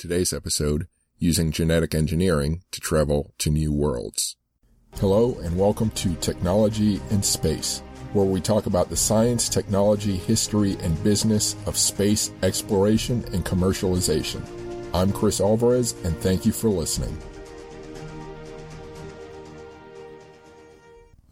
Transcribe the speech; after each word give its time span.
Today's 0.00 0.32
episode 0.32 0.86
using 1.18 1.52
genetic 1.52 1.94
engineering 1.94 2.62
to 2.70 2.80
travel 2.80 3.34
to 3.36 3.50
new 3.50 3.70
worlds. 3.70 4.34
Hello, 4.94 5.38
and 5.40 5.58
welcome 5.58 5.90
to 5.90 6.14
Technology 6.14 7.02
in 7.10 7.22
Space, 7.22 7.82
where 8.14 8.24
we 8.24 8.40
talk 8.40 8.64
about 8.64 8.88
the 8.88 8.96
science, 8.96 9.50
technology, 9.50 10.16
history, 10.16 10.78
and 10.80 11.04
business 11.04 11.54
of 11.66 11.76
space 11.76 12.32
exploration 12.42 13.22
and 13.34 13.44
commercialization. 13.44 14.42
I'm 14.94 15.12
Chris 15.12 15.38
Alvarez, 15.38 15.92
and 16.02 16.16
thank 16.16 16.46
you 16.46 16.52
for 16.52 16.70
listening. 16.70 17.14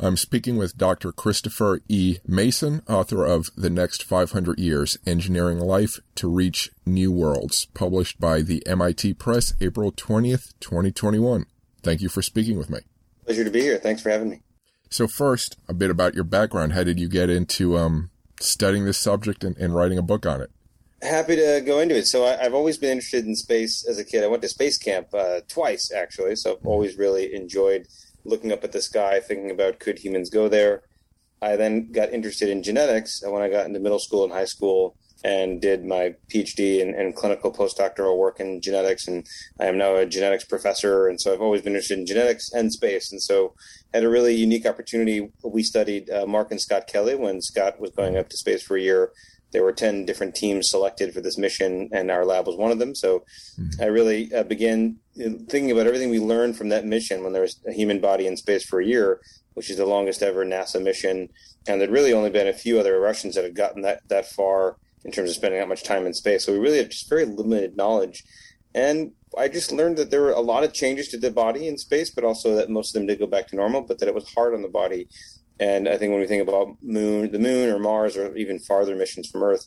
I'm 0.00 0.16
speaking 0.16 0.56
with 0.56 0.78
Dr. 0.78 1.10
Christopher 1.10 1.80
E. 1.88 2.18
Mason, 2.24 2.82
author 2.88 3.24
of 3.24 3.50
The 3.56 3.68
Next 3.68 4.04
500 4.04 4.56
Years 4.56 4.96
Engineering 5.04 5.58
Life 5.58 5.98
to 6.14 6.28
Reach 6.28 6.70
New 6.86 7.10
Worlds, 7.10 7.66
published 7.74 8.20
by 8.20 8.42
the 8.42 8.64
MIT 8.64 9.14
Press 9.14 9.54
April 9.60 9.90
20th, 9.90 10.54
2021. 10.60 11.46
Thank 11.82 12.00
you 12.00 12.08
for 12.08 12.22
speaking 12.22 12.56
with 12.56 12.70
me. 12.70 12.78
Pleasure 13.24 13.42
to 13.42 13.50
be 13.50 13.60
here. 13.60 13.76
Thanks 13.78 14.00
for 14.00 14.10
having 14.10 14.30
me. 14.30 14.42
So, 14.88 15.08
first, 15.08 15.56
a 15.68 15.74
bit 15.74 15.90
about 15.90 16.14
your 16.14 16.22
background. 16.22 16.74
How 16.74 16.84
did 16.84 17.00
you 17.00 17.08
get 17.08 17.28
into 17.28 17.76
um, 17.76 18.10
studying 18.40 18.84
this 18.84 18.98
subject 18.98 19.42
and, 19.42 19.56
and, 19.56 19.74
writing 19.74 19.98
a 19.98 20.02
book 20.02 20.24
on 20.26 20.40
it? 20.40 20.50
Happy 21.02 21.34
to 21.34 21.60
go 21.66 21.80
into 21.80 21.96
it. 21.96 22.06
So, 22.06 22.24
I, 22.24 22.36
have 22.40 22.54
always 22.54 22.78
been 22.78 22.92
interested 22.92 23.26
in 23.26 23.34
space 23.34 23.84
as 23.84 23.98
a 23.98 24.04
kid. 24.04 24.22
I 24.22 24.28
went 24.28 24.42
to 24.42 24.48
space 24.48 24.78
camp 24.78 25.08
uh, 25.12 25.40
twice, 25.48 25.90
actually. 25.92 26.36
So, 26.36 26.52
I've 26.52 26.66
always 26.66 26.96
really 26.96 27.34
enjoyed 27.34 27.88
looking 28.28 28.52
up 28.52 28.64
at 28.64 28.72
the 28.72 28.82
sky, 28.82 29.20
thinking 29.20 29.50
about 29.50 29.80
could 29.80 29.98
humans 29.98 30.30
go 30.30 30.48
there. 30.48 30.82
I 31.40 31.56
then 31.56 31.92
got 31.92 32.12
interested 32.12 32.48
in 32.48 32.62
genetics 32.62 33.22
and 33.22 33.32
when 33.32 33.42
I 33.42 33.48
got 33.48 33.66
into 33.66 33.80
middle 33.80 34.00
school 34.00 34.24
and 34.24 34.32
high 34.32 34.44
school 34.44 34.96
and 35.24 35.60
did 35.60 35.84
my 35.84 36.14
PhD 36.32 36.80
and, 36.80 36.94
and, 36.94 37.14
clinical 37.14 37.52
postdoctoral 37.52 38.16
work 38.16 38.38
in 38.38 38.60
genetics. 38.60 39.08
And 39.08 39.26
I 39.58 39.66
am 39.66 39.76
now 39.76 39.96
a 39.96 40.06
genetics 40.06 40.44
professor. 40.44 41.08
And 41.08 41.20
so 41.20 41.32
I've 41.32 41.40
always 41.40 41.62
been 41.62 41.72
interested 41.72 41.98
in 41.98 42.06
genetics 42.06 42.52
and 42.52 42.72
space. 42.72 43.10
And 43.10 43.20
so 43.20 43.54
had 43.92 44.04
a 44.04 44.08
really 44.08 44.34
unique 44.36 44.64
opportunity. 44.64 45.28
We 45.42 45.64
studied 45.64 46.08
uh, 46.08 46.26
Mark 46.26 46.52
and 46.52 46.60
Scott 46.60 46.86
Kelly 46.86 47.16
when 47.16 47.42
Scott 47.42 47.80
was 47.80 47.90
going 47.90 48.16
up 48.16 48.28
to 48.28 48.36
space 48.36 48.62
for 48.62 48.76
a 48.76 48.80
year 48.80 49.10
there 49.52 49.62
were 49.62 49.72
10 49.72 50.04
different 50.04 50.34
teams 50.34 50.68
selected 50.68 51.12
for 51.12 51.20
this 51.20 51.38
mission 51.38 51.88
and 51.92 52.10
our 52.10 52.24
lab 52.24 52.46
was 52.46 52.56
one 52.56 52.70
of 52.70 52.78
them 52.78 52.94
so 52.94 53.24
mm-hmm. 53.58 53.82
i 53.82 53.86
really 53.86 54.32
uh, 54.34 54.42
began 54.42 54.96
thinking 55.18 55.70
about 55.70 55.86
everything 55.86 56.10
we 56.10 56.20
learned 56.20 56.56
from 56.56 56.68
that 56.68 56.84
mission 56.84 57.22
when 57.22 57.32
there 57.32 57.42
was 57.42 57.60
a 57.66 57.72
human 57.72 58.00
body 58.00 58.26
in 58.26 58.36
space 58.36 58.64
for 58.64 58.80
a 58.80 58.86
year 58.86 59.20
which 59.58 59.70
is 59.70 59.76
the 59.76 59.84
longest 59.84 60.22
ever 60.22 60.44
nasa 60.44 60.80
mission. 60.80 61.28
And 61.66 61.80
there'd 61.80 61.90
really 61.90 62.12
only 62.12 62.30
been 62.30 62.46
a 62.46 62.52
few 62.52 62.78
other 62.78 63.00
russians 63.00 63.34
that 63.34 63.42
had 63.42 63.56
gotten 63.56 63.82
that, 63.82 64.08
that 64.08 64.24
far 64.24 64.76
in 65.04 65.10
terms 65.10 65.30
of 65.30 65.34
spending 65.34 65.58
that 65.58 65.68
much 65.68 65.82
time 65.82 66.06
in 66.06 66.14
space. 66.14 66.46
So 66.46 66.52
we 66.52 66.60
really 66.60 66.78
have 66.78 66.90
just 66.90 67.08
very 67.08 67.24
limited 67.24 67.76
knowledge. 67.76 68.24
And 68.74 69.12
i 69.36 69.48
just 69.48 69.72
learned 69.72 69.96
that 69.98 70.10
there 70.10 70.22
were 70.22 70.30
a 70.30 70.40
lot 70.40 70.64
of 70.64 70.72
changes 70.72 71.08
to 71.08 71.18
the 71.18 71.30
body 71.30 71.68
in 71.68 71.76
space 71.76 72.08
but 72.08 72.24
also 72.24 72.54
that 72.54 72.70
most 72.70 72.94
of 72.94 73.00
them 73.00 73.06
did 73.06 73.18
go 73.18 73.26
back 73.26 73.46
to 73.46 73.56
normal 73.56 73.82
but 73.82 73.98
that 73.98 74.08
it 74.08 74.14
was 74.14 74.32
hard 74.32 74.54
on 74.54 74.62
the 74.62 74.68
body. 74.68 75.08
And 75.60 75.88
I 75.88 75.98
think 75.98 76.12
when 76.12 76.20
we 76.20 76.28
think 76.28 76.48
about 76.48 76.76
moon, 76.80 77.32
the 77.32 77.40
moon 77.40 77.68
or 77.68 77.80
Mars 77.80 78.16
or 78.16 78.36
even 78.36 78.60
farther 78.60 78.94
missions 78.94 79.28
from 79.28 79.42
Earth, 79.42 79.66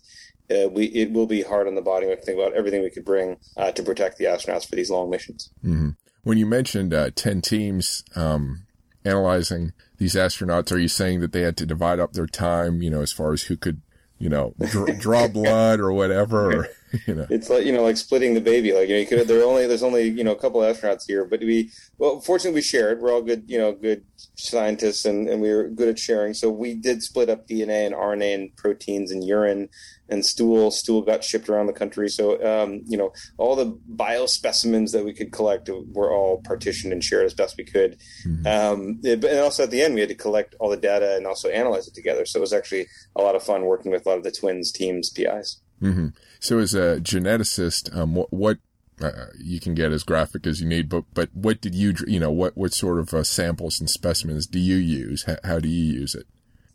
uh, 0.51 0.69
we 0.69 0.85
it 0.85 1.11
will 1.11 1.27
be 1.27 1.41
hard 1.43 1.67
on 1.67 1.75
the 1.75 1.81
body. 1.81 2.07
We 2.07 2.15
think 2.15 2.37
about 2.37 2.53
everything 2.53 2.81
we 2.81 2.89
could 2.89 3.05
bring 3.05 3.37
uh, 3.57 3.71
to 3.71 3.83
protect 3.83 4.17
the 4.17 4.25
astronauts 4.25 4.67
for 4.67 4.75
these 4.75 4.89
long 4.89 5.09
missions. 5.09 5.51
Mm-hmm. 5.63 5.89
When 6.23 6.37
you 6.37 6.45
mentioned 6.45 6.93
uh, 6.93 7.11
ten 7.15 7.41
teams 7.41 8.03
um, 8.15 8.63
analyzing 9.05 9.73
these 9.97 10.15
astronauts, 10.15 10.71
are 10.71 10.79
you 10.79 10.87
saying 10.87 11.21
that 11.21 11.31
they 11.31 11.41
had 11.41 11.57
to 11.57 11.65
divide 11.65 11.99
up 11.99 12.13
their 12.13 12.27
time? 12.27 12.81
You 12.81 12.89
know, 12.89 13.01
as 13.01 13.11
far 13.11 13.33
as 13.33 13.43
who 13.43 13.57
could, 13.57 13.81
you 14.19 14.29
know, 14.29 14.53
dr- 14.59 14.99
draw 14.99 15.27
blood 15.29 15.79
or 15.79 15.91
whatever. 15.93 16.61
Or, 16.61 16.67
you 17.07 17.15
know, 17.15 17.27
it's 17.29 17.49
like 17.49 17.65
you 17.65 17.71
know, 17.71 17.83
like 17.83 17.97
splitting 17.97 18.33
the 18.33 18.41
baby. 18.41 18.73
Like 18.73 18.87
you 18.87 18.95
know, 18.95 18.99
you 18.99 19.07
could 19.07 19.27
there 19.27 19.43
only 19.43 19.67
there's 19.67 19.83
only 19.83 20.07
you 20.07 20.23
know 20.23 20.31
a 20.31 20.39
couple 20.39 20.63
of 20.63 20.75
astronauts 20.75 21.05
here, 21.07 21.25
but 21.25 21.39
we 21.41 21.71
well, 21.97 22.19
fortunately 22.21 22.57
we 22.57 22.61
shared. 22.61 23.01
We're 23.01 23.13
all 23.13 23.21
good, 23.21 23.43
you 23.47 23.57
know, 23.57 23.73
good 23.73 24.03
scientists, 24.35 25.05
and 25.05 25.27
and 25.27 25.41
we 25.41 25.53
were 25.53 25.67
good 25.69 25.89
at 25.89 25.99
sharing. 25.99 26.33
So 26.33 26.49
we 26.49 26.73
did 26.73 27.03
split 27.03 27.29
up 27.29 27.47
DNA 27.47 27.85
and 27.85 27.95
RNA 27.95 28.33
and 28.33 28.55
proteins 28.55 29.11
and 29.11 29.23
urine 29.23 29.69
and 30.09 30.25
stool. 30.25 30.71
Stool 30.71 31.01
got 31.01 31.23
shipped 31.23 31.49
around 31.49 31.67
the 31.67 31.73
country. 31.73 32.09
So 32.09 32.33
um, 32.45 32.81
you 32.85 32.97
know, 32.97 33.13
all 33.37 33.55
the 33.55 33.77
biospecimens 33.95 34.91
that 34.91 35.05
we 35.05 35.13
could 35.13 35.31
collect 35.31 35.69
were 35.93 36.13
all 36.13 36.41
partitioned 36.43 36.93
and 36.93 37.03
shared 37.03 37.25
as 37.25 37.33
best 37.33 37.57
we 37.57 37.63
could. 37.63 37.97
Mm-hmm. 38.25 38.47
Um, 38.47 38.99
and 39.03 39.39
also 39.39 39.63
at 39.63 39.71
the 39.71 39.81
end, 39.81 39.93
we 39.93 40.01
had 40.01 40.09
to 40.09 40.15
collect 40.15 40.55
all 40.59 40.69
the 40.69 40.77
data 40.77 41.15
and 41.15 41.25
also 41.25 41.49
analyze 41.49 41.87
it 41.87 41.93
together. 41.93 42.25
So 42.25 42.39
it 42.39 42.41
was 42.41 42.53
actually 42.53 42.87
a 43.15 43.21
lot 43.21 43.35
of 43.35 43.43
fun 43.43 43.65
working 43.65 43.91
with 43.91 44.05
a 44.05 44.09
lot 44.09 44.17
of 44.17 44.23
the 44.23 44.31
twins 44.31 44.71
teams 44.71 45.09
PIs. 45.09 45.61
Mm-hmm. 45.81 46.07
So, 46.41 46.57
as 46.57 46.73
a 46.73 46.99
geneticist, 46.99 47.95
um, 47.95 48.15
what, 48.15 48.33
what 48.33 48.57
uh, 48.99 49.27
you 49.37 49.59
can 49.59 49.75
get 49.75 49.91
as 49.91 50.03
graphic 50.03 50.47
as 50.47 50.59
you 50.59 50.67
need, 50.67 50.89
but 50.89 51.05
but 51.13 51.29
what 51.33 51.61
did 51.61 51.75
you 51.75 51.93
you 52.07 52.19
know 52.19 52.31
what 52.31 52.57
what 52.57 52.73
sort 52.73 52.99
of 52.99 53.13
uh, 53.13 53.23
samples 53.23 53.79
and 53.79 53.89
specimens 53.89 54.47
do 54.47 54.59
you 54.59 54.75
use? 54.75 55.23
How, 55.25 55.37
how 55.43 55.59
do 55.59 55.69
you 55.69 55.93
use 55.93 56.15
it? 56.15 56.25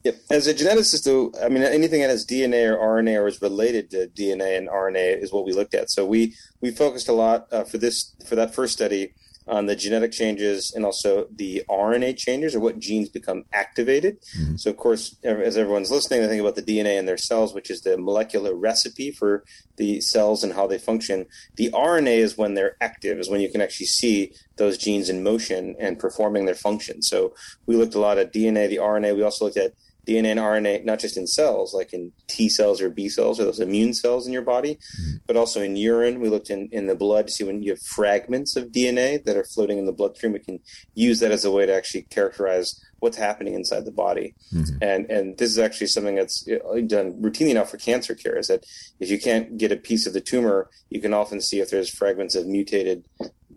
Yep. 0.05 0.21
As 0.31 0.47
a 0.47 0.55
geneticist, 0.55 1.03
though, 1.03 1.33
I 1.45 1.49
mean, 1.49 1.65
anything 1.65 2.01
that 2.01 2.11
has 2.11 2.25
DNA 2.25 2.71
or 2.71 2.79
RNA 2.79 3.21
or 3.21 3.27
is 3.27 3.43
related 3.43 3.91
to 3.91 4.07
DNA 4.07 4.57
and 4.57 4.69
RNA 4.69 5.21
is 5.21 5.33
what 5.33 5.45
we 5.45 5.53
looked 5.53 5.75
at. 5.75 5.91
So 5.91 6.07
we 6.07 6.35
we 6.61 6.71
focused 6.71 7.09
a 7.09 7.13
lot 7.13 7.49
uh, 7.53 7.65
for 7.65 7.79
this 7.79 8.15
for 8.25 8.37
that 8.37 8.55
first 8.55 8.73
study 8.73 9.15
on 9.49 9.67
the 9.67 9.77
genetic 9.77 10.13
changes 10.13 10.73
and 10.75 10.85
also 10.85 11.29
the 11.35 11.63
RNA 11.69 12.17
changes 12.17 12.55
or 12.55 12.61
what 12.61 12.79
genes 12.79 13.09
become 13.09 13.45
activated. 13.53 14.21
Mm-hmm. 14.37 14.57
So, 14.57 14.71
of 14.71 14.77
course, 14.77 15.17
as 15.23 15.57
everyone's 15.57 15.91
listening, 15.91 16.21
they 16.21 16.29
think 16.29 16.41
about 16.41 16.57
the 16.57 16.63
DNA 16.63 16.99
in 16.99 17.07
their 17.07 17.17
cells, 17.17 17.55
which 17.55 17.71
is 17.71 17.83
the 17.83 17.97
molecular 17.97 18.55
recipe 18.55 19.13
for 19.13 19.45
the 19.77 20.01
cells 20.01 20.43
and 20.43 20.53
how 20.53 20.67
they 20.67 20.79
function. 20.79 21.27
The 21.57 21.71
RNA 21.71 22.19
is 22.19 22.37
when 22.37 22.55
they're 22.55 22.77
active, 22.81 23.19
is 23.19 23.31
when 23.31 23.41
you 23.41 23.51
can 23.51 23.61
actually 23.61 23.87
see 23.87 24.33
those 24.57 24.79
genes 24.79 25.09
in 25.09 25.23
motion 25.23 25.77
and 25.79 25.99
performing 25.99 26.47
their 26.47 26.55
function. 26.55 27.03
So, 27.03 27.35
we 27.67 27.77
looked 27.77 27.95
a 27.95 28.01
lot 28.01 28.19
at 28.19 28.33
DNA, 28.33 28.69
the 28.69 28.79
RNA. 28.79 29.17
We 29.17 29.23
also 29.23 29.45
looked 29.45 29.57
at 29.57 29.75
DNA 30.07 30.31
and 30.31 30.41
RNA, 30.41 30.85
not 30.85 31.01
just 31.01 31.17
in 31.17 31.27
cells, 31.27 31.75
like 31.75 31.93
in 31.93 32.13
T 32.29 32.49
cells 32.49 32.81
or 32.81 32.89
B 32.89 33.09
cells 33.09 33.41
or 33.41 33.45
those 33.45 33.61
immune 33.61 33.93
cells 33.93 34.27
in 34.27 34.33
your 34.33 34.43
body, 34.43 34.77
mm-hmm. 34.77 35.17
but 35.27 35.37
also 35.37 35.63
in 35.63 35.77
urine. 35.77 36.21
We 36.21 36.29
looked 36.29 36.51
in, 36.51 36.69
in 36.71 36.87
the 36.87 36.95
blood 36.95 37.27
to 37.27 37.33
see 37.33 37.45
when 37.45 37.63
you 37.63 37.73
have 37.73 37.83
fragments 37.83 38.57
of 38.57 38.67
DNA 38.67 39.23
that 39.25 39.37
are 39.37 39.45
floating 39.45 39.79
in 39.79 39.87
the 39.87 39.93
bloodstream. 39.93 40.33
We 40.33 40.39
can 40.39 40.61
use 40.95 41.21
that 41.21 41.33
as 41.33 41.45
a 41.45 41.51
way 41.51 41.67
to 41.67 41.75
actually 41.75 42.03
characterize 42.03 42.81
what's 43.01 43.17
happening 43.17 43.55
inside 43.55 43.85
the 43.85 43.93
body. 43.93 44.35
Mm-hmm. 44.53 44.77
And 44.83 45.11
and 45.11 45.39
this 45.39 45.51
is 45.51 45.59
actually 45.59 45.89
something 45.89 46.15
that's 46.15 46.43
done 46.87 47.21
routinely 47.21 47.55
now 47.55 47.65
for 47.65 47.77
cancer 47.77 48.15
care. 48.15 48.39
Is 48.39 48.47
that 48.47 48.65
if 49.01 49.11
you 49.11 49.19
can't 49.19 49.59
get 49.59 49.73
a 49.73 49.77
piece 49.77 50.07
of 50.07 50.13
the 50.13 50.21
tumor, 50.21 50.71
you 50.91 51.01
can 51.01 51.15
often 51.15 51.41
see 51.41 51.61
if 51.61 51.71
there's 51.71 51.91
fragments 51.91 52.35
of 52.35 52.47
mutated 52.47 53.05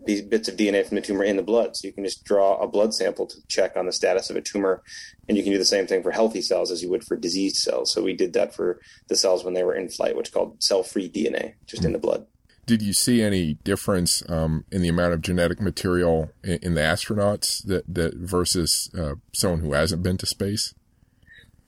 these 0.06 0.22
bits 0.22 0.48
of 0.48 0.56
DNA 0.56 0.86
from 0.86 0.96
the 0.96 1.02
tumor 1.02 1.24
in 1.24 1.36
the 1.36 1.42
blood. 1.42 1.76
So 1.76 1.86
you 1.86 1.92
can 1.92 2.04
just 2.04 2.24
draw 2.24 2.56
a 2.56 2.68
blood 2.68 2.94
sample 2.94 3.26
to 3.26 3.36
check 3.48 3.76
on 3.76 3.86
the 3.86 3.92
status 3.92 4.30
of 4.30 4.36
a 4.36 4.40
tumor. 4.40 4.82
And 5.28 5.36
you 5.36 5.42
can 5.42 5.52
do 5.52 5.58
the 5.58 5.64
same 5.64 5.86
thing 5.86 6.02
for 6.02 6.10
healthy 6.10 6.42
cells 6.42 6.70
as 6.70 6.82
you 6.82 6.90
would 6.90 7.04
for 7.04 7.16
diseased 7.16 7.56
cells. 7.56 7.92
So 7.92 8.02
we 8.02 8.14
did 8.14 8.32
that 8.32 8.54
for 8.54 8.80
the 9.08 9.16
cells 9.16 9.44
when 9.44 9.54
they 9.54 9.64
were 9.64 9.74
in 9.74 9.88
flight, 9.88 10.16
which 10.16 10.28
is 10.28 10.34
called 10.34 10.62
cell 10.62 10.82
free 10.82 11.08
DNA, 11.08 11.54
just 11.66 11.84
in 11.84 11.92
the 11.92 11.98
blood. 11.98 12.26
Did 12.66 12.82
you 12.82 12.92
see 12.92 13.20
any 13.20 13.54
difference 13.64 14.22
um, 14.28 14.64
in 14.70 14.82
the 14.82 14.88
amount 14.88 15.14
of 15.14 15.22
genetic 15.22 15.60
material 15.60 16.30
in, 16.44 16.58
in 16.62 16.74
the 16.74 16.82
astronauts 16.82 17.64
that, 17.66 17.82
that 17.92 18.14
versus 18.14 18.90
uh, 18.96 19.14
someone 19.32 19.60
who 19.60 19.72
hasn't 19.72 20.02
been 20.02 20.16
to 20.18 20.26
space? 20.26 20.74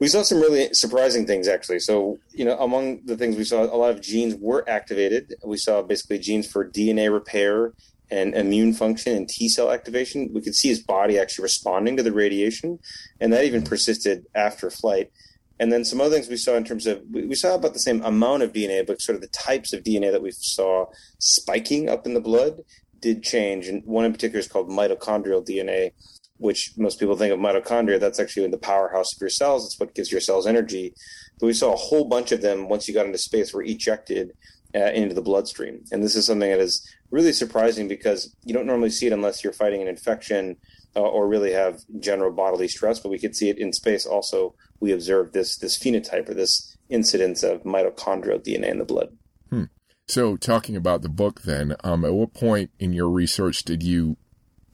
we 0.03 0.09
saw 0.09 0.20
some 0.22 0.41
really 0.41 0.75
surprising 0.75 1.28
things 1.28 1.47
actually. 1.47 1.78
So, 1.78 2.19
you 2.32 2.44
know, 2.44 2.59
among 2.59 3.03
the 3.04 3.16
things 3.16 3.37
we 3.37 3.44
saw, 3.44 3.62
a 3.62 3.78
lot 3.78 3.91
of 3.91 4.00
genes 4.00 4.34
were 4.34 4.69
activated. 4.69 5.37
We 5.44 5.56
saw 5.56 5.81
basically 5.81 6.19
genes 6.19 6.50
for 6.50 6.69
DNA 6.69 7.09
repair 7.12 7.72
and 8.12 8.34
immune 8.34 8.75
function 8.75 9.17
and 9.17 9.28
T 9.28 9.49
cell 9.49 9.73
activation. 9.73 10.31
We 10.33 10.43
could 10.43 10.55
see 10.55 10.69
his 10.69 10.83
body 10.83 11.19
actually 11.19 11.45
responding 11.45 11.97
to 11.97 12.03
the 12.03 12.12
radiation, 12.12 12.78
and 13.21 13.33
that 13.33 13.45
even 13.45 13.62
mm-hmm. 13.62 13.71
persisted 13.71 14.27
after 14.34 14.71
flight. 14.71 15.11
And 15.59 15.73
then 15.73 15.84
some 15.84 16.00
other 16.00 16.15
things 16.15 16.28
we 16.28 16.37
saw 16.37 16.56
in 16.56 16.65
terms 16.65 16.87
of 16.87 17.03
we 17.11 17.34
saw 17.34 17.55
about 17.55 17.73
the 17.73 17.78
same 17.78 18.03
amount 18.03 18.43
of 18.43 18.53
DNA, 18.53 18.87
but 18.87 19.00
sort 19.00 19.17
of 19.17 19.23
the 19.23 19.28
types 19.28 19.73
of 19.73 19.83
DNA 19.83 20.12
that 20.12 20.23
we 20.23 20.31
saw 20.31 20.87
spiking 21.19 21.89
up 21.89 22.05
in 22.06 22.15
the 22.15 22.21
blood 22.21 22.61
did 23.00 23.23
change. 23.23 23.67
And 23.67 23.82
one 23.87 24.05
in 24.05 24.12
particular 24.12 24.41
is 24.41 24.49
called 24.49 24.69
mitochondrial 24.69 25.47
DNA, 25.47 25.93
which 26.37 26.73
most 26.76 27.00
people 27.00 27.17
think 27.17 27.32
of 27.32 27.41
mitochondria. 27.41 27.99
That's 27.99 28.20
actually 28.20 28.44
in 28.44 28.50
the 28.50 28.58
powerhouse 28.58 29.15
of 29.15 29.20
your 29.20 29.31
cells. 29.31 29.65
It's 29.65 29.81
what 29.81 29.94
gives 29.94 30.12
your 30.12 30.20
cells 30.20 30.47
energy. 30.47 30.94
But 31.41 31.47
we 31.47 31.55
saw 31.55 31.73
a 31.73 31.76
whole 31.76 32.05
bunch 32.05 32.31
of 32.32 32.43
them 32.43 32.69
once 32.69 32.88
you 32.88 32.94
got 32.94 33.06
into 33.06 33.19
space 33.19 33.55
were 33.55 33.62
ejected 33.62 34.32
uh, 34.74 34.90
into 34.92 35.14
the 35.14 35.22
bloodstream. 35.22 35.84
And 35.92 36.02
this 36.02 36.16
is 36.16 36.26
something 36.26 36.50
that 36.50 36.60
is 36.60 36.86
really 37.10 37.32
surprising 37.32 37.88
because 37.88 38.34
you 38.44 38.54
don't 38.54 38.66
normally 38.66 38.90
see 38.90 39.06
it 39.06 39.12
unless 39.12 39.44
you're 39.44 39.52
fighting 39.52 39.82
an 39.82 39.88
infection 39.88 40.56
uh, 40.96 41.00
or 41.00 41.28
really 41.28 41.52
have 41.52 41.80
general 42.00 42.32
bodily 42.32 42.69
stress. 42.69 42.98
But 42.98 43.10
we 43.10 43.19
could 43.19 43.36
see 43.36 43.50
it 43.50 43.58
in 43.58 43.72
space. 43.72 44.06
Also, 44.06 44.54
we 44.80 44.92
observed 44.92 45.32
this 45.32 45.56
this 45.56 45.78
phenotype 45.78 46.28
or 46.28 46.34
this 46.34 46.76
incidence 46.88 47.42
of 47.42 47.62
mitochondrial 47.62 48.44
DNA 48.44 48.70
in 48.70 48.78
the 48.78 48.84
blood. 48.84 49.16
Hmm. 49.50 49.64
So, 50.08 50.36
talking 50.36 50.76
about 50.76 51.02
the 51.02 51.08
book, 51.08 51.42
then, 51.42 51.76
um, 51.84 52.04
at 52.04 52.12
what 52.12 52.34
point 52.34 52.70
in 52.78 52.92
your 52.92 53.08
research 53.08 53.64
did 53.64 53.82
you 53.82 54.16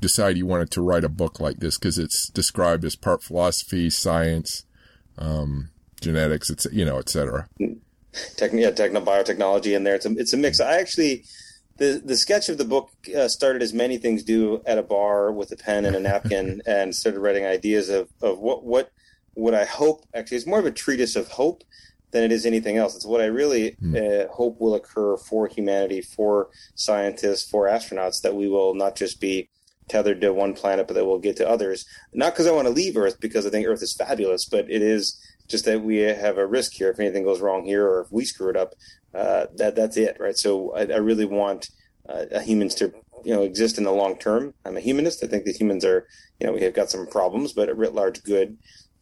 decide 0.01 0.37
you 0.37 0.47
wanted 0.47 0.71
to 0.73 0.83
write 0.83 1.05
a 1.05 1.09
book 1.09 1.41
like 1.41 1.59
this? 1.59 1.79
Because 1.79 1.99
it's 1.99 2.29
described 2.29 2.85
as 2.85 2.97
part 2.97 3.23
philosophy, 3.23 3.91
science, 3.91 4.65
um, 5.17 5.71
genetics, 6.01 6.51
it's 6.51 6.67
you 6.73 6.85
know, 6.85 6.99
et 6.99 7.15
cetera. 8.13 8.51
Techn- 8.51 8.61
yeah, 8.61 8.71
techno 8.71 9.01
biotechnology 9.01 9.77
in 9.77 9.85
there. 9.85 9.95
It's 9.95 10.07
a 10.07 10.11
it's 10.13 10.33
a 10.33 10.37
mix. 10.37 10.61
I 10.61 10.79
actually 10.79 11.25
the 11.79 12.03
the 12.05 12.17
sketch 12.17 12.49
of 12.49 12.59
the 12.59 12.65
book 12.65 12.91
uh, 13.17 13.29
started 13.29 13.63
as 13.63 13.73
many 13.73 13.99
things 13.99 14.23
do 14.23 14.63
at 14.67 14.79
a 14.79 14.83
bar 14.83 15.33
with 15.33 15.51
a 15.53 15.57
pen 15.57 15.85
and 15.85 15.97
a 15.97 16.01
napkin, 16.01 16.63
and 16.67 16.95
started 16.95 17.21
writing 17.21 17.45
ideas 17.45 17.89
of 17.89 18.09
of 18.21 18.39
what 18.39 18.65
what 18.65 18.91
what 19.35 19.55
I 19.55 19.65
hope 19.65 20.05
actually 20.15 20.39
it's 20.39 20.47
more 20.47 20.59
of 20.59 20.67
a 20.67 20.71
treatise 20.71 21.17
of 21.17 21.29
hope 21.29 21.63
than 22.11 22.25
it 22.25 22.33
is 22.33 22.47
anything 22.47 22.77
else. 22.77 22.97
It's 22.97 23.07
what 23.07 23.21
I 23.21 23.27
really 23.27 23.77
mm. 23.83 23.95
uh, 23.97 24.33
hope 24.33 24.61
will 24.61 24.75
occur 24.75 25.17
for 25.17 25.47
humanity, 25.47 26.01
for 26.01 26.49
scientists, 26.75 27.49
for 27.49 27.67
astronauts, 27.67 28.23
that 28.23 28.35
we 28.35 28.49
will 28.49 28.75
not 28.75 28.97
just 28.97 29.21
be 29.21 29.51
tethered 29.89 30.21
to 30.21 30.33
one 30.33 30.55
planet, 30.55 30.87
but 30.87 30.95
that 30.95 31.05
we'll 31.05 31.19
get 31.19 31.37
to 31.37 31.49
others. 31.49 31.87
Not 32.13 32.33
because 32.33 32.47
I 32.47 32.53
want 32.53 32.67
to 32.67 32.73
leave 32.73 32.97
Earth, 32.97 33.21
because 33.21 33.47
I 33.47 33.51
think 33.51 33.67
Earth 33.67 33.83
is 33.83 33.95
fabulous, 33.95 34.45
but 34.47 34.71
it 34.71 34.83
is 34.83 35.19
just 35.49 35.65
that 35.65 35.83
we 35.83 35.97
have 35.99 36.39
a 36.39 36.47
risk 36.47 36.73
here. 36.75 36.91
If 36.91 37.01
anything 37.01 37.25
goes 37.25 37.41
wrong 37.41 37.65
here, 37.65 37.87
or 37.87 38.03
if 38.03 38.13
we 38.13 38.25
screw 38.25 38.51
it 38.51 38.57
up, 38.57 38.75
uh, 39.15 39.47
that 39.57 39.75
that's 39.75 39.97
it, 39.97 40.17
right? 40.21 40.37
So 40.37 40.73
I, 40.75 40.83
I 40.83 40.99
really 40.99 41.25
want 41.25 41.71
uh, 42.09 42.41
humans 42.41 42.75
to 42.77 42.93
you 43.25 43.35
know 43.35 43.43
exist 43.43 43.79
in 43.79 43.85
the 43.85 43.93
long 43.93 44.19
term. 44.19 44.55
I'm 44.65 44.77
a 44.77 44.81
humanist. 44.81 45.25
I 45.25 45.27
think 45.27 45.45
that 45.45 45.57
humans 45.57 45.85
are 45.85 46.07
you 46.41 46.47
know 46.47 46.53
we 46.53 46.63
have 46.63 46.75
got 46.75 46.91
some 46.91 47.07
problems, 47.07 47.53
but 47.53 47.69
a 47.69 47.75
writ 47.75 47.95
large 47.95 48.23
good. 48.23 48.59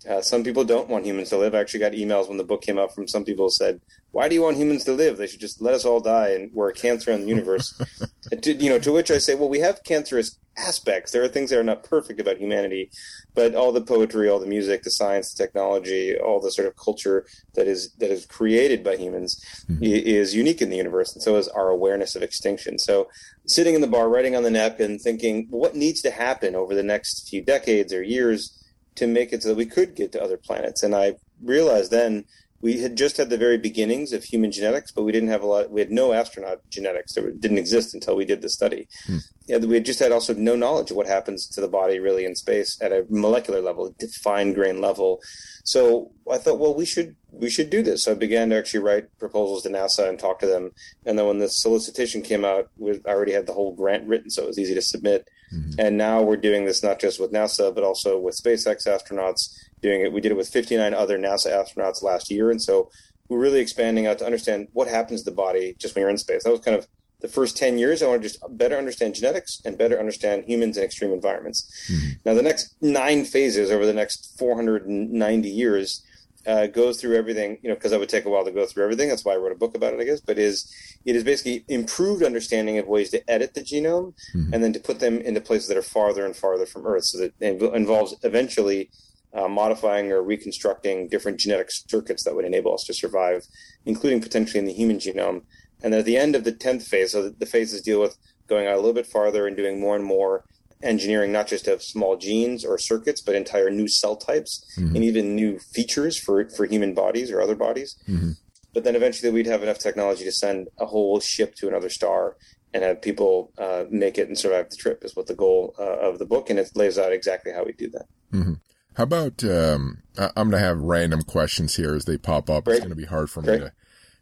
Uh, 0.08 0.22
some 0.22 0.44
people 0.44 0.64
don't 0.64 0.88
want 0.88 1.04
humans 1.04 1.30
to 1.30 1.38
live. 1.38 1.54
I 1.54 1.58
actually 1.58 1.80
got 1.80 1.92
emails 1.92 2.28
when 2.28 2.38
the 2.38 2.44
book 2.44 2.62
came 2.62 2.78
out 2.78 2.94
from 2.94 3.08
some 3.08 3.24
people 3.24 3.46
who 3.46 3.50
said, 3.50 3.80
"Why 4.12 4.28
do 4.28 4.34
you 4.34 4.42
want 4.42 4.56
humans 4.56 4.84
to 4.84 4.92
live? 4.92 5.16
They 5.16 5.26
should 5.26 5.40
just 5.40 5.60
let 5.60 5.74
us 5.74 5.84
all 5.84 6.00
die, 6.00 6.28
and 6.30 6.52
we're 6.52 6.70
a 6.70 6.74
cancer 6.74 7.12
on 7.12 7.22
the 7.22 7.26
universe." 7.26 7.80
to, 8.42 8.52
you 8.52 8.70
know, 8.70 8.78
to 8.78 8.92
which 8.92 9.10
I 9.10 9.18
say, 9.18 9.34
"Well, 9.34 9.48
we 9.48 9.60
have 9.60 9.82
cancerous 9.84 10.38
aspects. 10.56 11.12
There 11.12 11.22
are 11.22 11.28
things 11.28 11.50
that 11.50 11.58
are 11.58 11.64
not 11.64 11.84
perfect 11.84 12.20
about 12.20 12.38
humanity, 12.38 12.90
but 13.34 13.54
all 13.54 13.72
the 13.72 13.80
poetry, 13.80 14.28
all 14.28 14.38
the 14.38 14.46
music, 14.46 14.82
the 14.82 14.90
science, 14.90 15.32
the 15.32 15.42
technology, 15.42 16.16
all 16.16 16.40
the 16.40 16.50
sort 16.50 16.68
of 16.68 16.76
culture 16.76 17.26
that 17.54 17.66
is 17.66 17.92
that 17.98 18.10
is 18.10 18.26
created 18.26 18.82
by 18.82 18.96
humans 18.96 19.42
mm-hmm. 19.68 19.82
is 19.82 20.34
unique 20.34 20.62
in 20.62 20.70
the 20.70 20.76
universe, 20.76 21.12
and 21.12 21.22
so 21.22 21.36
is 21.36 21.48
our 21.48 21.68
awareness 21.68 22.16
of 22.16 22.22
extinction. 22.22 22.78
So, 22.78 23.08
sitting 23.46 23.74
in 23.74 23.80
the 23.80 23.86
bar, 23.86 24.08
writing 24.08 24.36
on 24.36 24.42
the 24.42 24.50
napkin, 24.50 24.98
thinking, 24.98 25.46
what 25.50 25.74
needs 25.74 26.00
to 26.02 26.10
happen 26.10 26.54
over 26.54 26.74
the 26.74 26.82
next 26.82 27.28
few 27.28 27.42
decades 27.42 27.92
or 27.92 28.02
years 28.02 28.62
to 28.96 29.06
make 29.06 29.32
it 29.32 29.42
so 29.42 29.50
that 29.50 29.56
we 29.56 29.66
could 29.66 29.94
get 29.94 30.12
to 30.12 30.22
other 30.22 30.36
planets? 30.36 30.82
And 30.82 30.94
I 30.94 31.16
realized 31.42 31.90
then 31.90 32.24
we 32.60 32.80
had 32.80 32.96
just 32.96 33.16
had 33.16 33.30
the 33.30 33.36
very 33.36 33.58
beginnings 33.58 34.12
of 34.12 34.24
human 34.24 34.50
genetics, 34.50 34.90
but 34.90 35.02
we 35.02 35.12
didn't 35.12 35.28
have 35.28 35.42
a 35.42 35.46
lot. 35.46 35.70
We 35.70 35.80
had 35.80 35.90
no 35.90 36.12
astronaut 36.12 36.60
genetics 36.70 37.14
that 37.14 37.40
didn't 37.40 37.58
exist 37.58 37.94
until 37.94 38.16
we 38.16 38.24
did 38.24 38.42
the 38.42 38.48
study. 38.48 38.88
Hmm. 39.06 39.18
Yeah, 39.46 39.58
we 39.58 39.74
had 39.74 39.84
just 39.84 40.00
had 40.00 40.10
also 40.10 40.34
no 40.34 40.56
knowledge 40.56 40.90
of 40.90 40.96
what 40.96 41.06
happens 41.06 41.46
to 41.48 41.60
the 41.60 41.68
body 41.68 42.00
really 42.00 42.24
in 42.24 42.34
space 42.34 42.78
at 42.80 42.92
a 42.92 43.06
molecular 43.08 43.60
level, 43.60 43.94
a 44.02 44.08
fine 44.08 44.52
grain 44.52 44.80
level. 44.80 45.20
So 45.64 46.10
I 46.30 46.38
thought, 46.38 46.58
well, 46.58 46.74
we 46.74 46.84
should 46.84 47.14
we 47.30 47.50
should 47.50 47.70
do 47.70 47.82
this. 47.82 48.04
So 48.04 48.12
I 48.12 48.14
began 48.14 48.50
to 48.50 48.56
actually 48.56 48.80
write 48.80 49.16
proposals 49.18 49.62
to 49.62 49.68
NASA 49.68 50.08
and 50.08 50.18
talk 50.18 50.38
to 50.40 50.46
them. 50.46 50.72
And 51.04 51.18
then 51.18 51.26
when 51.26 51.38
the 51.38 51.48
solicitation 51.48 52.22
came 52.22 52.44
out, 52.44 52.70
we 52.78 53.00
already 53.06 53.32
had 53.32 53.46
the 53.46 53.52
whole 53.52 53.74
grant 53.74 54.08
written, 54.08 54.30
so 54.30 54.42
it 54.42 54.48
was 54.48 54.58
easy 54.58 54.74
to 54.74 54.82
submit. 54.82 55.28
Mm-hmm. 55.54 55.80
And 55.80 55.98
now 55.98 56.22
we're 56.22 56.36
doing 56.36 56.64
this 56.64 56.82
not 56.82 56.98
just 56.98 57.20
with 57.20 57.32
NASA, 57.32 57.74
but 57.74 57.84
also 57.84 58.18
with 58.18 58.40
SpaceX 58.40 58.86
astronauts 58.86 59.54
doing 59.82 60.00
it. 60.00 60.12
We 60.12 60.20
did 60.20 60.32
it 60.32 60.36
with 60.36 60.48
59 60.48 60.94
other 60.94 61.18
NASA 61.18 61.52
astronauts 61.52 62.02
last 62.02 62.30
year, 62.30 62.50
and 62.50 62.62
so 62.62 62.90
we're 63.28 63.38
really 63.38 63.60
expanding 63.60 64.06
out 64.06 64.18
to 64.18 64.26
understand 64.26 64.68
what 64.72 64.88
happens 64.88 65.22
to 65.22 65.30
the 65.30 65.36
body 65.36 65.74
just 65.78 65.94
when 65.94 66.02
you're 66.02 66.10
in 66.10 66.18
space. 66.18 66.44
That 66.44 66.50
was 66.50 66.60
kind 66.60 66.76
of 66.76 66.86
the 67.20 67.28
first 67.28 67.56
10 67.56 67.78
years. 67.78 68.02
I 68.02 68.08
want 68.08 68.22
to 68.22 68.28
just 68.28 68.42
better 68.50 68.76
understand 68.76 69.14
genetics 69.14 69.60
and 69.64 69.78
better 69.78 69.98
understand 69.98 70.44
humans 70.44 70.76
in 70.76 70.84
extreme 70.84 71.12
environments. 71.12 71.88
Mm-hmm. 71.90 72.10
Now, 72.24 72.34
the 72.34 72.42
next 72.42 72.76
nine 72.80 73.24
phases 73.24 73.70
over 73.70 73.86
the 73.86 73.94
next 73.94 74.38
490 74.38 75.48
years 75.48 76.04
uh, 76.46 76.66
goes 76.68 77.00
through 77.00 77.16
everything, 77.16 77.58
you 77.62 77.68
know, 77.68 77.74
because 77.74 77.90
that 77.90 77.98
would 77.98 78.08
take 78.08 78.24
a 78.24 78.30
while 78.30 78.44
to 78.44 78.52
go 78.52 78.66
through 78.66 78.84
everything. 78.84 79.08
That's 79.08 79.24
why 79.24 79.32
I 79.32 79.36
wrote 79.36 79.52
a 79.52 79.56
book 79.56 79.76
about 79.76 79.94
it, 79.94 80.00
I 80.00 80.04
guess. 80.04 80.20
But 80.20 80.38
is 80.38 80.72
it 81.04 81.16
is 81.16 81.24
basically 81.24 81.64
improved 81.68 82.22
understanding 82.22 82.78
of 82.78 82.86
ways 82.86 83.10
to 83.10 83.30
edit 83.30 83.54
the 83.54 83.62
genome 83.62 84.14
mm-hmm. 84.34 84.54
and 84.54 84.62
then 84.62 84.72
to 84.72 84.80
put 84.80 85.00
them 85.00 85.20
into 85.20 85.40
places 85.40 85.68
that 85.68 85.76
are 85.76 85.82
farther 85.82 86.24
and 86.24 86.36
farther 86.36 86.66
from 86.66 86.86
Earth. 86.86 87.06
So 87.06 87.18
that 87.18 87.32
it 87.40 87.62
involves 87.74 88.14
eventually 88.22 88.90
uh, 89.34 89.48
modifying 89.48 90.12
or 90.12 90.22
reconstructing 90.22 91.08
different 91.08 91.38
genetic 91.38 91.68
circuits 91.70 92.24
that 92.24 92.34
would 92.34 92.44
enable 92.44 92.74
us 92.74 92.84
to 92.84 92.94
survive, 92.94 93.46
including 93.84 94.20
potentially 94.20 94.58
in 94.58 94.66
the 94.66 94.72
human 94.72 94.98
genome. 94.98 95.42
And 95.82 95.94
at 95.94 96.04
the 96.04 96.16
end 96.16 96.34
of 96.34 96.44
the 96.44 96.52
10th 96.52 96.82
phase, 96.82 97.12
so 97.12 97.28
the 97.28 97.46
phases 97.46 97.82
deal 97.82 98.00
with 98.00 98.16
going 98.48 98.66
out 98.66 98.74
a 98.74 98.76
little 98.76 98.94
bit 98.94 99.06
farther 99.06 99.46
and 99.46 99.56
doing 99.56 99.80
more 99.80 99.96
and 99.96 100.04
more 100.04 100.44
engineering, 100.82 101.32
not 101.32 101.46
just 101.46 101.68
of 101.68 101.82
small 101.82 102.16
genes 102.16 102.64
or 102.64 102.78
circuits, 102.78 103.20
but 103.20 103.34
entire 103.34 103.70
new 103.70 103.88
cell 103.88 104.16
types 104.16 104.64
mm-hmm. 104.78 104.94
and 104.94 105.04
even 105.04 105.34
new 105.34 105.58
features 105.58 106.18
for, 106.18 106.48
for 106.50 106.66
human 106.66 106.94
bodies 106.94 107.30
or 107.30 107.40
other 107.40 107.54
bodies. 107.54 107.96
Mm-hmm. 108.08 108.32
But 108.74 108.84
then 108.84 108.94
eventually 108.94 109.32
we'd 109.32 109.46
have 109.46 109.62
enough 109.62 109.78
technology 109.78 110.24
to 110.24 110.32
send 110.32 110.68
a 110.78 110.86
whole 110.86 111.18
ship 111.18 111.54
to 111.56 111.68
another 111.68 111.88
star 111.88 112.36
and 112.74 112.84
have 112.84 113.00
people 113.00 113.52
uh, 113.56 113.84
make 113.90 114.18
it 114.18 114.28
and 114.28 114.38
survive 114.38 114.68
the 114.68 114.76
trip 114.76 115.02
is 115.02 115.16
what 115.16 115.26
the 115.26 115.34
goal 115.34 115.74
uh, 115.78 115.98
of 115.98 116.18
the 116.18 116.26
book. 116.26 116.50
And 116.50 116.58
it 116.58 116.70
lays 116.74 116.98
out 116.98 117.12
exactly 117.12 117.52
how 117.52 117.64
we 117.64 117.72
do 117.72 117.88
that. 117.90 118.06
Mm-hmm. 118.32 118.54
How 118.96 119.04
about 119.04 119.44
um, 119.44 120.02
I'm 120.16 120.48
going 120.48 120.52
to 120.52 120.58
have 120.58 120.80
random 120.80 121.22
questions 121.22 121.76
here 121.76 121.94
as 121.94 122.06
they 122.06 122.16
pop 122.16 122.48
up. 122.48 122.64
Great. 122.64 122.76
It's 122.76 122.80
going 122.80 122.90
to 122.90 122.96
be 122.96 123.04
hard 123.04 123.28
for 123.28 123.42
Great. 123.42 123.60
me 123.60 123.66
to. 123.66 123.72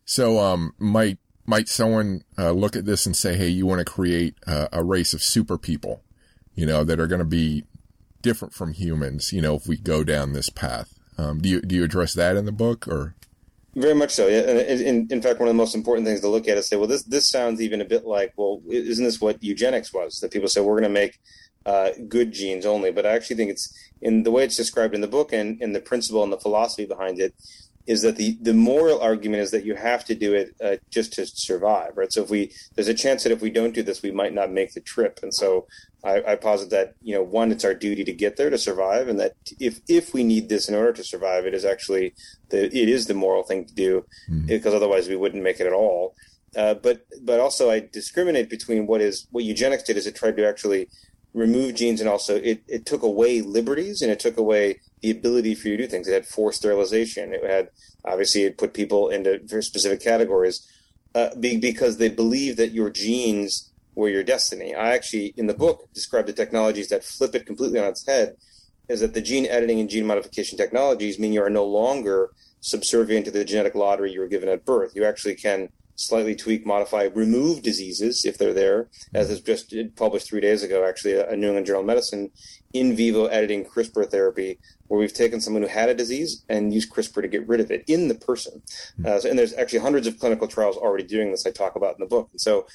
So, 0.05 0.41
um, 0.41 0.75
might 0.79 1.19
might 1.47 1.69
someone 1.69 2.23
uh, 2.37 2.51
look 2.51 2.75
at 2.75 2.85
this 2.85 3.07
and 3.07 3.15
say, 3.15 3.37
"Hey, 3.37 3.49
you 3.49 3.67
want 3.67 3.79
to 3.79 3.85
create 3.85 4.35
uh, 4.49 4.67
a 4.73 4.83
race 4.83 5.15
of 5.15 5.23
super 5.23 5.59
people, 5.59 6.03
you 6.57 6.67
know, 6.67 6.83
that 6.83 6.99
are 6.99 7.07
going 7.07 7.21
to 7.21 7.25
be 7.25 7.65
different 8.21 8.53
from 8.53 8.73
humans, 8.73 9.33
you 9.33 9.41
know, 9.41 9.55
if 9.55 9.69
we 9.69 9.77
go 9.77 10.03
down 10.03 10.33
this 10.33 10.51
path?" 10.51 10.99
Um, 11.17 11.41
do 11.41 11.49
you 11.49 11.61
do 11.61 11.77
you 11.77 11.85
address 11.85 12.13
that 12.15 12.37
in 12.37 12.45
the 12.45 12.53
book 12.53 12.89
or? 12.89 13.15
Very 13.77 13.95
much 13.95 14.13
so. 14.13 14.29
Yeah. 14.29 14.41
In, 14.41 15.09
in 15.11 15.21
fact, 15.21 15.41
one 15.41 15.49
of 15.49 15.55
the 15.55 15.59
most 15.59 15.75
important 15.75 16.07
things 16.07 16.21
to 16.21 16.29
look 16.29 16.47
at 16.47 16.57
is 16.57 16.69
say, 16.69 16.77
well, 16.77 16.87
this 16.87 17.03
this 17.03 17.29
sounds 17.29 17.61
even 17.61 17.81
a 17.81 17.85
bit 17.85 18.05
like, 18.05 18.33
well, 18.37 18.61
isn't 18.69 19.05
this 19.05 19.21
what 19.21 19.43
eugenics 19.43 19.93
was? 19.93 20.21
That 20.21 20.31
people 20.31 20.49
say 20.49 20.61
we're 20.61 20.81
going 20.81 20.85
to 20.85 20.89
make 20.89 21.19
uh, 21.67 21.91
good 22.09 22.33
genes 22.33 22.67
only. 22.67 22.91
But 22.91 23.07
I 23.07 23.11
actually 23.11 23.37
think 23.37 23.51
it's 23.51 23.73
in 24.01 24.23
the 24.23 24.31
way 24.31 24.45
it's 24.45 24.57
described 24.57 24.95
in 24.95 25.01
the 25.01 25.09
book 25.09 25.33
and, 25.33 25.61
and 25.61 25.75
the 25.75 25.81
principle 25.81 26.23
and 26.23 26.33
the 26.33 26.39
philosophy 26.39 26.87
behind 26.87 27.21
it 27.21 27.35
is 27.87 28.03
that 28.03 28.17
the, 28.17 28.39
the 28.41 28.55
moral 28.55 29.01
argument 29.01 29.43
is 29.43 29.51
that 29.51 29.65
you 29.65 29.75
have 29.75 30.05
to 30.07 30.15
do 30.15 30.33
it 30.33 30.55
uh, 30.63 30.77
just 30.91 31.13
to 31.13 31.27
survive, 31.27 31.97
right? 31.97 32.13
So 32.13 32.23
if 32.23 32.31
we 32.31 32.53
there's 32.75 32.89
a 32.89 32.95
chance 32.95 33.23
that 33.23 33.33
if 33.33 33.43
we 33.43 33.51
don't 33.51 33.75
do 33.75 33.83
this, 33.83 34.03
we 34.03 34.11
might 34.11 34.33
not 34.33 34.51
make 34.51 34.73
the 34.73 34.81
trip, 34.81 35.21
and 35.23 35.35
so 35.35 35.67
I, 36.03 36.23
I 36.33 36.37
posit 36.37 36.71
that 36.71 36.95
you 37.03 37.15
know 37.15 37.23
one, 37.23 37.53
it's 37.53 37.65
our 37.65 37.75
duty 37.75 38.05
to 38.05 38.13
get 38.13 38.37
there 38.37 38.51
to 38.51 38.59
survive, 38.59 39.09
and 39.09 39.21
that 39.21 39.35
if 39.61 39.81
if 39.87 40.15
we 40.15 40.25
need 40.25 40.49
this 40.49 40.69
in 40.69 40.75
order 40.75 40.93
to 40.95 41.05
survive, 41.05 41.45
it 41.47 41.55
is 41.55 41.65
actually 41.65 42.15
the 42.49 42.67
it 42.67 42.89
is 42.89 43.07
the 43.07 43.15
moral 43.15 43.43
thing 43.43 43.67
to 43.67 43.75
do 43.75 44.07
mm-hmm. 44.31 44.47
because 44.47 44.73
otherwise 44.73 45.09
we 45.09 45.17
wouldn't 45.17 45.43
make 45.43 45.61
it 45.61 45.67
at 45.67 45.73
all. 45.75 46.15
Uh, 46.57 46.75
but 46.75 47.05
but 47.23 47.41
also 47.41 47.71
I 47.71 47.81
discriminate 47.81 48.49
between 48.49 48.87
what 48.87 49.01
is 49.03 49.27
what 49.31 49.45
eugenics 49.45 49.83
did 49.83 49.97
is 49.97 50.07
it 50.07 50.17
tried 50.17 50.37
to 50.37 50.49
actually 50.49 50.89
remove 51.35 51.75
genes 51.75 52.01
and 52.01 52.09
also 52.09 52.37
it, 52.37 52.63
it 52.69 52.87
took 52.87 53.03
away 53.03 53.43
liberties 53.43 54.01
and 54.01 54.11
it 54.11 54.21
took 54.21 54.37
away 54.37 54.81
the 55.03 55.11
ability 55.11 55.55
for 55.55 55.69
you 55.69 55.77
to 55.77 55.83
do 55.83 55.89
things. 55.89 56.09
It 56.09 56.15
had 56.15 56.27
forced 56.27 56.61
sterilization. 56.61 57.35
It 57.35 57.45
had 57.45 57.69
obviously 58.05 58.45
it 58.45 58.57
put 58.57 58.73
people 58.73 59.09
into 59.11 59.41
very 59.45 59.63
specific 59.63 60.01
categories 60.01 60.67
uh, 61.15 61.31
because 61.41 61.99
they 61.99 62.09
believed 62.09 62.57
that 62.59 62.73
your 62.73 62.89
genes 62.89 63.73
were 63.97 64.09
your 64.09 64.23
destiny. 64.23 64.75
I 64.75 64.95
actually 64.95 65.35
in 65.37 65.49
the 65.49 65.55
book 65.55 65.89
describe 65.93 66.27
the 66.27 66.33
technologies 66.33 66.89
that 66.89 67.05
flip 67.05 67.35
it 67.35 67.47
completely 67.47 67.81
on 67.81 67.87
its 67.87 68.07
head. 68.07 68.37
Is 68.89 69.01
that 69.01 69.15
the 69.15 69.23
gene 69.23 69.47
editing 69.47 69.81
and 69.81 69.89
gene 69.89 70.07
modification 70.07 70.59
technologies 70.59 71.19
mean 71.19 71.33
you 71.33 71.43
are 71.43 71.51
no 71.51 71.65
longer 71.65 72.31
subservient 72.61 73.25
to 73.25 73.31
the 73.31 73.45
genetic 73.45 73.75
lottery 73.75 74.13
you 74.13 74.21
were 74.21 74.29
given 74.29 74.49
at 74.49 74.65
birth. 74.65 74.93
You 74.95 75.05
actually 75.05 75.37
can 75.37 75.71
slightly 75.97 76.35
tweak, 76.35 76.67
modify, 76.67 77.05
remove 77.15 77.63
diseases 77.63 78.25
if 78.25 78.39
they're 78.39 78.53
there, 78.53 78.89
as 79.13 79.31
is 79.31 79.41
just 79.41 79.75
published 79.97 80.29
three 80.29 80.41
days 80.41 80.63
ago, 80.63 80.87
actually, 80.87 81.15
a 81.15 81.37
New 81.37 81.49
England 81.49 81.67
Journal 81.67 81.83
of 81.83 81.87
Medicine 81.87 82.31
in 82.73 82.97
vivo 82.97 83.27
editing 83.27 83.65
CRISPR 83.65 84.11
therapy, 84.11 84.59
where 84.89 84.99
we've 84.99 85.15
taken 85.15 85.41
someone 85.41 85.63
who 85.63 85.69
had 85.69 85.89
a 85.89 85.95
disease 85.95 86.45
and 86.49 86.75
used 86.75 86.93
CRISPR 86.93 87.23
to 87.23 87.29
get 87.29 87.47
rid 87.47 87.61
of 87.61 87.71
it 87.71 87.85
in 87.87 88.09
the 88.09 88.15
person. 88.15 88.63
Hmm. 88.97 89.07
Uh, 89.07 89.21
so, 89.21 89.31
and 89.31 89.39
there's 89.39 89.55
actually 89.55 89.79
hundreds 89.79 90.07
of 90.07 90.19
clinical 90.19 90.49
trials 90.49 90.77
already 90.77 91.05
doing 91.05 91.31
this. 91.31 91.47
I 91.47 91.51
talk 91.51 91.77
about 91.77 91.95
in 91.95 92.01
the 92.01 92.07
book. 92.07 92.29
And 92.33 92.41
so, 92.41 92.67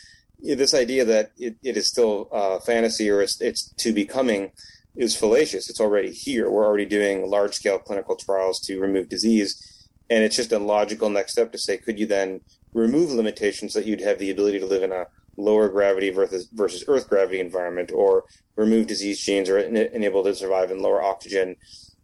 this 0.41 0.73
idea 0.73 1.03
that 1.05 1.31
it, 1.37 1.57
it 1.63 1.75
is 1.75 1.87
still 1.87 2.29
uh, 2.31 2.59
fantasy 2.59 3.09
or 3.09 3.21
it's, 3.21 3.41
it's 3.41 3.73
to 3.73 3.91
be 3.91 4.05
coming 4.05 4.51
is 4.95 5.15
fallacious. 5.15 5.69
It's 5.69 5.81
already 5.81 6.11
here. 6.11 6.49
We're 6.49 6.65
already 6.65 6.85
doing 6.85 7.29
large 7.29 7.55
scale 7.55 7.79
clinical 7.79 8.15
trials 8.15 8.59
to 8.61 8.79
remove 8.79 9.09
disease. 9.09 9.87
And 10.09 10.23
it's 10.23 10.35
just 10.35 10.51
a 10.51 10.59
logical 10.59 11.09
next 11.09 11.33
step 11.33 11.51
to 11.51 11.57
say, 11.57 11.77
could 11.77 11.99
you 11.99 12.07
then 12.07 12.41
remove 12.73 13.11
limitations 13.11 13.73
that 13.73 13.85
you'd 13.85 14.01
have 14.01 14.19
the 14.19 14.31
ability 14.31 14.59
to 14.59 14.65
live 14.65 14.83
in 14.83 14.91
a 14.91 15.07
lower 15.37 15.69
gravity 15.69 16.09
versus, 16.09 16.47
versus 16.53 16.83
Earth 16.87 17.09
gravity 17.09 17.39
environment, 17.39 17.91
or 17.93 18.25
remove 18.55 18.87
disease 18.87 19.19
genes, 19.19 19.49
or 19.49 19.57
enable 19.57 20.23
to 20.23 20.35
survive 20.35 20.71
in 20.71 20.81
lower 20.81 21.01
oxygen. 21.01 21.55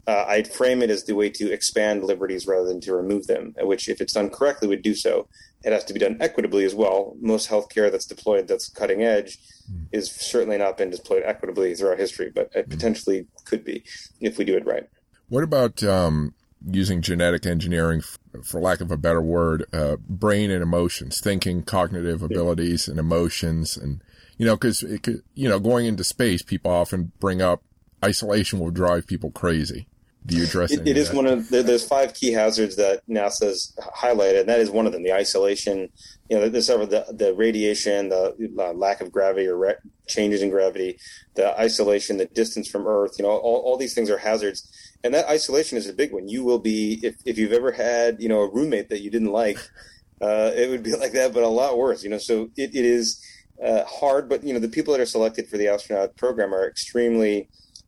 Uh, 0.08 0.26
I'd 0.28 0.48
frame 0.48 0.84
it 0.84 0.90
as 0.90 1.04
the 1.04 1.16
way 1.16 1.30
to 1.32 1.52
expand 1.52 2.04
liberties 2.04 2.46
rather 2.46 2.68
than 2.68 2.80
to 2.82 2.94
remove 2.94 3.28
them, 3.28 3.56
which, 3.62 3.90
if 3.90 4.00
it's 4.02 4.14
done 4.14 4.30
correctly, 4.30 4.68
would 4.68 4.84
do 4.84 4.96
so. 4.96 5.28
It 5.64 5.74
has 5.74 5.84
to 5.86 5.94
be 5.94 6.00
done 6.00 6.18
equitably 6.20 6.64
as 6.64 6.76
well. 6.76 7.16
Most 7.20 7.50
healthcare 7.50 7.92
that's 7.92 8.06
deployed 8.06 8.48
that's 8.48 8.70
cutting 8.70 9.02
edge 9.02 9.40
mm. 9.72 9.88
is 9.92 10.12
certainly 10.12 10.60
not 10.60 10.78
been 10.78 10.92
deployed 10.92 11.24
equitably 11.26 11.74
throughout 11.74 11.98
history, 11.98 12.32
but 12.34 12.52
it 12.54 12.68
mm. 12.68 12.72
potentially 12.72 13.26
could 13.46 13.64
be 13.64 13.84
if 14.22 14.38
we 14.38 14.46
do 14.46 14.56
it 14.56 14.66
right. 14.66 14.88
What 15.30 15.44
about 15.44 15.84
um, 15.84 16.36
using 16.66 17.02
genetic 17.02 17.46
engineering, 17.46 18.02
for 18.44 18.60
lack 18.60 18.82
of 18.82 18.92
a 18.92 18.98
better 18.98 19.22
word, 19.22 19.66
uh, 19.74 19.98
brain 20.08 20.52
and 20.52 20.64
emotions, 20.64 21.20
thinking, 21.20 21.64
cognitive 21.64 22.22
abilities, 22.22 22.88
and 22.88 23.00
emotions, 23.00 23.78
and 23.78 24.02
you 24.38 24.46
know, 24.46 24.56
because 24.56 24.84
it 24.84 25.04
could, 25.04 25.24
you 25.34 25.48
know, 25.48 25.60
going 25.60 25.86
into 25.86 26.04
space, 26.04 26.42
people 26.42 26.72
often 26.72 27.12
bring 27.20 27.42
up 27.42 27.64
isolation 28.04 28.60
will 28.60 28.72
drive 28.72 29.08
people 29.08 29.32
crazy. 29.32 29.88
Do 30.26 30.36
you 30.36 30.46
address 30.46 30.72
it? 30.72 30.88
It 30.88 30.98
is 30.98 31.14
one 31.14 31.28
of 31.28 31.50
the, 31.50 31.62
there's 31.62 31.86
five 31.88 32.16
key 32.16 32.32
hazards 32.32 32.78
that 32.78 33.08
NASA's 33.08 33.78
highlighted, 33.96 34.40
and 34.40 34.50
that 34.50 34.60
is 34.60 34.72
one 34.72 34.88
of 34.88 34.92
them: 34.92 35.04
the 35.04 35.14
isolation. 35.14 35.90
You 36.30 36.40
know, 36.40 36.50
there's 36.50 36.66
several 36.66 36.88
the 36.88 37.06
the 37.12 37.36
radiation, 37.36 38.10
the 38.10 38.36
uh, 38.58 38.74
lack 38.74 39.02
of 39.02 39.12
gravity 39.12 39.46
or 39.46 39.56
re- 39.56 39.76
changes 40.08 40.42
in 40.42 40.50
gravity, 40.50 40.98
the 41.36 41.58
isolation, 41.60 42.18
the 42.18 42.26
distance 42.26 42.68
from 42.68 42.88
Earth. 42.88 43.20
You 43.20 43.26
know, 43.26 43.30
all, 43.30 43.62
all 43.62 43.78
these 43.78 43.94
things 43.94 44.10
are 44.10 44.18
hazards, 44.18 44.68
and 45.06 45.14
that 45.14 45.30
isolation 45.30 45.78
is 45.78 45.88
a 45.88 45.94
big 45.94 46.12
one. 46.12 46.28
You 46.28 46.44
will 46.44 46.60
be 46.60 47.00
if 47.04 47.16
if 47.26 47.38
you've 47.38 47.54
ever 47.54 47.72
had 47.72 48.22
you 48.22 48.28
know 48.28 48.42
a 48.42 48.52
roommate 48.52 48.90
that 48.90 49.02
you 49.02 49.12
didn't 49.12 49.32
like, 49.32 49.60
uh, 50.22 50.52
it 50.56 50.70
would 50.70 50.84
be 50.84 50.96
like 50.96 51.14
that, 51.14 51.34
but 51.34 51.44
a 51.44 51.48
lot 51.48 51.78
worse. 51.78 52.04
You 52.04 52.10
know, 52.10 52.18
so 52.18 52.50
it, 52.58 52.76
it 52.76 52.86
is 52.86 53.24
uh, 53.64 53.84
hard, 53.86 54.28
but 54.28 54.44
you 54.44 54.54
know 54.54 54.60
the 54.60 54.68
people 54.68 54.94
that 54.94 55.00
are 55.00 55.06
selected 55.06 55.48
for 55.48 55.58
the 55.58 55.68
astronaut 55.68 56.18
program 56.18 56.54
are 56.54 56.68
extremely 56.68 57.48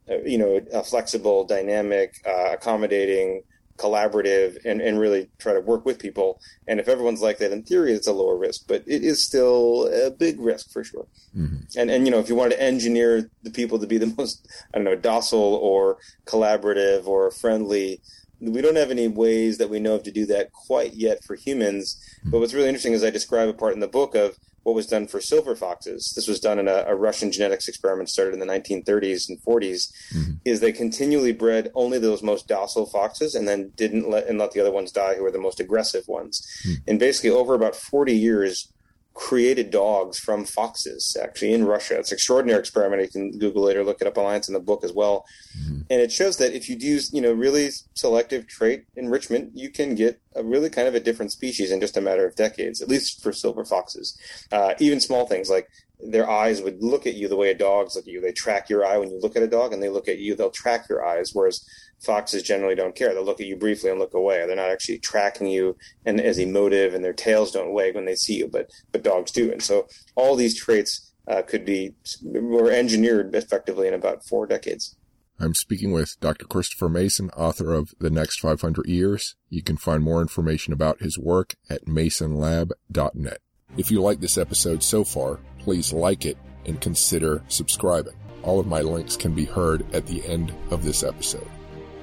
uh, 0.10 0.22
you 0.22 0.38
know, 0.38 0.62
flexible, 0.84 1.44
dynamic, 1.44 2.16
uh, 2.26 2.54
accommodating, 2.54 3.42
collaborative, 3.78 4.58
and, 4.66 4.82
and 4.82 5.00
really 5.00 5.30
try 5.38 5.54
to 5.54 5.62
work 5.62 5.86
with 5.86 6.00
people. 6.00 6.40
And 6.68 6.80
if 6.80 6.88
everyone's 6.88 7.22
like 7.22 7.38
that, 7.38 7.52
in 7.52 7.64
theory, 7.64 7.94
it's 7.94 8.08
a 8.08 8.14
lower 8.14 8.38
risk, 8.38 8.68
but 8.68 8.84
it 8.86 9.04
is 9.04 9.24
still 9.24 9.88
a 9.88 10.12
big 10.12 10.40
risk 10.40 10.72
for 10.72 10.84
sure. 10.84 11.08
Mm-hmm. 11.36 11.80
And 11.80 11.92
and 11.92 12.06
you 12.06 12.12
know, 12.12 12.20
if 12.20 12.30
you 12.30 12.36
wanted 12.36 12.56
to 12.56 12.62
engineer 12.62 13.30
the 13.44 13.52
people 13.52 13.80
to 13.80 13.88
be 13.88 13.98
the 13.98 14.14
most, 14.18 14.48
I 14.74 14.78
don't 14.78 14.86
know, 14.86 14.96
docile 14.96 15.56
or 15.56 15.98
collaborative 16.26 17.08
or 17.08 17.32
friendly, 17.32 18.02
we 18.40 18.62
don't 18.62 18.76
have 18.76 18.92
any 18.92 19.08
ways 19.08 19.58
that 19.58 19.70
we 19.70 19.80
know 19.80 19.96
of 19.96 20.04
to 20.04 20.12
do 20.12 20.26
that 20.28 20.52
quite 20.52 20.94
yet 20.94 21.24
for 21.24 21.36
humans. 21.36 21.98
Mm-hmm. 22.20 22.32
But 22.32 22.40
what's 22.40 22.54
really 22.54 22.68
interesting 22.68 22.94
is 22.94 23.04
I 23.04 23.10
describe 23.10 23.50
a 23.50 23.54
part 23.54 23.74
in 23.74 23.80
the 23.80 23.88
book 23.88 24.16
of 24.16 24.38
what 24.68 24.76
was 24.76 24.86
done 24.86 25.08
for 25.08 25.22
silver 25.22 25.56
foxes. 25.56 26.12
This 26.14 26.28
was 26.28 26.42
done 26.42 26.60
in 26.60 26.68
a, 26.68 26.84
a 26.88 26.94
Russian 26.94 27.32
genetics 27.32 27.70
experiment 27.70 28.10
started 28.10 28.34
in 28.34 28.42
the 28.42 28.46
1930s 28.46 29.30
and 29.30 29.42
40s. 29.42 29.94
Mm-hmm. 30.14 30.34
Is 30.44 30.60
they 30.60 30.74
continually 30.74 31.32
bred 31.32 31.72
only 31.74 32.00
those 32.00 32.22
most 32.22 32.50
docile 32.50 32.86
foxes 32.86 33.34
and 33.34 33.48
then 33.48 33.72
didn't 33.78 34.10
let 34.10 34.28
and 34.28 34.38
let 34.38 34.52
the 34.52 34.60
other 34.60 34.74
ones 34.74 34.92
die, 34.92 35.16
who 35.16 35.24
were 35.24 35.32
the 35.32 35.40
most 35.40 35.62
aggressive 35.62 36.06
ones. 36.10 36.46
Mm-hmm. 36.68 36.90
And 36.90 37.00
basically, 37.00 37.30
over 37.30 37.54
about 37.54 37.78
40 37.78 38.14
years, 38.14 38.74
created 39.18 39.72
dogs 39.72 40.20
from 40.20 40.46
foxes 40.46 41.18
actually 41.20 41.52
in 41.52 41.66
Russia. 41.66 41.98
It's 41.98 42.12
an 42.12 42.16
extraordinary 42.16 42.60
experiment. 42.60 43.02
You 43.02 43.08
can 43.08 43.40
Google 43.40 43.64
later, 43.64 43.84
look 43.84 44.00
it 44.00 44.06
up 44.06 44.16
online. 44.16 44.38
It's 44.38 44.48
in 44.48 44.54
the 44.54 44.60
book 44.60 44.84
as 44.84 44.94
well. 44.94 45.26
Mm-hmm. 45.60 45.82
And 45.90 46.02
it 46.02 46.12
shows 46.12 46.38
that 46.38 46.54
if 46.54 46.70
you 46.70 46.78
use, 46.80 47.12
you 47.12 47.20
know, 47.20 47.34
really 47.34 47.70
selective 47.96 48.48
trait 48.48 48.86
enrichment, 48.96 49.52
you 49.56 49.72
can 49.72 49.96
get 49.96 50.22
a 50.36 50.44
really 50.44 50.70
kind 50.70 50.88
of 50.88 50.94
a 50.94 51.00
different 51.00 51.32
species 51.32 51.72
in 51.72 51.80
just 51.80 51.98
a 51.98 52.02
matter 52.02 52.28
of 52.28 52.36
decades, 52.36 52.80
at 52.80 52.90
least 52.90 53.24
for 53.24 53.34
silver 53.34 53.66
foxes. 53.66 54.16
Uh, 54.52 54.76
even 54.80 55.00
small 55.00 55.26
things 55.26 55.50
like 55.50 55.68
their 56.00 56.30
eyes 56.30 56.62
would 56.62 56.82
look 56.82 57.08
at 57.08 57.16
you 57.16 57.28
the 57.28 57.36
way 57.36 57.50
a 57.50 57.58
dog's 57.58 57.96
look 57.96 58.06
at 58.06 58.12
you. 58.12 58.22
They 58.22 58.32
track 58.32 58.70
your 58.70 58.86
eye 58.86 58.98
when 58.98 59.10
you 59.10 59.20
look 59.20 59.36
at 59.36 59.44
a 59.44 59.48
dog 59.48 59.74
and 59.74 59.82
they 59.82 59.90
look 59.90 60.08
at 60.08 60.20
you, 60.20 60.36
they'll 60.36 60.52
track 60.52 60.88
your 60.90 61.06
eyes. 61.06 61.32
Whereas 61.34 61.66
foxes 62.04 62.44
generally 62.44 62.76
don't 62.76 62.96
care. 62.96 63.14
They'll 63.14 63.26
look 63.26 63.42
at 63.42 63.48
you 63.48 63.56
briefly 63.56 63.90
and 63.90 64.00
look 64.00 64.14
away. 64.14 64.46
They're 64.46 64.56
not 64.56 64.70
actually 64.70 65.00
tracking 65.00 65.48
you 65.48 65.76
and 66.06 66.22
as 66.22 66.38
emotive, 66.38 66.94
and 66.94 67.04
their 67.04 67.14
tails 67.14 67.52
don't 67.52 67.74
wag 67.74 67.96
when 67.96 68.06
they 68.06 68.16
see 68.16 68.38
you, 68.38 68.48
but 68.48 68.70
but 68.92 69.04
dogs 69.04 69.32
do. 69.32 69.52
And 69.52 69.62
so 69.62 69.88
all 70.16 70.36
these 70.36 70.58
traits 70.58 71.12
uh, 71.28 71.42
could 71.42 71.66
be 71.66 71.96
were 72.24 72.72
engineered 72.72 73.36
effectively 73.36 73.88
in 73.88 73.94
about 73.94 74.26
four 74.26 74.46
decades. 74.46 74.96
I'm 75.40 75.54
speaking 75.54 75.92
with 75.92 76.20
Dr. 76.20 76.46
Christopher 76.46 76.90
Mason, 76.90 77.30
author 77.32 77.74
of 77.74 77.94
The 78.00 78.10
Next 78.10 78.40
500 78.40 78.88
Years. 78.88 79.36
You 79.50 79.62
can 79.62 79.78
find 79.78 80.04
more 80.04 80.20
information 80.22 80.74
about 80.74 81.00
his 81.00 81.20
work 81.20 81.56
at 81.70 81.86
masonlab.net. 81.86 83.38
If 83.78 83.92
you 83.92 84.02
like 84.02 84.20
this 84.20 84.38
episode 84.38 84.82
so 84.82 85.04
far, 85.04 85.40
please 85.68 85.92
like 85.92 86.26
it 86.26 86.38
and 86.66 86.80
consider 86.80 87.44
subscribing. 87.50 88.14
All 88.42 88.58
of 88.58 88.68
my 88.68 88.80
links 88.80 89.18
can 89.18 89.34
be 89.34 89.44
heard 89.44 89.86
at 89.94 90.06
the 90.06 90.26
end 90.26 90.54
of 90.72 90.86
this 90.86 91.04
episode. 91.04 91.50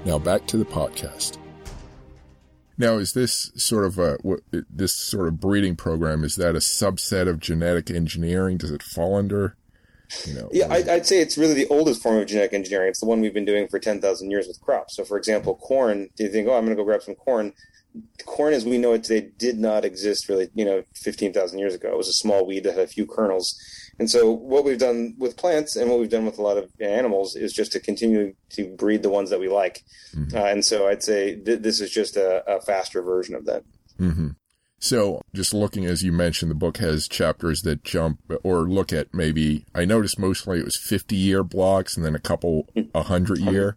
Now 0.05 0.19
back 0.19 0.47
to 0.49 0.59
the 0.59 0.67
podcast. 0.67 1.39
Now, 2.77 2.99
is 2.99 3.15
this 3.15 3.53
sort 3.57 3.87
of 3.87 3.99
a 3.99 4.19
what, 4.21 4.41
this 4.51 4.93
sort 4.93 5.29
of 5.29 5.41
breeding 5.41 5.77
program? 5.77 6.25
Is 6.25 6.37
that 6.37 6.55
a 6.55 6.59
subset 6.59 7.27
of 7.27 7.41
genetic 7.41 7.91
engineering? 7.91 8.59
Does 8.59 8.71
it 8.71 8.83
fall 8.83 9.17
under? 9.17 9.57
You 10.27 10.35
know, 10.35 10.51
yeah, 10.53 10.71
I'd, 10.71 10.87
I'd 10.87 11.07
say 11.07 11.21
it's 11.21 11.39
really 11.39 11.55
the 11.55 11.69
oldest 11.69 12.03
form 12.03 12.19
of 12.19 12.27
genetic 12.27 12.53
engineering. 12.53 12.91
It's 12.91 13.01
the 13.01 13.07
one 13.07 13.23
we've 13.23 13.33
been 13.33 13.47
doing 13.47 13.67
for 13.69 13.79
ten 13.79 14.03
thousand 14.03 14.31
years 14.31 14.47
with 14.47 14.61
crops. 14.61 14.97
So, 14.97 15.05
for 15.05 15.17
example, 15.17 15.55
corn. 15.55 16.11
Do 16.17 16.25
you 16.25 16.29
think, 16.29 16.49
oh, 16.49 16.55
I'm 16.55 16.67
going 16.67 16.77
to 16.77 16.83
go 16.83 16.85
grab 16.85 17.03
some 17.03 17.15
corn? 17.15 17.55
Corn, 18.27 18.55
as 18.55 18.65
we 18.65 18.79
know 18.79 18.93
it 18.95 19.05
today, 19.05 19.31
did 19.39 19.59
not 19.59 19.85
exist 19.85 20.29
really. 20.29 20.49
You 20.55 20.65
know, 20.65 20.83
fifteen 20.95 21.33
thousand 21.33 21.59
years 21.59 21.75
ago, 21.75 21.91
it 21.93 21.97
was 21.97 22.09
a 22.09 22.13
small 22.13 22.47
weed 22.47 22.65
that 22.65 22.75
had 22.75 22.85
a 22.85 22.89
few 22.89 23.07
kernels 23.07 23.59
and 23.99 24.11
so, 24.11 24.31
what 24.31 24.65
we've 24.65 24.79
done 24.79 25.15
with 25.19 25.37
plants 25.37 25.77
and 25.77 25.89
what 25.91 26.01
we've 26.01 26.11
done 26.11 26.27
with 26.27 26.39
a 26.39 26.43
lot 26.43 26.57
of 26.57 26.71
animals 26.81 27.37
is 27.37 27.53
just 27.53 27.73
to 27.73 27.81
continue 27.81 28.35
to 28.51 28.75
breed 28.77 29.03
the 29.03 29.11
ones 29.11 29.31
that 29.31 29.39
we 29.39 29.49
like. 29.49 29.85
Mm-hmm. 30.15 30.37
Uh, 30.37 30.45
and 30.45 30.65
so, 30.65 30.89
I'd 30.89 31.03
say 31.03 31.37
th- 31.37 31.61
this 31.61 31.81
is 31.81 31.91
just 31.91 32.17
a, 32.17 32.43
a, 32.51 32.61
faster 32.61 33.03
version 33.03 33.35
of 33.35 33.45
that. 33.47 33.63
Mm-hmm. 34.01 34.31
So, 34.81 35.23
just 35.33 35.55
looking 35.55 35.87
as 35.87 36.03
you 36.03 36.13
mentioned, 36.13 36.51
the 36.51 36.57
book 36.57 36.79
has 36.79 37.07
chapters 37.07 37.63
that 37.63 37.85
jump 37.85 38.19
or 38.43 38.63
look 38.63 38.93
at 38.93 39.15
maybe. 39.15 39.65
I 39.75 39.85
noticed 39.85 40.19
mostly 40.19 40.59
it 40.59 40.65
was 40.65 40.77
fifty-year 40.77 41.45
blocks 41.45 41.97
and 41.97 42.05
then 42.05 42.17
a 42.17 42.21
couple 42.21 42.69
a 42.95 43.05
hundred 43.05 43.39
year. 43.39 43.77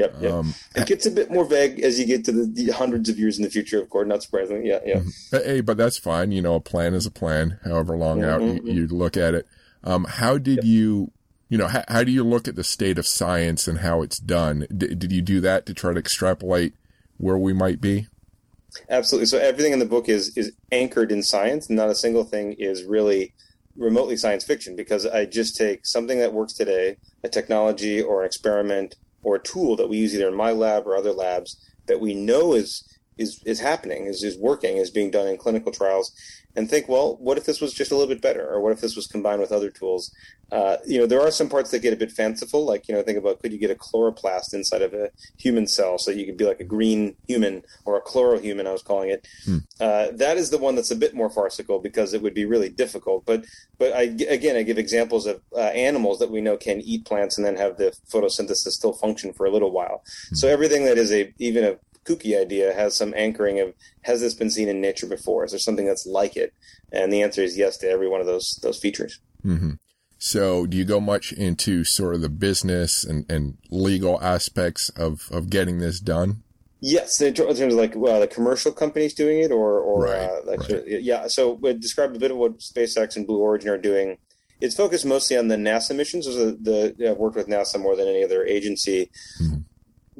Yep. 0.00 0.16
yep. 0.20 0.32
Um, 0.32 0.54
it 0.74 0.86
gets 0.86 1.04
a 1.04 1.10
bit 1.10 1.30
more 1.30 1.44
vague 1.44 1.80
as 1.80 1.98
you 1.98 2.06
get 2.06 2.24
to 2.24 2.32
the, 2.32 2.46
the, 2.46 2.72
hundreds 2.72 3.10
of 3.10 3.18
years 3.18 3.36
in 3.36 3.44
the 3.44 3.50
future, 3.50 3.80
of 3.82 3.90
course, 3.90 4.08
not 4.08 4.22
surprisingly. 4.22 4.68
Yeah, 4.68 4.80
yeah. 4.84 4.96
Mm-hmm. 4.96 5.36
Hey, 5.36 5.60
but 5.60 5.76
that's 5.76 5.98
fine. 5.98 6.32
You 6.32 6.40
know, 6.40 6.54
a 6.54 6.60
plan 6.60 6.94
is 6.94 7.04
a 7.04 7.10
plan, 7.10 7.58
however 7.64 7.96
long 7.96 8.20
mm-hmm, 8.20 8.30
out 8.30 8.42
you, 8.42 8.52
mm-hmm. 8.54 8.66
you, 8.68 8.86
look 8.86 9.16
at 9.16 9.34
it. 9.34 9.46
Um, 9.84 10.04
how 10.04 10.38
did 10.38 10.56
yep. 10.56 10.64
you, 10.64 11.10
you 11.50 11.58
know, 11.58 11.66
how, 11.66 11.84
how, 11.88 12.04
do 12.04 12.12
you 12.12 12.24
look 12.24 12.48
at 12.48 12.56
the 12.56 12.64
state 12.64 12.98
of 12.98 13.06
science 13.06 13.68
and 13.68 13.78
how 13.78 14.00
it's 14.00 14.18
done? 14.18 14.66
D- 14.74 14.94
did 14.94 15.12
you 15.12 15.20
do 15.20 15.40
that 15.40 15.66
to 15.66 15.74
try 15.74 15.92
to 15.92 15.98
extrapolate 15.98 16.74
where 17.18 17.38
we 17.38 17.52
might 17.52 17.80
be? 17.80 18.06
Absolutely. 18.88 19.26
So 19.26 19.38
everything 19.38 19.72
in 19.72 19.80
the 19.80 19.86
book 19.86 20.08
is 20.08 20.36
is 20.36 20.52
anchored 20.72 21.12
in 21.12 21.22
science. 21.22 21.68
Not 21.68 21.90
a 21.90 21.94
single 21.94 22.24
thing 22.24 22.52
is 22.52 22.84
really 22.84 23.34
remotely 23.76 24.16
science 24.16 24.44
fiction 24.44 24.76
because 24.76 25.06
I 25.06 25.24
just 25.24 25.56
take 25.56 25.86
something 25.86 26.18
that 26.18 26.32
works 26.32 26.52
today, 26.52 26.98
a 27.24 27.28
technology 27.28 28.00
or 28.00 28.20
an 28.20 28.26
experiment 28.26 28.96
or 29.22 29.36
a 29.36 29.42
tool 29.42 29.76
that 29.76 29.88
we 29.88 29.98
use 29.98 30.14
either 30.14 30.28
in 30.28 30.34
my 30.34 30.52
lab 30.52 30.86
or 30.86 30.96
other 30.96 31.12
labs 31.12 31.56
that 31.86 32.00
we 32.00 32.14
know 32.14 32.54
is 32.54 32.84
is 33.18 33.42
is 33.44 33.60
happening, 33.60 34.06
is 34.06 34.22
is 34.22 34.38
working, 34.38 34.76
is 34.76 34.90
being 34.90 35.10
done 35.10 35.26
in 35.26 35.36
clinical 35.36 35.72
trials, 35.72 36.12
and 36.60 36.68
think, 36.68 36.90
well, 36.90 37.16
what 37.16 37.38
if 37.38 37.46
this 37.46 37.58
was 37.58 37.72
just 37.72 37.90
a 37.90 37.96
little 37.96 38.14
bit 38.14 38.20
better, 38.20 38.46
or 38.46 38.60
what 38.60 38.70
if 38.70 38.82
this 38.82 38.94
was 38.94 39.06
combined 39.06 39.40
with 39.40 39.50
other 39.50 39.70
tools? 39.70 40.14
Uh, 40.52 40.76
you 40.86 40.98
know, 40.98 41.06
there 41.06 41.22
are 41.22 41.30
some 41.30 41.48
parts 41.48 41.70
that 41.70 41.78
get 41.80 41.94
a 41.94 41.96
bit 41.96 42.12
fanciful, 42.12 42.66
like 42.66 42.86
you 42.86 42.94
know, 42.94 43.02
think 43.02 43.16
about 43.16 43.40
could 43.40 43.50
you 43.50 43.58
get 43.58 43.70
a 43.70 43.74
chloroplast 43.74 44.52
inside 44.52 44.82
of 44.82 44.92
a 44.92 45.10
human 45.38 45.66
cell, 45.66 45.98
so 45.98 46.10
you 46.10 46.26
could 46.26 46.36
be 46.36 46.44
like 46.44 46.60
a 46.60 46.64
green 46.64 47.16
human 47.26 47.62
or 47.86 47.96
a 47.96 48.02
chlorohuman, 48.02 48.66
I 48.66 48.72
was 48.72 48.82
calling 48.82 49.08
it. 49.08 49.26
Hmm. 49.46 49.58
Uh, 49.80 50.08
that 50.12 50.36
is 50.36 50.50
the 50.50 50.58
one 50.58 50.74
that's 50.74 50.90
a 50.90 50.96
bit 50.96 51.14
more 51.14 51.30
farcical 51.30 51.78
because 51.78 52.12
it 52.12 52.20
would 52.20 52.34
be 52.34 52.44
really 52.44 52.68
difficult. 52.68 53.24
But 53.24 53.46
but 53.78 53.94
I 53.94 54.02
again, 54.28 54.56
I 54.56 54.62
give 54.62 54.76
examples 54.76 55.24
of 55.24 55.40
uh, 55.56 55.60
animals 55.60 56.18
that 56.18 56.30
we 56.30 56.42
know 56.42 56.58
can 56.58 56.82
eat 56.82 57.06
plants 57.06 57.38
and 57.38 57.46
then 57.46 57.56
have 57.56 57.78
the 57.78 57.96
photosynthesis 58.12 58.72
still 58.72 58.92
function 58.92 59.32
for 59.32 59.46
a 59.46 59.50
little 59.50 59.70
while. 59.70 60.04
Hmm. 60.28 60.34
So 60.34 60.48
everything 60.48 60.84
that 60.84 60.98
is 60.98 61.10
a 61.10 61.32
even 61.38 61.64
a 61.64 61.78
kooky 62.10 62.40
idea 62.40 62.72
has 62.72 62.94
some 62.94 63.14
anchoring 63.14 63.60
of 63.60 63.74
has 64.02 64.20
this 64.20 64.34
been 64.34 64.50
seen 64.50 64.68
in 64.68 64.80
nature 64.80 65.06
before? 65.06 65.44
Is 65.44 65.52
there 65.52 65.58
something 65.58 65.86
that's 65.86 66.06
like 66.06 66.36
it? 66.36 66.52
And 66.92 67.12
the 67.12 67.22
answer 67.22 67.42
is 67.42 67.56
yes 67.56 67.76
to 67.78 67.88
every 67.88 68.08
one 68.08 68.20
of 68.20 68.26
those 68.26 68.58
those 68.62 68.78
features. 68.78 69.20
Mm-hmm. 69.44 69.72
So, 70.18 70.66
do 70.66 70.76
you 70.76 70.84
go 70.84 71.00
much 71.00 71.32
into 71.32 71.82
sort 71.82 72.14
of 72.14 72.20
the 72.20 72.28
business 72.28 73.04
and, 73.04 73.24
and 73.30 73.56
legal 73.70 74.22
aspects 74.22 74.90
of, 74.90 75.30
of 75.32 75.48
getting 75.48 75.78
this 75.78 75.98
done? 75.98 76.42
Yes, 76.82 77.20
in 77.22 77.32
terms 77.32 77.58
of 77.58 77.72
like 77.72 77.94
well, 77.96 78.20
the 78.20 78.26
commercial 78.26 78.70
companies 78.72 79.14
doing 79.14 79.40
it, 79.40 79.50
or 79.50 79.80
or 79.80 80.04
right, 80.04 80.30
uh, 80.30 80.40
like 80.44 80.68
right. 80.68 80.84
yeah. 80.86 81.26
So, 81.26 81.52
we 81.52 81.72
describe 81.72 82.14
a 82.14 82.18
bit 82.18 82.30
of 82.30 82.36
what 82.36 82.58
SpaceX 82.58 83.16
and 83.16 83.26
Blue 83.26 83.38
Origin 83.38 83.70
are 83.70 83.78
doing. 83.78 84.18
It's 84.60 84.76
focused 84.76 85.06
mostly 85.06 85.38
on 85.38 85.48
the 85.48 85.56
NASA 85.56 85.96
missions. 85.96 86.26
So 86.26 86.50
the, 86.50 86.94
the 86.98 87.10
I've 87.10 87.16
worked 87.16 87.36
with 87.36 87.48
NASA 87.48 87.80
more 87.80 87.96
than 87.96 88.06
any 88.06 88.22
other 88.22 88.44
agency. 88.44 89.10
Mm-hmm 89.42 89.60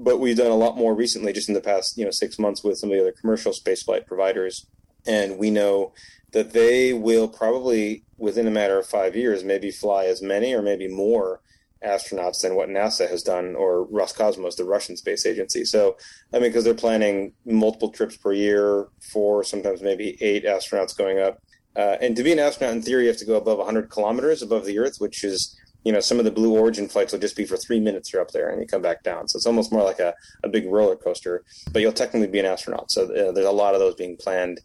but 0.02 0.18
we've 0.18 0.36
done 0.36 0.50
a 0.50 0.56
lot 0.56 0.76
more 0.76 0.94
recently, 0.94 1.32
just 1.32 1.48
in 1.48 1.54
the 1.54 1.60
past 1.60 1.96
you 1.96 2.04
know 2.04 2.10
six 2.10 2.38
months, 2.38 2.64
with 2.64 2.78
some 2.78 2.90
of 2.90 2.96
the 2.96 3.02
other 3.02 3.14
commercial 3.18 3.52
spaceflight 3.52 4.06
providers, 4.06 4.66
and 5.06 5.38
we 5.38 5.50
know 5.50 5.92
that 6.32 6.52
they 6.52 6.92
will 6.92 7.28
probably 7.28 8.04
within 8.16 8.46
a 8.46 8.50
matter 8.50 8.78
of 8.78 8.86
five 8.86 9.16
years 9.16 9.42
maybe 9.42 9.70
fly 9.70 10.04
as 10.04 10.22
many 10.22 10.54
or 10.54 10.62
maybe 10.62 10.86
more 10.86 11.40
astronauts 11.84 12.42
than 12.42 12.54
what 12.54 12.68
NASA 12.68 13.08
has 13.08 13.22
done 13.22 13.56
or 13.56 13.86
Roscosmos, 13.86 14.56
the 14.56 14.64
Russian 14.64 14.96
space 14.96 15.24
agency. 15.24 15.64
So, 15.64 15.96
I 16.32 16.38
mean, 16.38 16.50
because 16.50 16.64
they're 16.64 16.74
planning 16.74 17.32
multiple 17.46 17.90
trips 17.90 18.16
per 18.16 18.32
year, 18.32 18.88
four, 19.12 19.42
sometimes 19.44 19.80
maybe 19.80 20.18
eight 20.20 20.44
astronauts 20.44 20.96
going 20.96 21.18
up. 21.18 21.42
Uh, 21.76 21.96
and 22.00 22.16
to 22.16 22.22
be 22.22 22.32
an 22.32 22.38
astronaut, 22.38 22.76
in 22.76 22.82
theory, 22.82 23.04
you 23.04 23.08
have 23.08 23.16
to 23.16 23.24
go 23.24 23.36
above 23.36 23.58
100 23.58 23.88
kilometers 23.88 24.42
above 24.42 24.66
the 24.66 24.78
Earth, 24.78 24.96
which 24.98 25.24
is 25.24 25.56
you 25.84 25.92
know, 25.92 26.00
some 26.00 26.18
of 26.18 26.24
the 26.24 26.30
Blue 26.30 26.56
Origin 26.56 26.88
flights 26.88 27.12
will 27.12 27.20
just 27.20 27.36
be 27.36 27.46
for 27.46 27.56
three 27.56 27.80
minutes 27.80 28.12
you're 28.12 28.20
up 28.20 28.32
there 28.32 28.50
and 28.50 28.60
you 28.60 28.66
come 28.66 28.82
back 28.82 29.02
down. 29.02 29.28
So 29.28 29.36
it's 29.36 29.46
almost 29.46 29.72
more 29.72 29.82
like 29.82 29.98
a, 29.98 30.14
a 30.44 30.48
big 30.48 30.66
roller 30.66 30.96
coaster, 30.96 31.44
but 31.72 31.80
you'll 31.80 31.92
technically 31.92 32.28
be 32.28 32.38
an 32.38 32.46
astronaut. 32.46 32.90
So 32.90 33.04
uh, 33.04 33.32
there's 33.32 33.46
a 33.46 33.52
lot 33.52 33.74
of 33.74 33.80
those 33.80 33.94
being 33.94 34.16
planned. 34.16 34.60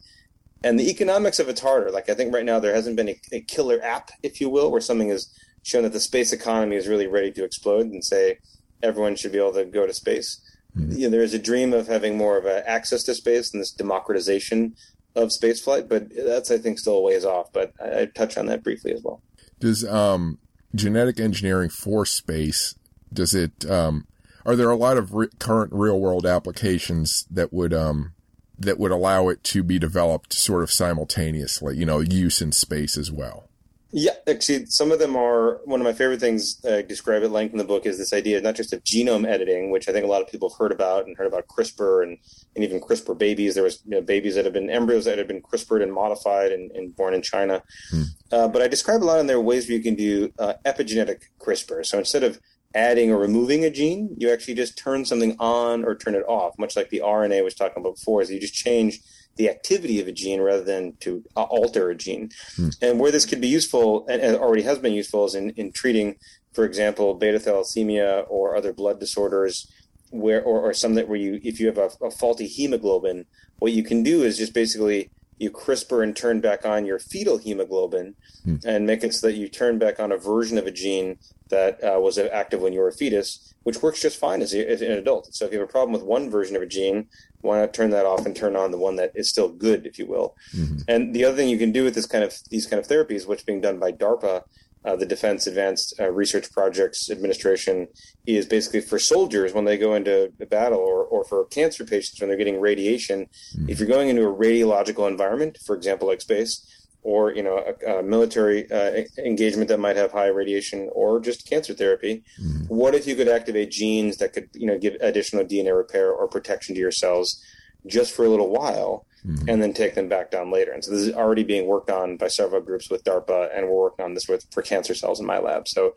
And 0.63 0.79
the 0.79 0.89
economics 0.89 1.39
of 1.39 1.47
it's 1.47 1.61
harder. 1.61 1.91
Like 1.91 2.09
I 2.09 2.15
think 2.15 2.33
right 2.33 2.43
now 2.43 2.59
there 2.59 2.73
hasn't 2.73 2.97
been 2.97 3.09
a, 3.09 3.19
a 3.31 3.41
killer 3.41 3.79
app, 3.81 4.11
if 4.23 4.41
you 4.41 4.49
will, 4.49 4.71
where 4.71 4.81
something 4.81 5.09
is 5.09 5.29
shown 5.63 5.83
that 5.83 5.93
the 5.93 5.99
space 5.99 6.33
economy 6.33 6.75
is 6.75 6.87
really 6.87 7.07
ready 7.07 7.31
to 7.31 7.43
explode 7.43 7.87
and 7.87 8.03
say 8.03 8.39
everyone 8.83 9.15
should 9.15 9.31
be 9.31 9.37
able 9.37 9.53
to 9.53 9.65
go 9.65 9.87
to 9.87 9.93
space. 9.93 10.41
Mm-hmm. 10.77 10.91
You 10.91 11.03
know, 11.03 11.11
there 11.11 11.23
is 11.23 11.33
a 11.33 11.39
dream 11.39 11.73
of 11.73 11.87
having 11.87 12.17
more 12.17 12.37
of 12.37 12.45
a 12.45 12.67
access 12.69 13.03
to 13.03 13.15
space 13.15 13.53
and 13.53 13.61
this 13.61 13.71
democratization 13.71 14.75
of 15.15 15.29
spaceflight, 15.29 15.87
but 15.87 16.13
that's 16.13 16.51
I 16.51 16.57
think 16.57 16.77
still 16.77 16.97
a 16.97 17.01
ways 17.01 17.23
off. 17.23 17.53
But 17.53 17.73
I, 17.81 18.01
I 18.01 18.05
touch 18.05 18.37
on 18.37 18.47
that 18.47 18.63
briefly 18.63 18.91
as 18.91 19.01
well. 19.01 19.21
Does 19.59 19.85
um, 19.85 20.39
genetic 20.75 21.19
engineering 21.19 21.69
for 21.69 22.05
space 22.05 22.75
does 23.13 23.33
it 23.33 23.69
um, 23.69 24.05
are 24.45 24.55
there 24.55 24.69
a 24.69 24.75
lot 24.75 24.97
of 24.97 25.13
re- 25.13 25.27
current 25.39 25.71
real 25.73 25.99
world 25.99 26.25
applications 26.25 27.25
that 27.31 27.51
would 27.51 27.73
um, 27.73 28.13
that 28.57 28.79
would 28.79 28.91
allow 28.91 29.27
it 29.29 29.43
to 29.43 29.63
be 29.63 29.79
developed 29.79 30.33
sort 30.33 30.63
of 30.63 30.71
simultaneously, 30.71 31.77
you 31.77 31.85
know, 31.85 31.99
use 31.99 32.41
in 32.41 32.51
space 32.51 32.97
as 32.97 33.11
well? 33.11 33.49
Yeah, 33.97 34.11
actually, 34.27 34.65
some 34.65 34.91
of 34.91 34.99
them 34.99 35.15
are 35.15 35.61
one 35.63 35.79
of 35.79 35.85
my 35.85 35.93
favorite 35.93 36.19
things 36.19 36.59
uh, 36.65 36.81
describe 36.81 37.23
at 37.23 37.31
length 37.31 37.53
in 37.53 37.57
the 37.57 37.63
book 37.63 37.85
is 37.85 37.97
this 37.97 38.11
idea 38.11 38.41
not 38.41 38.55
just 38.55 38.73
of 38.73 38.83
genome 38.83 39.25
editing, 39.25 39.71
which 39.71 39.87
I 39.87 39.93
think 39.93 40.03
a 40.03 40.09
lot 40.09 40.21
of 40.21 40.27
people 40.27 40.49
have 40.49 40.57
heard 40.57 40.73
about 40.73 41.07
and 41.07 41.15
heard 41.15 41.27
about 41.27 41.47
CRISPR 41.47 42.03
and, 42.03 42.17
and 42.55 42.65
even 42.65 42.81
CRISPR 42.81 43.17
babies. 43.17 43.55
There 43.55 43.63
was 43.63 43.81
you 43.85 43.91
know, 43.91 44.01
babies 44.01 44.35
that 44.35 44.43
have 44.43 44.53
been 44.53 44.69
embryos 44.69 45.05
that 45.05 45.17
have 45.17 45.29
been 45.29 45.41
CRISPRed 45.41 45.81
and 45.81 45.93
modified 45.93 46.51
and, 46.51 46.71
and 46.71 46.93
born 46.93 47.13
in 47.13 47.21
China. 47.21 47.63
Hmm. 47.89 48.01
Uh, 48.33 48.49
but 48.49 48.61
I 48.61 48.67
describe 48.67 49.01
a 49.01 49.05
lot 49.05 49.21
in 49.21 49.27
there 49.27 49.39
ways 49.39 49.69
where 49.69 49.77
you 49.77 49.83
can 49.83 49.95
do 49.95 50.29
uh, 50.39 50.55
epigenetic 50.65 51.21
CRISPR. 51.39 51.85
So 51.85 51.97
instead 51.97 52.23
of 52.23 52.41
adding 52.73 53.11
or 53.11 53.17
removing 53.17 53.63
a 53.63 53.69
gene, 53.69 54.13
you 54.17 54.29
actually 54.29 54.55
just 54.55 54.77
turn 54.77 55.05
something 55.05 55.37
on 55.39 55.85
or 55.85 55.95
turn 55.95 56.15
it 56.15 56.25
off, 56.27 56.59
much 56.59 56.75
like 56.75 56.89
the 56.89 57.01
RNA 57.01 57.37
I 57.37 57.43
was 57.43 57.55
talking 57.55 57.79
about 57.81 57.95
before. 57.95 58.21
Is 58.21 58.29
you 58.29 58.41
just 58.41 58.53
change 58.55 58.99
the 59.35 59.49
activity 59.49 59.99
of 59.99 60.07
a 60.07 60.11
gene 60.11 60.41
rather 60.41 60.63
than 60.63 60.93
to 61.01 61.23
uh, 61.35 61.43
alter 61.43 61.89
a 61.89 61.95
gene. 61.95 62.31
Hmm. 62.55 62.69
And 62.81 62.99
where 62.99 63.11
this 63.11 63.25
could 63.25 63.41
be 63.41 63.47
useful, 63.47 64.05
and, 64.07 64.21
and, 64.21 64.37
already 64.37 64.63
has 64.63 64.79
been 64.79 64.93
useful, 64.93 65.25
is 65.25 65.35
in, 65.35 65.51
in 65.51 65.71
treating, 65.71 66.15
for 66.53 66.63
example, 66.63 67.13
beta 67.13 67.39
thalassemia 67.39 68.25
or 68.29 68.55
other 68.55 68.73
blood 68.73 68.99
disorders, 68.99 69.71
where 70.09 70.41
or, 70.41 70.61
or 70.61 70.73
some 70.73 70.95
that 70.95 71.07
where 71.07 71.17
you, 71.17 71.39
if 71.43 71.59
you 71.59 71.67
have 71.67 71.77
a, 71.77 71.89
a 72.01 72.11
faulty 72.11 72.47
hemoglobin, 72.47 73.25
what 73.59 73.73
you 73.73 73.83
can 73.83 74.03
do 74.03 74.23
is 74.23 74.37
just 74.37 74.53
basically 74.53 75.09
you 75.37 75.51
CRISPR 75.51 76.01
and 76.01 76.15
turn 76.15 76.39
back 76.39 76.65
on 76.65 76.85
your 76.85 76.99
fetal 76.99 77.37
hemoglobin 77.37 78.15
hmm. 78.43 78.55
and 78.65 78.85
make 78.85 79.03
it 79.03 79.13
so 79.13 79.27
that 79.27 79.35
you 79.35 79.49
turn 79.49 79.77
back 79.77 79.99
on 79.99 80.11
a 80.11 80.17
version 80.17 80.57
of 80.57 80.65
a 80.65 80.71
gene 80.71 81.17
that 81.49 81.83
uh, 81.83 81.99
was 81.99 82.17
active 82.17 82.61
when 82.61 82.73
you 82.73 82.79
were 82.79 82.87
a 82.87 82.93
fetus, 82.93 83.53
which 83.63 83.81
works 83.81 84.01
just 84.01 84.17
fine 84.17 84.41
as, 84.41 84.53
a, 84.53 84.67
as, 84.67 84.81
an 84.81 84.93
adult. 84.93 85.33
So 85.33 85.45
if 85.45 85.51
you 85.51 85.59
have 85.59 85.69
a 85.69 85.71
problem 85.71 85.91
with 85.91 86.03
one 86.03 86.29
version 86.29 86.55
of 86.55 86.61
a 86.61 86.67
gene, 86.67 87.07
why 87.45 87.59
not 87.59 87.73
turn 87.73 87.91
that 87.91 88.05
off 88.05 88.25
and 88.25 88.35
turn 88.35 88.55
on 88.55 88.71
the 88.71 88.77
one 88.77 88.95
that 88.97 89.11
is 89.15 89.29
still 89.29 89.49
good, 89.49 89.85
if 89.85 89.97
you 89.99 90.05
will? 90.05 90.35
Mm-hmm. 90.53 90.77
And 90.87 91.15
the 91.15 91.25
other 91.25 91.35
thing 91.35 91.49
you 91.49 91.57
can 91.57 91.71
do 91.71 91.83
with 91.83 91.95
this 91.95 92.05
kind 92.05 92.23
of 92.23 92.33
these 92.49 92.67
kind 92.67 92.79
of 92.79 92.87
therapies, 92.87 93.27
which 93.27 93.45
being 93.45 93.61
done 93.61 93.79
by 93.79 93.91
DARPA, 93.91 94.43
uh, 94.83 94.95
the 94.95 95.05
Defense 95.05 95.47
Advanced 95.47 95.99
uh, 95.99 96.11
Research 96.11 96.51
Projects 96.51 97.09
Administration, 97.09 97.87
is 98.27 98.45
basically 98.45 98.81
for 98.81 98.99
soldiers 98.99 99.53
when 99.53 99.65
they 99.65 99.77
go 99.77 99.95
into 99.95 100.31
battle, 100.49 100.79
or 100.79 101.03
or 101.05 101.23
for 101.25 101.45
cancer 101.45 101.85
patients 101.85 102.19
when 102.19 102.29
they're 102.29 102.37
getting 102.37 102.59
radiation. 102.59 103.27
Mm-hmm. 103.27 103.69
If 103.69 103.79
you're 103.79 103.87
going 103.87 104.09
into 104.09 104.27
a 104.27 104.33
radiological 104.33 105.07
environment, 105.07 105.57
for 105.65 105.75
example, 105.75 106.07
like 106.07 106.21
space, 106.21 106.84
or 107.05 107.31
you 107.31 107.43
know 107.43 107.63
a, 107.63 107.99
a 107.99 108.03
military 108.03 108.69
uh, 108.71 109.03
engagement 109.19 109.69
that 109.69 109.79
might 109.79 109.95
have 109.95 110.11
high 110.11 110.27
radiation 110.27 110.89
or 110.91 111.19
just 111.19 111.47
cancer 111.47 111.73
therapy 111.73 112.23
mm-hmm. 112.41 112.63
what 112.65 112.95
if 112.95 113.05
you 113.05 113.15
could 113.15 113.29
activate 113.29 113.69
genes 113.69 114.17
that 114.17 114.33
could 114.33 114.49
you 114.53 114.65
know 114.65 114.77
give 114.77 114.95
additional 114.99 115.45
dna 115.45 115.77
repair 115.77 116.11
or 116.11 116.27
protection 116.27 116.73
to 116.73 116.81
your 116.81 116.91
cells 116.91 117.41
just 117.85 118.11
for 118.11 118.25
a 118.25 118.29
little 118.29 118.49
while 118.49 119.05
mm-hmm. 119.23 119.47
and 119.47 119.61
then 119.61 119.71
take 119.71 119.93
them 119.93 120.09
back 120.09 120.31
down 120.31 120.51
later 120.51 120.71
and 120.71 120.83
so 120.83 120.89
this 120.91 121.01
is 121.01 121.13
already 121.13 121.43
being 121.43 121.67
worked 121.67 121.91
on 121.91 122.17
by 122.17 122.27
several 122.27 122.59
groups 122.59 122.89
with 122.89 123.03
darpa 123.03 123.55
and 123.55 123.67
we're 123.67 123.83
working 123.83 124.03
on 124.03 124.15
this 124.15 124.27
with 124.27 124.43
for 124.51 124.63
cancer 124.63 124.95
cells 124.95 125.19
in 125.19 125.27
my 125.27 125.37
lab 125.37 125.67
so 125.67 125.93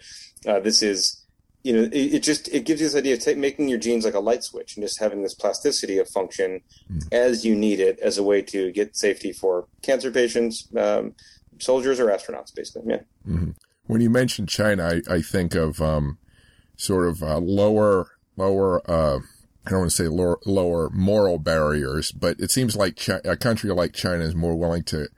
uh, 0.47 0.61
this 0.61 0.83
is 0.83 1.25
you 1.69 1.75
know, 1.75 1.83
it, 1.83 2.15
it, 2.15 2.23
just 2.23 2.49
it 2.49 2.65
gives 2.65 2.81
you 2.81 2.87
this 2.87 2.97
idea 2.97 3.15
of 3.15 3.37
making 3.37 3.69
your 3.69 3.79
genes 3.79 4.07
like 4.07 4.15
a 4.15 4.21
light 4.21 4.43
switch 4.43 4.75
and 4.75 4.83
just 4.83 4.99
having 4.99 5.23
this 5.23 5.35
plasticity 5.35 5.99
of 5.99 6.09
function 6.09 6.63
mm. 6.91 7.13
as 7.13 7.45
you 7.45 7.55
need 7.55 7.79
it 7.79 7.99
as 7.99 8.17
a 8.17 8.23
way 8.23 8.41
to 8.41 8.73
get 8.73 8.97
safety 8.97 9.33
for 9.33 9.67
cancer 9.83 10.11
patients, 10.11 10.67
um, 10.79 11.15
soldiers, 11.59 12.01
or 12.01 12.07
astronauts, 12.07 12.55
basically. 12.55 12.85
Yeah. 12.87 13.01
Mm-hmm. 13.29 13.51
When 13.87 14.01
you 14.01 14.09
mention 14.09 14.47
China, 14.47 14.83
I, 14.83 15.17
I 15.17 15.21
think 15.21 15.55
of 15.55 15.83
um, 15.83 16.17
sort 16.79 17.07
of 17.07 17.23
uh, 17.23 17.37
lower 17.37 18.13
lower. 18.39 18.81
Uh, 18.91 19.19
I 19.67 19.71
don't 19.71 19.81
want 19.81 19.91
to 19.91 19.97
say 19.97 20.09
lower, 20.09 20.39
lower 20.47 20.89
moral 20.89 21.39
barriers, 21.39 22.13
but 22.13 22.41
it 22.41 22.51
seems 22.51 22.77
like 22.77 23.07
a 23.09 23.37
country 23.37 23.69
like 23.73 23.93
China 23.93 24.25
is 24.25 24.35
more 24.35 24.57
willing 24.57 24.85
to 24.85 25.09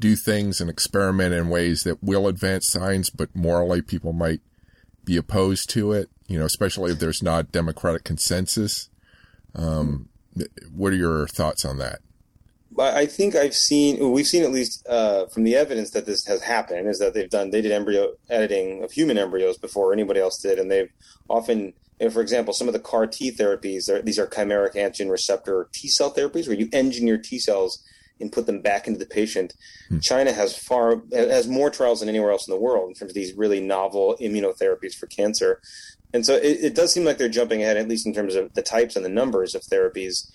do 0.00 0.16
things 0.16 0.60
and 0.60 0.68
experiment 0.68 1.32
in 1.32 1.48
ways 1.48 1.84
that 1.84 2.02
will 2.02 2.26
advance 2.26 2.66
science, 2.66 3.08
but 3.08 3.28
morally 3.36 3.80
people 3.82 4.12
might 4.12 4.40
be 5.04 5.16
opposed 5.16 5.70
to 5.70 5.92
it, 5.92 6.10
you 6.26 6.38
know, 6.38 6.44
especially 6.44 6.92
if 6.92 6.98
there's 6.98 7.22
not 7.22 7.52
democratic 7.52 8.04
consensus. 8.04 8.88
Um, 9.54 10.08
what 10.72 10.92
are 10.92 10.96
your 10.96 11.26
thoughts 11.26 11.64
on 11.64 11.78
that? 11.78 12.00
I 12.78 13.04
think 13.04 13.36
I've 13.36 13.54
seen, 13.54 14.12
we've 14.12 14.26
seen 14.26 14.42
at 14.44 14.50
least 14.50 14.86
uh, 14.88 15.26
from 15.26 15.44
the 15.44 15.56
evidence 15.56 15.90
that 15.90 16.06
this 16.06 16.24
has 16.26 16.42
happened, 16.42 16.88
is 16.88 16.98
that 17.00 17.12
they've 17.12 17.28
done, 17.28 17.50
they 17.50 17.60
did 17.60 17.70
embryo 17.70 18.12
editing 18.30 18.82
of 18.82 18.92
human 18.92 19.18
embryos 19.18 19.58
before 19.58 19.92
anybody 19.92 20.20
else 20.20 20.38
did. 20.38 20.58
And 20.58 20.70
they've 20.70 20.90
often, 21.28 21.74
you 22.00 22.06
know, 22.06 22.10
for 22.10 22.22
example, 22.22 22.54
some 22.54 22.68
of 22.68 22.72
the 22.72 22.80
CAR 22.80 23.06
T 23.06 23.30
therapies, 23.30 23.90
these 24.04 24.18
are 24.18 24.26
chimeric 24.26 24.74
antigen 24.74 25.10
receptor 25.10 25.68
T 25.72 25.88
cell 25.88 26.14
therapies 26.14 26.48
where 26.48 26.56
you 26.56 26.70
engineer 26.72 27.18
T 27.18 27.38
cells 27.38 27.82
and 28.20 28.32
put 28.32 28.46
them 28.46 28.60
back 28.60 28.86
into 28.86 28.98
the 28.98 29.06
patient. 29.06 29.54
Hmm. 29.88 29.98
China 29.98 30.32
has 30.32 30.56
far 30.56 31.02
has 31.12 31.48
more 31.48 31.70
trials 31.70 32.00
than 32.00 32.08
anywhere 32.08 32.30
else 32.30 32.46
in 32.46 32.52
the 32.54 32.60
world 32.60 32.88
in 32.88 32.94
terms 32.94 33.10
of 33.10 33.14
these 33.14 33.34
really 33.34 33.60
novel 33.60 34.16
immunotherapies 34.20 34.94
for 34.94 35.06
cancer. 35.06 35.60
And 36.14 36.26
so 36.26 36.34
it, 36.34 36.58
it 36.62 36.74
does 36.74 36.92
seem 36.92 37.04
like 37.04 37.18
they're 37.18 37.28
jumping 37.28 37.62
ahead, 37.62 37.76
at 37.76 37.88
least 37.88 38.06
in 38.06 38.14
terms 38.14 38.34
of 38.34 38.52
the 38.54 38.62
types 38.62 38.96
and 38.96 39.04
the 39.04 39.10
numbers 39.10 39.54
of 39.54 39.62
therapies. 39.62 40.30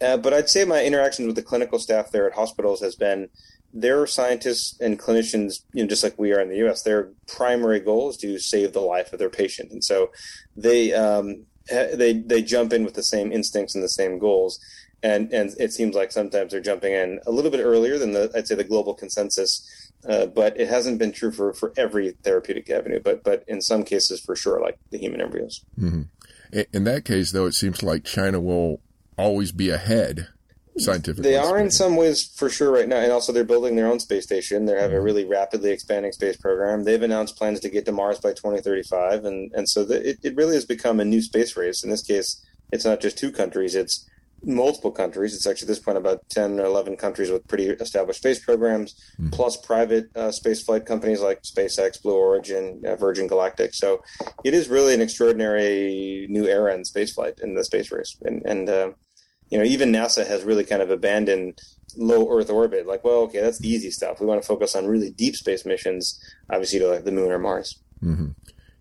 Uh, 0.00 0.16
but 0.16 0.32
I'd 0.32 0.48
say 0.48 0.64
my 0.64 0.84
interactions 0.84 1.26
with 1.26 1.36
the 1.36 1.42
clinical 1.42 1.78
staff 1.78 2.10
there 2.10 2.26
at 2.26 2.34
hospitals 2.34 2.80
has 2.80 2.94
been 2.94 3.28
their 3.72 4.06
scientists 4.06 4.78
and 4.80 4.98
clinicians, 4.98 5.60
you 5.72 5.82
know, 5.82 5.88
just 5.88 6.02
like 6.02 6.18
we 6.18 6.32
are 6.32 6.40
in 6.40 6.48
the 6.48 6.56
U.S., 6.58 6.82
their 6.82 7.10
primary 7.26 7.80
goal 7.80 8.10
is 8.10 8.16
to 8.18 8.38
save 8.38 8.72
the 8.72 8.80
life 8.80 9.12
of 9.12 9.18
their 9.18 9.28
patient, 9.28 9.70
and 9.70 9.84
so 9.84 10.10
they 10.56 10.94
um, 10.94 11.44
they 11.68 12.14
they 12.14 12.42
jump 12.42 12.72
in 12.72 12.84
with 12.84 12.94
the 12.94 13.02
same 13.02 13.30
instincts 13.30 13.74
and 13.74 13.84
the 13.84 13.88
same 13.88 14.18
goals 14.18 14.58
and 15.02 15.32
and 15.32 15.54
it 15.58 15.72
seems 15.72 15.94
like 15.94 16.12
sometimes 16.12 16.52
they're 16.52 16.60
jumping 16.60 16.92
in 16.92 17.20
a 17.26 17.30
little 17.30 17.50
bit 17.50 17.60
earlier 17.60 17.98
than 17.98 18.12
the 18.12 18.30
I'd 18.34 18.48
say 18.48 18.54
the 18.54 18.64
global 18.64 18.94
consensus. 18.94 19.66
Uh, 20.08 20.26
but 20.26 20.58
it 20.58 20.68
hasn't 20.68 20.96
been 20.96 21.10
true 21.10 21.32
for, 21.32 21.52
for 21.52 21.72
every 21.76 22.12
therapeutic 22.22 22.70
avenue, 22.70 23.00
but 23.02 23.24
but 23.24 23.42
in 23.48 23.60
some 23.60 23.82
cases 23.82 24.20
for 24.20 24.36
sure, 24.36 24.60
like 24.60 24.78
the 24.90 24.98
human 24.98 25.20
embryos. 25.20 25.64
Mm-hmm. 25.78 26.02
In 26.72 26.84
that 26.84 27.04
case, 27.04 27.32
though, 27.32 27.46
it 27.46 27.54
seems 27.54 27.82
like 27.82 28.04
China 28.04 28.40
will 28.40 28.80
always 29.16 29.50
be 29.50 29.70
ahead 29.70 30.28
scientifically. 30.78 31.30
They 31.30 31.36
are 31.36 31.46
speaking. 31.46 31.64
in 31.64 31.70
some 31.70 31.96
ways 31.96 32.32
for 32.36 32.48
sure 32.48 32.70
right 32.70 32.88
now, 32.88 32.98
and 32.98 33.12
also 33.12 33.32
they're 33.32 33.44
building 33.44 33.76
their 33.76 33.90
own 33.90 34.00
space 34.00 34.24
station. 34.24 34.66
They 34.66 34.72
have 34.72 34.90
mm-hmm. 34.90 34.98
a 34.98 35.02
really 35.02 35.24
rapidly 35.24 35.70
expanding 35.70 36.12
space 36.12 36.36
program. 36.36 36.84
They've 36.84 37.02
announced 37.02 37.36
plans 37.36 37.60
to 37.60 37.68
get 37.68 37.84
to 37.86 37.92
Mars 37.92 38.20
by 38.20 38.30
2035, 38.30 39.24
and 39.24 39.52
and 39.52 39.68
so 39.68 39.84
the, 39.84 40.10
it 40.10 40.18
it 40.22 40.36
really 40.36 40.54
has 40.54 40.64
become 40.64 41.00
a 41.00 41.04
new 41.04 41.20
space 41.20 41.56
race. 41.56 41.82
In 41.82 41.90
this 41.90 42.02
case, 42.02 42.44
it's 42.72 42.84
not 42.84 43.00
just 43.00 43.18
two 43.18 43.32
countries; 43.32 43.74
it's 43.74 44.08
multiple 44.42 44.90
countries. 44.90 45.34
It's 45.34 45.46
actually 45.46 45.66
at 45.66 45.68
this 45.68 45.78
point 45.80 45.98
about 45.98 46.28
10 46.30 46.60
or 46.60 46.64
11 46.64 46.96
countries 46.96 47.30
with 47.30 47.46
pretty 47.48 47.66
established 47.66 48.20
space 48.20 48.44
programs, 48.44 48.94
mm-hmm. 49.14 49.30
plus 49.30 49.56
private 49.56 50.14
uh, 50.16 50.30
space 50.30 50.62
flight 50.62 50.86
companies 50.86 51.20
like 51.20 51.42
SpaceX, 51.42 52.00
Blue 52.02 52.16
Origin, 52.16 52.82
uh, 52.86 52.96
Virgin 52.96 53.26
Galactic. 53.26 53.74
So 53.74 54.02
it 54.44 54.54
is 54.54 54.68
really 54.68 54.94
an 54.94 55.00
extraordinary 55.00 56.26
new 56.28 56.46
era 56.46 56.74
in 56.74 56.82
spaceflight 56.82 57.42
in 57.42 57.54
the 57.54 57.64
space 57.64 57.90
race. 57.90 58.16
And, 58.22 58.42
and 58.44 58.68
uh, 58.68 58.90
you 59.50 59.58
know, 59.58 59.64
even 59.64 59.92
NASA 59.92 60.26
has 60.26 60.44
really 60.44 60.64
kind 60.64 60.82
of 60.82 60.90
abandoned 60.90 61.60
low 61.96 62.30
Earth 62.30 62.50
orbit. 62.50 62.86
Like, 62.86 63.04
well, 63.04 63.20
okay, 63.22 63.40
that's 63.40 63.58
the 63.58 63.68
easy 63.68 63.90
stuff. 63.90 64.20
We 64.20 64.26
want 64.26 64.40
to 64.40 64.46
focus 64.46 64.76
on 64.76 64.86
really 64.86 65.10
deep 65.10 65.36
space 65.36 65.64
missions, 65.64 66.20
obviously 66.50 66.78
to 66.80 66.88
like 66.88 67.04
the 67.04 67.12
moon 67.12 67.32
or 67.32 67.38
Mars. 67.38 67.80
Mm-hmm. 68.02 68.28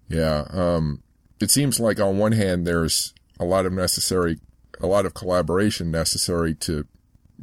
Yeah. 0.09 0.45
Um, 0.51 1.03
it 1.39 1.51
seems 1.51 1.79
like 1.79 1.99
on 1.99 2.17
one 2.17 2.33
hand, 2.33 2.65
there's 2.65 3.13
a 3.39 3.45
lot 3.45 3.65
of 3.65 3.73
necessary 3.73 4.39
a 4.79 4.87
lot 4.87 5.05
of 5.05 5.13
collaboration 5.13 5.91
necessary 5.91 6.53
to 6.55 6.85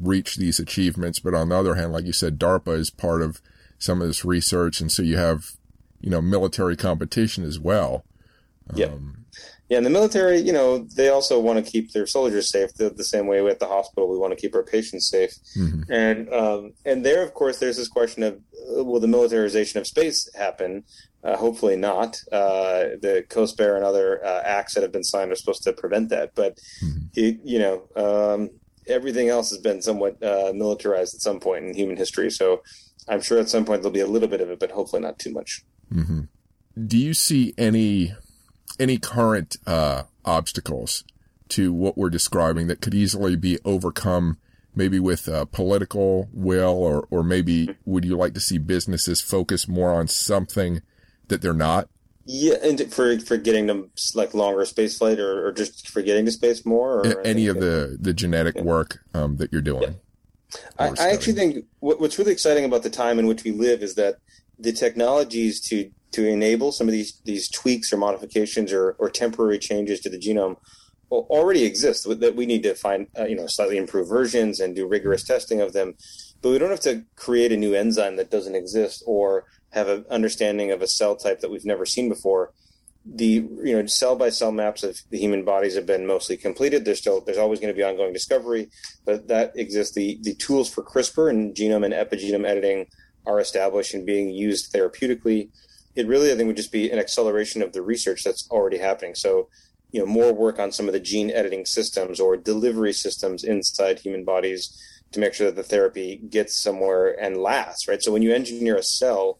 reach 0.00 0.36
these 0.36 0.58
achievements. 0.58 1.18
But 1.18 1.34
on 1.34 1.48
the 1.48 1.56
other 1.56 1.74
hand, 1.74 1.92
like 1.92 2.04
you 2.04 2.12
said, 2.12 2.38
DARPA 2.38 2.76
is 2.76 2.90
part 2.90 3.22
of 3.22 3.40
some 3.78 4.00
of 4.00 4.08
this 4.08 4.24
research. 4.24 4.80
And 4.80 4.90
so 4.90 5.02
you 5.02 5.16
have, 5.16 5.52
you 6.00 6.10
know, 6.10 6.20
military 6.20 6.76
competition 6.76 7.44
as 7.44 7.58
well. 7.58 8.04
Yeah. 8.74 8.86
Um, 8.86 9.24
yeah, 9.70 9.78
and 9.78 9.86
the 9.86 9.90
military, 9.90 10.38
you 10.38 10.52
know, 10.52 10.78
they 10.78 11.08
also 11.08 11.40
want 11.40 11.64
to 11.64 11.70
keep 11.70 11.92
their 11.92 12.06
soldiers 12.06 12.50
safe 12.50 12.74
the, 12.74 12.90
the 12.90 13.04
same 13.04 13.26
way 13.26 13.44
at 13.46 13.60
the 13.60 13.66
hospital 13.66 14.10
we 14.10 14.18
want 14.18 14.32
to 14.32 14.38
keep 14.38 14.54
our 14.54 14.62
patients 14.62 15.08
safe. 15.08 15.32
Mm-hmm. 15.56 15.90
And 15.90 16.32
um, 16.32 16.74
and 16.84 17.04
there, 17.04 17.22
of 17.22 17.32
course, 17.32 17.58
there's 17.58 17.78
this 17.78 17.88
question 17.88 18.22
of 18.22 18.34
uh, 18.34 18.84
will 18.84 19.00
the 19.00 19.08
militarization 19.08 19.80
of 19.80 19.86
space 19.86 20.28
happen? 20.34 20.84
Uh, 21.24 21.36
hopefully 21.36 21.76
not. 21.76 22.20
Uh, 22.30 23.00
the 23.00 23.24
COSPAR 23.30 23.76
and 23.76 23.84
other 23.84 24.22
uh, 24.22 24.42
acts 24.44 24.74
that 24.74 24.82
have 24.82 24.92
been 24.92 25.04
signed 25.04 25.32
are 25.32 25.36
supposed 25.36 25.62
to 25.62 25.72
prevent 25.72 26.10
that. 26.10 26.34
But, 26.34 26.58
mm-hmm. 26.84 27.06
it, 27.14 27.38
you 27.42 27.58
know, 27.58 27.88
um, 27.96 28.50
everything 28.86 29.30
else 29.30 29.48
has 29.48 29.58
been 29.58 29.80
somewhat 29.80 30.22
uh, 30.22 30.52
militarized 30.54 31.14
at 31.14 31.22
some 31.22 31.40
point 31.40 31.64
in 31.64 31.74
human 31.74 31.96
history. 31.96 32.30
So 32.30 32.62
I'm 33.08 33.22
sure 33.22 33.38
at 33.38 33.48
some 33.48 33.64
point 33.64 33.80
there'll 33.80 33.92
be 33.92 34.00
a 34.00 34.06
little 34.06 34.28
bit 34.28 34.42
of 34.42 34.50
it, 34.50 34.58
but 34.58 34.72
hopefully 34.72 35.00
not 35.00 35.18
too 35.18 35.32
much. 35.32 35.62
Mm-hmm. 35.92 36.22
Do 36.86 36.98
you 36.98 37.14
see 37.14 37.54
any 37.56 38.12
any 38.80 38.98
current 38.98 39.56
uh, 39.66 40.02
obstacles 40.24 41.04
to 41.50 41.72
what 41.72 41.96
we're 41.96 42.10
describing 42.10 42.66
that 42.66 42.80
could 42.80 42.94
easily 42.94 43.36
be 43.36 43.58
overcome, 43.64 44.38
maybe 44.74 44.98
with 44.98 45.28
uh, 45.28 45.44
political 45.44 46.28
will, 46.32 46.72
or 46.72 47.06
or 47.10 47.22
maybe 47.22 47.76
would 47.84 48.04
you 48.04 48.16
like 48.16 48.34
to 48.34 48.40
see 48.40 48.58
businesses 48.58 49.20
focus 49.20 49.68
more 49.68 49.92
on 49.92 50.08
something 50.08 50.82
that 51.28 51.42
they're 51.42 51.52
not? 51.52 51.88
Yeah, 52.26 52.54
and 52.62 52.92
for 52.92 53.18
for 53.20 53.36
getting 53.36 53.66
them 53.66 53.90
like 54.14 54.32
longer 54.32 54.64
space 54.64 54.96
flight, 54.96 55.20
or, 55.20 55.46
or 55.46 55.52
just 55.52 55.88
for 55.90 56.00
getting 56.00 56.24
to 56.24 56.32
space 56.32 56.64
more, 56.64 57.06
or 57.06 57.20
any 57.20 57.48
of 57.48 57.60
the 57.60 57.98
the 58.00 58.14
genetic 58.14 58.56
yeah. 58.56 58.62
work 58.62 59.00
um, 59.12 59.36
that 59.36 59.52
you're 59.52 59.60
doing. 59.60 59.82
Yeah. 59.82 59.90
I, 60.78 60.88
I, 60.88 61.10
actually 61.10 61.32
think 61.32 61.64
what, 61.80 62.00
what's 62.00 62.18
really 62.18 62.32
exciting 62.32 62.64
about 62.64 62.82
the 62.84 62.90
time 62.90 63.18
in 63.18 63.26
which 63.26 63.42
we 63.42 63.50
live 63.50 63.82
is 63.82 63.96
that 63.96 64.18
the 64.58 64.72
technologies 64.72 65.60
to 65.68 65.90
to 66.12 66.26
enable 66.26 66.72
some 66.72 66.88
of 66.88 66.92
these 66.92 67.20
these 67.24 67.50
tweaks 67.50 67.92
or 67.92 67.96
modifications 67.96 68.72
or, 68.72 68.92
or 68.98 69.10
temporary 69.10 69.58
changes 69.58 70.00
to 70.00 70.08
the 70.08 70.18
genome 70.18 70.56
already 71.10 71.64
exist 71.64 72.08
that 72.08 72.34
we 72.34 72.46
need 72.46 72.62
to 72.62 72.74
find 72.74 73.06
uh, 73.18 73.24
you 73.24 73.36
know 73.36 73.46
slightly 73.46 73.76
improved 73.76 74.08
versions 74.08 74.60
and 74.60 74.74
do 74.74 74.86
rigorous 74.86 75.24
testing 75.24 75.60
of 75.60 75.72
them 75.72 75.94
but 76.40 76.50
we 76.50 76.58
don't 76.58 76.70
have 76.70 76.80
to 76.80 77.04
create 77.16 77.52
a 77.52 77.56
new 77.56 77.74
enzyme 77.74 78.16
that 78.16 78.30
doesn't 78.30 78.54
exist 78.54 79.02
or 79.06 79.44
have 79.74 79.88
an 79.88 80.04
understanding 80.10 80.70
of 80.70 80.82
a 80.82 80.86
cell 80.86 81.16
type 81.16 81.40
that 81.40 81.50
we've 81.50 81.64
never 81.64 81.86
seen 81.86 82.08
before 82.08 82.52
the 83.06 83.46
you 83.62 83.76
know 83.76 83.84
cell 83.84 84.16
by 84.16 84.30
cell 84.30 84.50
maps 84.50 84.82
of 84.82 84.98
the 85.10 85.18
human 85.18 85.44
bodies 85.44 85.74
have 85.74 85.84
been 85.84 86.06
mostly 86.06 86.38
completed 86.38 86.84
there's 86.86 87.00
still 87.00 87.20
there's 87.20 87.36
always 87.36 87.60
going 87.60 87.72
to 87.72 87.76
be 87.76 87.84
ongoing 87.84 88.14
discovery 88.14 88.70
but 89.04 89.28
that 89.28 89.52
exists 89.56 89.94
the 89.94 90.18
the 90.22 90.34
tools 90.36 90.72
for 90.72 90.82
crispr 90.82 91.28
and 91.28 91.54
genome 91.54 91.84
and 91.84 91.92
epigenome 91.92 92.46
editing 92.46 92.86
are 93.26 93.40
established 93.40 93.92
and 93.92 94.06
being 94.06 94.30
used 94.30 94.72
therapeutically 94.72 95.50
it 95.94 96.06
really, 96.08 96.32
I 96.32 96.36
think, 96.36 96.48
would 96.48 96.56
just 96.56 96.72
be 96.72 96.90
an 96.90 96.98
acceleration 96.98 97.62
of 97.62 97.72
the 97.72 97.82
research 97.82 98.24
that's 98.24 98.48
already 98.50 98.78
happening. 98.78 99.14
So, 99.14 99.48
you 99.92 100.00
know, 100.00 100.06
more 100.06 100.32
work 100.32 100.58
on 100.58 100.72
some 100.72 100.88
of 100.88 100.92
the 100.92 101.00
gene 101.00 101.30
editing 101.30 101.64
systems 101.66 102.18
or 102.18 102.36
delivery 102.36 102.92
systems 102.92 103.44
inside 103.44 104.00
human 104.00 104.24
bodies 104.24 104.76
to 105.12 105.20
make 105.20 105.34
sure 105.34 105.46
that 105.46 105.56
the 105.56 105.62
therapy 105.62 106.20
gets 106.28 106.56
somewhere 106.56 107.12
and 107.20 107.36
lasts, 107.36 107.86
right? 107.86 108.02
So 108.02 108.10
when 108.10 108.22
you 108.22 108.32
engineer 108.32 108.76
a 108.76 108.82
cell, 108.82 109.38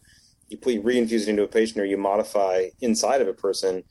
you 0.49 0.57
put 0.57 0.73
you 0.73 0.81
reinfuse 0.81 1.23
it 1.23 1.29
into 1.29 1.43
a 1.43 1.47
patient 1.47 1.79
or 1.79 1.85
you 1.85 1.97
modify 1.97 2.67
inside 2.81 3.21
of 3.21 3.27
a 3.27 3.33
person, 3.33 3.83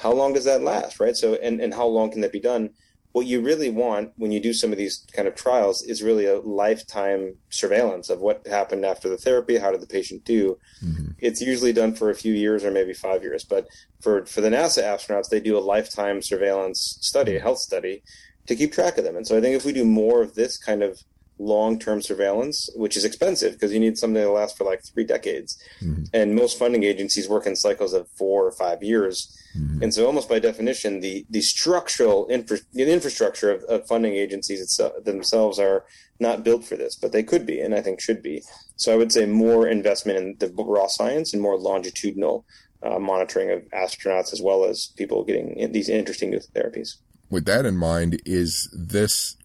how 0.00 0.12
long 0.12 0.32
does 0.32 0.44
that 0.44 0.62
last, 0.62 1.00
right? 1.00 1.16
So 1.16 1.34
and, 1.34 1.60
and 1.60 1.74
how 1.74 1.86
long 1.86 2.10
can 2.10 2.20
that 2.20 2.32
be 2.32 2.40
done? 2.40 2.70
what 3.16 3.26
you 3.26 3.40
really 3.40 3.70
want 3.70 4.12
when 4.16 4.30
you 4.30 4.38
do 4.38 4.52
some 4.52 4.72
of 4.72 4.76
these 4.76 5.06
kind 5.14 5.26
of 5.26 5.34
trials 5.34 5.80
is 5.80 6.02
really 6.02 6.26
a 6.26 6.38
lifetime 6.40 7.34
surveillance 7.48 8.10
of 8.10 8.20
what 8.20 8.46
happened 8.46 8.84
after 8.84 9.08
the 9.08 9.16
therapy 9.16 9.56
how 9.56 9.70
did 9.70 9.80
the 9.80 9.86
patient 9.86 10.22
do 10.26 10.58
mm-hmm. 10.84 11.12
it's 11.18 11.40
usually 11.40 11.72
done 11.72 11.94
for 11.94 12.10
a 12.10 12.14
few 12.14 12.34
years 12.34 12.62
or 12.62 12.70
maybe 12.70 12.92
five 12.92 13.22
years 13.22 13.42
but 13.42 13.66
for 14.02 14.26
for 14.26 14.42
the 14.42 14.50
nasa 14.50 14.82
astronauts 14.82 15.30
they 15.30 15.40
do 15.40 15.56
a 15.56 15.66
lifetime 15.74 16.20
surveillance 16.20 16.98
study 17.00 17.36
a 17.36 17.40
health 17.40 17.58
study 17.58 18.02
to 18.46 18.54
keep 18.54 18.70
track 18.70 18.98
of 18.98 19.04
them 19.04 19.16
and 19.16 19.26
so 19.26 19.34
i 19.34 19.40
think 19.40 19.56
if 19.56 19.64
we 19.64 19.72
do 19.72 19.86
more 19.86 20.20
of 20.20 20.34
this 20.34 20.58
kind 20.58 20.82
of 20.82 21.02
long-term 21.38 22.00
surveillance, 22.02 22.70
which 22.74 22.96
is 22.96 23.04
expensive 23.04 23.52
because 23.52 23.72
you 23.72 23.80
need 23.80 23.98
something 23.98 24.22
to 24.22 24.30
last 24.30 24.56
for 24.56 24.64
like 24.64 24.82
three 24.82 25.04
decades. 25.04 25.62
Mm-hmm. 25.80 26.04
And 26.12 26.34
most 26.34 26.58
funding 26.58 26.84
agencies 26.84 27.28
work 27.28 27.46
in 27.46 27.56
cycles 27.56 27.92
of 27.92 28.08
four 28.10 28.46
or 28.46 28.52
five 28.52 28.82
years. 28.82 29.36
Mm-hmm. 29.56 29.82
And 29.84 29.94
so, 29.94 30.06
almost 30.06 30.28
by 30.28 30.38
definition, 30.38 31.00
the 31.00 31.26
the 31.30 31.40
structural 31.40 32.26
infra- 32.30 32.58
the 32.72 32.90
infrastructure 32.90 33.50
of, 33.50 33.62
of 33.64 33.86
funding 33.86 34.14
agencies 34.14 34.60
itself, 34.60 34.92
themselves 35.04 35.58
are 35.58 35.84
not 36.18 36.44
built 36.44 36.64
for 36.64 36.76
this, 36.76 36.96
but 36.96 37.12
they 37.12 37.22
could 37.22 37.46
be, 37.46 37.60
and 37.60 37.74
I 37.74 37.80
think 37.82 38.00
should 38.00 38.22
be. 38.22 38.42
So, 38.76 38.92
I 38.92 38.96
would 38.96 39.12
say 39.12 39.26
more 39.26 39.66
investment 39.66 40.18
in 40.18 40.36
the 40.38 40.62
raw 40.62 40.88
science 40.88 41.32
and 41.32 41.42
more 41.42 41.58
longitudinal 41.58 42.44
uh, 42.82 42.98
monitoring 42.98 43.50
of 43.50 43.62
astronauts 43.70 44.32
as 44.32 44.42
well 44.42 44.64
as 44.64 44.92
people 44.96 45.24
getting 45.24 45.72
these 45.72 45.88
interesting 45.88 46.30
new 46.30 46.40
therapies. 46.54 46.96
With 47.30 47.46
that 47.46 47.66
in 47.66 47.76
mind, 47.76 48.20
is 48.24 48.68
this 48.72 49.36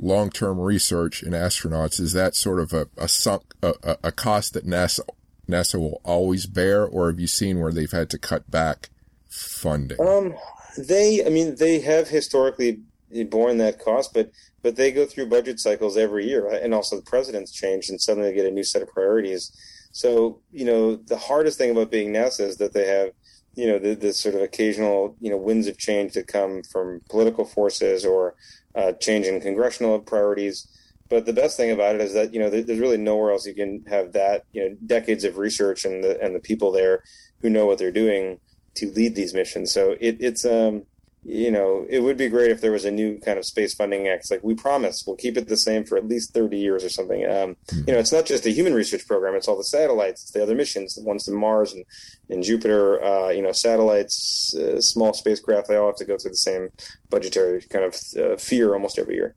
long-term 0.00 0.58
research 0.58 1.22
in 1.22 1.32
astronauts 1.32 2.00
is 2.00 2.12
that 2.14 2.34
sort 2.34 2.58
of 2.58 2.72
a, 2.72 2.88
a 2.96 3.06
sunk 3.06 3.42
a, 3.62 3.96
a 4.02 4.12
cost 4.12 4.54
that 4.54 4.66
NASA 4.66 5.00
NASA 5.48 5.78
will 5.78 6.00
always 6.04 6.46
bear, 6.46 6.86
or 6.86 7.10
have 7.10 7.20
you 7.20 7.26
seen 7.26 7.60
where 7.60 7.72
they've 7.72 7.90
had 7.90 8.08
to 8.10 8.18
cut 8.18 8.50
back 8.50 8.88
funding? 9.28 10.00
Um, 10.00 10.34
they, 10.78 11.24
I 11.24 11.28
mean, 11.28 11.56
they 11.56 11.80
have 11.80 12.08
historically 12.08 12.80
borne 13.28 13.58
that 13.58 13.78
cost, 13.78 14.14
but 14.14 14.30
but 14.62 14.76
they 14.76 14.92
go 14.92 15.06
through 15.06 15.26
budget 15.26 15.58
cycles 15.58 15.96
every 15.96 16.26
year, 16.26 16.46
and 16.46 16.72
also 16.72 16.96
the 16.96 17.02
president's 17.02 17.52
changed, 17.52 17.90
and 17.90 18.00
suddenly 18.00 18.30
they 18.30 18.36
get 18.36 18.46
a 18.46 18.50
new 18.50 18.64
set 18.64 18.82
of 18.82 18.88
priorities. 18.88 19.52
So 19.92 20.40
you 20.52 20.64
know, 20.64 20.96
the 20.96 21.18
hardest 21.18 21.58
thing 21.58 21.70
about 21.70 21.90
being 21.90 22.12
NASA 22.12 22.40
is 22.40 22.56
that 22.58 22.72
they 22.72 22.86
have 22.86 23.10
you 23.54 23.66
know 23.66 23.78
the, 23.78 23.94
the 23.94 24.12
sort 24.12 24.34
of 24.34 24.42
occasional 24.42 25.16
you 25.20 25.30
know 25.30 25.36
winds 25.36 25.66
of 25.66 25.78
change 25.78 26.12
that 26.14 26.28
come 26.28 26.62
from 26.62 27.00
political 27.10 27.44
forces 27.44 28.04
or 28.04 28.34
uh, 28.74 28.92
change 28.92 29.26
in 29.26 29.40
congressional 29.40 29.98
priorities. 29.98 30.66
But 31.08 31.26
the 31.26 31.32
best 31.32 31.56
thing 31.56 31.72
about 31.72 31.96
it 31.96 32.00
is 32.00 32.14
that 32.14 32.32
you 32.32 32.38
know 32.38 32.50
there's 32.50 32.78
really 32.78 32.96
nowhere 32.96 33.32
else 33.32 33.46
you 33.46 33.54
can 33.54 33.84
have 33.88 34.12
that 34.12 34.44
you 34.52 34.62
know 34.62 34.76
decades 34.86 35.24
of 35.24 35.38
research 35.38 35.84
and 35.84 36.04
the 36.04 36.20
and 36.22 36.34
the 36.34 36.40
people 36.40 36.70
there 36.70 37.02
who 37.40 37.50
know 37.50 37.66
what 37.66 37.78
they're 37.78 37.90
doing 37.90 38.38
to 38.74 38.90
lead 38.92 39.14
these 39.14 39.34
missions. 39.34 39.72
So 39.72 39.96
it, 40.00 40.18
it's 40.20 40.44
um 40.44 40.84
you 41.22 41.50
know, 41.50 41.86
it 41.88 42.00
would 42.00 42.16
be 42.16 42.28
great 42.28 42.50
if 42.50 42.60
there 42.60 42.72
was 42.72 42.86
a 42.86 42.90
new 42.90 43.18
kind 43.20 43.38
of 43.38 43.44
space 43.44 43.74
funding 43.74 44.08
act. 44.08 44.30
Like 44.30 44.42
we 44.42 44.54
promise, 44.54 45.04
we'll 45.06 45.16
keep 45.16 45.36
it 45.36 45.48
the 45.48 45.56
same 45.56 45.84
for 45.84 45.98
at 45.98 46.08
least 46.08 46.32
thirty 46.32 46.58
years 46.58 46.82
or 46.82 46.88
something. 46.88 47.24
Um, 47.24 47.56
mm-hmm. 47.66 47.82
You 47.86 47.94
know, 47.94 47.98
it's 47.98 48.12
not 48.12 48.24
just 48.24 48.46
a 48.46 48.50
human 48.50 48.72
research 48.72 49.06
program; 49.06 49.34
it's 49.34 49.46
all 49.46 49.58
the 49.58 49.64
satellites, 49.64 50.22
it's 50.22 50.30
the 50.30 50.42
other 50.42 50.54
missions, 50.54 50.94
the 50.94 51.02
ones 51.02 51.24
to 51.24 51.32
Mars 51.32 51.74
and, 51.74 51.84
and 52.30 52.42
Jupiter. 52.42 53.02
Uh, 53.02 53.28
you 53.28 53.42
know, 53.42 53.52
satellites, 53.52 54.54
uh, 54.56 54.80
small 54.80 55.12
spacecraft, 55.12 55.68
they 55.68 55.76
all 55.76 55.88
have 55.88 55.96
to 55.96 56.06
go 56.06 56.16
through 56.16 56.30
the 56.30 56.36
same 56.36 56.70
budgetary 57.10 57.62
kind 57.68 57.84
of 57.84 57.96
uh, 58.18 58.36
fear 58.36 58.72
almost 58.72 58.98
every 58.98 59.16
year. 59.16 59.34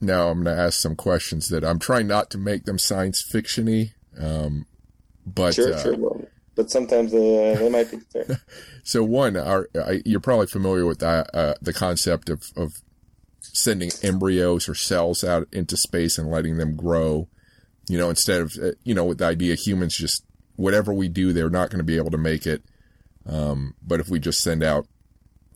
Now 0.00 0.28
I'm 0.28 0.44
going 0.44 0.56
to 0.56 0.62
ask 0.62 0.78
some 0.80 0.96
questions 0.96 1.48
that 1.48 1.64
I'm 1.64 1.78
trying 1.78 2.06
not 2.06 2.30
to 2.30 2.38
make 2.38 2.64
them 2.64 2.78
science 2.78 3.22
fictiony, 3.22 3.92
um, 4.20 4.66
but 5.26 5.54
sure, 5.54 5.76
sure. 5.78 5.94
Uh, 5.94 5.98
well, 5.98 6.20
but 6.54 6.70
sometimes 6.70 7.12
uh, 7.12 7.56
they 7.58 7.68
might 7.70 7.90
be 7.90 7.98
there. 8.12 8.40
so 8.84 9.02
one, 9.02 9.36
are, 9.36 9.68
you're 10.04 10.20
probably 10.20 10.46
familiar 10.46 10.86
with 10.86 11.00
the, 11.00 11.26
uh, 11.36 11.54
the 11.60 11.72
concept 11.72 12.28
of, 12.28 12.44
of 12.56 12.82
sending 13.40 13.90
embryos 14.02 14.68
or 14.68 14.74
cells 14.74 15.22
out 15.22 15.46
into 15.52 15.76
space 15.76 16.18
and 16.18 16.30
letting 16.30 16.56
them 16.56 16.76
grow. 16.76 17.28
You 17.88 17.98
know, 17.98 18.10
instead 18.10 18.40
of 18.40 18.56
uh, 18.62 18.72
you 18.82 18.94
know, 18.94 19.04
with 19.04 19.18
the 19.18 19.26
idea 19.26 19.54
humans 19.54 19.96
just 19.96 20.24
whatever 20.56 20.92
we 20.92 21.08
do, 21.08 21.32
they're 21.32 21.50
not 21.50 21.70
going 21.70 21.78
to 21.78 21.84
be 21.84 21.96
able 21.96 22.10
to 22.10 22.18
make 22.18 22.46
it. 22.46 22.62
Um, 23.26 23.74
but 23.82 24.00
if 24.00 24.08
we 24.08 24.18
just 24.18 24.40
send 24.40 24.62
out, 24.62 24.86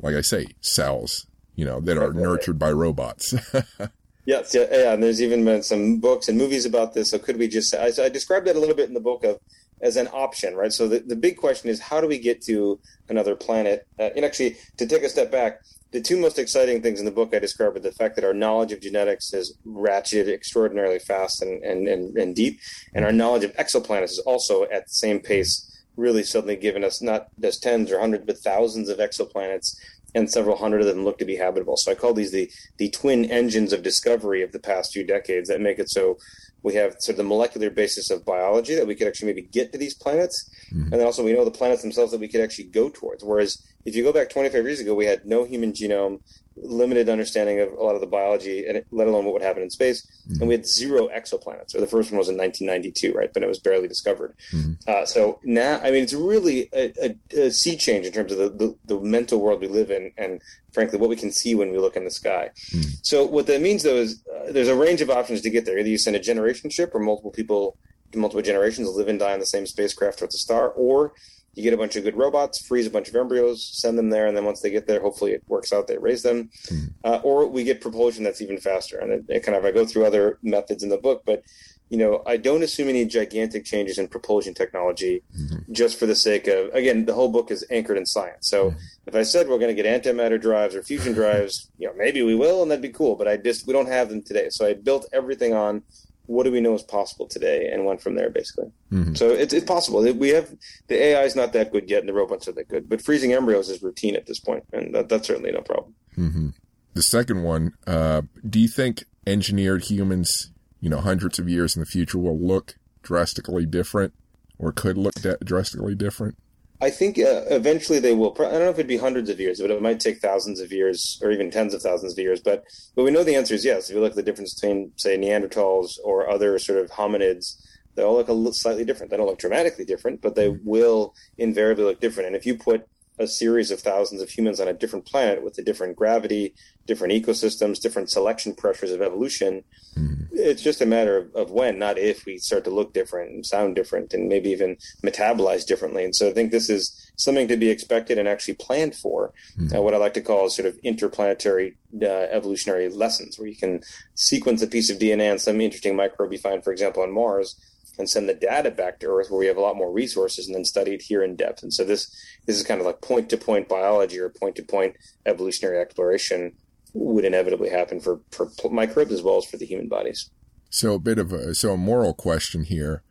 like 0.00 0.14
I 0.14 0.20
say, 0.20 0.46
cells, 0.61 1.26
you 1.54 1.64
know, 1.64 1.80
that 1.80 1.98
are 1.98 2.12
nurtured 2.12 2.58
by 2.58 2.70
robots. 2.70 3.34
yes, 4.26 4.54
yeah, 4.54 4.66
yeah, 4.70 4.92
and 4.92 5.02
there's 5.02 5.22
even 5.22 5.44
been 5.44 5.62
some 5.62 5.98
books 5.98 6.28
and 6.28 6.38
movies 6.38 6.64
about 6.64 6.94
this. 6.94 7.11
So 7.11 7.18
could 7.18 7.38
we 7.38 7.48
just? 7.48 7.74
I, 7.74 7.90
I 8.00 8.08
described 8.08 8.46
that 8.46 8.56
a 8.56 8.61
little 8.61 8.76
bit 8.76 8.88
in 8.88 8.94
the 8.94 9.00
book 9.00 9.24
of 9.24 9.38
as 9.80 9.96
an 9.96 10.08
option, 10.12 10.54
right? 10.54 10.72
So 10.72 10.88
the, 10.88 11.00
the 11.00 11.16
big 11.16 11.36
question 11.36 11.70
is 11.70 11.80
how 11.80 12.00
do 12.00 12.06
we 12.06 12.18
get 12.18 12.42
to 12.42 12.78
another 13.08 13.34
planet? 13.34 13.86
Uh, 13.98 14.10
and 14.14 14.24
actually, 14.24 14.56
to 14.76 14.86
take 14.86 15.02
a 15.02 15.08
step 15.08 15.30
back, 15.30 15.60
the 15.90 16.00
two 16.00 16.18
most 16.18 16.38
exciting 16.38 16.82
things 16.82 16.98
in 16.98 17.06
the 17.06 17.10
book 17.10 17.34
I 17.34 17.38
describe 17.38 17.74
are 17.76 17.80
the 17.80 17.92
fact 17.92 18.16
that 18.16 18.24
our 18.24 18.34
knowledge 18.34 18.72
of 18.72 18.80
genetics 18.80 19.30
has 19.32 19.54
ratcheted 19.66 20.32
extraordinarily 20.32 20.98
fast 20.98 21.40
and, 21.40 21.62
and, 21.62 21.88
and, 21.88 22.16
and 22.16 22.36
deep, 22.36 22.60
and 22.94 23.04
our 23.04 23.12
knowledge 23.12 23.44
of 23.44 23.56
exoplanets 23.56 24.12
is 24.12 24.22
also 24.26 24.64
at 24.64 24.86
the 24.86 24.92
same 24.92 25.20
pace, 25.20 25.64
really 25.96 26.22
suddenly 26.22 26.56
given 26.56 26.84
us 26.84 27.00
not 27.00 27.28
just 27.40 27.62
tens 27.62 27.90
or 27.90 28.00
hundreds, 28.00 28.26
but 28.26 28.38
thousands 28.38 28.88
of 28.88 28.98
exoplanets 28.98 29.76
and 30.14 30.30
several 30.30 30.56
hundred 30.56 30.80
of 30.80 30.86
them 30.86 31.04
look 31.04 31.18
to 31.18 31.24
be 31.24 31.36
habitable. 31.36 31.76
So 31.76 31.92
I 31.92 31.94
call 31.94 32.14
these 32.14 32.32
the 32.32 32.50
the 32.78 32.90
twin 32.90 33.24
engines 33.26 33.72
of 33.72 33.82
discovery 33.82 34.42
of 34.42 34.52
the 34.52 34.58
past 34.58 34.92
few 34.92 35.04
decades 35.04 35.48
that 35.48 35.60
make 35.60 35.78
it 35.78 35.90
so 35.90 36.18
we 36.62 36.74
have 36.74 36.92
sort 36.98 37.10
of 37.10 37.16
the 37.18 37.24
molecular 37.24 37.70
basis 37.70 38.10
of 38.10 38.24
biology 38.24 38.74
that 38.74 38.86
we 38.86 38.94
could 38.94 39.06
actually 39.06 39.32
maybe 39.32 39.48
get 39.48 39.72
to 39.72 39.78
these 39.78 39.94
planets, 39.94 40.50
mm-hmm. 40.72 40.84
and 40.84 40.92
then 40.92 41.06
also 41.06 41.24
we 41.24 41.32
know 41.32 41.44
the 41.44 41.50
planets 41.50 41.82
themselves 41.82 42.12
that 42.12 42.20
we 42.20 42.28
could 42.28 42.40
actually 42.40 42.64
go 42.64 42.88
towards. 42.88 43.22
Whereas 43.24 43.62
if 43.84 43.94
you 43.94 44.02
go 44.02 44.12
back 44.12 44.28
25 44.28 44.64
years 44.64 44.80
ago, 44.80 44.94
we 44.94 45.06
had 45.06 45.24
no 45.24 45.44
human 45.44 45.72
genome, 45.72 46.20
limited 46.56 47.08
understanding 47.08 47.60
of 47.60 47.72
a 47.72 47.82
lot 47.82 47.94
of 47.94 48.00
the 48.00 48.06
biology, 48.06 48.66
and 48.66 48.84
let 48.90 49.06
alone 49.06 49.24
what 49.24 49.32
would 49.32 49.42
happen 49.42 49.62
in 49.62 49.70
space. 49.70 50.06
Mm-hmm. 50.28 50.40
And 50.40 50.48
we 50.48 50.54
had 50.54 50.66
zero 50.66 51.08
exoplanets. 51.08 51.74
Or 51.74 51.80
the 51.80 51.86
first 51.86 52.10
one 52.10 52.18
was 52.18 52.28
in 52.28 52.36
1992, 52.36 53.12
right? 53.16 53.32
But 53.32 53.42
it 53.42 53.48
was 53.48 53.58
barely 53.58 53.88
discovered. 53.88 54.34
Mm-hmm. 54.52 54.72
Uh, 54.86 55.06
so 55.06 55.38
now, 55.44 55.80
I 55.82 55.90
mean, 55.90 56.02
it's 56.02 56.12
really 56.12 56.68
a, 56.72 56.92
a, 57.02 57.46
a, 57.46 57.50
sea 57.50 57.76
change 57.76 58.06
in 58.06 58.12
terms 58.12 58.32
of 58.32 58.38
the, 58.38 58.48
the, 58.50 58.76
the, 58.94 59.00
mental 59.00 59.40
world 59.40 59.60
we 59.60 59.68
live 59.68 59.90
in, 59.90 60.12
and 60.18 60.42
frankly, 60.72 60.98
what 60.98 61.08
we 61.08 61.16
can 61.16 61.32
see 61.32 61.54
when 61.54 61.70
we 61.70 61.78
look 61.78 61.96
in 61.96 62.04
the 62.04 62.10
sky. 62.10 62.50
Mm-hmm. 62.70 62.90
So 63.02 63.24
what 63.24 63.46
that 63.46 63.60
means, 63.60 63.84
though, 63.84 63.96
is 63.96 64.22
uh, 64.28 64.52
there's 64.52 64.68
a 64.68 64.76
range 64.76 65.00
of 65.00 65.10
options 65.10 65.40
to 65.42 65.50
get 65.50 65.64
there. 65.64 65.78
Either 65.78 65.88
you 65.88 65.98
send 65.98 66.16
a 66.16 66.20
generation 66.20 66.68
ship, 66.68 66.94
or 66.94 67.00
multiple 67.00 67.30
people, 67.30 67.76
multiple 68.14 68.42
generations 68.42 68.88
live 68.88 69.08
and 69.08 69.18
die 69.18 69.32
on 69.32 69.40
the 69.40 69.46
same 69.46 69.66
spacecraft 69.66 70.18
towards 70.18 70.34
a 70.34 70.38
star, 70.38 70.70
or 70.70 71.12
you 71.58 71.64
get 71.64 71.74
a 71.74 71.76
bunch 71.76 71.96
of 71.96 72.04
good 72.04 72.16
robots, 72.16 72.64
freeze 72.64 72.86
a 72.86 72.90
bunch 72.90 73.08
of 73.08 73.16
embryos, 73.16 73.68
send 73.72 73.98
them 73.98 74.10
there, 74.10 74.28
and 74.28 74.36
then 74.36 74.44
once 74.44 74.60
they 74.60 74.70
get 74.70 74.86
there, 74.86 75.00
hopefully 75.00 75.32
it 75.32 75.42
works 75.48 75.72
out. 75.72 75.88
They 75.88 75.98
raise 75.98 76.22
them, 76.22 76.50
mm. 76.66 76.92
uh, 77.02 77.20
or 77.24 77.48
we 77.48 77.64
get 77.64 77.80
propulsion 77.80 78.22
that's 78.22 78.40
even 78.40 78.58
faster. 78.58 78.96
And 78.96 79.12
it, 79.12 79.24
it, 79.28 79.42
kind 79.42 79.58
of 79.58 79.64
I 79.64 79.72
go 79.72 79.84
through 79.84 80.06
other 80.06 80.38
methods 80.40 80.84
in 80.84 80.88
the 80.88 80.96
book, 80.96 81.24
but 81.26 81.42
you 81.88 81.98
know 81.98 82.22
I 82.26 82.36
don't 82.36 82.62
assume 82.62 82.88
any 82.88 83.06
gigantic 83.06 83.64
changes 83.64 83.98
in 83.98 84.06
propulsion 84.06 84.54
technology 84.54 85.22
mm-hmm. 85.36 85.72
just 85.72 85.98
for 85.98 86.06
the 86.06 86.14
sake 86.14 86.46
of 86.46 86.72
again 86.74 87.06
the 87.06 87.14
whole 87.14 87.30
book 87.30 87.50
is 87.50 87.66
anchored 87.70 87.98
in 87.98 88.06
science. 88.06 88.48
So 88.48 88.70
mm-hmm. 88.70 88.78
if 89.06 89.16
I 89.16 89.24
said 89.24 89.48
we're 89.48 89.58
going 89.58 89.74
to 89.74 89.82
get 89.82 90.04
antimatter 90.04 90.40
drives 90.40 90.76
or 90.76 90.84
fusion 90.84 91.12
drives, 91.20 91.70
you 91.76 91.88
know 91.88 91.94
maybe 91.96 92.22
we 92.22 92.36
will, 92.36 92.62
and 92.62 92.70
that'd 92.70 92.82
be 92.82 92.90
cool. 92.90 93.16
But 93.16 93.26
I 93.26 93.36
just 93.36 93.66
we 93.66 93.72
don't 93.72 93.88
have 93.88 94.10
them 94.10 94.22
today, 94.22 94.48
so 94.50 94.64
I 94.64 94.74
built 94.74 95.06
everything 95.12 95.54
on 95.54 95.82
what 96.28 96.44
do 96.44 96.52
we 96.52 96.60
know 96.60 96.74
is 96.74 96.82
possible 96.82 97.26
today? 97.26 97.68
And 97.72 97.84
went 97.84 98.00
from 98.00 98.14
there 98.14 98.30
basically. 98.30 98.70
Mm-hmm. 98.92 99.14
so 99.14 99.30
it's, 99.30 99.52
it's 99.52 99.64
possible. 99.64 100.00
We 100.12 100.30
have 100.30 100.54
the 100.86 101.02
ai 101.02 101.22
is 101.22 101.34
not 101.34 101.52
that 101.54 101.72
good 101.72 101.90
yet 101.90 102.00
and 102.00 102.08
the 102.08 102.12
robots 102.12 102.46
are 102.48 102.52
that 102.52 102.68
good. 102.68 102.88
But 102.88 103.02
freezing 103.02 103.32
embryos 103.32 103.68
is 103.68 103.82
routine 103.82 104.14
at 104.14 104.26
this 104.26 104.38
point 104.38 104.64
and 104.72 104.94
that, 104.94 105.08
that's 105.08 105.26
certainly 105.26 105.52
no 105.52 105.62
problem. 105.62 105.94
Mm-hmm. 106.16 106.48
the 106.94 107.02
second 107.02 107.42
one 107.42 107.72
uh, 107.86 108.22
do 108.48 108.58
you 108.58 108.68
think 108.68 109.04
engineered 109.26 109.84
humans 109.84 110.50
you 110.80 110.90
know 110.90 110.98
hundreds 110.98 111.38
of 111.38 111.48
years 111.48 111.76
in 111.76 111.80
the 111.80 111.86
future 111.86 112.18
will 112.18 112.38
look 112.38 112.76
drastically 113.02 113.66
different 113.66 114.14
or 114.58 114.72
could 114.72 114.98
look 114.98 115.14
de- 115.14 115.38
drastically 115.44 115.94
different 115.94 116.36
I 116.80 116.90
think 116.90 117.18
uh, 117.18 117.42
eventually 117.50 117.98
they 117.98 118.14
will. 118.14 118.32
I 118.38 118.42
don't 118.42 118.60
know 118.60 118.70
if 118.70 118.76
it'd 118.76 118.86
be 118.86 118.98
hundreds 118.98 119.28
of 119.30 119.40
years, 119.40 119.60
but 119.60 119.70
it 119.70 119.82
might 119.82 119.98
take 119.98 120.20
thousands 120.20 120.60
of 120.60 120.70
years 120.70 121.18
or 121.22 121.32
even 121.32 121.50
tens 121.50 121.74
of 121.74 121.82
thousands 121.82 122.12
of 122.12 122.18
years. 122.18 122.40
But 122.40 122.64
but 122.94 123.02
we 123.02 123.10
know 123.10 123.24
the 123.24 123.34
answer 123.34 123.54
is 123.54 123.64
yes. 123.64 123.90
If 123.90 123.96
you 123.96 124.00
look 124.00 124.12
at 124.12 124.16
the 124.16 124.22
difference 124.22 124.54
between 124.54 124.92
say 124.96 125.18
Neanderthals 125.18 125.98
or 126.04 126.30
other 126.30 126.58
sort 126.58 126.78
of 126.78 126.90
hominids, 126.90 127.56
they 127.96 128.04
all 128.04 128.14
look 128.14 128.28
a 128.28 128.32
little 128.32 128.52
slightly 128.52 128.84
different. 128.84 129.10
They 129.10 129.16
don't 129.16 129.26
look 129.26 129.40
dramatically 129.40 129.84
different, 129.84 130.22
but 130.22 130.36
they 130.36 130.50
will 130.50 131.14
invariably 131.36 131.84
look 131.84 132.00
different. 132.00 132.28
And 132.28 132.36
if 132.36 132.46
you 132.46 132.56
put 132.56 132.86
a 133.18 133.26
series 133.26 133.70
of 133.70 133.81
thousands 133.81 134.22
of 134.22 134.31
humans 134.31 134.61
on 134.61 134.68
a 134.68 134.72
different 134.72 135.07
planet 135.07 135.42
with 135.42 135.59
a 135.59 135.62
different 135.62 135.96
gravity, 135.96 136.54
different 136.87 137.12
ecosystems, 137.12 137.81
different 137.81 138.11
selection 138.11 138.54
pressures 138.54 138.92
of 138.92 139.02
evolution. 139.02 139.64
Mm-hmm. 139.96 140.24
It's 140.33 140.62
just 140.62 140.81
a 140.81 140.87
matter 140.87 141.16
of, 141.16 141.35
of, 141.35 141.50
when, 141.50 141.78
not 141.78 141.98
if, 141.98 142.24
we 142.24 142.38
start 142.38 142.64
to 142.64 142.70
look 142.70 142.92
different 142.92 143.31
and 143.31 143.44
sound 143.44 143.74
different 143.74 144.14
and 144.14 144.28
maybe 144.28 144.50
even 144.50 144.76
metabolize 145.04 145.66
differently. 145.66 146.04
And 146.04 146.14
so 146.14 146.28
I 146.28 146.33
think 146.33 146.50
this 146.50 146.70
is 146.70 147.12
something 147.16 147.48
to 147.48 147.57
be 147.57 147.70
expected 147.70 148.18
and 148.18 148.28
actually 148.28 148.54
planned 148.54 148.94
for. 148.94 149.33
Mm-hmm. 149.59 149.76
Uh, 149.76 149.81
what 149.81 149.94
I 149.94 149.98
like 149.98 150.14
to 150.14 150.20
call 150.20 150.48
sort 150.48 150.66
of 150.66 150.78
interplanetary 150.85 151.76
uh, 152.00 152.07
evolutionary 152.07 152.88
lessons, 152.88 153.38
where 153.38 153.48
you 153.48 153.57
can 153.57 153.81
sequence 154.14 154.62
a 154.62 154.66
piece 154.66 154.90
of 154.90 154.98
DNA 154.98 155.31
on 155.31 155.38
some 155.38 155.61
interesting 155.61 155.96
microbe 155.96 156.33
you 156.33 156.38
find, 156.38 156.62
for 156.62 156.72
example, 156.72 157.02
on 157.02 157.12
Mars 157.12 157.57
and 157.98 158.08
send 158.08 158.28
the 158.28 158.34
data 158.34 158.70
back 158.70 159.00
to 159.00 159.06
Earth 159.06 159.30
where 159.30 159.38
we 159.38 159.46
have 159.46 159.56
a 159.56 159.61
lot 159.61 159.76
more 159.76 159.92
resources 159.92 160.46
and 160.46 160.54
then 160.54 160.64
study 160.64 160.92
it 160.94 161.02
here 161.02 161.22
in 161.22 161.37
depth. 161.37 161.62
And 161.62 161.72
so 161.72 161.84
this 161.84 162.14
this 162.46 162.56
is 162.56 162.66
kind 162.66 162.80
of 162.80 162.87
like 162.87 163.00
point 163.00 163.28
to 163.30 163.37
point 163.37 163.68
biology 163.68 164.18
or 164.18 164.28
point 164.28 164.56
to 164.56 164.62
point 164.62 164.96
evolutionary 165.26 165.80
exploration 165.80 166.52
would 166.94 167.24
inevitably 167.24 167.70
happen 167.70 168.00
for, 168.00 168.20
for 168.30 168.50
microbes 168.70 169.12
as 169.12 169.22
well 169.22 169.37
as 169.37 169.44
for 169.44 169.56
the 169.56 169.66
human 169.66 169.88
bodies. 169.88 170.30
So 170.70 170.94
a 170.94 170.98
bit 170.98 171.18
of 171.18 171.32
a 171.32 171.54
so 171.54 171.72
a 171.72 171.76
moral 171.76 172.14
question 172.14 172.64
here. 172.64 173.02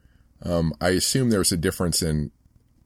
Um, 0.44 0.74
I 0.80 0.90
assume 0.90 1.30
there's 1.30 1.52
a 1.52 1.58
difference 1.58 2.04
in 2.04 2.32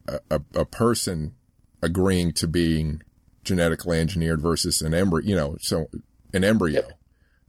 a, 0.08 0.20
a, 0.30 0.42
a, 0.56 0.66
person 0.66 1.36
agreeing 1.82 2.32
to 2.34 2.48
being 2.48 3.02
genetically 3.44 4.00
engineered 4.00 4.42
versus 4.42 4.82
an 4.82 4.94
embryo. 4.94 5.28
You 5.28 5.36
know, 5.36 5.58
so 5.60 5.88
an 6.34 6.46
embryo 6.46 6.82
yep. 6.82 7.00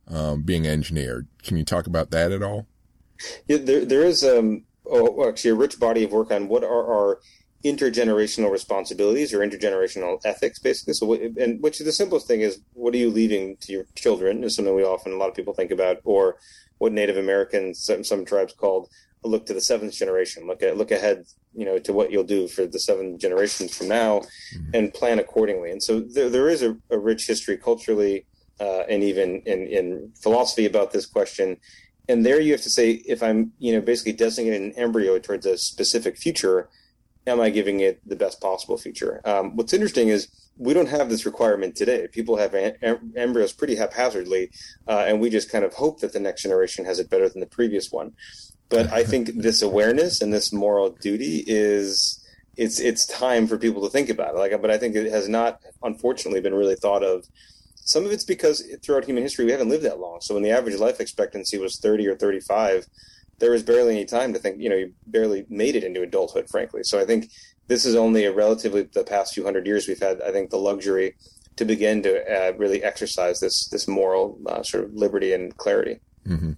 um, 0.09 0.43
being 0.43 0.67
engineered. 0.67 1.29
Can 1.45 1.57
you 1.57 1.65
talk 1.65 1.87
about 1.87 2.11
that 2.11 2.33
at 2.33 2.43
all? 2.43 2.67
Yeah, 3.49 3.59
there 3.59 3.85
there 3.85 4.05
is 4.05 4.25
um 4.25 4.65
oh, 4.87 5.29
actually 5.29 5.51
a 5.51 5.55
rich 5.55 5.79
body 5.79 6.05
of 6.05 6.13
work 6.13 6.31
on 6.31 6.49
what 6.49 6.65
are 6.65 6.87
our 6.93 7.21
intergenerational 7.65 8.51
responsibilities 8.51 9.33
or 9.33 9.39
intergenerational 9.39 10.21
ethics, 10.25 10.59
basically. 10.59 10.95
So, 10.95 11.13
and 11.15 11.63
which 11.63 11.79
the 11.79 11.93
simplest 11.93 12.27
thing 12.27 12.41
is, 12.41 12.61
what 12.73 12.93
are 12.95 12.99
you 12.99 13.11
leaving 13.11 13.57
to 13.59 13.73
your 13.73 13.85
children? 13.95 14.43
Is 14.43 14.57
something 14.57 14.75
we 14.75 14.83
often 14.83 15.13
a 15.13 15.17
lot 15.17 15.29
of 15.29 15.35
people 15.35 15.55
think 15.55 15.71
about, 15.71 15.99
or 16.05 16.37
what 16.79 16.93
Native 16.93 17.17
Americans 17.17 17.79
some, 17.79 18.03
some 18.03 18.25
tribes 18.25 18.53
called 18.53 18.89
a 19.25 19.29
look 19.29 19.47
to 19.47 19.55
the 19.55 19.61
seventh 19.61 19.95
generation. 19.95 20.47
Look 20.47 20.63
at 20.63 20.77
look 20.77 20.91
ahead, 20.91 21.25
you 21.55 21.65
know, 21.65 21.79
to 21.79 21.93
what 21.93 22.11
you'll 22.11 22.25
do 22.25 22.49
for 22.49 22.67
the 22.67 22.81
seven 22.81 23.19
generations 23.19 23.77
from 23.77 23.89
now, 23.89 24.21
mm-hmm. 24.21 24.75
and 24.75 24.95
plan 24.95 25.21
accordingly. 25.21 25.71
And 25.71 25.83
so 25.83 26.01
there 26.01 26.29
there 26.29 26.49
is 26.49 26.63
a, 26.63 26.77
a 26.91 26.99
rich 26.99 27.27
history 27.27 27.57
culturally. 27.57 28.27
Uh, 28.61 28.85
and 28.89 29.03
even 29.03 29.43
in, 29.47 29.67
in 29.67 30.13
philosophy 30.23 30.67
about 30.67 30.93
this 30.93 31.07
question, 31.07 31.57
and 32.09 32.27
there 32.27 32.41
you 32.41 32.53
have 32.53 32.62
to 32.62 32.71
say 32.71 33.03
if 33.07 33.23
i'm 33.23 33.53
you 33.59 33.73
know 33.73 33.81
basically 33.81 34.12
designating 34.12 34.71
an 34.71 34.73
embryo 34.73 35.19
towards 35.19 35.47
a 35.47 35.57
specific 35.57 36.17
future 36.17 36.69
am 37.27 37.41
i 37.41 37.51
giving 37.51 37.81
it 37.81 38.01
the 38.07 38.17
best 38.17 38.41
possible 38.41 38.77
future? 38.77 39.21
Um, 39.25 39.57
what's 39.57 39.73
interesting 39.73 40.09
is 40.09 40.29
we 40.59 40.75
don't 40.75 40.88
have 40.88 41.09
this 41.09 41.25
requirement 41.25 41.75
today. 41.77 42.07
People 42.09 42.37
have 42.37 42.55
em- 42.55 43.12
embryos 43.17 43.53
pretty 43.53 43.77
haphazardly 43.77 44.51
uh, 44.87 45.05
and 45.07 45.21
we 45.21 45.31
just 45.31 45.51
kind 45.51 45.65
of 45.65 45.75
hope 45.75 46.01
that 46.01 46.12
the 46.12 46.21
next 46.21 46.43
generation 46.43 46.85
has 46.85 46.99
it 46.99 47.09
better 47.11 47.29
than 47.29 47.41
the 47.41 47.47
previous 47.47 47.91
one. 47.91 48.12
But 48.69 48.93
i 48.93 49.05
think 49.05 49.31
this 49.35 49.62
awareness 49.62 50.21
and 50.21 50.33
this 50.33 50.53
moral 50.53 50.91
duty 50.91 51.45
is 51.47 52.19
it's 52.57 52.81
it's 52.81 53.07
time 53.07 53.47
for 53.47 53.57
people 53.57 53.83
to 53.83 53.91
think 53.91 54.09
about 54.09 54.35
it. 54.35 54.38
Like 54.38 54.61
but 54.61 54.71
i 54.71 54.79
think 54.79 54.95
it 54.95 55.11
has 55.11 55.29
not 55.29 55.61
unfortunately 55.83 56.41
been 56.41 56.55
really 56.55 56.77
thought 56.77 57.03
of 57.03 57.27
some 57.85 58.05
of 58.05 58.12
it's 58.12 58.25
because 58.25 58.62
throughout 58.83 59.05
human 59.05 59.23
history 59.23 59.45
we 59.45 59.53
haven't 59.53 59.68
lived 59.68 59.85
that 59.85 59.99
long. 59.99 60.21
So 60.21 60.35
when 60.35 60.42
the 60.42 60.51
average 60.51 60.77
life 60.77 61.01
expectancy 61.01 61.59
was 61.59 61.79
30 61.81 62.07
or 62.09 62.16
35, 62.16 62.87
there 63.38 63.51
was 63.51 63.62
barely 63.62 63.92
any 63.92 64.05
time 64.05 64.33
to 64.33 64.38
think. 64.38 64.61
You 64.61 64.68
know, 64.68 64.77
you 64.77 64.95
barely 65.07 65.45
made 65.49 65.75
it 65.75 65.85
into 65.85 66.03
adulthood, 66.03 66.49
frankly. 66.49 66.83
So 66.85 67.01
I 67.01 67.05
think 67.05 67.31
this 67.66 67.85
is 67.85 67.97
only 67.97 68.25
a 68.25 68.33
relatively 68.33 68.83
the 68.83 69.05
past 69.05 69.35
few 69.35 69.45
hundred 69.45 69.66
years 69.66 69.88
we've 69.88 69.99
had. 69.99 70.23
I 70.23 70.31
think 70.31 70.51
the 70.51 70.59
luxury 70.59 71.16
to 71.57 71.64
begin 71.64 72.03
to 72.03 72.23
uh, 72.23 72.53
really 72.57 72.83
exercise 72.83 73.40
this 73.40 73.68
this 73.68 73.88
moral 73.88 74.38
uh, 74.47 74.62
sort 74.62 74.85
of 74.85 74.95
liberty 74.95 75.33
and 75.33 75.57
clarity. 75.57 76.01
Mm-hmm. 76.27 76.53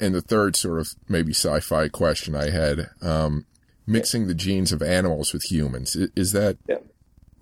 And 0.00 0.14
the 0.14 0.20
third 0.20 0.54
sort 0.54 0.78
of 0.78 0.94
maybe 1.08 1.32
sci-fi 1.32 1.88
question 1.88 2.36
I 2.36 2.50
had, 2.50 2.90
um, 3.00 3.46
mixing 3.86 4.26
the 4.26 4.34
genes 4.34 4.70
of 4.70 4.80
animals 4.80 5.32
with 5.32 5.50
humans, 5.50 5.96
is 6.14 6.32
that 6.32 6.58
yeah. 6.68 6.78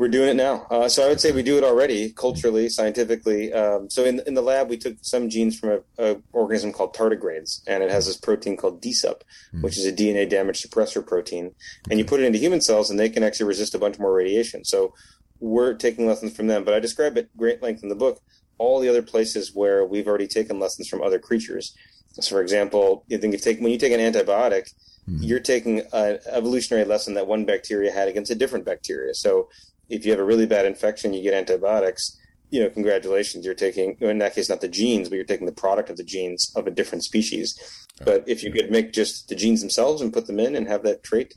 We're 0.00 0.08
doing 0.08 0.30
it 0.30 0.36
now. 0.36 0.66
Uh, 0.70 0.88
so 0.88 1.04
I 1.04 1.10
would 1.10 1.20
say 1.20 1.30
we 1.30 1.42
do 1.42 1.58
it 1.58 1.62
already, 1.62 2.10
culturally, 2.10 2.70
scientifically. 2.70 3.52
Um, 3.52 3.90
so 3.90 4.02
in 4.02 4.22
in 4.26 4.32
the 4.32 4.40
lab, 4.40 4.70
we 4.70 4.78
took 4.78 4.96
some 5.02 5.28
genes 5.28 5.58
from 5.58 5.82
a, 5.98 6.12
a, 6.12 6.16
organism 6.32 6.72
called 6.72 6.96
tardigrades, 6.96 7.60
and 7.66 7.82
it 7.82 7.90
has 7.90 8.06
this 8.06 8.16
protein 8.16 8.56
called 8.56 8.80
DSUP, 8.80 9.20
mm. 9.52 9.62
which 9.62 9.76
is 9.76 9.84
a 9.84 9.92
DNA 9.92 10.26
damage 10.26 10.62
suppressor 10.62 11.06
protein. 11.06 11.54
And 11.90 11.98
you 11.98 12.06
put 12.06 12.18
it 12.18 12.24
into 12.24 12.38
human 12.38 12.62
cells, 12.62 12.88
and 12.88 12.98
they 12.98 13.10
can 13.10 13.22
actually 13.22 13.44
resist 13.44 13.74
a 13.74 13.78
bunch 13.78 13.98
more 13.98 14.14
radiation. 14.14 14.64
So 14.64 14.94
we're 15.38 15.74
taking 15.74 16.06
lessons 16.06 16.34
from 16.34 16.46
them. 16.46 16.64
But 16.64 16.72
I 16.72 16.80
describe 16.80 17.18
at 17.18 17.36
great 17.36 17.62
length 17.62 17.82
in 17.82 17.90
the 17.90 17.94
book 17.94 18.22
all 18.56 18.80
the 18.80 18.88
other 18.88 19.02
places 19.02 19.54
where 19.54 19.84
we've 19.84 20.08
already 20.08 20.28
taken 20.28 20.58
lessons 20.58 20.88
from 20.88 21.02
other 21.02 21.18
creatures. 21.18 21.74
So, 22.12 22.36
for 22.36 22.40
example, 22.40 23.04
you 23.08 23.18
think 23.18 23.34
you 23.34 23.38
take 23.38 23.60
when 23.60 23.70
you 23.70 23.76
take 23.76 23.92
an 23.92 24.00
antibiotic, 24.00 24.72
mm. 25.06 25.18
you're 25.20 25.40
taking 25.40 25.82
an 25.92 26.20
evolutionary 26.24 26.86
lesson 26.86 27.12
that 27.14 27.26
one 27.26 27.44
bacteria 27.44 27.92
had 27.92 28.08
against 28.08 28.30
a 28.30 28.34
different 28.34 28.64
bacteria. 28.64 29.12
So 29.12 29.50
if 29.90 30.05
you 30.05 30.12
have 30.12 30.20
a 30.20 30.24
really 30.24 30.46
bad 30.46 30.66
infection, 30.66 31.12
you 31.12 31.22
get 31.22 31.35
antibiotics. 31.35 32.16
You 32.50 32.62
know, 32.62 32.70
congratulations, 32.70 33.44
you're 33.44 33.55
taking 33.55 33.96
in 34.00 34.18
that 34.18 34.35
case 34.35 34.48
not 34.48 34.61
the 34.61 34.68
genes, 34.68 35.09
but 35.09 35.16
you're 35.16 35.24
taking 35.24 35.46
the 35.46 35.53
product 35.53 35.90
of 35.90 35.96
the 35.96 36.05
genes 36.05 36.53
of 36.57 36.66
a 36.66 36.70
different 36.70 37.05
species. 37.05 37.59
But 38.05 38.24
if 38.26 38.42
you 38.42 38.50
could 38.50 38.70
make 38.70 38.92
just 38.92 39.29
the 39.29 39.37
genes 39.37 39.61
themselves 39.61 40.00
and 40.03 40.12
put 40.12 40.26
them 40.26 40.40
in 40.40 40.57
and 40.57 40.66
have 40.66 40.83
that 40.83 41.05
trait, 41.05 41.35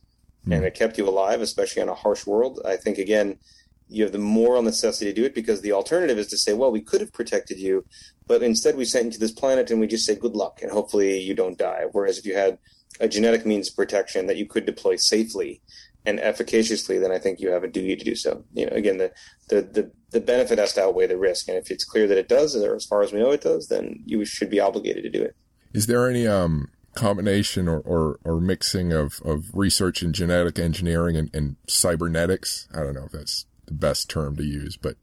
mm. 0.47 0.55
and 0.55 0.65
it 0.65 0.73
kept 0.73 0.97
you 0.97 1.07
alive, 1.07 1.41
especially 1.41 1.81
on 1.81 1.89
a 1.89 1.93
harsh 1.93 2.25
world, 2.25 2.61
I 2.65 2.77
think 2.77 2.97
again 2.97 3.37
you 3.89 4.03
have 4.03 4.13
the 4.13 4.17
moral 4.17 4.63
necessity 4.63 5.05
to 5.05 5.13
do 5.13 5.25
it 5.25 5.35
because 5.35 5.61
the 5.61 5.71
alternative 5.71 6.17
is 6.17 6.27
to 6.27 6.37
say, 6.37 6.53
well, 6.53 6.71
we 6.71 6.81
could 6.81 7.01
have 7.01 7.13
protected 7.13 7.59
you, 7.59 7.85
but 8.25 8.41
instead 8.41 8.75
we 8.75 8.85
sent 8.85 9.05
you 9.05 9.11
to 9.11 9.19
this 9.19 9.31
planet 9.31 9.69
and 9.69 9.79
we 9.79 9.85
just 9.87 10.05
say 10.05 10.15
good 10.15 10.33
luck 10.33 10.61
and 10.63 10.71
hopefully 10.71 11.19
you 11.19 11.35
don't 11.35 11.59
die. 11.59 11.83
Whereas 11.91 12.17
if 12.17 12.25
you 12.25 12.33
had 12.33 12.57
a 12.99 13.07
genetic 13.07 13.45
means 13.45 13.69
of 13.69 13.75
protection 13.75 14.25
that 14.27 14.37
you 14.37 14.47
could 14.47 14.65
deploy 14.65 14.95
safely 14.95 15.61
and 16.05 16.19
efficaciously, 16.19 16.97
then 16.97 17.11
I 17.11 17.19
think 17.19 17.39
you 17.39 17.49
have 17.49 17.63
a 17.63 17.67
duty 17.67 17.95
to 17.95 18.03
do 18.03 18.15
so. 18.15 18.43
You 18.53 18.65
know, 18.65 18.75
again, 18.75 18.97
the, 18.97 19.11
the, 19.49 19.61
the, 19.61 19.91
the, 20.11 20.19
benefit 20.19 20.59
has 20.59 20.73
to 20.73 20.83
outweigh 20.83 21.07
the 21.07 21.17
risk. 21.17 21.47
And 21.47 21.57
if 21.57 21.71
it's 21.71 21.85
clear 21.85 22.07
that 22.07 22.17
it 22.17 22.27
does, 22.27 22.55
or 22.55 22.75
as 22.75 22.85
far 22.85 23.03
as 23.03 23.13
we 23.13 23.19
know 23.19 23.31
it 23.31 23.41
does, 23.41 23.67
then 23.67 24.03
you 24.05 24.25
should 24.25 24.49
be 24.49 24.59
obligated 24.59 25.03
to 25.03 25.09
do 25.09 25.23
it. 25.23 25.35
Is 25.73 25.87
there 25.87 26.09
any, 26.09 26.27
um, 26.27 26.69
combination 26.93 27.67
or, 27.67 27.79
or, 27.79 28.19
or 28.23 28.39
mixing 28.39 28.93
of, 28.93 29.21
of 29.25 29.45
research 29.53 30.03
in 30.03 30.13
genetic 30.13 30.59
engineering 30.59 31.15
and, 31.15 31.33
and 31.33 31.55
cybernetics? 31.67 32.67
I 32.73 32.81
don't 32.81 32.93
know 32.93 33.05
if 33.05 33.11
that's 33.11 33.45
the 33.65 33.73
best 33.73 34.09
term 34.09 34.35
to 34.35 34.43
use, 34.43 34.77
but 34.77 34.95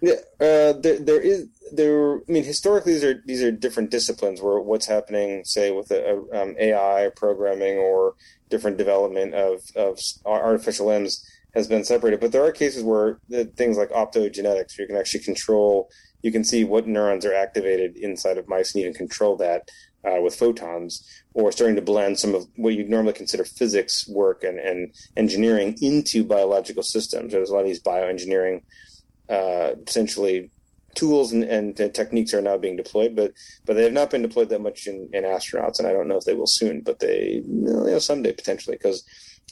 yeah, 0.00 0.14
uh, 0.40 0.74
there, 0.74 0.98
there 1.00 1.20
is 1.20 1.48
there. 1.72 2.18
I 2.18 2.20
mean, 2.28 2.44
historically, 2.44 2.92
these 2.92 3.04
are 3.04 3.22
these 3.26 3.42
are 3.42 3.50
different 3.50 3.90
disciplines 3.90 4.40
where 4.40 4.60
what's 4.60 4.86
happening, 4.86 5.44
say, 5.44 5.72
with 5.72 5.90
a, 5.90 6.22
um, 6.32 6.54
AI 6.58 7.10
programming 7.16 7.78
or 7.78 8.14
different 8.48 8.78
development 8.78 9.34
of 9.34 9.60
of 9.76 9.98
artificial 10.26 10.86
limbs 10.86 11.24
has 11.54 11.66
been 11.66 11.84
separated. 11.84 12.20
But 12.20 12.32
there 12.32 12.44
are 12.44 12.52
cases 12.52 12.82
where 12.82 13.18
things 13.56 13.76
like 13.76 13.90
optogenetics, 13.90 14.76
where 14.76 14.82
you 14.82 14.86
can 14.86 14.96
actually 14.96 15.24
control, 15.24 15.88
you 16.22 16.30
can 16.30 16.44
see 16.44 16.64
what 16.64 16.86
neurons 16.86 17.24
are 17.24 17.34
activated 17.34 17.96
inside 17.96 18.38
of 18.38 18.48
mice 18.48 18.74
and 18.74 18.82
even 18.82 18.94
control 18.94 19.36
that 19.36 19.68
uh, 20.04 20.20
with 20.20 20.34
photons, 20.34 21.06
or 21.34 21.50
starting 21.50 21.76
to 21.76 21.82
blend 21.82 22.18
some 22.18 22.34
of 22.34 22.46
what 22.56 22.74
you'd 22.74 22.90
normally 22.90 23.12
consider 23.12 23.44
physics 23.44 24.06
work 24.08 24.44
and, 24.44 24.58
and 24.58 24.94
engineering 25.16 25.76
into 25.80 26.24
biological 26.24 26.82
systems. 26.82 27.32
There's 27.32 27.50
a 27.50 27.54
lot 27.54 27.60
of 27.60 27.66
these 27.66 27.82
bioengineering, 27.82 28.62
uh, 29.28 29.72
essentially 29.86 30.50
tools 30.94 31.32
and, 31.32 31.44
and, 31.44 31.76
techniques 31.76 32.34
are 32.34 32.40
now 32.42 32.56
being 32.56 32.76
deployed, 32.76 33.14
but 33.14 33.32
but 33.64 33.74
they 33.74 33.84
have 33.84 33.92
not 33.92 34.10
been 34.10 34.22
deployed 34.22 34.48
that 34.48 34.60
much 34.60 34.86
in, 34.86 35.08
in 35.12 35.24
astronauts, 35.24 35.78
and 35.78 35.86
I 35.86 35.92
don't 35.92 36.08
know 36.08 36.16
if 36.16 36.24
they 36.24 36.34
will 36.34 36.46
soon, 36.46 36.80
but 36.80 36.98
they 36.98 37.42
you 37.44 37.62
know 37.62 37.98
someday 37.98 38.32
potentially 38.32 38.76
because 38.76 39.04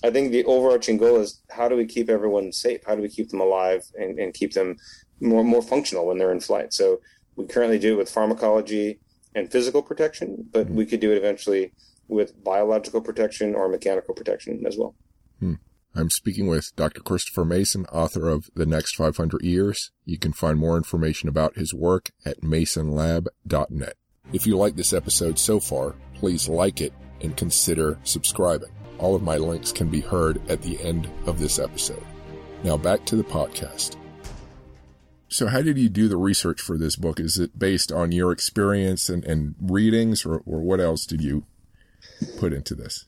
I 0.04 0.10
think 0.10 0.30
the 0.30 0.44
overarching 0.44 0.98
goal 0.98 1.16
is 1.16 1.40
how 1.50 1.68
do 1.68 1.76
we 1.76 1.86
keep 1.86 2.08
everyone 2.08 2.52
safe? 2.52 2.80
How 2.86 2.94
do 2.94 3.02
we 3.02 3.08
keep 3.08 3.30
them 3.30 3.40
alive 3.40 3.82
and, 3.94 4.18
and 4.18 4.34
keep 4.34 4.52
them 4.52 4.76
more 5.20 5.44
more 5.44 5.62
functional 5.62 6.06
when 6.06 6.18
they're 6.18 6.32
in 6.32 6.40
flight? 6.40 6.72
So 6.72 7.00
we 7.36 7.46
currently 7.46 7.78
do 7.78 7.94
it 7.94 7.98
with 7.98 8.10
pharmacology 8.10 8.98
and 9.34 9.50
physical 9.50 9.82
protection, 9.82 10.48
but 10.50 10.68
we 10.68 10.86
could 10.86 11.00
do 11.00 11.12
it 11.12 11.18
eventually 11.18 11.72
with 12.08 12.42
biological 12.42 13.00
protection 13.00 13.54
or 13.54 13.68
mechanical 13.68 14.14
protection 14.14 14.64
as 14.66 14.76
well. 14.76 14.94
Hmm. 15.40 15.54
I'm 15.98 16.10
speaking 16.10 16.46
with 16.46 16.76
Dr. 16.76 17.00
Christopher 17.00 17.46
Mason, 17.46 17.86
author 17.86 18.28
of 18.28 18.50
The 18.54 18.66
Next 18.66 18.96
500 18.96 19.40
Years. 19.40 19.92
You 20.04 20.18
can 20.18 20.34
find 20.34 20.58
more 20.58 20.76
information 20.76 21.26
about 21.26 21.56
his 21.56 21.72
work 21.72 22.10
at 22.26 22.42
masonlab.net. 22.42 23.94
If 24.30 24.46
you 24.46 24.58
like 24.58 24.76
this 24.76 24.92
episode 24.92 25.38
so 25.38 25.58
far, 25.58 25.94
please 26.14 26.50
like 26.50 26.82
it 26.82 26.92
and 27.22 27.34
consider 27.34 27.98
subscribing. 28.04 28.68
All 28.98 29.14
of 29.14 29.22
my 29.22 29.38
links 29.38 29.72
can 29.72 29.88
be 29.88 30.00
heard 30.00 30.38
at 30.50 30.60
the 30.60 30.78
end 30.82 31.08
of 31.24 31.38
this 31.38 31.58
episode. 31.58 32.04
Now 32.62 32.76
back 32.76 33.06
to 33.06 33.16
the 33.16 33.24
podcast. 33.24 33.96
So, 35.28 35.46
how 35.46 35.62
did 35.62 35.78
you 35.78 35.88
do 35.88 36.08
the 36.08 36.18
research 36.18 36.60
for 36.60 36.76
this 36.76 36.96
book? 36.96 37.18
Is 37.18 37.38
it 37.38 37.58
based 37.58 37.90
on 37.90 38.12
your 38.12 38.32
experience 38.32 39.08
and, 39.08 39.24
and 39.24 39.54
readings, 39.60 40.26
or, 40.26 40.42
or 40.44 40.60
what 40.60 40.80
else 40.80 41.06
did 41.06 41.22
you 41.22 41.46
put 42.38 42.52
into 42.52 42.74
this? 42.74 43.06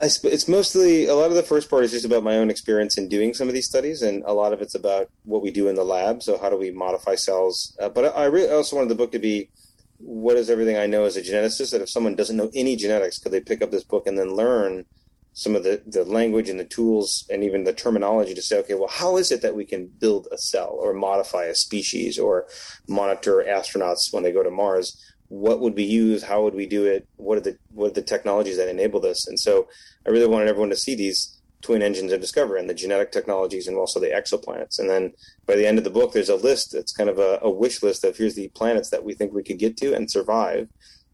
It's 0.00 0.48
mostly 0.48 1.06
a 1.06 1.14
lot 1.14 1.30
of 1.30 1.34
the 1.34 1.42
first 1.42 1.68
part 1.68 1.84
is 1.84 1.90
just 1.90 2.04
about 2.04 2.22
my 2.22 2.36
own 2.36 2.50
experience 2.50 2.96
in 2.96 3.08
doing 3.08 3.34
some 3.34 3.48
of 3.48 3.54
these 3.54 3.66
studies, 3.66 4.02
and 4.02 4.22
a 4.24 4.32
lot 4.32 4.52
of 4.52 4.62
it's 4.62 4.74
about 4.74 5.10
what 5.24 5.42
we 5.42 5.50
do 5.50 5.68
in 5.68 5.74
the 5.74 5.84
lab. 5.84 6.22
So, 6.22 6.38
how 6.38 6.48
do 6.48 6.56
we 6.56 6.70
modify 6.70 7.16
cells? 7.16 7.76
Uh, 7.80 7.88
but 7.88 8.16
I 8.16 8.24
really 8.24 8.50
also 8.50 8.76
wanted 8.76 8.88
the 8.88 8.94
book 8.94 9.12
to 9.12 9.18
be 9.18 9.50
what 9.98 10.36
is 10.36 10.48
everything 10.48 10.78
I 10.78 10.86
know 10.86 11.04
as 11.04 11.16
a 11.16 11.22
geneticist. 11.22 11.72
That 11.72 11.82
if 11.82 11.90
someone 11.90 12.14
doesn't 12.14 12.36
know 12.36 12.50
any 12.54 12.76
genetics, 12.76 13.18
could 13.18 13.32
they 13.32 13.40
pick 13.40 13.60
up 13.60 13.70
this 13.70 13.84
book 13.84 14.06
and 14.06 14.18
then 14.18 14.34
learn 14.34 14.86
some 15.32 15.54
of 15.54 15.62
the, 15.62 15.82
the 15.86 16.04
language 16.04 16.48
and 16.48 16.58
the 16.58 16.64
tools 16.64 17.24
and 17.30 17.44
even 17.44 17.64
the 17.64 17.72
terminology 17.72 18.34
to 18.34 18.42
say, 18.42 18.58
okay, 18.58 18.74
well, 18.74 18.88
how 18.88 19.16
is 19.16 19.30
it 19.30 19.42
that 19.42 19.54
we 19.54 19.64
can 19.64 19.86
build 19.86 20.26
a 20.32 20.38
cell 20.38 20.76
or 20.80 20.92
modify 20.92 21.44
a 21.44 21.54
species 21.54 22.18
or 22.18 22.46
monitor 22.88 23.44
astronauts 23.48 24.12
when 24.12 24.22
they 24.22 24.32
go 24.32 24.42
to 24.42 24.50
Mars? 24.50 24.96
What 25.28 25.60
would 25.60 25.76
we 25.76 25.84
use? 25.84 26.24
How 26.24 26.42
would 26.42 26.54
we 26.54 26.66
do 26.66 26.84
it? 26.86 27.06
What 27.16 27.38
are 27.38 27.42
the 27.42 27.56
what 27.72 27.92
are 27.92 27.94
the 27.94 28.02
technologies 28.02 28.56
that 28.56 28.68
enable 28.68 28.98
this? 28.98 29.26
And 29.28 29.38
so 29.38 29.68
I 30.10 30.12
really 30.12 30.26
wanted 30.26 30.48
everyone 30.48 30.70
to 30.70 30.76
see 30.76 30.94
these 30.94 31.36
twin 31.62 31.82
engines 31.82 32.10
of 32.10 32.20
discovery 32.20 32.58
and 32.58 32.68
the 32.68 32.74
genetic 32.74 33.12
technologies 33.12 33.68
and 33.68 33.76
also 33.76 34.00
the 34.00 34.08
exoplanets. 34.08 34.78
And 34.78 34.88
then 34.88 35.12
by 35.46 35.56
the 35.56 35.66
end 35.66 35.78
of 35.78 35.84
the 35.84 35.90
book, 35.90 36.12
there's 36.12 36.30
a 36.30 36.36
list 36.36 36.72
that's 36.72 36.92
kind 36.92 37.08
of 37.10 37.18
a, 37.18 37.38
a 37.42 37.50
wish 37.50 37.82
list 37.82 38.02
of 38.02 38.16
here's 38.16 38.34
the 38.34 38.48
planets 38.48 38.90
that 38.90 39.04
we 39.04 39.14
think 39.14 39.32
we 39.32 39.44
could 39.44 39.58
get 39.58 39.76
to 39.76 39.94
and 39.94 40.10
survive 40.10 40.68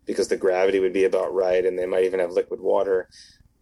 because 0.06 0.28
the 0.28 0.36
gravity 0.36 0.78
would 0.78 0.92
be 0.92 1.04
about 1.04 1.34
right 1.34 1.66
and 1.66 1.76
they 1.76 1.84
might 1.84 2.04
even 2.04 2.20
have 2.20 2.30
liquid 2.30 2.60
water 2.60 3.08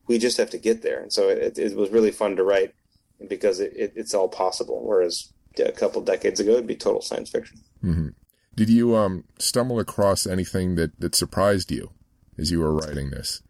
we 0.06 0.18
just 0.18 0.36
have 0.36 0.50
to 0.50 0.58
get 0.58 0.82
there. 0.82 1.00
And 1.00 1.12
so 1.12 1.28
it, 1.28 1.58
it 1.58 1.76
was 1.76 1.90
really 1.90 2.10
fun 2.10 2.36
to 2.36 2.44
write 2.44 2.74
because 3.28 3.60
it, 3.60 3.72
it, 3.74 3.92
it's 3.96 4.14
all 4.14 4.28
possible. 4.28 4.82
Whereas 4.84 5.32
a 5.58 5.72
couple 5.72 6.02
decades 6.02 6.40
ago, 6.40 6.52
it'd 6.52 6.66
be 6.66 6.76
total 6.76 7.00
science 7.00 7.30
fiction. 7.30 7.60
Mm-hmm. 7.82 8.08
Did 8.54 8.70
you 8.70 8.94
um, 8.96 9.24
stumble 9.38 9.80
across 9.80 10.26
anything 10.26 10.76
that, 10.76 10.98
that 11.00 11.14
surprised 11.14 11.72
you 11.72 11.90
as 12.38 12.50
you 12.50 12.60
were 12.60 12.74
writing 12.74 13.10
this? 13.10 13.42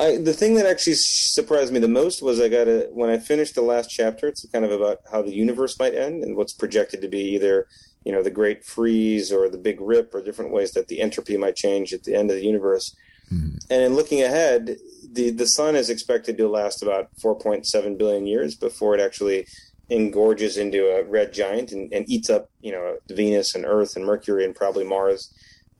I, 0.00 0.16
the 0.16 0.32
thing 0.32 0.54
that 0.54 0.64
actually 0.64 0.94
surprised 0.94 1.72
me 1.72 1.78
the 1.78 1.86
most 1.86 2.22
was 2.22 2.40
I 2.40 2.48
got 2.48 2.68
a 2.68 2.88
when 2.92 3.10
I 3.10 3.18
finished 3.18 3.54
the 3.54 3.62
last 3.62 3.90
chapter. 3.90 4.28
It's 4.28 4.46
kind 4.48 4.64
of 4.64 4.72
about 4.72 5.00
how 5.12 5.20
the 5.20 5.34
universe 5.34 5.78
might 5.78 5.94
end 5.94 6.24
and 6.24 6.36
what's 6.36 6.54
projected 6.54 7.02
to 7.02 7.08
be 7.08 7.20
either 7.34 7.66
you 8.04 8.12
know 8.12 8.22
the 8.22 8.30
great 8.30 8.64
freeze 8.64 9.30
or 9.30 9.50
the 9.50 9.58
big 9.58 9.78
rip 9.78 10.14
or 10.14 10.22
different 10.22 10.52
ways 10.52 10.72
that 10.72 10.88
the 10.88 11.02
entropy 11.02 11.36
might 11.36 11.54
change 11.54 11.92
at 11.92 12.04
the 12.04 12.14
end 12.14 12.30
of 12.30 12.36
the 12.36 12.46
universe. 12.46 12.96
Mm-hmm. 13.30 13.56
And 13.68 13.82
in 13.82 13.94
looking 13.94 14.22
ahead, 14.22 14.78
the 15.12 15.30
the 15.30 15.46
sun 15.46 15.76
is 15.76 15.90
expected 15.90 16.38
to 16.38 16.48
last 16.48 16.82
about 16.82 17.10
4.7 17.22 17.98
billion 17.98 18.26
years 18.26 18.54
before 18.54 18.94
it 18.94 19.02
actually 19.02 19.46
engorges 19.90 20.56
into 20.56 20.86
a 20.86 21.04
red 21.04 21.34
giant 21.34 21.72
and, 21.72 21.92
and 21.92 22.08
eats 22.08 22.30
up 22.30 22.48
you 22.62 22.72
know 22.72 22.96
Venus 23.10 23.54
and 23.54 23.66
Earth 23.66 23.96
and 23.96 24.06
Mercury 24.06 24.46
and 24.46 24.54
probably 24.54 24.84
Mars 24.84 25.30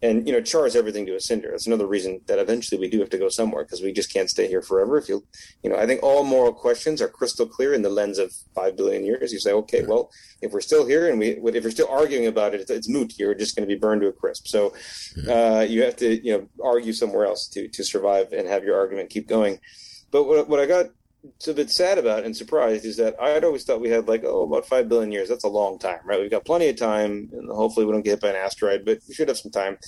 and 0.03 0.27
you 0.27 0.33
know 0.33 0.41
chars 0.41 0.75
everything 0.75 1.07
to 1.07 1.15
a 1.15 1.21
cinder. 1.21 1.49
That's 1.51 1.67
another 1.67 1.87
reason 1.87 2.21
that 2.27 2.39
eventually 2.39 2.81
we 2.81 2.89
do 2.89 3.01
have 3.01 3.11
to 3.11 3.19
go 3.19 3.29
somewhere 3.29 3.65
because 3.65 3.83
we 3.83 3.93
just 3.93 4.13
can't 4.13 4.31
stay 4.31 4.49
here 4.49 4.63
forever. 4.63 4.97
If 4.97 5.09
you, 5.09 5.25
you 5.63 5.71
know, 5.71 5.77
I 5.77 5.87
think 5.87 6.03
all 6.03 6.25
moral 6.25 6.53
questions 6.53 7.03
are 7.03 7.09
crystal 7.09 7.47
clear 7.47 7.75
in 7.75 7.83
the 7.83 7.91
lens 7.91 8.19
of 8.19 8.33
five 8.55 8.77
billion 8.77 9.05
years. 9.05 9.33
You 9.33 9.39
say, 9.39 9.53
okay, 9.53 9.85
well, 9.85 10.11
if 10.41 10.53
we're 10.53 10.61
still 10.61 10.87
here 10.87 11.11
and 11.11 11.19
we, 11.19 11.31
if 11.31 11.65
we're 11.65 11.71
still 11.71 11.89
arguing 11.89 12.27
about 12.27 12.55
it, 12.55 12.61
it's, 12.61 12.71
it's 12.71 12.89
moot. 12.89 13.19
You're 13.19 13.35
just 13.35 13.57
going 13.57 13.69
to 13.69 13.75
be 13.75 13.79
burned 13.79 14.01
to 14.03 14.09
a 14.09 14.13
crisp. 14.13 14.47
So 14.47 14.75
uh, 15.29 15.67
you 15.69 15.83
have 15.83 15.97
to, 15.97 16.25
you 16.25 16.33
know, 16.33 16.49
argue 16.65 16.93
somewhere 16.93 17.27
else 17.27 17.49
to 17.49 17.69
to 17.69 17.85
survive 17.85 18.33
and 18.33 18.49
have 18.49 18.65
your 18.65 18.79
argument 18.79 19.11
keep 19.11 19.29
going. 19.29 19.59
But 20.11 20.25
what, 20.25 20.49
what 20.49 20.61
I 20.61 20.67
got 20.67 20.87
so 21.39 21.53
a 21.53 21.55
bit 21.55 21.71
sad 21.71 21.99
about 21.99 22.25
and 22.25 22.37
surprised 22.37 22.85
is 22.85 22.97
that 22.97 23.17
I 23.21 23.31
had 23.31 23.45
always 23.45 23.65
thought 23.65 23.81
we 23.81 23.91
had 23.91 24.09
like 24.09 24.25
oh 24.25 24.43
about 24.43 24.67
five 24.67 24.89
billion 24.89 25.13
years. 25.13 25.29
That's 25.29 25.45
a 25.45 25.49
long 25.49 25.79
time, 25.79 26.01
right? 26.05 26.21
We've 26.21 26.31
got 26.31 26.45
plenty 26.45 26.69
of 26.69 26.77
time, 26.77 27.31
and 27.33 27.51
hopefully 27.51 27.87
we 27.87 27.93
don't 27.93 28.03
get 28.03 28.11
hit 28.13 28.21
by 28.21 28.31
an 28.31 28.37
asteroid, 28.37 28.85
but 28.85 29.01
we 29.09 29.15
should 29.15 29.29
have 29.29 29.39
some 29.39 29.51
time. 29.51 29.79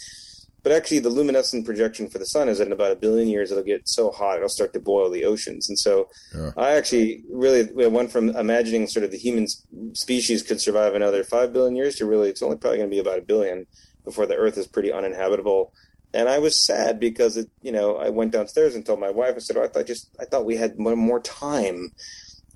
But 0.62 0.73
actually, 0.73 1.01
the 1.01 1.09
luminescent 1.09 1.66
projection 1.66 2.09
for 2.09 2.18
the 2.18 2.27
sun 2.27 2.49
is 2.49 2.59
that 2.59 2.68
in 2.68 2.73
about 2.73 2.92
a 2.92 2.97
billion 2.97 3.29
years 3.29 3.51
it'll 3.51 3.64
get 3.64 3.88
so 3.88 4.12
hot 4.12 4.37
it'll 4.37 4.49
start 4.49 4.73
to 4.75 4.81
boil 4.81 5.11
the 5.11 5.25
oceans. 5.25 5.68
And 5.68 5.79
so, 5.79 6.09
yeah. 6.35 6.51
I 6.57 6.73
actually 6.73 7.25
really 7.31 7.68
went 7.88 8.12
from 8.12 8.31
imagining 8.31 8.87
sort 8.87 9.05
of 9.05 9.11
the 9.11 9.18
human 9.18 9.49
species 9.95 10.42
could 10.42 10.61
survive 10.61 10.95
another 10.95 11.25
five 11.25 11.53
billion 11.53 11.75
years 11.75 11.97
to 11.97 12.07
really 12.07 12.29
it's 12.29 12.42
only 12.42 12.59
probably 12.59 12.79
going 12.79 12.90
to 12.90 12.95
be 12.95 13.01
about 13.01 13.18
a 13.18 13.23
billion 13.23 13.66
before 14.05 14.27
the 14.27 14.37
Earth 14.37 14.57
is 14.57 14.66
pretty 14.66 14.92
uninhabitable 14.92 15.73
and 16.14 16.29
I 16.29 16.38
was 16.38 16.62
sad 16.64 17.01
because 17.01 17.37
it, 17.37 17.48
you 17.62 17.72
know, 17.72 17.96
I 17.96 18.11
went 18.11 18.33
downstairs 18.33 18.75
and 18.75 18.85
told 18.85 19.01
my 19.01 19.11
wife. 19.11 19.35
I 19.37 19.38
said, 19.38 19.57
oh, 19.57 19.64
"I 19.64 19.68
thought 19.68 19.87
just 19.87 20.09
I 20.20 20.25
thought 20.25 20.44
we 20.44 20.57
had 20.57 20.77
one 20.77 20.98
more 20.98 21.20
time," 21.20 21.92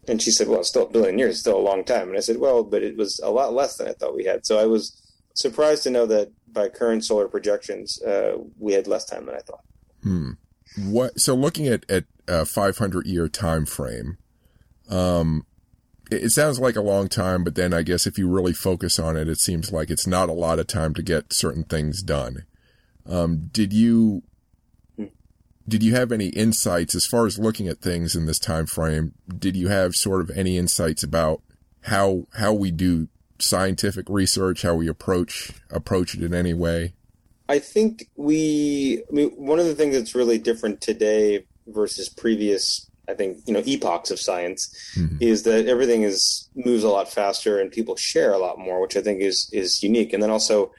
and 0.06 0.20
she 0.20 0.30
said, 0.30 0.48
"Well, 0.48 0.60
it's 0.60 0.68
still 0.68 0.86
a 0.86 0.90
billion 0.90 1.18
years, 1.18 1.40
still 1.40 1.58
a 1.58 1.60
long 1.60 1.84
time." 1.84 2.08
And 2.08 2.16
I 2.16 2.20
said, 2.20 2.38
"Well, 2.38 2.64
but 2.64 2.82
it 2.82 2.96
was 2.96 3.20
a 3.22 3.30
lot 3.30 3.54
less 3.54 3.76
than 3.76 3.88
I 3.88 3.92
thought 3.92 4.16
we 4.16 4.24
had." 4.24 4.46
So 4.46 4.58
I 4.58 4.66
was 4.66 5.00
surprised 5.34 5.82
to 5.84 5.90
know 5.90 6.06
that 6.06 6.32
by 6.52 6.68
current 6.68 7.04
solar 7.04 7.28
projections, 7.28 8.00
uh, 8.02 8.38
we 8.58 8.72
had 8.72 8.86
less 8.86 9.04
time 9.04 9.26
than 9.26 9.34
I 9.34 9.40
thought. 9.40 9.64
Hmm. 10.02 10.30
What? 10.78 11.20
So 11.20 11.34
looking 11.34 11.66
at 11.66 11.88
at 11.90 12.04
a 12.28 12.44
500 12.44 13.06
year 13.06 13.28
time 13.28 13.64
frame, 13.64 14.18
um, 14.90 15.46
it, 16.10 16.24
it 16.24 16.30
sounds 16.30 16.60
like 16.60 16.76
a 16.76 16.82
long 16.82 17.08
time, 17.08 17.44
but 17.44 17.54
then 17.54 17.72
I 17.72 17.82
guess 17.82 18.06
if 18.06 18.18
you 18.18 18.28
really 18.28 18.52
focus 18.52 18.98
on 18.98 19.16
it, 19.16 19.28
it 19.28 19.38
seems 19.38 19.72
like 19.72 19.90
it's 19.90 20.06
not 20.06 20.28
a 20.28 20.34
lot 20.34 20.58
of 20.58 20.66
time 20.66 20.94
to 20.94 21.02
get 21.02 21.32
certain 21.32 21.64
things 21.64 22.02
done. 22.02 22.44
Um, 23.08 23.48
did 23.52 23.72
you 23.72 24.22
did 25.68 25.82
you 25.82 25.94
have 25.94 26.12
any 26.12 26.28
insights 26.28 26.94
as 26.94 27.06
far 27.06 27.26
as 27.26 27.38
looking 27.38 27.66
at 27.68 27.80
things 27.80 28.14
in 28.14 28.26
this 28.26 28.38
time 28.38 28.66
frame? 28.66 29.14
Did 29.28 29.56
you 29.56 29.68
have 29.68 29.94
sort 29.94 30.20
of 30.20 30.30
any 30.36 30.56
insights 30.56 31.02
about 31.02 31.42
how 31.82 32.26
how 32.34 32.52
we 32.52 32.70
do 32.70 33.08
scientific 33.38 34.08
research, 34.08 34.62
how 34.62 34.74
we 34.74 34.88
approach 34.88 35.52
approach 35.70 36.14
it 36.14 36.22
in 36.22 36.34
any 36.34 36.54
way? 36.54 36.94
I 37.48 37.58
think 37.58 38.08
we. 38.16 39.02
I 39.08 39.12
mean, 39.12 39.30
one 39.30 39.58
of 39.58 39.66
the 39.66 39.74
things 39.74 39.94
that's 39.96 40.14
really 40.14 40.38
different 40.38 40.80
today 40.80 41.46
versus 41.66 42.08
previous, 42.08 42.88
I 43.08 43.14
think, 43.14 43.38
you 43.46 43.52
know, 43.52 43.62
epochs 43.64 44.10
of 44.10 44.20
science, 44.20 44.68
mm-hmm. 44.96 45.16
is 45.20 45.44
that 45.44 45.66
everything 45.66 46.02
is 46.02 46.48
moves 46.54 46.84
a 46.84 46.88
lot 46.88 47.12
faster 47.12 47.60
and 47.60 47.70
people 47.70 47.96
share 47.96 48.32
a 48.32 48.38
lot 48.38 48.58
more, 48.58 48.80
which 48.80 48.96
I 48.96 49.02
think 49.02 49.20
is 49.20 49.48
is 49.52 49.82
unique. 49.82 50.12
And 50.12 50.22
then 50.22 50.30
also, 50.30 50.72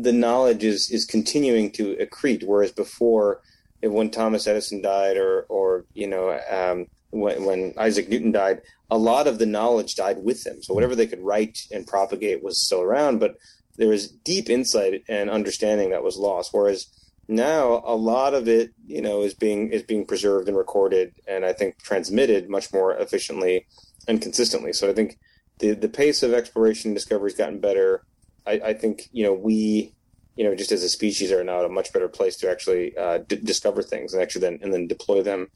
the 0.00 0.12
knowledge 0.12 0.64
is 0.64 0.90
is 0.90 1.04
continuing 1.04 1.70
to 1.72 1.96
accrete, 1.96 2.44
whereas 2.44 2.72
before, 2.72 3.40
when 3.82 4.10
Thomas 4.10 4.46
Edison 4.46 4.80
died, 4.80 5.16
or 5.16 5.42
or 5.48 5.84
you 5.94 6.06
know 6.06 6.38
um, 6.50 6.86
when, 7.10 7.44
when 7.44 7.74
Isaac 7.76 8.08
Newton 8.08 8.32
died, 8.32 8.62
a 8.90 8.98
lot 8.98 9.26
of 9.26 9.38
the 9.38 9.46
knowledge 9.46 9.96
died 9.96 10.18
with 10.22 10.44
them. 10.44 10.62
So 10.62 10.74
whatever 10.74 10.94
they 10.94 11.06
could 11.06 11.20
write 11.20 11.66
and 11.72 11.86
propagate 11.86 12.42
was 12.42 12.64
still 12.64 12.82
around, 12.82 13.18
but 13.18 13.36
there 13.76 13.88
was 13.88 14.08
deep 14.08 14.48
insight 14.50 15.02
and 15.08 15.30
understanding 15.30 15.90
that 15.90 16.04
was 16.04 16.16
lost. 16.16 16.50
Whereas 16.52 16.86
now 17.28 17.82
a 17.84 17.94
lot 17.94 18.34
of 18.34 18.48
it, 18.48 18.72
you 18.86 19.02
know, 19.02 19.22
is 19.22 19.34
being 19.34 19.70
is 19.72 19.82
being 19.82 20.06
preserved 20.06 20.48
and 20.48 20.56
recorded, 20.56 21.14
and 21.26 21.44
I 21.44 21.52
think 21.52 21.78
transmitted 21.78 22.48
much 22.48 22.72
more 22.72 22.96
efficiently 22.96 23.66
and 24.06 24.22
consistently. 24.22 24.72
So 24.72 24.88
I 24.88 24.94
think 24.94 25.18
the 25.58 25.72
the 25.72 25.88
pace 25.88 26.22
of 26.22 26.32
exploration 26.32 26.90
and 26.90 26.96
discovery 26.96 27.30
has 27.30 27.38
gotten 27.38 27.60
better. 27.60 28.04
I, 28.46 28.52
I, 28.64 28.72
think 28.72 29.10
you 29.12 29.24
know 29.24 29.34
we 29.34 29.92
you 30.38 30.44
know 30.44 30.54
just 30.54 30.70
as 30.70 30.84
a 30.84 30.88
species 30.88 31.32
are 31.32 31.42
now 31.42 31.58
at 31.58 31.64
a 31.64 31.68
much 31.68 31.92
better 31.92 32.08
place 32.08 32.36
to 32.36 32.48
actually 32.48 32.96
uh, 32.96 33.18
d- 33.26 33.40
discover 33.42 33.82
things 33.82 34.14
and 34.14 34.22
actually 34.22 34.42
then 34.42 34.60
and 34.62 34.72
then 34.72 34.86
deploy 34.86 35.20
them, 35.20 35.48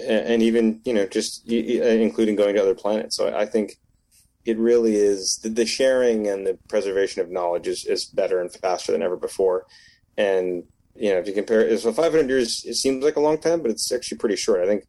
and, 0.00 0.26
and 0.26 0.42
even 0.42 0.80
you 0.86 0.94
know 0.94 1.06
just 1.06 1.46
uh, 1.50 1.54
including 1.54 2.34
going 2.34 2.54
to 2.54 2.62
other 2.62 2.74
planets. 2.74 3.14
So 3.14 3.28
I, 3.28 3.42
I 3.42 3.46
think 3.46 3.76
it 4.46 4.56
really 4.56 4.96
is 4.96 5.38
the, 5.42 5.50
the, 5.50 5.66
sharing 5.66 6.26
and 6.26 6.46
the 6.46 6.58
preservation 6.68 7.20
of 7.20 7.30
knowledge 7.30 7.68
is, 7.68 7.84
is 7.84 8.06
better 8.06 8.40
and 8.40 8.50
faster 8.50 8.90
than 8.90 9.02
ever 9.02 9.16
before. 9.16 9.66
And 10.16 10.64
you 10.96 11.10
know 11.10 11.18
if 11.18 11.26
you 11.26 11.34
compare 11.34 11.60
it, 11.60 11.78
so 11.78 11.92
500 11.92 12.26
years 12.30 12.64
it 12.64 12.76
seems 12.76 13.04
like 13.04 13.16
a 13.16 13.20
long 13.20 13.36
time, 13.36 13.60
but 13.60 13.70
it's 13.70 13.92
actually 13.92 14.16
pretty 14.16 14.36
short. 14.36 14.62
I 14.62 14.66
think 14.66 14.84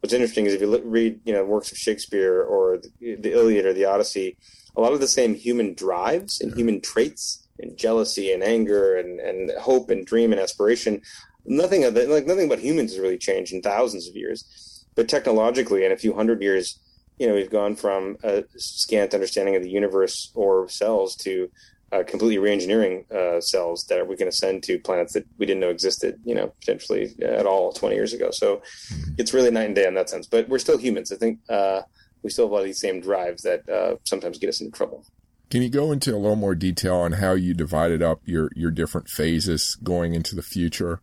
what's 0.00 0.12
interesting 0.12 0.46
is 0.46 0.52
if 0.52 0.60
you 0.60 0.66
look, 0.66 0.82
read 0.84 1.20
you 1.24 1.32
know 1.32 1.44
works 1.44 1.70
of 1.70 1.78
Shakespeare 1.78 2.42
or 2.42 2.78
the, 2.98 3.14
the, 3.14 3.32
Iliad 3.34 3.66
or 3.66 3.72
the 3.72 3.84
Odyssey, 3.84 4.36
a 4.74 4.80
lot 4.80 4.92
of 4.92 4.98
the 4.98 5.06
same 5.06 5.36
human 5.36 5.74
drives 5.74 6.40
and 6.40 6.52
human 6.54 6.80
traits 6.80 7.46
and 7.60 7.76
jealousy 7.76 8.32
and 8.32 8.42
anger 8.42 8.96
and, 8.96 9.20
and 9.20 9.50
hope 9.58 9.90
and 9.90 10.06
dream 10.06 10.32
and 10.32 10.40
aspiration. 10.40 11.02
Nothing 11.44 11.84
of 11.84 11.94
that, 11.94 12.08
like 12.08 12.26
nothing 12.26 12.46
about 12.46 12.58
humans 12.58 12.92
has 12.92 13.00
really 13.00 13.18
changed 13.18 13.52
in 13.52 13.62
thousands 13.62 14.08
of 14.08 14.16
years, 14.16 14.84
but 14.94 15.08
technologically 15.08 15.84
in 15.84 15.92
a 15.92 15.96
few 15.96 16.14
hundred 16.14 16.42
years, 16.42 16.78
you 17.18 17.26
know, 17.26 17.34
we've 17.34 17.50
gone 17.50 17.76
from 17.76 18.16
a 18.22 18.44
scant 18.56 19.14
understanding 19.14 19.56
of 19.56 19.62
the 19.62 19.70
universe 19.70 20.32
or 20.34 20.68
cells 20.68 21.14
to 21.16 21.50
uh, 21.92 22.02
completely 22.04 22.38
re-engineering 22.38 23.04
uh, 23.14 23.40
cells 23.40 23.84
that 23.86 24.06
we 24.06 24.16
can 24.16 24.30
send 24.30 24.62
to 24.62 24.78
planets 24.78 25.12
that 25.12 25.26
we 25.38 25.46
didn't 25.46 25.60
know 25.60 25.70
existed, 25.70 26.20
you 26.24 26.34
know, 26.34 26.48
potentially 26.60 27.14
at 27.22 27.46
all 27.46 27.72
20 27.72 27.94
years 27.94 28.12
ago. 28.12 28.30
So 28.30 28.56
mm-hmm. 28.56 29.12
it's 29.18 29.34
really 29.34 29.50
night 29.50 29.66
and 29.66 29.74
day 29.74 29.86
in 29.86 29.94
that 29.94 30.08
sense. 30.08 30.26
But 30.26 30.48
we're 30.48 30.60
still 30.60 30.78
humans. 30.78 31.10
I 31.10 31.16
think 31.16 31.40
uh, 31.48 31.82
we 32.22 32.30
still 32.30 32.46
have 32.46 32.52
a 32.52 32.54
lot 32.54 32.60
of 32.60 32.66
these 32.66 32.80
same 32.80 33.00
drives 33.00 33.42
that 33.42 33.68
uh, 33.68 33.96
sometimes 34.04 34.38
get 34.38 34.48
us 34.48 34.60
into 34.60 34.76
trouble. 34.76 35.04
Can 35.50 35.62
you 35.62 35.68
go 35.68 35.90
into 35.90 36.14
a 36.14 36.18
little 36.18 36.36
more 36.36 36.54
detail 36.54 36.96
on 36.96 37.12
how 37.12 37.32
you 37.32 37.54
divided 37.54 38.02
up 38.02 38.20
your 38.24 38.50
your 38.54 38.70
different 38.70 39.08
phases 39.08 39.76
going 39.82 40.14
into 40.14 40.36
the 40.36 40.42
future? 40.42 41.00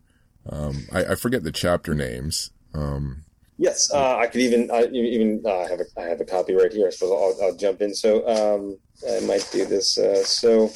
Um, 0.50 0.88
I, 0.94 1.06
I, 1.06 1.16
forget 1.16 1.44
the 1.44 1.52
chapter 1.52 1.94
names. 1.94 2.52
Um, 2.74 3.26
yes, 3.58 3.92
uh, 3.94 4.16
I 4.16 4.28
could 4.28 4.40
even 4.40 4.72
I 4.72 4.86
even 4.86 5.44
uh, 5.46 5.68
have 5.68 5.82
a 5.82 5.86
I 6.00 6.04
have 6.04 6.22
a 6.22 6.26
copy 6.26 6.54
right 6.54 6.72
here. 6.72 6.88
I 6.88 6.92
suppose 6.92 7.12
I'll, 7.12 7.48
I'll 7.48 7.56
jump 7.58 7.82
in. 7.82 7.94
So 7.94 8.26
um, 8.26 8.78
I 9.10 9.20
might 9.26 9.48
do 9.52 9.66
this. 9.66 9.98
Uh, 9.98 10.24
so 10.24 10.72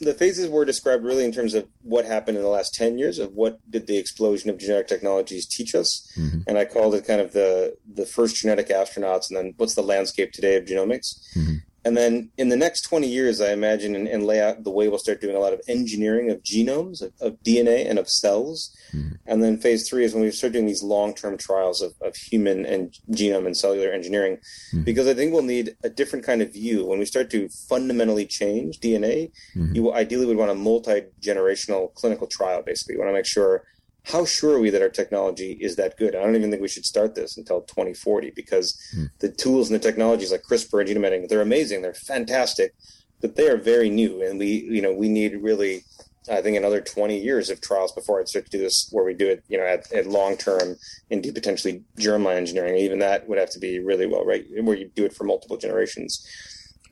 the 0.00 0.12
phases 0.12 0.48
were 0.50 0.66
described 0.66 1.04
really 1.04 1.24
in 1.24 1.32
terms 1.32 1.54
of 1.54 1.66
what 1.82 2.04
happened 2.04 2.36
in 2.36 2.42
the 2.42 2.50
last 2.50 2.74
10 2.74 2.98
years 2.98 3.18
of 3.18 3.32
what 3.32 3.58
did 3.70 3.86
the 3.86 3.96
explosion 3.96 4.50
of 4.50 4.58
genetic 4.58 4.88
technologies 4.88 5.46
teach 5.46 5.74
us 5.74 6.12
mm-hmm. 6.18 6.40
and 6.46 6.58
i 6.58 6.64
called 6.64 6.94
it 6.94 7.06
kind 7.06 7.20
of 7.20 7.32
the 7.32 7.74
the 7.94 8.04
first 8.04 8.36
genetic 8.36 8.68
astronauts 8.68 9.28
and 9.28 9.36
then 9.36 9.54
what's 9.56 9.74
the 9.74 9.82
landscape 9.82 10.32
today 10.32 10.56
of 10.56 10.64
genomics 10.64 11.16
mm-hmm. 11.34 11.56
And 11.86 11.96
then 11.96 12.30
in 12.36 12.48
the 12.48 12.56
next 12.56 12.80
20 12.80 13.06
years, 13.06 13.40
I 13.40 13.52
imagine, 13.52 13.94
and, 13.94 14.08
and, 14.08 14.26
lay 14.26 14.40
out 14.40 14.64
the 14.64 14.72
way 14.72 14.88
we'll 14.88 14.98
start 14.98 15.20
doing 15.20 15.36
a 15.36 15.38
lot 15.38 15.52
of 15.52 15.60
engineering 15.68 16.32
of 16.32 16.42
genomes, 16.42 17.00
of, 17.00 17.12
of 17.20 17.40
DNA, 17.44 17.88
and 17.88 17.96
of 17.96 18.08
cells. 18.08 18.76
Mm-hmm. 18.92 19.14
And 19.26 19.40
then 19.40 19.56
phase 19.56 19.88
three 19.88 20.04
is 20.04 20.12
when 20.12 20.24
we 20.24 20.32
start 20.32 20.52
doing 20.52 20.66
these 20.66 20.82
long 20.82 21.14
term 21.14 21.38
trials 21.38 21.80
of, 21.82 21.94
of 22.00 22.16
human 22.16 22.66
and 22.66 22.92
genome 23.12 23.46
and 23.46 23.56
cellular 23.56 23.92
engineering. 23.92 24.38
Mm-hmm. 24.74 24.82
Because 24.82 25.06
I 25.06 25.14
think 25.14 25.32
we'll 25.32 25.42
need 25.42 25.76
a 25.84 25.88
different 25.88 26.24
kind 26.24 26.42
of 26.42 26.52
view. 26.52 26.84
When 26.84 26.98
we 26.98 27.04
start 27.04 27.30
to 27.30 27.48
fundamentally 27.68 28.26
change 28.26 28.80
DNA, 28.80 29.30
mm-hmm. 29.54 29.76
you 29.76 29.92
ideally 29.92 30.26
would 30.26 30.38
want 30.38 30.50
a 30.50 30.56
multi 30.56 31.04
generational 31.22 31.94
clinical 31.94 32.26
trial, 32.26 32.62
basically. 32.62 32.94
You 32.94 32.98
want 32.98 33.10
to 33.10 33.14
make 33.14 33.26
sure 33.26 33.62
how 34.06 34.24
sure 34.24 34.54
are 34.56 34.60
we 34.60 34.70
that 34.70 34.82
our 34.82 34.88
technology 34.88 35.58
is 35.60 35.76
that 35.76 35.96
good? 35.96 36.14
I 36.14 36.22
don't 36.22 36.36
even 36.36 36.50
think 36.50 36.62
we 36.62 36.68
should 36.68 36.86
start 36.86 37.16
this 37.16 37.36
until 37.36 37.62
2040 37.62 38.30
because 38.36 38.78
hmm. 38.94 39.06
the 39.18 39.28
tools 39.28 39.68
and 39.68 39.74
the 39.74 39.82
technologies 39.82 40.30
like 40.30 40.44
CRISPR 40.44 40.80
and 40.80 40.88
genome 40.88 41.06
editing, 41.06 41.26
they're 41.28 41.40
amazing, 41.40 41.82
they're 41.82 41.92
fantastic, 41.92 42.74
but 43.20 43.34
they 43.34 43.48
are 43.48 43.56
very 43.56 43.90
new, 43.90 44.22
and 44.22 44.38
we, 44.38 44.64
you 44.70 44.80
know, 44.80 44.92
we 44.92 45.08
need 45.08 45.34
really, 45.42 45.82
I 46.30 46.40
think, 46.40 46.56
another 46.56 46.80
20 46.80 47.18
years 47.18 47.50
of 47.50 47.60
trials 47.60 47.90
before 47.90 48.20
I'd 48.20 48.28
start 48.28 48.44
to 48.44 48.50
do 48.50 48.58
this, 48.58 48.88
where 48.92 49.04
we 49.04 49.12
do 49.12 49.26
it, 49.26 49.42
you 49.48 49.58
know, 49.58 49.64
at, 49.64 49.90
at 49.92 50.06
long 50.06 50.36
term 50.36 50.76
and 51.10 51.20
do 51.20 51.32
potentially 51.32 51.82
germline 51.98 52.36
engineering. 52.36 52.76
Even 52.76 53.00
that 53.00 53.28
would 53.28 53.38
have 53.38 53.50
to 53.50 53.58
be 53.58 53.80
really 53.80 54.06
well, 54.06 54.24
right, 54.24 54.44
where 54.62 54.76
you 54.76 54.88
do 54.94 55.04
it 55.04 55.14
for 55.14 55.24
multiple 55.24 55.56
generations. 55.56 56.24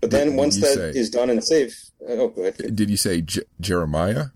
But 0.00 0.10
then 0.10 0.30
did, 0.30 0.36
once 0.36 0.60
that 0.60 0.74
say, 0.74 0.90
is 0.90 1.10
done 1.10 1.30
and 1.30 1.44
safe, 1.44 1.90
oh, 2.08 2.28
go 2.28 2.42
ahead. 2.42 2.74
Did 2.74 2.90
you 2.90 2.96
say 2.96 3.20
J- 3.20 3.42
Jeremiah? 3.60 4.26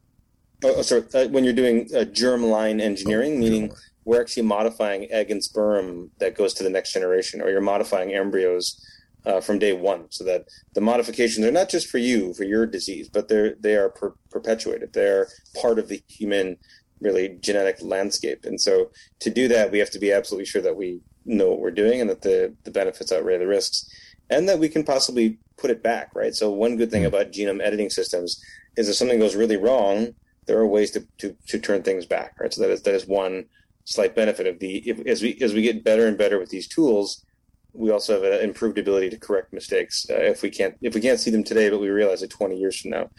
Oh, 0.64 0.74
oh, 0.76 0.82
sorry. 0.82 1.04
Uh, 1.14 1.28
when 1.28 1.44
you're 1.44 1.52
doing 1.52 1.88
uh, 1.94 2.04
germline 2.04 2.80
engineering, 2.80 3.34
oh, 3.36 3.38
meaning 3.38 3.68
germline. 3.68 3.80
we're 4.04 4.20
actually 4.20 4.42
modifying 4.42 5.10
egg 5.10 5.30
and 5.30 5.42
sperm 5.42 6.10
that 6.18 6.34
goes 6.34 6.52
to 6.54 6.64
the 6.64 6.70
next 6.70 6.92
generation, 6.92 7.40
or 7.40 7.48
you're 7.50 7.60
modifying 7.60 8.12
embryos 8.12 8.84
uh, 9.24 9.40
from 9.40 9.58
day 9.58 9.72
one, 9.72 10.06
so 10.10 10.24
that 10.24 10.46
the 10.74 10.80
modifications 10.80 11.46
are 11.46 11.52
not 11.52 11.68
just 11.68 11.88
for 11.88 11.98
you 11.98 12.34
for 12.34 12.44
your 12.44 12.66
disease, 12.66 13.08
but 13.08 13.28
they're 13.28 13.54
they 13.60 13.76
are 13.76 13.88
per- 13.88 14.14
perpetuated. 14.30 14.92
They're 14.92 15.28
part 15.60 15.78
of 15.78 15.88
the 15.88 16.02
human 16.08 16.56
really 17.00 17.38
genetic 17.40 17.80
landscape, 17.80 18.44
and 18.44 18.60
so 18.60 18.90
to 19.20 19.30
do 19.30 19.46
that, 19.48 19.70
we 19.70 19.78
have 19.78 19.90
to 19.90 20.00
be 20.00 20.12
absolutely 20.12 20.46
sure 20.46 20.62
that 20.62 20.76
we 20.76 21.00
know 21.24 21.50
what 21.50 21.60
we're 21.60 21.70
doing 21.70 22.00
and 22.00 22.10
that 22.10 22.22
the 22.22 22.54
the 22.64 22.72
benefits 22.72 23.12
outweigh 23.12 23.38
the 23.38 23.46
risks, 23.46 23.88
and 24.28 24.48
that 24.48 24.58
we 24.58 24.68
can 24.68 24.82
possibly 24.82 25.38
put 25.56 25.70
it 25.70 25.84
back. 25.84 26.12
Right. 26.16 26.34
So 26.34 26.50
one 26.50 26.76
good 26.76 26.90
thing 26.90 27.02
hmm. 27.02 27.08
about 27.08 27.30
genome 27.30 27.62
editing 27.62 27.90
systems 27.90 28.42
is 28.76 28.88
if 28.88 28.96
something 28.96 29.20
goes 29.20 29.36
really 29.36 29.56
wrong 29.56 30.14
there 30.48 30.58
are 30.58 30.66
ways 30.66 30.90
to, 30.92 31.06
to, 31.18 31.36
to 31.46 31.58
turn 31.60 31.82
things 31.82 32.06
back, 32.06 32.34
right? 32.40 32.52
So 32.52 32.62
that 32.62 32.70
is 32.70 32.82
that 32.82 32.94
is 32.94 33.06
one 33.06 33.44
slight 33.84 34.16
benefit 34.16 34.46
of 34.46 34.58
the 34.58 34.78
if, 34.88 35.06
as 35.06 35.22
we 35.22 35.38
as 35.40 35.54
we 35.54 35.62
get 35.62 35.84
better 35.84 36.08
and 36.08 36.18
better 36.18 36.38
with 36.38 36.50
these 36.50 36.66
tools, 36.66 37.24
we 37.72 37.90
also 37.90 38.14
have 38.14 38.24
an 38.24 38.40
improved 38.40 38.78
ability 38.78 39.10
to 39.10 39.18
correct 39.18 39.52
mistakes 39.52 40.06
uh, 40.10 40.14
if 40.14 40.42
we 40.42 40.50
can't 40.50 40.74
if 40.82 40.94
we 40.94 41.00
can't 41.00 41.20
see 41.20 41.30
them 41.30 41.44
today, 41.44 41.70
but 41.70 41.80
we 41.80 41.88
realize 41.88 42.22
it 42.22 42.30
20 42.30 42.56
years 42.56 42.80
from 42.80 42.90
now. 42.90 43.10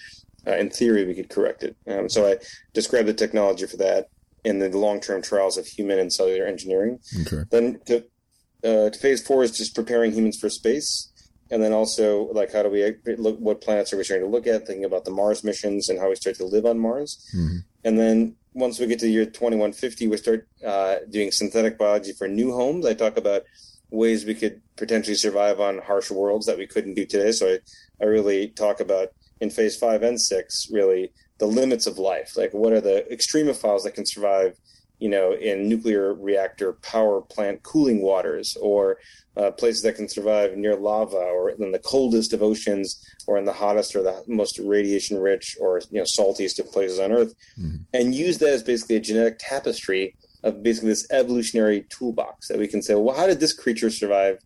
Uh, 0.48 0.56
in 0.56 0.70
theory, 0.70 1.06
we 1.06 1.14
could 1.14 1.30
correct 1.30 1.64
it. 1.64 1.76
Um, 1.88 2.10
so 2.10 2.28
I 2.28 2.38
described 2.74 3.08
the 3.08 3.14
technology 3.14 3.66
for 3.68 3.78
that 3.78 4.08
in 4.44 4.60
the 4.60 4.70
long-term 4.70 5.22
trials 5.22 5.58
of 5.58 5.68
human 5.68 6.00
and 6.00 6.12
cellular 6.12 6.46
engineering. 6.46 7.00
Okay. 7.22 7.44
Then 7.52 7.82
to, 7.88 7.98
uh, 8.64 8.90
to 8.90 9.00
phase 9.00 9.22
four 9.22 9.44
is 9.44 9.56
just 9.56 9.76
preparing 9.76 10.14
humans 10.14 10.40
for 10.40 10.50
space 10.50 11.09
and 11.52 11.62
then 11.64 11.74
also 11.74 12.32
like 12.34 12.52
how 12.52 12.64
do 12.64 12.70
we 12.70 12.95
look 13.18 13.38
what 13.39 13.62
planets 13.62 13.91
are 13.91 13.97
we 13.97 14.04
starting 14.04 14.26
to 14.26 14.32
look 14.32 14.47
at 14.47 14.68
thinking 14.68 14.86
about 14.86 15.06
the 15.06 15.12
mars 15.12 15.43
missions 15.43 15.89
and 15.89 16.00
how 16.00 16.10
we 16.10 16.16
start 16.16 16.36
to 16.36 16.45
live 16.45 16.66
on 16.66 16.80
mars? 16.80 17.26
Mm-hmm. 17.36 17.58
and 17.84 18.00
then 18.00 18.36
once 18.54 18.80
we 18.80 18.88
get 18.88 19.00
to 19.00 19.06
the 19.06 19.12
year 19.12 19.26
2150 19.26 20.08
we 20.08 20.18
start 20.18 20.47
uh, 20.66 20.97
doing 21.10 21.32
synthetic 21.32 21.78
biology 21.78 22.14
for 22.14 22.28
new 22.28 22.52
homes. 22.52 22.86
I 22.86 22.93
talk 22.93 23.18
about 23.18 23.43
ways 23.91 24.26
we 24.26 24.36
could 24.36 24.62
potentially 24.76 25.16
survive 25.16 25.60
on 25.60 25.80
harsh 25.80 26.12
worlds 26.12 26.45
that 26.45 26.58
we 26.58 26.68
couldn't 26.68 26.93
do 26.93 27.06
today. 27.06 27.32
So 27.32 27.47
i, 27.47 27.60
I 28.02 28.06
really 28.06 28.50
talk 28.50 28.80
about 28.80 29.10
in 29.39 29.50
phase 29.50 29.78
five 29.78 30.04
and 30.04 30.20
six 30.20 30.68
really 30.72 31.12
the 31.38 31.45
limits 31.45 31.88
of 31.88 31.97
life. 31.97 32.36
Like 32.36 32.54
what 32.54 32.74
are 32.74 32.82
the 32.82 33.06
extremophiles 33.12 33.84
that 33.84 33.95
can 33.95 34.06
survive 34.06 34.58
you 35.00 35.10
know, 35.10 35.34
in 35.34 35.68
nuclear 35.68 36.14
reactor 36.14 36.74
power 36.74 37.22
plant 37.22 37.64
cooling 37.64 38.02
waters 38.02 38.58
or 38.62 38.97
uh, 39.39 39.52
places 39.52 39.82
that 39.84 39.95
can 39.95 40.10
survive 40.10 40.58
near 40.58 40.76
lava 40.76 41.16
or 41.16 41.52
in 41.52 41.72
the 41.72 41.80
coldest 41.80 42.34
of 42.34 42.43
oceans 42.43 43.02
or 43.26 43.38
in 43.38 43.45
the 43.45 43.54
hottest 43.54 43.95
or 43.95 44.04
the 44.04 44.24
most 44.28 44.60
radiation 44.60 45.18
rich 45.18 45.58
or 45.62 45.82
you 45.91 46.00
know 46.00 46.06
saltiest 46.18 46.60
of 46.60 46.70
places 46.72 47.00
on 47.00 47.12
earth 47.12 47.34
mm-hmm. 47.58 47.78
and 47.93 48.14
use 48.14 48.38
that 48.39 48.50
as 48.50 48.64
basically 48.64 48.97
a 48.97 49.00
genetic 49.00 49.38
tapestry 49.39 50.16
of 50.43 50.62
basically 50.62 50.89
this 50.89 51.08
evolutionary 51.12 51.86
toolbox 51.89 52.47
that 52.50 52.58
we 52.58 52.68
can 52.68 52.82
say 52.82 52.95
well 52.95 53.16
how 53.16 53.28
did 53.28 53.39
this 53.39 53.54
creature 53.54 53.89
survive 53.89 54.39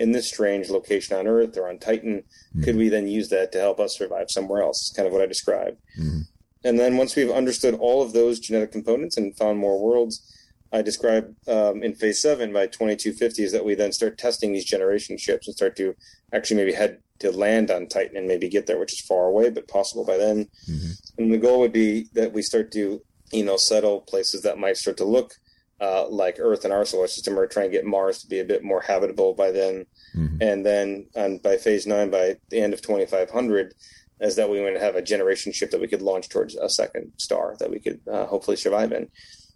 in 0.00 0.12
this 0.12 0.28
strange 0.28 0.68
location 0.70 1.16
on 1.16 1.28
earth 1.28 1.56
or 1.56 1.68
on 1.68 1.78
titan 1.78 2.16
mm-hmm. 2.16 2.64
could 2.64 2.76
we 2.76 2.88
then 2.88 3.06
use 3.06 3.28
that 3.28 3.52
to 3.52 3.60
help 3.60 3.78
us 3.78 3.96
survive 3.96 4.30
somewhere 4.30 4.62
else 4.62 4.88
it's 4.88 4.96
kind 4.96 5.06
of 5.06 5.12
what 5.12 5.22
i 5.22 5.26
described 5.26 5.76
mm-hmm. 5.98 6.20
And 6.64 6.78
then 6.78 6.96
once 6.96 7.16
we've 7.16 7.30
understood 7.30 7.74
all 7.74 8.02
of 8.02 8.12
those 8.12 8.40
genetic 8.40 8.72
components 8.72 9.16
and 9.16 9.36
found 9.36 9.58
more 9.58 9.80
worlds 9.80 10.30
I 10.72 10.82
describe 10.82 11.34
um, 11.48 11.82
in 11.82 11.94
phase 11.94 12.22
seven 12.22 12.52
by 12.52 12.66
2250 12.66 13.42
is 13.42 13.52
that 13.52 13.64
we 13.64 13.74
then 13.74 13.92
start 13.92 14.18
testing 14.18 14.52
these 14.52 14.64
generation 14.64 15.18
ships 15.18 15.48
and 15.48 15.56
start 15.56 15.76
to 15.76 15.96
actually 16.32 16.58
maybe 16.58 16.72
head 16.72 17.00
to 17.20 17.32
land 17.32 17.70
on 17.70 17.86
Titan 17.86 18.16
and 18.16 18.28
maybe 18.28 18.48
get 18.48 18.66
there, 18.66 18.78
which 18.78 18.92
is 18.92 19.00
far 19.00 19.26
away, 19.26 19.50
but 19.50 19.68
possible 19.68 20.04
by 20.04 20.16
then. 20.16 20.48
Mm-hmm. 20.68 21.22
And 21.22 21.32
the 21.32 21.38
goal 21.38 21.60
would 21.60 21.72
be 21.72 22.08
that 22.14 22.32
we 22.32 22.42
start 22.42 22.70
to, 22.72 23.02
you 23.32 23.44
know, 23.44 23.56
settle 23.56 24.00
places 24.00 24.42
that 24.42 24.58
might 24.58 24.76
start 24.76 24.96
to 24.98 25.04
look 25.04 25.34
uh, 25.80 26.06
like 26.08 26.36
Earth 26.38 26.64
in 26.64 26.72
our 26.72 26.84
solar 26.84 27.06
system, 27.08 27.38
or 27.38 27.46
try 27.46 27.64
and 27.64 27.72
get 27.72 27.86
Mars 27.86 28.20
to 28.20 28.28
be 28.28 28.38
a 28.38 28.44
bit 28.44 28.62
more 28.62 28.82
habitable 28.82 29.34
by 29.34 29.50
then. 29.50 29.86
Mm-hmm. 30.14 30.42
And 30.42 30.64
then 30.64 31.06
on, 31.16 31.38
by 31.38 31.56
phase 31.56 31.86
nine, 31.86 32.10
by 32.10 32.36
the 32.50 32.60
end 32.60 32.74
of 32.74 32.82
2500, 32.82 33.74
is 34.20 34.36
that 34.36 34.50
we 34.50 34.58
to 34.58 34.78
have 34.78 34.96
a 34.96 35.02
generation 35.02 35.52
ship 35.52 35.70
that 35.70 35.80
we 35.80 35.88
could 35.88 36.02
launch 36.02 36.28
towards 36.28 36.54
a 36.54 36.68
second 36.68 37.12
star 37.16 37.56
that 37.58 37.70
we 37.70 37.80
could 37.80 38.00
uh, 38.10 38.26
hopefully 38.26 38.56
survive 38.56 38.92
in. 38.92 39.08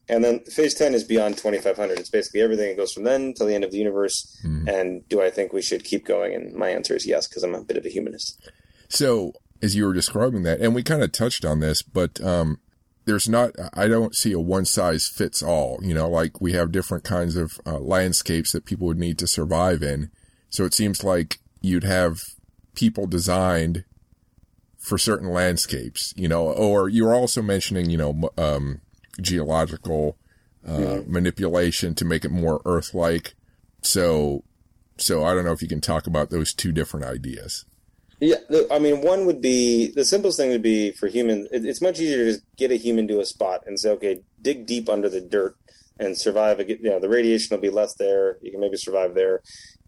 And 0.08 0.22
then 0.22 0.40
phase 0.40 0.74
10 0.74 0.94
is 0.94 1.04
beyond 1.04 1.36
2500. 1.36 1.98
It's 1.98 2.10
basically 2.10 2.42
everything 2.42 2.68
that 2.68 2.76
goes 2.76 2.92
from 2.92 3.04
then 3.04 3.32
till 3.32 3.46
the 3.46 3.54
end 3.54 3.64
of 3.64 3.70
the 3.70 3.78
universe. 3.78 4.38
Mm. 4.44 4.68
And 4.68 5.08
do 5.08 5.22
I 5.22 5.30
think 5.30 5.52
we 5.52 5.62
should 5.62 5.84
keep 5.84 6.04
going? 6.04 6.34
And 6.34 6.54
my 6.54 6.68
answer 6.68 6.94
is 6.94 7.06
yes, 7.06 7.26
because 7.26 7.42
I'm 7.42 7.54
a 7.54 7.62
bit 7.62 7.76
of 7.76 7.86
a 7.86 7.88
humanist. 7.88 8.38
So, 8.88 9.32
as 9.62 9.74
you 9.74 9.86
were 9.86 9.94
describing 9.94 10.42
that, 10.42 10.60
and 10.60 10.74
we 10.74 10.82
kind 10.82 11.02
of 11.02 11.12
touched 11.12 11.44
on 11.44 11.60
this, 11.60 11.80
but 11.80 12.20
um, 12.22 12.58
there's 13.06 13.28
not, 13.28 13.52
I 13.72 13.88
don't 13.88 14.14
see 14.14 14.32
a 14.32 14.40
one 14.40 14.66
size 14.66 15.08
fits 15.08 15.42
all. 15.42 15.78
You 15.82 15.94
know, 15.94 16.08
like 16.08 16.40
we 16.40 16.52
have 16.52 16.70
different 16.70 17.04
kinds 17.04 17.36
of 17.36 17.58
uh, 17.64 17.78
landscapes 17.78 18.52
that 18.52 18.66
people 18.66 18.86
would 18.86 18.98
need 18.98 19.18
to 19.18 19.26
survive 19.26 19.82
in. 19.82 20.10
So 20.50 20.64
it 20.64 20.74
seems 20.74 21.02
like 21.02 21.38
you'd 21.62 21.84
have 21.84 22.20
people 22.74 23.06
designed 23.06 23.84
for 24.84 24.98
certain 24.98 25.30
landscapes, 25.30 26.12
you 26.14 26.28
know, 26.28 26.52
or 26.52 26.90
you're 26.90 27.14
also 27.14 27.40
mentioning, 27.40 27.88
you 27.88 27.96
know, 27.96 28.30
um, 28.36 28.82
geological 29.18 30.18
uh, 30.66 30.72
mm-hmm. 30.72 31.10
manipulation 31.10 31.94
to 31.94 32.04
make 32.04 32.22
it 32.22 32.30
more 32.30 32.60
Earth-like. 32.66 33.34
So, 33.80 34.44
so 34.98 35.24
I 35.24 35.32
don't 35.32 35.46
know 35.46 35.52
if 35.52 35.62
you 35.62 35.68
can 35.68 35.80
talk 35.80 36.06
about 36.06 36.28
those 36.28 36.52
two 36.52 36.70
different 36.70 37.06
ideas. 37.06 37.64
Yeah, 38.20 38.36
I 38.70 38.78
mean, 38.78 39.00
one 39.00 39.24
would 39.24 39.40
be 39.40 39.90
the 39.90 40.04
simplest 40.04 40.36
thing 40.36 40.50
would 40.50 40.62
be 40.62 40.92
for 40.92 41.08
humans. 41.08 41.48
It's 41.50 41.80
much 41.80 41.98
easier 41.98 42.18
to 42.18 42.32
just 42.32 42.44
get 42.56 42.70
a 42.70 42.76
human 42.76 43.08
to 43.08 43.20
a 43.20 43.24
spot 43.24 43.64
and 43.66 43.80
say, 43.80 43.90
okay, 43.92 44.20
dig 44.42 44.66
deep 44.66 44.90
under 44.90 45.08
the 45.08 45.22
dirt 45.22 45.56
and 45.98 46.16
survive. 46.16 46.60
You 46.68 46.78
know, 46.82 47.00
the 47.00 47.08
radiation 47.08 47.56
will 47.56 47.62
be 47.62 47.70
less 47.70 47.94
there. 47.94 48.36
You 48.42 48.50
can 48.50 48.60
maybe 48.60 48.76
survive 48.76 49.14
there. 49.14 49.42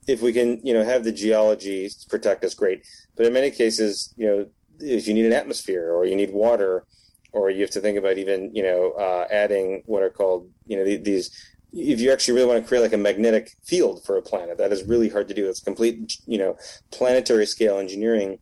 If 0.06 0.22
we 0.22 0.32
can, 0.32 0.60
you 0.64 0.72
know, 0.72 0.84
have 0.84 1.04
the 1.04 1.12
geology 1.12 1.90
protect 2.08 2.44
us, 2.44 2.54
great. 2.54 2.82
But 3.16 3.26
in 3.26 3.32
many 3.32 3.50
cases, 3.50 4.14
you 4.16 4.26
know, 4.26 4.46
if 4.80 5.06
you 5.08 5.14
need 5.14 5.26
an 5.26 5.32
atmosphere 5.32 5.92
or 5.92 6.04
you 6.04 6.16
need 6.16 6.32
water, 6.32 6.84
or 7.32 7.50
you 7.50 7.60
have 7.60 7.70
to 7.70 7.80
think 7.80 7.98
about 7.98 8.16
even, 8.16 8.50
you 8.54 8.62
know, 8.62 8.92
uh, 8.92 9.26
adding 9.30 9.82
what 9.86 10.02
are 10.02 10.10
called, 10.10 10.48
you 10.66 10.76
know, 10.76 10.84
these 10.84 11.30
if 11.72 12.00
you 12.00 12.10
actually 12.10 12.34
really 12.34 12.46
want 12.46 12.62
to 12.62 12.66
create 12.66 12.80
like 12.80 12.92
a 12.92 12.98
magnetic 12.98 13.50
field 13.64 14.02
for 14.04 14.16
a 14.16 14.22
planet, 14.22 14.56
that 14.58 14.72
is 14.72 14.84
really 14.84 15.08
hard 15.08 15.28
to 15.28 15.34
do. 15.34 15.48
It's 15.48 15.60
complete, 15.60 16.16
you 16.26 16.38
know, 16.38 16.56
planetary 16.90 17.44
scale 17.44 17.78
engineering. 17.78 18.38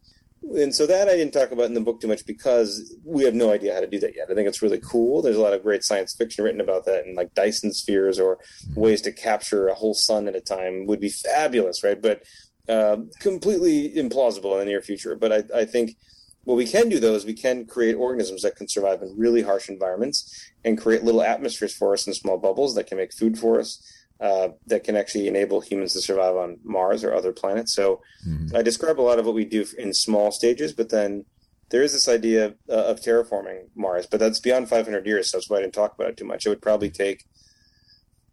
And 0.57 0.75
so 0.75 0.87
that 0.87 1.09
I 1.09 1.17
didn't 1.17 1.33
talk 1.33 1.51
about 1.51 1.65
in 1.65 1.75
the 1.75 1.81
book 1.81 2.01
too 2.01 2.07
much 2.07 2.27
because 2.27 2.95
we 3.03 3.25
have 3.25 3.35
no 3.35 3.51
idea 3.51 3.75
how 3.75 3.81
to 3.81 3.89
do 3.89 3.99
that 4.01 4.15
yet. 4.15 4.29
I 4.31 4.35
think 4.35 4.47
it's 4.47 4.63
really 4.63 4.79
cool. 4.79 5.23
There's 5.23 5.39
a 5.39 5.43
lot 5.43 5.55
of 5.55 5.63
great 5.63 5.83
science 5.83 6.15
fiction 6.15 6.45
written 6.45 6.61
about 6.61 6.85
that 6.85 7.07
and 7.07 7.17
like 7.17 7.35
Dyson 7.35 7.73
spheres 7.73 8.21
or 8.21 8.39
ways 8.77 9.01
to 9.03 9.13
capture 9.13 9.69
a 9.69 9.75
whole 9.75 9.95
sun 9.95 10.29
at 10.29 10.37
a 10.37 10.41
time 10.41 10.87
would 10.87 11.01
be 11.01 11.09
fabulous, 11.09 11.83
right? 11.83 12.01
But 12.01 12.23
uh, 12.69 12.99
completely 13.21 13.91
implausible 13.95 14.53
in 14.53 14.59
the 14.61 14.65
near 14.67 14.83
future. 14.83 15.17
But 15.17 15.33
I, 15.33 15.61
I 15.61 15.65
think 15.65 15.97
what 16.45 16.57
we 16.57 16.67
can 16.67 16.89
do 16.89 17.01
though 17.01 17.15
is 17.15 17.25
we 17.25 17.35
can 17.35 17.67
create 17.67 17.95
organisms 17.95 18.43
that 18.43 18.57
can 18.57 18.69
survive 18.69 19.03
in 19.03 19.15
really 19.17 19.43
harsh 19.43 19.69
environments 19.69 20.51
and 20.65 20.79
create 20.79 21.03
little 21.03 21.23
atmospheres 21.23 21.75
for 21.75 21.93
us 21.93 22.07
in 22.07 22.15
small 22.15 22.39
bubbles 22.39 22.75
that 22.75 22.87
can 22.87 22.99
make 22.99 23.13
food 23.13 23.39
for 23.39 23.59
us 23.59 23.83
uh, 24.21 24.49
that 24.67 24.85
can 24.85 24.97
actually 24.97 25.29
enable 25.29 25.61
humans 25.61 25.93
to 25.93 26.01
survive 26.01 26.37
on 26.37 26.59
Mars 26.63 27.03
or 27.03 27.13
other 27.13 27.33
planets. 27.33 27.75
So 27.75 28.01
mm-hmm. 28.27 28.57
I 28.57 28.63
describe 28.63 29.01
a 29.01 29.03
lot 29.03 29.19
of 29.19 29.27
what 29.27 29.35
we 29.35 29.45
do 29.45 29.67
in 29.77 29.93
small 29.93 30.31
stages, 30.31 30.73
but 30.73 30.91
then 30.91 31.25
there 31.71 31.83
is 31.83 31.93
this 31.93 32.09
idea 32.09 32.55
uh, 32.69 32.73
of 32.73 33.01
terraforming 33.01 33.65
Mars, 33.75 34.07
but 34.07 34.21
that's 34.21 34.39
beyond 34.39 34.69
500 34.69 35.07
years, 35.07 35.31
so 35.31 35.37
that's 35.37 35.51
why 35.51 35.59
I 35.59 35.61
didn't 35.63 35.75
talk 35.75 35.95
about 35.95 36.11
it 36.11 36.17
too 36.17 36.25
much. 36.25 36.47
It 36.47 36.51
would 36.51 36.63
probably 36.63 36.91
take, 36.91 37.25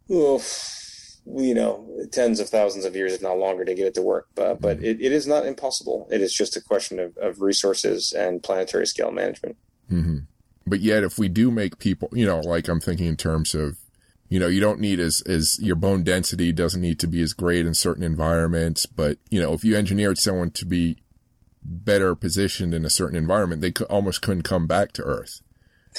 oh, 0.08 0.40
you 1.24 1.54
know, 1.54 1.88
tens 2.10 2.40
of 2.40 2.48
thousands 2.48 2.84
of 2.84 2.96
years, 2.96 3.12
if 3.12 3.22
not 3.22 3.38
longer, 3.38 3.64
to 3.64 3.74
get 3.74 3.86
it 3.86 3.94
to 3.94 4.02
work. 4.02 4.28
But, 4.34 4.60
but 4.60 4.82
it, 4.82 5.00
it 5.00 5.12
is 5.12 5.26
not 5.26 5.46
impossible. 5.46 6.08
It 6.10 6.20
is 6.20 6.32
just 6.32 6.56
a 6.56 6.60
question 6.60 6.98
of, 6.98 7.16
of 7.16 7.40
resources 7.40 8.12
and 8.12 8.42
planetary 8.42 8.86
scale 8.86 9.12
management. 9.12 9.56
Mm-hmm. 9.90 10.18
But 10.66 10.80
yet, 10.80 11.04
if 11.04 11.18
we 11.18 11.28
do 11.28 11.50
make 11.50 11.78
people, 11.78 12.08
you 12.12 12.26
know, 12.26 12.40
like 12.40 12.68
I'm 12.68 12.80
thinking 12.80 13.06
in 13.06 13.16
terms 13.16 13.54
of, 13.54 13.78
you 14.28 14.40
know, 14.40 14.46
you 14.46 14.60
don't 14.60 14.80
need 14.80 14.98
as, 14.98 15.22
as 15.26 15.58
your 15.60 15.76
bone 15.76 16.02
density 16.04 16.52
doesn't 16.52 16.80
need 16.80 16.98
to 17.00 17.06
be 17.06 17.20
as 17.20 17.34
great 17.34 17.66
in 17.66 17.74
certain 17.74 18.02
environments. 18.02 18.86
But, 18.86 19.18
you 19.30 19.40
know, 19.40 19.52
if 19.52 19.64
you 19.64 19.76
engineered 19.76 20.18
someone 20.18 20.50
to 20.52 20.64
be 20.64 21.02
better 21.62 22.14
positioned 22.14 22.74
in 22.74 22.84
a 22.84 22.90
certain 22.90 23.16
environment, 23.16 23.60
they 23.60 23.70
could, 23.70 23.86
almost 23.88 24.22
couldn't 24.22 24.42
come 24.42 24.66
back 24.66 24.92
to 24.92 25.02
Earth. 25.02 25.42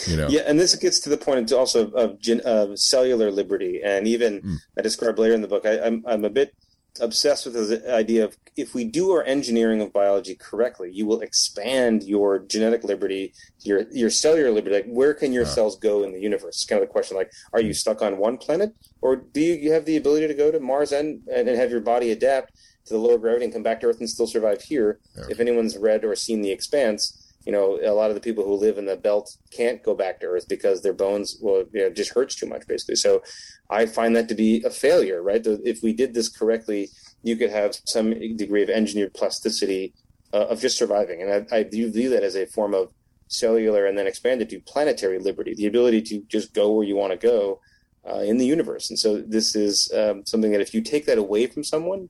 You 0.08 0.18
know? 0.18 0.28
Yeah, 0.28 0.42
and 0.46 0.60
this 0.60 0.76
gets 0.76 1.00
to 1.02 1.10
the 1.10 1.18
point 1.18 1.52
also 1.52 1.92
of, 1.92 2.18
of 2.46 2.80
cellular 2.80 3.32
liberty, 3.32 3.82
and 3.84 4.08
even 4.08 4.42
mm. 4.42 4.58
I 4.78 4.82
describe 4.82 5.20
later 5.20 5.34
in 5.34 5.42
the 5.42 5.48
book. 5.48 5.66
I, 5.66 5.80
I'm 5.80 6.04
I'm 6.08 6.26
a 6.26 6.30
bit 6.30 6.56
obsessed 7.02 7.46
with 7.46 7.56
the 7.56 7.94
idea 7.94 8.24
of 8.24 8.38
if 8.56 8.76
we 8.76 8.84
do 8.86 9.12
our 9.12 9.24
engineering 9.24 9.82
of 9.82 9.92
biology 9.92 10.36
correctly, 10.36 10.92
you 10.92 11.06
will 11.06 11.22
expand 11.22 12.04
your 12.04 12.40
genetic 12.40 12.84
liberty, 12.84 13.34
your 13.62 13.86
your 13.92 14.10
cellular 14.10 14.52
liberty. 14.52 14.76
Like 14.76 14.86
where 14.86 15.14
can 15.14 15.34
your 15.34 15.46
cells 15.46 15.78
go 15.78 16.04
in 16.04 16.12
the 16.12 16.20
universe? 16.20 16.56
It's 16.56 16.66
kind 16.66 16.82
of 16.82 16.88
the 16.88 16.92
question. 16.92 17.18
Like, 17.18 17.32
are 17.52 17.62
you 17.62 17.74
stuck 17.74 18.02
on 18.02 18.18
one 18.18 18.38
planet, 18.38 18.74
or 19.02 19.16
do 19.16 19.42
you, 19.42 19.54
you 19.54 19.72
have 19.74 19.86
the 19.86 19.98
ability 19.98 20.28
to 20.28 20.34
go 20.34 20.52
to 20.52 20.60
Mars 20.60 20.92
and 20.92 21.22
and 21.28 21.48
have 21.48 21.72
your 21.72 21.82
body 21.82 22.12
adapt 22.12 22.54
to 22.86 22.94
the 22.94 23.00
lower 23.00 23.18
gravity 23.18 23.46
and 23.46 23.54
come 23.54 23.64
back 23.64 23.80
to 23.82 23.88
Earth 23.88 24.00
and 24.00 24.10
still 24.10 24.28
survive 24.28 24.62
here? 24.62 25.00
Yeah. 25.16 25.26
If 25.30 25.40
anyone's 25.40 25.78
read 25.78 26.04
or 26.04 26.16
seen 26.16 26.42
The 26.42 26.52
Expanse, 26.52 27.23
you 27.46 27.52
know, 27.52 27.80
a 27.84 27.92
lot 27.92 28.10
of 28.10 28.16
the 28.16 28.22
people 28.22 28.44
who 28.44 28.56
live 28.56 28.78
in 28.78 28.86
the 28.86 28.96
belt 28.96 29.38
can't 29.52 29.84
go 29.84 29.94
back 29.94 30.20
to 30.20 30.28
Earth 30.28 30.48
because 30.48 30.82
their 30.82 30.94
bones 30.94 31.38
will 31.42 31.66
you 31.74 31.82
know, 31.82 31.90
just 31.90 32.14
hurts 32.14 32.36
too 32.36 32.46
much, 32.46 32.66
basically. 32.68 32.96
So 32.96 33.22
I 33.70 33.86
find 33.86 34.16
that 34.16 34.30
to 34.30 34.36
be 34.36 34.64
a 34.64 34.70
failure, 34.70 35.22
right? 35.22 35.42
If 35.46 35.84
we 35.84 35.94
did 35.94 36.14
this 36.14 36.30
correctly, 36.30 36.90
you 37.22 37.36
could 37.36 37.50
have 37.50 37.76
some 37.86 38.12
degree 38.36 38.64
of 38.64 38.70
engineered 38.70 39.14
plasticity 39.14 39.94
uh, 40.34 40.48
of 40.48 40.62
just 40.62 40.78
surviving. 40.78 41.22
And 41.22 41.48
I, 41.52 41.58
I 41.58 41.64
view 41.64 42.10
that 42.10 42.24
as 42.24 42.36
a 42.36 42.46
form 42.46 42.74
of 42.74 42.92
cellular 43.28 43.86
and 43.86 43.98
then 43.98 44.08
expanded 44.08 44.50
to 44.50 44.60
planetary 44.62 45.20
liberty, 45.20 45.54
the 45.54 45.66
ability 45.66 46.02
to 46.04 46.22
just 46.28 46.54
go 46.54 46.72
where 46.72 46.86
you 46.86 46.96
want 46.96 47.12
to 47.12 47.28
go 47.28 47.60
uh, 48.10 48.20
in 48.20 48.38
the 48.38 48.46
universe. 48.46 48.90
And 48.90 49.00
so 49.00 49.22
this 49.22 49.56
is 49.56 49.92
um, 49.94 50.26
something 50.26 50.52
that 50.52 50.62
if 50.62 50.74
you 50.74 50.82
take 50.82 51.06
that 51.06 51.18
away 51.18 51.48
from 51.48 51.64
someone, 51.64 52.10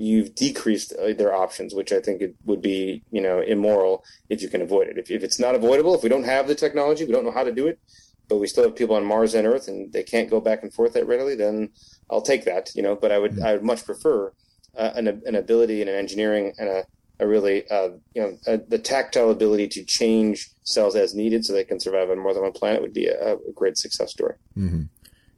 you've 0.00 0.34
decreased 0.34 0.94
their 0.96 1.34
options, 1.34 1.74
which 1.74 1.92
I 1.92 2.00
think 2.00 2.22
it 2.22 2.34
would 2.46 2.62
be, 2.62 3.02
you 3.10 3.20
know, 3.20 3.40
immoral 3.40 4.02
if 4.30 4.40
you 4.40 4.48
can 4.48 4.62
avoid 4.62 4.88
it. 4.88 4.96
If, 4.96 5.10
if 5.10 5.22
it's 5.22 5.38
not 5.38 5.54
avoidable, 5.54 5.94
if 5.94 6.02
we 6.02 6.08
don't 6.08 6.24
have 6.24 6.48
the 6.48 6.54
technology, 6.54 7.04
we 7.04 7.12
don't 7.12 7.24
know 7.24 7.30
how 7.30 7.44
to 7.44 7.52
do 7.52 7.66
it, 7.66 7.78
but 8.26 8.38
we 8.38 8.46
still 8.46 8.64
have 8.64 8.74
people 8.74 8.96
on 8.96 9.04
Mars 9.04 9.34
and 9.34 9.46
Earth 9.46 9.68
and 9.68 9.92
they 9.92 10.02
can't 10.02 10.30
go 10.30 10.40
back 10.40 10.62
and 10.62 10.72
forth 10.72 10.94
that 10.94 11.06
readily, 11.06 11.34
then 11.34 11.68
I'll 12.08 12.22
take 12.22 12.46
that, 12.46 12.70
you 12.74 12.82
know, 12.82 12.96
but 12.96 13.12
I 13.12 13.18
would, 13.18 13.32
mm-hmm. 13.32 13.44
I 13.44 13.52
would 13.52 13.62
much 13.62 13.84
prefer 13.84 14.32
uh, 14.74 14.92
an, 14.94 15.06
an 15.26 15.34
ability 15.34 15.82
and 15.82 15.90
an 15.90 15.96
engineering 15.96 16.54
and 16.58 16.70
a, 16.70 16.84
a 17.18 17.26
really, 17.26 17.68
uh, 17.70 17.90
you 18.14 18.22
know, 18.22 18.38
a, 18.46 18.56
the 18.56 18.78
tactile 18.78 19.30
ability 19.30 19.68
to 19.68 19.84
change 19.84 20.48
cells 20.62 20.96
as 20.96 21.14
needed 21.14 21.44
so 21.44 21.52
they 21.52 21.64
can 21.64 21.78
survive 21.78 22.08
on 22.08 22.18
more 22.18 22.32
than 22.32 22.42
one 22.42 22.52
planet 22.52 22.80
would 22.80 22.94
be 22.94 23.06
a, 23.06 23.34
a 23.34 23.52
great 23.54 23.76
success 23.76 24.12
story. 24.12 24.36
Mm-hmm. 24.56 24.84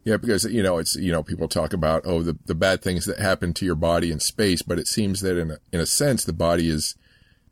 Yeah, 0.05 0.17
because 0.17 0.45
you 0.45 0.63
know 0.63 0.79
it's 0.79 0.97
you 0.97 1.13
know 1.13 1.23
people 1.23 1.49
talk 1.49 1.73
about 1.73 2.03
oh 2.05 2.23
the 2.23 2.37
the 2.47 2.55
bad 2.55 2.83
things 2.83 3.07
that 3.07 3.21
happen 3.21 3.55
to 3.55 3.65
your 3.65 3.77
body 3.77 4.11
in 4.11 4.19
space, 4.21 4.63
but 4.63 4.79
it 4.79 4.89
seems 4.89 5.21
that 5.21 5.39
in 5.39 5.53
a, 5.53 5.59
in 5.73 5.81
a 5.81 5.87
sense 5.87 6.25
the 6.25 6.33
body 6.33 6.69
is 6.69 6.97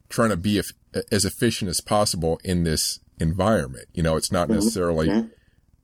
trying 0.09 0.31
to 0.31 0.37
be 0.37 0.61
as 1.13 1.25
efficient 1.25 1.69
as 1.69 1.81
possible 1.81 2.41
in 2.43 2.65
this 2.65 2.99
environment. 3.21 3.87
You 3.93 4.03
know, 4.03 4.17
it's 4.17 4.33
not 4.33 4.49
mm-hmm. 4.49 4.55
necessarily 4.55 5.09
mm-hmm. 5.09 5.29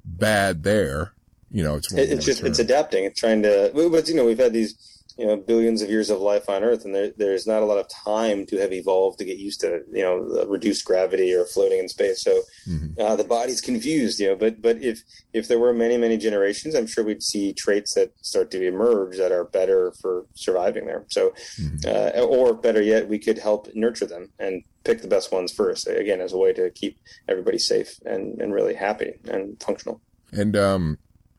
bad 0.04 0.64
there. 0.64 1.12
You 1.50 1.62
know, 1.62 1.76
it's 1.76 1.92
it's 1.92 2.24
just 2.24 2.42
it's 2.42 2.58
adapting. 2.58 3.04
It's 3.04 3.20
trying 3.20 3.42
to. 3.42 3.70
But 3.72 4.08
you 4.08 4.16
know, 4.16 4.24
we've 4.24 4.38
had 4.38 4.52
these 4.52 4.95
you 5.16 5.26
know 5.26 5.36
billions 5.36 5.80
of 5.80 5.88
years 5.88 6.10
of 6.10 6.20
life 6.20 6.48
on 6.48 6.62
Earth, 6.62 6.84
and 6.84 6.94
there, 6.94 7.12
there's 7.16 7.46
not 7.46 7.62
a 7.62 7.66
lot 7.66 7.78
of 7.78 7.88
time 7.88 8.44
to 8.46 8.58
have 8.58 8.72
evolved 8.72 9.18
to 9.18 9.24
get 9.24 9.38
used 9.38 9.60
to 9.60 9.82
you 9.90 10.02
know 10.02 10.44
reduced 10.46 10.84
gravity 10.84 11.32
or 11.34 11.46
floating 11.46 11.78
in 11.78 11.88
space. 11.88 12.22
So 12.22 12.42
mm-hmm. 12.68 13.00
uh, 13.00 13.16
the 13.16 13.24
body's 13.24 13.60
confused, 13.60 14.20
you 14.20 14.28
know. 14.28 14.36
But 14.36 14.60
but 14.60 14.82
if 14.82 15.02
if 15.32 15.48
there 15.48 15.58
were 15.58 15.72
many 15.72 15.96
many 15.96 16.18
generations, 16.18 16.74
I'm 16.74 16.86
sure 16.86 17.04
we'd 17.04 17.22
see 17.22 17.54
traits 17.54 17.94
that 17.94 18.12
start 18.20 18.50
to 18.50 18.66
emerge 18.66 19.16
that 19.16 19.32
are 19.32 19.44
better 19.44 19.92
for 20.00 20.26
surviving 20.34 20.86
there. 20.86 21.04
So 21.08 21.30
mm-hmm. 21.58 21.88
uh, 21.88 22.22
or 22.22 22.52
better 22.54 22.82
yet, 22.82 23.08
we 23.08 23.18
could 23.18 23.38
help 23.38 23.68
nurture 23.74 24.06
them 24.06 24.32
and 24.38 24.62
pick 24.84 25.00
the 25.00 25.08
best 25.08 25.32
ones 25.32 25.52
first. 25.52 25.86
Again, 25.88 26.20
as 26.20 26.34
a 26.34 26.38
way 26.38 26.52
to 26.52 26.70
keep 26.70 26.98
everybody 27.26 27.58
safe 27.58 27.98
and 28.04 28.40
and 28.40 28.52
really 28.52 28.74
happy 28.74 29.14
and 29.24 29.60
functional. 29.62 30.02
And 30.32 30.56
um, 30.56 30.98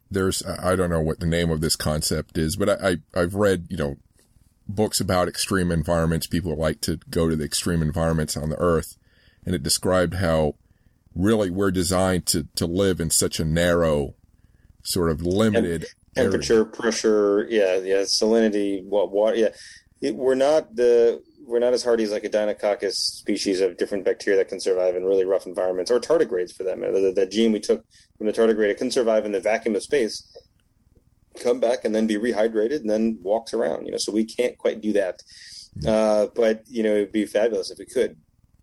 there's 0.09 0.43
I 0.45 0.75
don't 0.75 0.89
know 0.89 1.01
what 1.01 1.19
the 1.19 1.25
name 1.25 1.51
of 1.51 1.61
this 1.61 1.75
concept 1.75 2.37
is, 2.37 2.55
but 2.55 2.69
I, 2.69 2.97
I 3.15 3.21
have 3.21 3.35
read 3.35 3.67
you 3.69 3.77
know 3.77 3.97
books 4.67 4.99
about 4.99 5.27
extreme 5.27 5.71
environments. 5.71 6.27
People 6.27 6.55
like 6.55 6.81
to 6.81 6.99
go 7.09 7.29
to 7.29 7.35
the 7.35 7.45
extreme 7.45 7.81
environments 7.81 8.37
on 8.37 8.49
the 8.49 8.59
Earth, 8.59 8.97
and 9.45 9.55
it 9.55 9.63
described 9.63 10.15
how 10.15 10.55
really 11.15 11.49
we're 11.49 11.71
designed 11.71 12.25
to 12.27 12.47
to 12.55 12.65
live 12.65 12.99
in 12.99 13.09
such 13.09 13.39
a 13.39 13.45
narrow, 13.45 14.15
sort 14.83 15.09
of 15.11 15.21
limited 15.21 15.87
temperature, 16.15 16.53
area. 16.53 16.65
pressure, 16.65 17.47
yeah, 17.49 17.77
yeah, 17.77 18.01
salinity, 18.01 18.83
what 18.83 19.11
water, 19.11 19.35
yeah. 19.35 19.49
It, 19.99 20.15
we're 20.15 20.35
not 20.35 20.75
the 20.75 21.23
we're 21.47 21.59
not 21.59 21.73
as 21.73 21.83
hardy 21.83 22.03
as 22.03 22.11
like 22.11 22.25
a 22.25 22.29
Deinococcus 22.29 22.93
species 22.93 23.61
of 23.61 23.77
different 23.77 24.03
bacteria 24.03 24.37
that 24.37 24.49
can 24.49 24.59
survive 24.59 24.95
in 24.95 25.05
really 25.05 25.23
rough 25.23 25.47
environments, 25.47 25.89
or 25.89 25.99
tardigrades 25.99 26.53
for 26.53 26.63
that 26.63 26.77
matter. 26.77 27.11
That 27.11 27.31
gene 27.31 27.53
we 27.53 27.61
took 27.61 27.85
from 28.17 28.27
the 28.27 28.33
tardigrade, 28.33 28.69
it 28.69 28.77
can 28.77 28.91
survive 28.91 29.25
in 29.25 29.31
the 29.31 29.39
vacuum 29.39 29.75
of 29.75 29.81
space, 29.81 30.27
come 31.41 31.59
back 31.59 31.85
and 31.85 31.95
then 31.95 32.05
be 32.05 32.15
rehydrated 32.15 32.81
and 32.81 32.89
then 32.89 33.19
walks 33.21 33.53
around. 33.53 33.85
You 33.85 33.93
know, 33.93 33.97
so 33.97 34.11
we 34.11 34.25
can't 34.25 34.57
quite 34.57 34.81
do 34.81 34.93
that. 34.93 35.21
Uh, 35.87 36.27
but 36.35 36.63
you 36.67 36.83
know, 36.83 36.95
it'd 36.95 37.11
be 37.13 37.25
fabulous 37.25 37.71
if 37.71 37.79
we 37.79 37.85
could. 37.85 38.17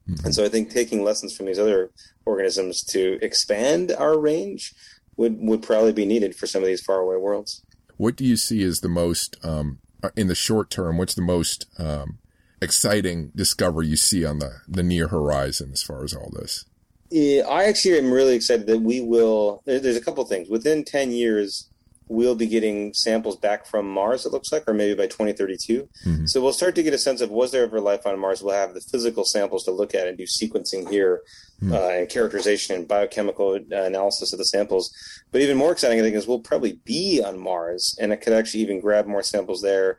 Mm-hmm. 0.08 0.26
And 0.26 0.34
so 0.34 0.44
I 0.44 0.48
think 0.50 0.70
taking 0.70 1.02
lessons 1.02 1.34
from 1.34 1.46
these 1.46 1.58
other 1.58 1.90
organisms 2.26 2.84
to 2.90 3.18
expand 3.22 3.92
our 3.92 4.18
range 4.18 4.74
would 5.16 5.38
would 5.40 5.62
probably 5.62 5.94
be 5.94 6.04
needed 6.04 6.36
for 6.36 6.46
some 6.46 6.62
of 6.62 6.66
these 6.66 6.84
faraway 6.84 7.16
worlds. 7.16 7.64
What 7.96 8.16
do 8.16 8.24
you 8.24 8.36
see 8.36 8.62
as 8.62 8.80
the 8.80 8.88
most 8.88 9.36
um, 9.42 9.78
in 10.16 10.26
the 10.26 10.34
short 10.34 10.68
term? 10.68 10.98
What's 10.98 11.14
the 11.14 11.22
most 11.22 11.66
um, 11.78 12.18
exciting 12.64 13.30
discovery 13.36 13.86
you 13.86 13.96
see 13.96 14.24
on 14.24 14.40
the, 14.40 14.60
the 14.66 14.82
near 14.82 15.08
horizon 15.08 15.70
as 15.72 15.82
far 15.82 16.02
as 16.02 16.14
all 16.14 16.30
this? 16.32 16.64
Yeah, 17.10 17.44
I 17.48 17.64
actually 17.64 17.98
am 17.98 18.10
really 18.10 18.34
excited 18.34 18.66
that 18.66 18.80
we 18.80 19.00
will. 19.00 19.62
There's 19.66 19.96
a 19.96 20.00
couple 20.00 20.24
things 20.24 20.48
within 20.48 20.84
ten 20.84 21.12
years. 21.12 21.68
we'll 22.08 22.34
be 22.34 22.46
getting 22.46 22.92
samples 22.92 23.36
back 23.36 23.66
from 23.66 23.88
Mars, 23.88 24.26
it 24.26 24.32
looks 24.32 24.52
like, 24.52 24.68
or 24.68 24.74
maybe 24.74 24.94
by 24.94 25.06
2032. 25.06 25.88
Mm-hmm. 26.04 26.26
So 26.26 26.42
we'll 26.42 26.52
start 26.52 26.74
to 26.74 26.82
get 26.82 26.92
a 26.92 26.98
sense 26.98 27.20
of 27.20 27.30
was 27.30 27.50
there 27.50 27.62
ever 27.64 27.80
life 27.80 28.06
on 28.06 28.18
Mars? 28.18 28.42
We'll 28.42 28.54
have 28.54 28.74
the 28.74 28.80
physical 28.80 29.24
samples 29.24 29.64
to 29.64 29.70
look 29.70 29.94
at 29.94 30.06
and 30.06 30.18
do 30.18 30.24
sequencing 30.24 30.90
here 30.90 31.22
mm-hmm. 31.62 31.72
uh, 31.72 31.88
and 32.00 32.08
characterization 32.08 32.74
and 32.74 32.88
biochemical 32.88 33.54
uh, 33.54 33.82
analysis 33.82 34.32
of 34.32 34.38
the 34.38 34.44
samples. 34.44 34.92
But 35.32 35.40
even 35.40 35.56
more 35.56 35.72
exciting, 35.72 35.98
I 35.98 36.02
think, 36.02 36.16
is 36.16 36.26
we'll 36.26 36.40
probably 36.40 36.80
be 36.84 37.22
on 37.24 37.38
Mars 37.38 37.96
and 38.00 38.12
it 38.12 38.20
could 38.20 38.32
actually 38.32 38.60
even 38.60 38.80
grab 38.80 39.06
more 39.06 39.22
samples 39.22 39.62
there 39.62 39.98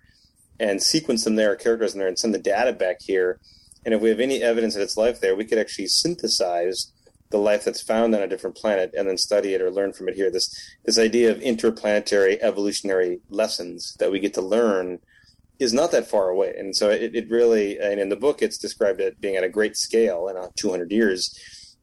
and 0.60 0.82
sequence 0.82 1.24
them 1.24 1.36
there, 1.36 1.56
characterize 1.56 1.94
them 1.94 2.00
there, 2.00 2.08
and 2.08 2.20
send 2.20 2.34
the 2.34 2.40
data 2.40 2.74
back 2.74 2.98
here. 3.02 3.40
And 3.86 3.94
if 3.94 4.02
we 4.02 4.10
have 4.10 4.20
any 4.20 4.42
evidence 4.42 4.74
that 4.74 4.82
it's 4.82 4.98
life 4.98 5.22
there, 5.22 5.36
we 5.36 5.46
could 5.46 5.60
actually 5.60 5.88
synthesize 5.88 6.92
the 7.30 7.38
life 7.38 7.66
that's 7.66 7.82
found 7.82 8.16
on 8.16 8.22
a 8.22 8.28
different 8.28 8.56
planet 8.56 8.94
and 8.98 9.08
then 9.08 9.18
study 9.18 9.54
it 9.54 9.62
or 9.62 9.72
learn 9.72 9.94
from 9.94 10.08
it 10.08 10.16
here. 10.16 10.32
This 10.32 10.54
this 10.86 10.98
idea 10.98 11.32
of 11.32 11.42
interplanetary 11.42 12.42
evolutionary 12.42 13.20
lessons 13.30 13.96
that 14.00 14.12
we 14.12 14.20
get 14.20 14.34
to 14.36 14.42
learn 14.42 15.00
is 15.60 15.74
not 15.74 15.92
that 15.92 16.10
far 16.10 16.30
away. 16.30 16.54
And 16.58 16.76
so 16.76 16.90
it, 16.90 17.16
it 17.16 17.30
really, 17.30 17.80
and 17.80 18.00
in 18.00 18.10
the 18.10 18.16
book, 18.16 18.42
it's 18.42 18.58
described 18.58 19.00
as 19.02 19.14
being 19.20 19.36
at 19.36 19.44
a 19.44 19.50
great 19.50 19.78
scale 19.78 20.28
in 20.28 20.36
200 20.58 20.92
years, 20.92 21.34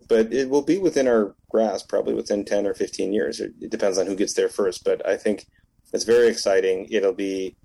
but 0.09 0.33
it 0.33 0.51
will 0.51 0.63
be 0.63 0.79
within 0.79 1.09
our 1.09 1.35
grasp, 1.51 1.89
probably 1.89 2.15
within 2.15 2.45
10 2.45 2.67
or 2.67 2.75
15 2.75 3.13
years. 3.13 3.41
It 3.41 3.71
depends 3.71 3.99
on 3.99 4.07
who 4.07 4.17
gets 4.17 4.35
there 4.35 4.49
first. 4.49 4.85
But 4.85 5.07
I 5.07 5.17
think 5.17 5.47
it's 5.93 6.05
very 6.05 6.29
exciting. 6.29 6.87
It'll 6.91 7.15
be, 7.15 7.57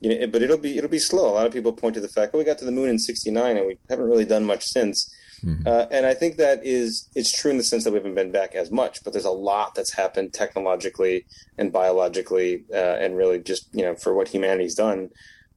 you 0.00 0.18
know, 0.18 0.26
but 0.26 0.42
it'll 0.42 0.58
be, 0.58 0.76
it'll 0.76 0.90
be 0.90 0.98
slow. 0.98 1.30
A 1.30 1.34
lot 1.34 1.46
of 1.46 1.52
people 1.52 1.72
point 1.72 1.94
to 1.94 2.00
the 2.00 2.08
fact, 2.08 2.32
oh, 2.34 2.38
we 2.38 2.44
got 2.44 2.58
to 2.58 2.64
the 2.64 2.72
moon 2.72 2.88
in 2.88 2.98
69 2.98 3.56
and 3.56 3.66
we 3.66 3.78
haven't 3.88 4.06
really 4.06 4.24
done 4.24 4.44
much 4.44 4.64
since. 4.64 5.14
Mm-hmm. 5.44 5.66
Uh, 5.66 5.86
and 5.90 6.06
I 6.06 6.14
think 6.14 6.36
that 6.36 6.64
is 6.64 7.08
it's 7.14 7.30
true 7.30 7.50
in 7.50 7.58
the 7.58 7.64
sense 7.64 7.84
that 7.84 7.90
we 7.90 7.98
haven't 7.98 8.14
been 8.14 8.32
back 8.32 8.54
as 8.54 8.70
much, 8.70 9.04
but 9.04 9.12
there's 9.12 9.24
a 9.24 9.30
lot 9.30 9.74
that's 9.74 9.92
happened 9.92 10.32
technologically 10.32 11.26
and 11.58 11.72
biologically, 11.72 12.64
uh, 12.72 12.76
and 12.76 13.16
really 13.16 13.40
just 13.40 13.68
you 13.72 13.82
know 13.82 13.94
for 13.94 14.14
what 14.14 14.28
humanity's 14.28 14.74
done, 14.74 15.10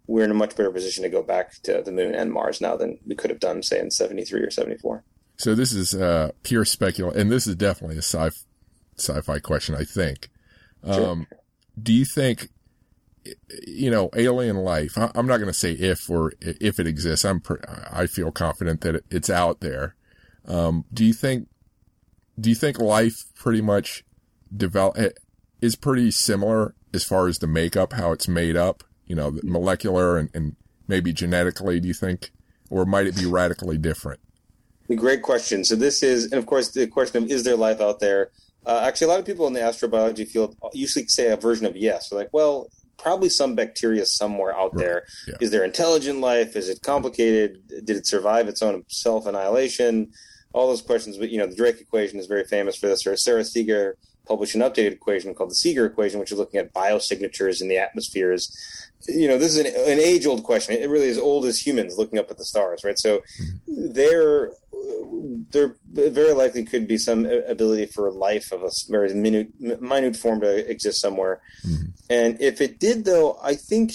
we're 0.08 0.26
in 0.26 0.32
a 0.32 0.36
much 0.36 0.56
better 0.56 0.72
position 0.72 1.04
to 1.04 1.10
go 1.10 1.22
back 1.22 1.54
to 1.64 1.82
the 1.82 1.92
moon 1.92 2.16
and 2.16 2.34
Mars 2.34 2.60
now 2.60 2.76
than 2.76 2.98
we 3.06 3.16
could 3.16 3.30
have 3.30 3.40
done, 3.40 3.64
say, 3.64 3.80
in 3.80 3.92
'73 3.92 4.42
or 4.42 4.52
'74. 4.52 5.04
So 5.38 5.56
this 5.56 5.72
is 5.72 5.96
uh, 5.96 6.32
pure 6.44 6.66
speculation, 6.66 7.20
and 7.20 7.32
this 7.32 7.48
is 7.48 7.56
definitely 7.56 7.98
a 7.98 8.02
sci 8.02 8.30
sci-fi 8.98 9.40
question. 9.40 9.76
I 9.76 9.84
think. 9.84 10.30
Um, 10.84 11.28
sure. 11.30 11.40
Do 11.82 11.94
you 11.94 12.06
think 12.06 12.50
you 13.68 13.92
know, 13.92 14.10
alien 14.16 14.58
life. 14.58 14.98
I'm 14.98 15.28
not 15.28 15.38
going 15.38 15.48
to 15.48 15.54
say 15.54 15.72
if 15.72 16.10
or 16.10 16.34
if 16.42 16.80
it 16.80 16.88
exists. 16.88 17.26
I'm, 17.26 17.42
I 17.92 18.08
feel 18.08 18.32
confident 18.32 18.82
that 18.82 19.04
it's 19.10 19.30
out 19.30 19.60
there. 19.60 19.96
Um, 20.46 20.86
do 20.94 21.04
you 21.04 21.14
think, 21.14 21.48
do 22.40 22.50
you 22.50 22.56
think 22.56 22.80
life 22.80 23.26
pretty 23.36 23.62
much 23.62 24.04
develop 24.56 24.98
eh, 24.98 25.10
is 25.62 25.76
pretty 25.76 26.12
similar 26.12 26.76
as 26.94 27.04
far 27.04 27.28
as 27.28 27.40
the 27.40 27.48
makeup, 27.48 27.94
how 27.94 28.12
it's 28.12 28.28
made 28.28 28.56
up, 28.56 28.84
you 29.06 29.16
know, 29.16 29.38
molecular 29.44 30.18
and, 30.18 30.30
and 30.34 30.56
maybe 30.88 31.12
genetically, 31.12 31.80
do 31.80 31.88
you 31.88 31.94
think, 31.94 32.32
or 32.70 32.86
might 32.86 33.08
it 33.08 33.16
be 33.16 33.26
radically 33.26 33.78
different? 33.78 34.20
Great 34.96 35.22
question. 35.22 35.66
So 35.66 35.76
this 35.76 36.02
is, 36.02 36.26
and 36.26 36.36
of 36.36 36.46
course, 36.46 36.70
the 36.70 36.88
question 36.88 37.24
of 37.24 37.30
is 37.30 37.44
there 37.44 37.58
life 37.58 37.82
out 37.82 38.00
there? 38.00 38.32
Uh, 38.66 38.82
actually, 38.86 39.06
a 39.06 39.10
lot 39.10 39.20
of 39.20 39.26
people 39.26 39.48
in 39.48 39.54
the 39.54 39.60
astrobiology 39.60 40.28
field 40.28 40.56
usually 40.74 41.08
say 41.08 41.30
a 41.32 41.38
version 41.38 41.66
of 41.66 41.76
yes. 41.76 42.10
They're 42.10 42.20
like, 42.20 42.30
well, 42.32 42.70
probably 42.98 43.30
some 43.30 43.56
bacteria 43.56 44.06
somewhere 44.06 44.56
out 44.56 44.76
right. 44.76 44.86
there. 44.86 45.06
Yeah. 45.28 45.36
Is 45.42 45.52
there 45.52 45.64
intelligent 45.64 46.20
life? 46.20 46.56
Is 46.56 46.70
it 46.70 46.82
complicated? 46.82 47.68
Did 47.68 47.98
it 47.98 48.08
survive 48.08 48.48
its 48.48 48.62
own 48.62 48.84
self 48.88 49.26
annihilation? 49.26 50.12
All 50.54 50.68
those 50.68 50.82
questions. 50.82 51.18
But 51.18 51.30
you 51.30 51.38
know, 51.38 51.48
the 51.48 51.56
Drake 51.56 51.80
equation 51.80 52.20
is 52.20 52.28
very 52.28 52.44
famous 52.44 52.76
for 52.76 52.88
this. 52.88 53.06
Or 53.06 53.16
Sarah 53.16 53.46
Seager 53.46 53.98
published 54.28 54.56
an 54.56 54.62
updated 54.62 54.92
equation 54.92 55.34
called 55.34 55.52
the 55.52 55.56
Seager 55.56 55.86
equation, 55.86 56.20
which 56.20 56.32
is 56.32 56.38
looking 56.38 56.60
at 56.60 56.74
biosignatures 56.74 57.62
in 57.62 57.68
the 57.68 57.78
atmospheres. 57.78 58.56
You 59.08 59.28
know, 59.28 59.38
this 59.38 59.56
is 59.56 59.58
an, 59.58 59.68
an 59.68 60.00
age 60.00 60.26
old 60.26 60.44
question. 60.44 60.76
It 60.76 60.90
really 60.90 61.08
is 61.08 61.18
old 61.18 61.46
as 61.46 61.66
humans 61.66 61.98
looking 61.98 62.20
up 62.20 62.32
at 62.32 62.38
the 62.38 62.46
stars, 62.46 62.84
right? 62.84 62.98
So 62.98 63.22
there, 63.68 64.52
there 65.50 65.76
very 65.94 66.34
likely 66.34 66.66
could 66.66 66.88
be 66.88 66.98
some 66.98 67.26
ability 67.26 67.86
for 67.88 68.12
life 68.12 68.52
of 68.52 68.64
a 68.64 68.70
very 68.90 69.14
minute, 69.14 69.50
minute 69.60 70.16
form 70.16 70.42
to 70.42 70.70
exist 70.70 71.00
somewhere. 71.00 71.42
Mm-hmm. 71.66 71.86
And 72.10 72.42
if 72.42 72.60
it 72.60 72.80
did, 72.80 73.06
though, 73.06 73.40
I 73.42 73.56
think, 73.56 73.94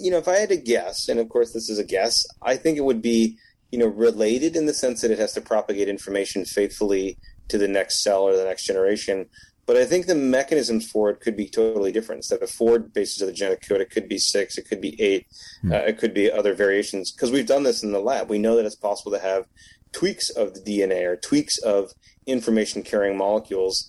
you 0.00 0.10
know, 0.10 0.18
if 0.18 0.28
I 0.28 0.36
had 0.36 0.48
to 0.50 0.56
guess, 0.56 1.08
and 1.08 1.20
of 1.20 1.28
course 1.28 1.52
this 1.52 1.70
is 1.70 1.78
a 1.78 1.84
guess, 1.84 2.24
I 2.42 2.56
think 2.56 2.78
it 2.78 2.84
would 2.84 3.02
be, 3.02 3.38
you 3.70 3.78
know, 3.78 3.86
related 3.86 4.56
in 4.56 4.66
the 4.66 4.74
sense 4.74 5.00
that 5.00 5.10
it 5.10 5.18
has 5.18 5.32
to 5.32 5.40
propagate 5.40 5.88
information 5.88 6.44
faithfully 6.44 7.16
to 7.48 7.58
the 7.58 7.68
next 7.68 8.02
cell 8.02 8.22
or 8.22 8.36
the 8.36 8.44
next 8.44 8.64
generation. 8.64 9.26
But 9.72 9.80
I 9.80 9.86
think 9.86 10.04
the 10.04 10.14
mechanisms 10.14 10.86
for 10.86 11.08
it 11.08 11.20
could 11.20 11.34
be 11.34 11.48
totally 11.48 11.92
different. 11.92 12.18
Instead 12.18 12.42
of 12.42 12.50
four 12.50 12.78
bases 12.78 13.22
of 13.22 13.28
the 13.28 13.32
genetic 13.32 13.66
code, 13.66 13.80
it 13.80 13.88
could 13.88 14.06
be 14.06 14.18
six, 14.18 14.58
it 14.58 14.68
could 14.68 14.82
be 14.82 15.00
eight, 15.00 15.26
mm. 15.64 15.72
uh, 15.72 15.86
it 15.86 15.96
could 15.96 16.12
be 16.12 16.30
other 16.30 16.52
variations. 16.52 17.10
Because 17.10 17.30
we've 17.30 17.46
done 17.46 17.62
this 17.62 17.82
in 17.82 17.90
the 17.90 17.98
lab. 17.98 18.28
We 18.28 18.36
know 18.36 18.54
that 18.56 18.66
it's 18.66 18.76
possible 18.76 19.12
to 19.12 19.18
have 19.18 19.46
tweaks 19.92 20.28
of 20.28 20.52
the 20.52 20.60
DNA 20.60 21.06
or 21.06 21.16
tweaks 21.16 21.56
of 21.56 21.92
information 22.26 22.82
carrying 22.82 23.16
molecules. 23.16 23.88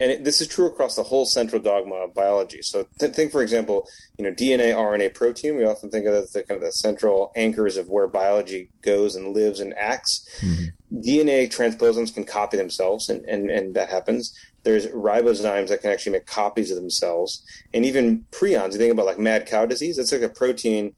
And 0.00 0.10
it, 0.10 0.24
this 0.24 0.40
is 0.40 0.48
true 0.48 0.66
across 0.66 0.96
the 0.96 1.04
whole 1.04 1.26
central 1.26 1.62
dogma 1.62 1.94
of 1.94 2.14
biology. 2.14 2.62
So 2.62 2.88
th- 2.98 3.14
think, 3.14 3.30
for 3.30 3.42
example, 3.42 3.86
you 4.18 4.24
know, 4.24 4.32
DNA, 4.32 4.74
RNA, 4.74 5.14
protein. 5.14 5.56
We 5.56 5.64
often 5.64 5.90
think 5.90 6.06
of 6.06 6.14
it 6.14 6.24
as 6.24 6.32
the 6.32 6.42
kind 6.42 6.60
of 6.60 6.66
the 6.66 6.72
central 6.72 7.30
anchors 7.36 7.76
of 7.76 7.88
where 7.88 8.08
biology 8.08 8.70
goes 8.82 9.14
and 9.14 9.32
lives 9.32 9.60
and 9.60 9.74
acts. 9.74 10.26
Mm-hmm. 10.40 10.98
DNA 11.06 11.54
transposons 11.54 12.12
can 12.12 12.24
copy 12.24 12.56
themselves, 12.56 13.08
and, 13.08 13.24
and, 13.26 13.48
and 13.48 13.76
that 13.76 13.90
happens 13.90 14.34
there's 14.62 14.86
ribozymes 14.88 15.68
that 15.68 15.80
can 15.80 15.90
actually 15.90 16.12
make 16.12 16.26
copies 16.26 16.70
of 16.70 16.76
themselves, 16.76 17.44
and 17.72 17.84
even 17.84 18.26
prions. 18.30 18.72
You 18.72 18.78
think 18.78 18.92
about 18.92 19.06
like 19.06 19.18
mad 19.18 19.46
cow 19.46 19.66
disease; 19.66 19.98
it's 19.98 20.12
like 20.12 20.22
a 20.22 20.28
protein 20.28 20.94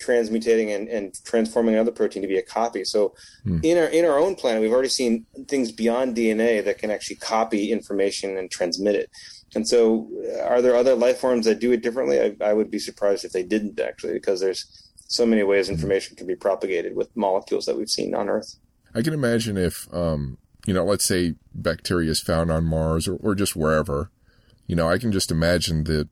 transmutating 0.00 0.74
and, 0.74 0.88
and 0.88 1.14
transforming 1.24 1.74
another 1.74 1.90
protein 1.90 2.22
to 2.22 2.28
be 2.28 2.36
a 2.36 2.42
copy. 2.42 2.84
So 2.84 3.14
mm. 3.46 3.64
in 3.64 3.78
our 3.78 3.86
in 3.86 4.04
our 4.04 4.18
own 4.18 4.34
planet, 4.34 4.62
we've 4.62 4.72
already 4.72 4.88
seen 4.88 5.26
things 5.48 5.72
beyond 5.72 6.16
DNA 6.16 6.64
that 6.64 6.78
can 6.78 6.90
actually 6.90 7.16
copy 7.16 7.72
information 7.72 8.36
and 8.36 8.50
transmit 8.50 8.94
it. 8.94 9.10
And 9.54 9.68
so, 9.68 10.08
are 10.44 10.62
there 10.62 10.74
other 10.74 10.94
life 10.94 11.18
forms 11.18 11.44
that 11.44 11.60
do 11.60 11.72
it 11.72 11.82
differently? 11.82 12.20
I, 12.20 12.36
I 12.42 12.52
would 12.54 12.70
be 12.70 12.78
surprised 12.78 13.24
if 13.24 13.32
they 13.32 13.42
didn't 13.42 13.78
actually, 13.80 14.14
because 14.14 14.40
there's 14.40 14.90
so 15.08 15.26
many 15.26 15.42
ways 15.42 15.68
information 15.68 16.16
can 16.16 16.26
be 16.26 16.34
propagated 16.34 16.96
with 16.96 17.14
molecules 17.14 17.66
that 17.66 17.76
we've 17.76 17.90
seen 17.90 18.14
on 18.14 18.30
Earth. 18.30 18.56
I 18.94 19.02
can 19.02 19.12
imagine 19.12 19.58
if 19.58 19.86
um, 19.92 20.38
you 20.66 20.74
know, 20.74 20.84
let's 20.84 21.04
say 21.04 21.34
bacteria 21.54 22.10
is 22.10 22.20
found 22.20 22.50
on 22.50 22.64
Mars 22.64 23.08
or, 23.08 23.16
or 23.16 23.34
just 23.34 23.56
wherever, 23.56 24.10
you 24.66 24.76
know, 24.76 24.88
I 24.88 24.98
can 24.98 25.12
just 25.12 25.30
imagine 25.30 25.84
the, 25.84 26.08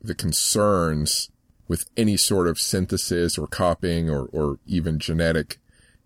the 0.00 0.14
concerns 0.14 1.30
with 1.66 1.88
any 1.96 2.16
sort 2.16 2.46
of 2.46 2.58
synthesis 2.58 3.38
or 3.38 3.46
copying 3.46 4.10
or, 4.10 4.26
or 4.26 4.58
even 4.66 4.98
genetic 4.98 5.58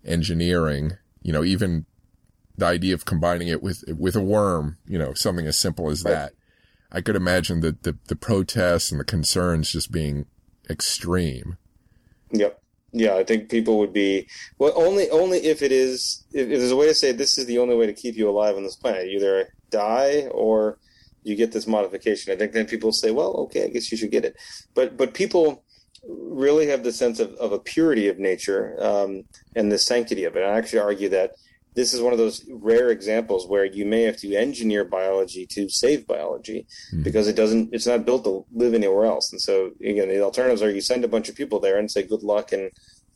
engineering, 0.05 0.92
you 1.22 1.32
know, 1.32 1.42
even 1.42 1.86
the 2.57 2.66
idea 2.66 2.94
of 2.94 3.05
combining 3.05 3.49
it 3.49 3.62
with, 3.62 3.84
with 3.88 4.14
a 4.16 4.22
worm, 4.22 4.78
you 4.86 4.99
know, 4.99 5.14
something 5.14 5.46
as 5.46 5.59
simple 5.59 5.90
as 5.90 6.03
that. 6.03 6.32
I 6.90 7.01
could 7.01 7.16
imagine 7.16 7.61
that 7.61 7.82
the, 7.82 7.99
the 8.07 8.16
protests 8.16 8.90
and 8.90 9.01
the 9.01 9.05
concerns 9.05 9.72
just 9.72 9.92
being 9.92 10.26
extreme. 10.70 11.59
Yep. 12.32 12.62
Yeah, 12.93 13.14
I 13.16 13.24
think 13.24 13.51
people 13.51 13.78
would 13.78 13.93
be 13.93 14.28
well 14.59 14.72
only 14.74 15.11
only 15.11 15.39
if 15.45 15.62
it 15.62 15.72
is 15.72 16.24
if, 16.32 16.49
if, 16.49 16.59
there's 16.59 16.70
a 16.70 16.76
way 16.76 16.86
to 16.86 16.95
say 16.95 17.12
this 17.12 17.36
is 17.36 17.47
the 17.47 17.59
only 17.59 17.76
way 17.76 17.86
to 17.86 17.93
keep 17.93 18.16
you 18.16 18.28
alive 18.30 18.57
on 18.57 18.62
this 18.62 18.76
planet. 18.76 19.09
You 19.09 19.18
either 19.18 19.53
die 19.70 20.26
or 20.30 20.78
you 21.22 21.36
get 21.36 21.53
this 21.53 21.66
modification. 21.66 22.32
I 22.32 22.36
think 22.36 22.53
then 22.53 22.66
people 22.66 22.93
say, 22.93 23.11
well, 23.11 23.34
okay, 23.34 23.64
I 23.64 23.68
guess 23.68 23.93
you 23.93 23.99
should 23.99 24.11
get 24.11 24.24
it. 24.24 24.36
But 24.74 24.97
but 24.97 25.12
people 25.12 25.62
really 26.09 26.68
have 26.68 26.84
the 26.84 26.93
sense 26.93 27.20
of, 27.20 27.34
of 27.34 27.53
a 27.53 27.59
purity 27.59 28.09
of 28.09 28.18
nature 28.18 28.76
um, 28.80 29.24
and 29.55 29.70
the 29.70 29.78
sanctity 29.78 30.24
of 30.24 30.36
it. 30.36 30.43
I 30.43 30.57
actually 30.57 30.78
argue 30.78 31.09
that 31.11 31.32
this 31.79 31.95
is 31.95 32.03
one 32.03 32.12
of 32.12 32.18
those 32.18 32.45
rare 32.51 32.91
examples 32.91 33.47
where 33.47 33.64
you 33.64 33.87
may 33.87 34.03
have 34.03 34.16
to 34.16 34.35
engineer 34.35 34.85
biology 34.85 35.47
to 35.47 35.68
save 35.68 36.09
biology 36.09 36.66
mm. 36.93 37.05
because 37.05 37.29
it 37.29 37.37
doesn't 37.37 37.72
it's 37.72 37.87
not 37.87 38.05
built 38.05 38.24
to 38.24 38.45
live 38.53 38.74
anywhere 38.74 39.05
else. 39.05 39.31
And 39.31 39.41
so 39.41 39.70
again 39.81 40.09
the 40.09 40.20
alternatives 40.20 40.61
are 40.61 40.72
you 40.72 40.81
send 40.81 41.05
a 41.05 41.14
bunch 41.14 41.29
of 41.29 41.37
people 41.37 41.61
there 41.61 41.79
and 41.79 41.89
say 41.89 42.03
good 42.03 42.24
luck 42.24 42.51
and 42.51 42.72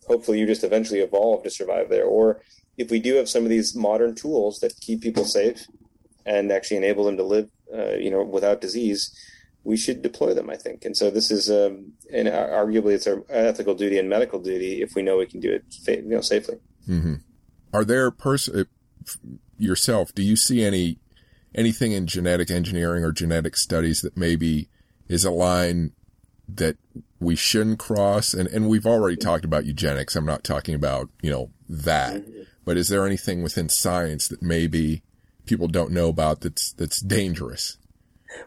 hopefully 0.06 0.38
you 0.38 0.46
just 0.46 0.62
eventually 0.62 1.00
evolve 1.00 1.42
to 1.42 1.50
survive 1.50 1.88
there. 1.88 2.04
Or 2.04 2.40
if 2.78 2.88
we 2.88 3.00
do 3.00 3.16
have 3.16 3.28
some 3.28 3.42
of 3.42 3.50
these 3.50 3.74
modern 3.74 4.14
tools 4.14 4.60
that 4.60 4.78
keep 4.80 5.00
people 5.00 5.24
safe 5.24 5.66
and 6.24 6.52
actually 6.52 6.76
enable 6.76 7.04
them 7.06 7.16
to 7.16 7.24
live 7.24 7.48
uh, 7.76 7.96
you 8.04 8.12
know 8.12 8.22
without 8.22 8.60
disease 8.60 9.10
we 9.64 9.76
should 9.76 10.02
deploy 10.02 10.34
them 10.34 10.48
i 10.50 10.56
think. 10.56 10.84
And 10.84 10.96
so 10.96 11.10
this 11.10 11.32
is 11.32 11.50
um, 11.50 11.94
and 12.12 12.28
arguably 12.28 12.94
it's 12.94 13.08
our 13.08 13.24
ethical 13.28 13.74
duty 13.74 13.98
and 13.98 14.08
medical 14.08 14.38
duty 14.38 14.82
if 14.82 14.94
we 14.94 15.02
know 15.02 15.18
we 15.18 15.26
can 15.26 15.40
do 15.40 15.50
it 15.50 15.64
you 15.88 16.14
know 16.14 16.20
safely. 16.20 16.58
Mm-hmm 16.88 17.14
are 17.72 17.84
there 17.84 18.10
pers- 18.10 18.48
uh, 18.48 18.64
yourself, 19.58 20.14
do 20.14 20.22
you 20.22 20.36
see 20.36 20.64
any, 20.64 20.98
anything 21.54 21.92
in 21.92 22.06
genetic 22.06 22.50
engineering 22.50 23.04
or 23.04 23.12
genetic 23.12 23.56
studies 23.56 24.02
that 24.02 24.16
maybe 24.16 24.68
is 25.08 25.24
a 25.24 25.30
line 25.30 25.92
that 26.48 26.76
we 27.20 27.36
shouldn't 27.36 27.78
cross? 27.78 28.34
And, 28.34 28.48
and 28.48 28.68
we've 28.68 28.86
already 28.86 29.16
talked 29.16 29.44
about 29.44 29.64
eugenics. 29.64 30.16
I'm 30.16 30.26
not 30.26 30.44
talking 30.44 30.74
about, 30.74 31.08
you 31.22 31.30
know, 31.30 31.50
that, 31.68 32.22
but 32.64 32.76
is 32.76 32.88
there 32.88 33.06
anything 33.06 33.42
within 33.42 33.68
science 33.68 34.28
that 34.28 34.42
maybe 34.42 35.02
people 35.46 35.68
don't 35.68 35.92
know 35.92 36.08
about 36.08 36.40
that's, 36.40 36.72
that's 36.72 37.00
dangerous? 37.00 37.78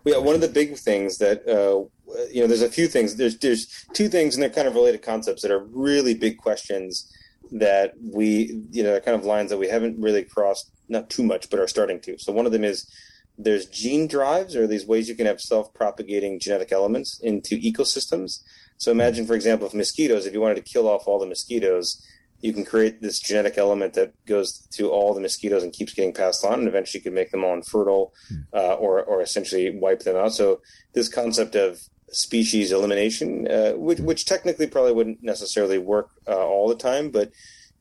Well, 0.04 0.16
yeah, 0.16 0.26
one 0.26 0.36
of 0.36 0.42
the 0.42 0.48
big 0.48 0.78
things 0.78 1.20
that 1.20 1.48
uh, 1.48 1.86
you 2.32 2.42
know, 2.42 2.48
there's 2.48 2.62
a 2.62 2.70
few 2.70 2.88
things. 2.88 3.16
There's 3.16 3.38
there's 3.38 3.86
two 3.94 4.10
things, 4.10 4.36
and 4.36 4.44
they're 4.44 4.50
kind 4.50 4.68
of 4.68 4.76
related 4.76 5.02
concepts 5.02 5.42
that 5.42 5.52
are 5.52 5.64
really 5.64 6.14
big 6.14 6.38
questions 6.38 7.12
that 7.52 7.94
we 8.02 8.62
you 8.72 8.84
know 8.84 9.00
kind 9.00 9.18
of 9.18 9.26
lines 9.26 9.50
that 9.50 9.58
we 9.58 9.70
haven't 9.70 10.00
really 10.00 10.24
crossed 10.24 10.72
not 10.90 11.10
too 11.10 11.24
much, 11.24 11.50
but 11.50 11.60
are 11.60 11.68
starting 11.68 12.00
to. 12.02 12.18
So 12.18 12.32
one 12.32 12.46
of 12.46 12.52
them 12.52 12.64
is 12.64 12.90
there's 13.38 13.66
gene 13.66 14.08
drives, 14.08 14.56
or 14.56 14.68
these 14.68 14.86
ways 14.86 15.10
you 15.10 15.16
can 15.16 15.26
have 15.26 15.42
self-propagating 15.42 16.40
genetic 16.40 16.72
elements 16.72 17.20
into 17.20 17.58
ecosystems. 17.60 18.42
So 18.78 18.92
imagine, 18.92 19.26
for 19.26 19.36
example, 19.36 19.68
if 19.68 19.74
mosquitoes, 19.74 20.26
if 20.26 20.34
you 20.34 20.42
wanted 20.42 20.56
to 20.56 20.62
kill 20.62 20.88
off 20.88 21.08
all 21.08 21.20
the 21.20 21.26
mosquitoes, 21.26 22.06
you 22.42 22.54
can 22.54 22.66
create 22.66 23.02
this 23.02 23.20
genetic 23.20 23.58
element 23.58 23.94
that 23.94 24.14
goes 24.26 24.60
to 24.72 24.90
all 24.90 25.14
the 25.14 25.22
mosquitoes 25.22 25.64
and 25.64 25.74
keeps 25.74 25.94
getting 25.94 26.14
passed 26.14 26.46
on, 26.46 26.60
and 26.60 26.68
eventually 26.68 27.00
you 27.00 27.04
can 27.04 27.14
make 27.14 27.32
them 27.32 27.44
all 27.44 27.54
infertile, 27.54 28.14
hmm. 28.28 28.42
uh, 28.54 28.76
or 28.76 29.04
or 29.04 29.22
essentially 29.22 29.78
wipe 29.78 30.02
them 30.02 30.16
out. 30.16 30.34
So 30.34 30.62
this 30.94 31.10
concept 31.10 31.56
of 31.56 31.82
species 32.12 32.72
elimination, 32.72 33.48
uh, 33.50 33.72
which, 33.74 34.00
which 34.00 34.26
technically 34.26 34.68
probably 34.68 34.94
wouldn't 34.94 35.24
necessarily 35.24 35.78
work 35.78 36.10
uh, 36.28 36.46
all 36.46 36.68
the 36.68 36.76
time, 36.76 37.10
but 37.10 37.32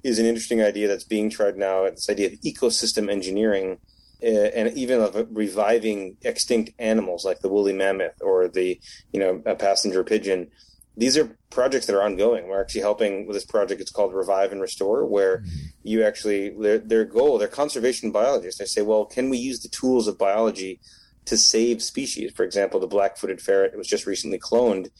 is 0.02 0.18
an 0.18 0.26
interesting 0.26 0.62
idea 0.62 0.86
that's 0.86 1.04
being 1.04 1.30
tried 1.30 1.56
now. 1.56 1.88
This 1.88 2.10
idea 2.10 2.28
of 2.28 2.40
ecosystem 2.40 3.10
engineering, 3.10 3.78
uh, 4.22 4.26
and 4.54 4.76
even 4.76 5.00
of 5.00 5.26
reviving 5.30 6.16
extinct 6.22 6.70
animals 6.78 7.24
like 7.24 7.40
the 7.40 7.48
woolly 7.48 7.72
mammoth 7.72 8.20
or 8.20 8.48
the 8.48 8.80
you 9.12 9.20
know 9.20 9.38
passenger 9.56 10.04
pigeon. 10.04 10.50
These 10.96 11.16
are 11.16 11.36
projects 11.50 11.86
that 11.86 11.96
are 11.96 12.02
ongoing. 12.02 12.46
We're 12.46 12.60
actually 12.60 12.82
helping 12.82 13.26
with 13.26 13.34
this 13.34 13.44
project. 13.44 13.80
It's 13.80 13.90
called 13.90 14.14
Revive 14.14 14.52
and 14.52 14.60
Restore, 14.60 15.04
where 15.06 15.38
mm-hmm. 15.38 15.66
you 15.82 16.04
actually 16.04 16.50
their, 16.50 16.78
their 16.78 17.04
goal, 17.04 17.38
they're 17.38 17.48
conservation 17.48 18.12
biologists. 18.12 18.60
They 18.60 18.66
say, 18.66 18.82
well, 18.82 19.04
can 19.04 19.28
we 19.28 19.38
use 19.38 19.60
the 19.60 19.68
tools 19.68 20.06
of 20.06 20.18
biology 20.18 20.80
to 21.26 21.36
save 21.36 21.82
species. 21.82 22.32
For 22.32 22.44
example, 22.44 22.80
the 22.80 22.86
black-footed 22.86 23.40
ferret 23.40 23.76
was 23.76 23.86
just 23.86 24.06
recently 24.06 24.38
cloned, 24.38 24.90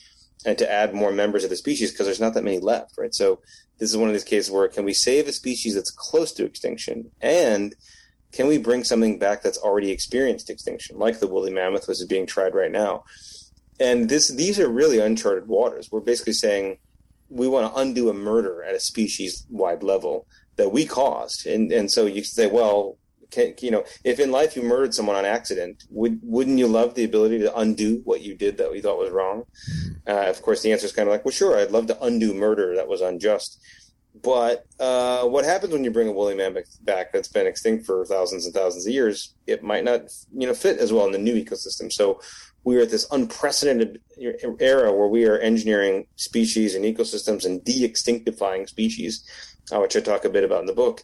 and 0.46 0.58
to 0.58 0.70
add 0.70 0.94
more 0.94 1.12
members 1.12 1.44
of 1.44 1.50
the 1.50 1.56
species 1.56 1.90
because 1.90 2.06
there's 2.06 2.20
not 2.20 2.34
that 2.34 2.44
many 2.44 2.58
left, 2.58 2.98
right? 2.98 3.14
So 3.14 3.40
this 3.78 3.90
is 3.90 3.96
one 3.96 4.08
of 4.08 4.14
these 4.14 4.24
cases 4.24 4.50
where 4.50 4.68
can 4.68 4.84
we 4.84 4.92
save 4.92 5.26
a 5.26 5.32
species 5.32 5.74
that's 5.74 5.90
close 5.90 6.32
to 6.32 6.44
extinction, 6.44 7.10
and 7.20 7.74
can 8.32 8.46
we 8.46 8.58
bring 8.58 8.84
something 8.84 9.18
back 9.18 9.42
that's 9.42 9.58
already 9.58 9.90
experienced 9.90 10.50
extinction, 10.50 10.98
like 10.98 11.20
the 11.20 11.28
woolly 11.28 11.52
mammoth, 11.52 11.86
which 11.86 12.00
is 12.00 12.06
being 12.06 12.26
tried 12.26 12.54
right 12.54 12.72
now? 12.72 13.04
And 13.80 14.08
this 14.08 14.28
these 14.28 14.58
are 14.60 14.68
really 14.68 14.98
uncharted 14.98 15.48
waters. 15.48 15.88
We're 15.90 16.00
basically 16.00 16.32
saying 16.34 16.78
we 17.28 17.48
want 17.48 17.72
to 17.72 17.80
undo 17.80 18.08
a 18.08 18.14
murder 18.14 18.62
at 18.62 18.74
a 18.74 18.80
species 18.80 19.46
wide 19.50 19.82
level 19.82 20.26
that 20.56 20.70
we 20.70 20.84
caused, 20.84 21.46
and 21.46 21.72
and 21.72 21.90
so 21.90 22.06
you 22.06 22.22
say, 22.22 22.46
well, 22.46 22.98
can, 23.34 23.54
you 23.60 23.70
know, 23.70 23.84
if 24.04 24.20
in 24.20 24.30
life 24.30 24.56
you 24.56 24.62
murdered 24.62 24.94
someone 24.94 25.16
on 25.16 25.24
accident, 25.24 25.84
would 25.90 26.20
wouldn't 26.22 26.58
you 26.58 26.68
love 26.68 26.94
the 26.94 27.04
ability 27.04 27.38
to 27.40 27.56
undo 27.56 28.00
what 28.04 28.22
you 28.22 28.34
did 28.34 28.56
that 28.58 28.74
you 28.74 28.82
thought 28.82 28.98
was 28.98 29.10
wrong? 29.10 29.44
Uh, 30.06 30.26
of 30.26 30.40
course, 30.42 30.62
the 30.62 30.72
answer 30.72 30.86
is 30.86 30.92
kind 30.92 31.08
of 31.08 31.12
like, 31.12 31.24
well, 31.24 31.32
sure, 31.32 31.58
I'd 31.58 31.70
love 31.70 31.86
to 31.88 32.02
undo 32.02 32.32
murder 32.34 32.76
that 32.76 32.88
was 32.88 33.00
unjust. 33.00 33.60
But 34.22 34.64
uh, 34.78 35.24
what 35.24 35.44
happens 35.44 35.72
when 35.72 35.82
you 35.82 35.90
bring 35.90 36.08
a 36.08 36.12
woolly 36.12 36.36
mammoth 36.36 36.78
back 36.84 37.12
that's 37.12 37.28
been 37.28 37.48
extinct 37.48 37.84
for 37.84 38.06
thousands 38.06 38.46
and 38.46 38.54
thousands 38.54 38.86
of 38.86 38.92
years? 38.92 39.34
It 39.46 39.64
might 39.64 39.82
not, 39.82 40.02
you 40.32 40.46
know, 40.46 40.54
fit 40.54 40.78
as 40.78 40.92
well 40.92 41.06
in 41.06 41.12
the 41.12 41.18
new 41.18 41.34
ecosystem. 41.34 41.92
So 41.92 42.20
we 42.62 42.76
are 42.76 42.82
at 42.82 42.90
this 42.90 43.08
unprecedented 43.10 44.00
era 44.60 44.92
where 44.92 45.08
we 45.08 45.26
are 45.26 45.38
engineering 45.38 46.06
species 46.14 46.76
and 46.76 46.84
ecosystems 46.84 47.44
and 47.44 47.62
de-extinctifying 47.64 48.68
species, 48.68 49.24
uh, 49.72 49.80
which 49.80 49.96
I 49.96 50.00
talk 50.00 50.24
a 50.24 50.30
bit 50.30 50.44
about 50.44 50.60
in 50.60 50.66
the 50.66 50.74
book 50.74 51.02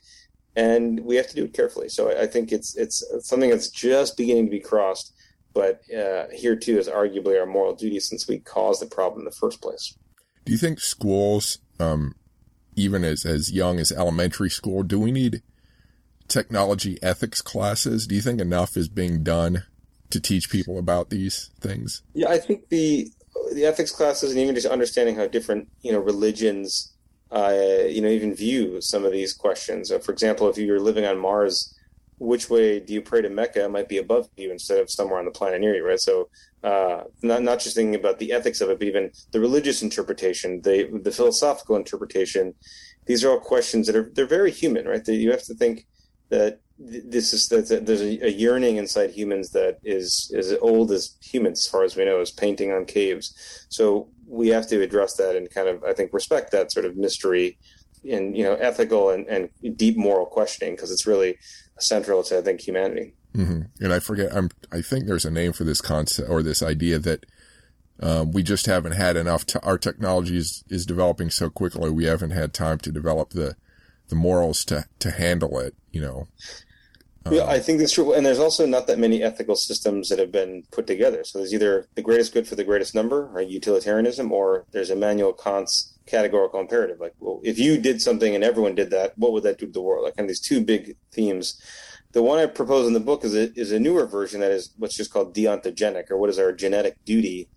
and 0.56 1.00
we 1.00 1.16
have 1.16 1.28
to 1.28 1.34
do 1.34 1.44
it 1.44 1.54
carefully. 1.54 1.88
So 1.88 2.16
I, 2.16 2.26
think 2.26 2.52
it's 2.52 2.76
it's 2.76 3.04
something 3.20 3.50
that's 3.50 3.68
just 3.68 4.16
beginning 4.16 4.46
to 4.46 4.50
be 4.50 4.60
crossed, 4.60 5.12
but 5.54 5.80
uh, 5.96 6.26
here 6.32 6.56
too 6.56 6.78
is 6.78 6.88
arguably 6.88 7.38
our 7.38 7.46
moral 7.46 7.74
duty 7.74 8.00
since 8.00 8.26
we 8.26 8.38
caused 8.38 8.82
the 8.82 8.86
problem 8.86 9.20
in 9.20 9.24
the 9.24 9.30
first 9.30 9.60
place. 9.60 9.96
Do 10.44 10.52
you 10.52 10.58
think 10.58 10.80
schools, 10.80 11.58
um, 11.78 12.14
even 12.76 13.04
as 13.04 13.24
as 13.24 13.52
young 13.52 13.78
as 13.78 13.92
elementary 13.92 14.50
school, 14.50 14.82
do 14.82 14.98
we 14.98 15.12
need 15.12 15.42
technology 16.28 16.98
ethics 17.02 17.42
classes? 17.42 18.06
Do 18.06 18.14
you 18.14 18.22
think 18.22 18.40
enough 18.40 18.76
is 18.76 18.88
being 18.88 19.22
done 19.22 19.64
to 20.10 20.20
teach 20.20 20.50
people 20.50 20.78
about 20.78 21.10
these 21.10 21.50
things? 21.60 22.02
Yeah, 22.14 22.28
I 22.28 22.38
think 22.38 22.68
the 22.68 23.10
the 23.52 23.64
ethics 23.64 23.92
classes 23.92 24.30
and 24.30 24.40
even 24.40 24.54
just 24.54 24.66
understanding 24.66 25.16
how 25.16 25.26
different 25.26 25.68
you 25.82 25.92
know 25.92 26.00
religions 26.00 26.89
uh, 27.32 27.54
you 27.86 28.00
know, 28.00 28.08
even 28.08 28.34
view 28.34 28.80
some 28.80 29.04
of 29.04 29.12
these 29.12 29.32
questions. 29.32 29.92
for 30.02 30.12
example, 30.12 30.48
if 30.48 30.58
you're 30.58 30.80
living 30.80 31.04
on 31.04 31.18
Mars, 31.18 31.74
which 32.18 32.50
way 32.50 32.78
do 32.80 32.92
you 32.92 33.00
pray 33.00 33.22
to 33.22 33.30
Mecca 33.30 33.68
might 33.68 33.88
be 33.88 33.96
above 33.96 34.28
you 34.36 34.52
instead 34.52 34.78
of 34.78 34.90
somewhere 34.90 35.18
on 35.18 35.24
the 35.24 35.30
planet 35.30 35.60
near 35.60 35.74
you, 35.74 35.86
right? 35.86 35.98
So, 35.98 36.28
uh, 36.62 37.04
not 37.22 37.42
not 37.42 37.60
just 37.60 37.74
thinking 37.74 37.94
about 37.94 38.18
the 38.18 38.32
ethics 38.32 38.60
of 38.60 38.68
it, 38.68 38.78
but 38.78 38.86
even 38.86 39.10
the 39.32 39.40
religious 39.40 39.80
interpretation, 39.82 40.60
the 40.60 41.00
the 41.02 41.10
philosophical 41.10 41.76
interpretation. 41.76 42.54
These 43.06 43.24
are 43.24 43.30
all 43.30 43.40
questions 43.40 43.86
that 43.86 43.96
are 43.96 44.10
they're 44.14 44.26
very 44.26 44.50
human, 44.50 44.86
right? 44.86 45.04
That 45.04 45.14
you 45.14 45.30
have 45.30 45.44
to 45.44 45.54
think 45.54 45.86
that 46.28 46.60
this 46.78 47.32
is 47.32 47.48
that 47.48 47.86
there's 47.86 48.00
a, 48.02 48.26
a, 48.26 48.30
yearning 48.30 48.76
inside 48.76 49.10
humans 49.10 49.50
that 49.50 49.78
is 49.84 50.32
as 50.36 50.54
old 50.62 50.92
as 50.92 51.16
humans, 51.20 51.60
as 51.60 51.70
far 51.70 51.84
as 51.84 51.96
we 51.96 52.04
know, 52.04 52.20
is 52.20 52.30
painting 52.30 52.72
on 52.72 52.86
caves. 52.86 53.66
So 53.68 54.08
we 54.30 54.48
have 54.48 54.66
to 54.68 54.80
address 54.80 55.14
that 55.16 55.36
and 55.36 55.50
kind 55.50 55.68
of, 55.68 55.82
I 55.84 55.92
think, 55.92 56.12
respect 56.12 56.52
that 56.52 56.72
sort 56.72 56.86
of 56.86 56.96
mystery 56.96 57.58
and 58.08 58.34
you 58.34 58.42
know 58.42 58.54
ethical 58.54 59.10
and, 59.10 59.26
and 59.26 59.50
deep 59.76 59.96
moral 59.96 60.24
questioning 60.24 60.74
because 60.74 60.90
it's 60.90 61.06
really 61.06 61.36
central 61.78 62.22
to 62.22 62.38
I 62.38 62.42
think 62.42 62.60
humanity. 62.60 63.12
Mm-hmm. 63.36 63.84
And 63.84 63.92
I 63.92 63.98
forget, 63.98 64.34
I'm 64.34 64.50
I 64.72 64.80
think 64.80 65.06
there's 65.06 65.24
a 65.24 65.30
name 65.30 65.52
for 65.52 65.64
this 65.64 65.80
concept 65.80 66.28
or 66.28 66.42
this 66.42 66.62
idea 66.62 66.98
that 66.98 67.26
um, 68.00 68.32
we 68.32 68.42
just 68.42 68.66
haven't 68.66 68.92
had 68.92 69.16
enough. 69.16 69.44
To, 69.46 69.62
our 69.62 69.78
technology 69.78 70.36
is, 70.36 70.64
is 70.68 70.86
developing 70.86 71.30
so 71.30 71.50
quickly, 71.50 71.90
we 71.90 72.04
haven't 72.04 72.30
had 72.30 72.54
time 72.54 72.78
to 72.78 72.92
develop 72.92 73.30
the 73.30 73.56
the 74.08 74.16
morals 74.16 74.64
to 74.66 74.86
to 75.00 75.10
handle 75.10 75.58
it. 75.58 75.74
You 75.90 76.00
know. 76.00 76.28
Yeah, 77.30 77.42
uh-huh. 77.42 77.52
I 77.52 77.58
think 77.58 77.78
that's 77.78 77.92
true. 77.92 78.14
And 78.14 78.24
there's 78.24 78.38
also 78.38 78.64
not 78.64 78.86
that 78.86 78.98
many 78.98 79.22
ethical 79.22 79.54
systems 79.54 80.08
that 80.08 80.18
have 80.18 80.32
been 80.32 80.62
put 80.70 80.86
together. 80.86 81.22
So 81.24 81.38
there's 81.38 81.52
either 81.52 81.86
the 81.94 82.02
greatest 82.02 82.32
good 82.32 82.48
for 82.48 82.54
the 82.54 82.64
greatest 82.64 82.94
number, 82.94 83.30
or 83.34 83.42
utilitarianism, 83.42 84.32
or 84.32 84.64
there's 84.72 84.90
Immanuel 84.90 85.34
Kant's 85.34 85.98
categorical 86.06 86.60
imperative. 86.60 86.98
Like, 86.98 87.14
well, 87.20 87.40
if 87.44 87.58
you 87.58 87.78
did 87.78 88.00
something 88.00 88.34
and 88.34 88.42
everyone 88.42 88.74
did 88.74 88.90
that, 88.90 89.18
what 89.18 89.32
would 89.32 89.42
that 89.42 89.58
do 89.58 89.66
to 89.66 89.72
the 89.72 89.82
world? 89.82 90.04
Like, 90.04 90.16
kind 90.16 90.24
of 90.24 90.28
these 90.28 90.40
two 90.40 90.64
big 90.64 90.96
themes. 91.12 91.60
The 92.12 92.22
one 92.22 92.38
I 92.38 92.46
propose 92.46 92.86
in 92.86 92.94
the 92.94 93.00
book 93.00 93.22
is 93.22 93.34
a, 93.34 93.52
is 93.58 93.70
a 93.70 93.78
newer 93.78 94.06
version 94.06 94.40
that 94.40 94.50
is 94.50 94.70
what's 94.78 94.96
just 94.96 95.12
called 95.12 95.34
deontogenic, 95.34 96.10
or 96.10 96.16
what 96.16 96.30
is 96.30 96.38
our 96.38 96.52
genetic 96.52 96.96
duty. 97.04 97.48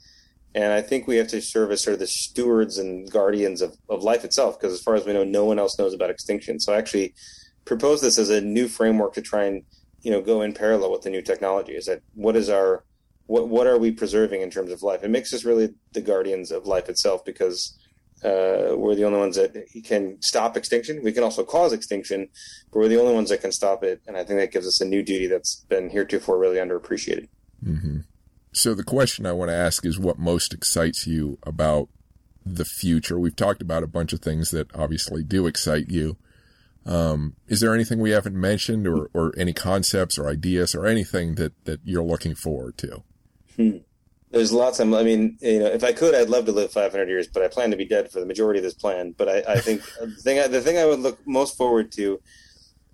And 0.54 0.72
I 0.72 0.82
think 0.82 1.08
we 1.08 1.16
have 1.18 1.30
to 1.30 1.42
serve 1.42 1.72
as 1.72 1.82
sort 1.82 1.94
of 1.94 2.00
the 2.00 2.06
stewards 2.06 2.78
and 2.78 3.10
guardians 3.10 3.62
of, 3.62 3.78
of 3.90 4.04
life 4.04 4.24
itself, 4.24 4.60
because 4.60 4.74
as 4.74 4.82
far 4.84 4.94
as 4.94 5.06
we 5.06 5.14
know, 5.14 5.24
no 5.24 5.46
one 5.46 5.58
else 5.58 5.80
knows 5.80 5.94
about 5.94 6.12
extinction. 6.12 6.60
So 6.60 6.74
actually, 6.74 7.16
propose 7.66 8.02
this 8.02 8.18
as 8.18 8.30
a 8.30 8.42
new 8.42 8.68
framework 8.68 9.14
to 9.14 9.22
try 9.22 9.46
and 9.46 9.64
you 10.02 10.12
know 10.12 10.22
go 10.22 10.42
in 10.42 10.54
parallel 10.54 10.92
with 10.92 11.02
the 11.02 11.10
new 11.10 11.22
technology? 11.22 11.74
Is 11.74 11.86
that 11.86 12.02
what 12.14 12.36
is 12.36 12.50
our 12.50 12.84
what 13.28 13.48
what 13.48 13.68
are 13.68 13.78
we 13.78 13.92
preserving 13.92 14.42
in 14.42 14.50
terms 14.50 14.72
of 14.72 14.84
life? 14.84 15.04
It 15.04 15.10
makes 15.10 15.34
us 15.34 15.46
really 15.46 15.74
the 15.94 16.02
guardians 16.02 16.52
of 16.52 16.66
life 16.66 16.90
itself 16.90 17.24
because 17.26 17.78
uh, 18.24 18.76
we're 18.76 18.96
the 18.96 19.04
only 19.04 19.20
ones 19.20 19.36
that 19.36 19.68
can 19.84 20.22
stop 20.22 20.56
extinction. 20.56 21.04
We 21.04 21.12
can 21.12 21.24
also 21.24 21.44
cause 21.44 21.74
extinction 21.74 22.30
but 22.72 22.80
we're 22.80 22.88
the 22.88 23.00
only 23.00 23.14
ones 23.14 23.30
that 23.30 23.42
can 23.42 23.52
stop 23.52 23.84
it. 23.84 24.02
And 24.08 24.18
i 24.18 24.24
think 24.24 24.40
that 24.40 24.52
gives 24.52 24.68
us 24.68 24.82
a 24.82 24.86
new 24.86 25.04
duty 25.04 25.28
that's 25.28 25.64
been 25.70 25.90
heretofore 25.90 26.38
really 26.38 26.58
underappreciated. 26.58 27.28
Mm-hmm. 27.64 28.00
so 28.52 28.74
the 28.74 28.84
question 28.84 29.26
i 29.26 29.32
want 29.32 29.48
to 29.50 29.56
ask 29.56 29.86
is 29.86 29.98
what 29.98 30.20
most 30.20 30.54
excites 30.54 31.08
you 31.08 31.38
about 31.44 31.88
the 32.46 32.66
future? 32.66 33.20
We've 33.20 33.36
talked 33.36 33.62
about 33.62 33.84
a 33.84 33.88
bunch 33.88 34.14
of 34.14 34.20
things 34.20 34.52
that 34.52 34.74
obviously 34.76 35.24
do 35.24 35.48
excite 35.48 35.90
you 35.90 36.18
um, 36.86 37.36
is 37.48 37.62
there 37.62 37.74
anything 37.74 38.00
we 38.00 38.12
haven't 38.12 38.36
mentioned 38.36 38.88
or, 38.88 39.10
or 39.14 39.34
any 39.38 39.54
concepts 39.54 40.18
or 40.18 40.28
ideas 40.28 40.76
or 40.76 40.86
anything 40.86 41.36
that, 41.36 41.54
that 41.66 41.80
you're 41.84 42.04
looking 42.04 42.36
forward 42.36 42.78
to? 42.80 43.04
Hmm. 43.56 43.78
There's 44.32 44.52
lots 44.52 44.80
of, 44.80 44.92
I 44.94 45.04
mean, 45.04 45.38
you 45.42 45.60
know, 45.60 45.68
if 45.68 45.84
I 45.84 45.94
could, 45.94 46.16
I'd 46.16 46.30
love 46.30 46.46
to 46.48 46.52
live 46.52 46.72
500 46.72 47.08
years, 47.08 47.28
but 47.28 47.44
I 47.44 47.48
plan 47.48 47.70
to 47.72 47.78
be 47.78 47.86
dead 47.86 48.12
for 48.12 48.20
the 48.20 48.26
majority 48.26 48.60
of 48.60 48.64
this 48.64 48.74
plan. 48.74 49.14
But 49.16 49.30
I, 49.30 49.54
I 49.54 49.60
think 49.60 49.84
the 50.02 50.16
thing, 50.16 50.40
I, 50.40 50.48
the 50.48 50.62
thing 50.62 50.78
I 50.78 50.86
would 50.86 51.00
look 51.00 51.20
most 51.28 51.56
forward 51.56 51.92
to 51.94 52.20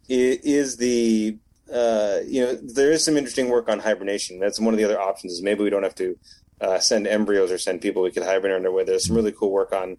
is 0.10 0.78
the, 0.78 1.38
uh, 1.74 2.18
you 2.28 2.42
know, 2.42 2.56
there 2.56 2.92
is 2.92 3.06
some 3.06 3.16
interesting 3.16 3.48
work 3.48 3.70
on 3.70 3.80
hibernation. 3.80 4.40
That's 4.40 4.60
one 4.60 4.74
of 4.74 4.78
the 4.78 4.84
other 4.84 5.00
options 5.00 5.34
is 5.34 5.42
maybe 5.42 5.64
we 5.64 5.70
don't 5.70 5.84
have 5.84 5.96
to 5.96 6.18
uh, 6.60 6.80
send 6.80 7.08
embryos 7.08 7.52
or 7.52 7.58
send 7.58 7.82
people. 7.82 8.02
We 8.02 8.12
could 8.12 8.24
hibernate 8.24 8.58
underway. 8.58 8.84
There's 8.84 9.08
some 9.08 9.16
really 9.16 9.32
cool 9.32 9.52
work 9.52 9.72
on 9.72 9.98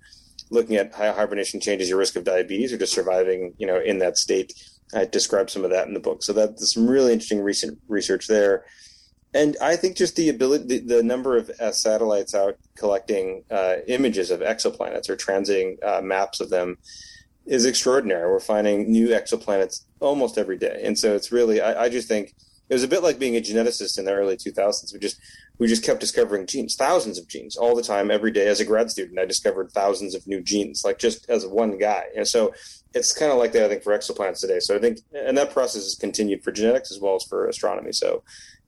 looking 0.51 0.76
at 0.76 0.94
how 0.94 1.12
hibernation 1.12 1.61
changes 1.61 1.88
your 1.88 1.98
risk 1.98 2.16
of 2.16 2.24
diabetes 2.24 2.72
or 2.72 2.78
just 2.78 2.92
surviving, 2.92 3.55
you 3.59 3.66
know, 3.66 3.80
in 3.80 3.98
that 4.01 4.18
state. 4.18 4.53
I 4.92 5.05
describe 5.05 5.51
some 5.51 5.64
of 5.64 5.70
that 5.70 5.86
in 5.86 5.94
the 5.94 6.01
book. 6.01 6.22
So 6.22 6.32
that, 6.32 6.59
there's 6.59 6.74
some 6.74 6.88
really 6.88 7.12
interesting 7.12 7.40
recent 7.40 7.78
research 7.88 8.26
there. 8.26 8.64
And 9.32 9.57
I 9.62 9.76
think 9.76 9.96
just 9.96 10.16
the 10.16 10.28
ability, 10.28 10.64
the, 10.64 10.96
the 10.96 11.03
number 11.05 11.36
of 11.36 11.51
uh, 11.61 11.70
satellites 11.70 12.34
out 12.34 12.57
collecting 12.76 13.44
uh, 13.51 13.76
images 13.86 14.32
of 14.32 14.40
exoplanets 14.40 15.09
or 15.09 15.16
transiting 15.16 15.82
uh, 15.84 16.03
maps 16.03 16.40
of 16.40 16.51
them 16.51 16.78
is 17.46 17.64
extraordinary. 17.64 18.28
We're 18.28 18.40
finding 18.40 18.90
new 18.90 19.09
exoplanets 19.09 19.84
almost 20.01 20.36
every 20.36 20.59
day. 20.59 20.82
And 20.84 20.98
so 20.98 21.14
it's 21.14 21.30
really, 21.30 21.61
I, 21.61 21.84
I 21.84 21.88
just 21.88 22.09
think 22.09 22.34
it 22.68 22.74
was 22.74 22.82
a 22.82 22.88
bit 22.88 23.03
like 23.03 23.18
being 23.18 23.36
a 23.36 23.40
geneticist 23.40 23.98
in 23.98 24.05
the 24.05 24.12
early 24.12 24.36
2000s. 24.36 24.92
We 24.92 24.98
just 24.98 25.20
we 25.61 25.68
just 25.68 25.84
kept 25.84 26.00
discovering 26.00 26.46
genes, 26.46 26.74
thousands 26.74 27.18
of 27.18 27.28
genes 27.28 27.54
all 27.54 27.76
the 27.76 27.82
time, 27.82 28.11
every 28.11 28.30
day. 28.30 28.48
As 28.48 28.61
a 28.61 28.64
grad 28.64 28.90
student, 28.90 29.18
I 29.18 29.26
discovered 29.26 29.70
thousands 29.70 30.14
of 30.14 30.26
new 30.26 30.40
genes, 30.40 30.82
like 30.86 30.98
just 30.98 31.28
as 31.28 31.46
one 31.46 31.76
guy. 31.76 32.04
And 32.16 32.26
so 32.26 32.54
it's 32.94 33.12
kind 33.12 33.30
of 33.30 33.36
like 33.36 33.52
that, 33.52 33.64
I 33.64 33.68
think, 33.68 33.82
for 33.82 33.92
exoplanets 33.92 34.40
today. 34.40 34.58
So 34.58 34.74
I 34.74 34.78
think, 34.78 35.00
and 35.12 35.36
that 35.36 35.52
process 35.52 35.82
has 35.82 35.96
continued 36.00 36.42
for 36.42 36.50
genetics 36.50 36.90
as 36.90 36.98
well 36.98 37.14
as 37.14 37.24
for 37.24 37.46
astronomy. 37.46 37.92
So 37.92 38.24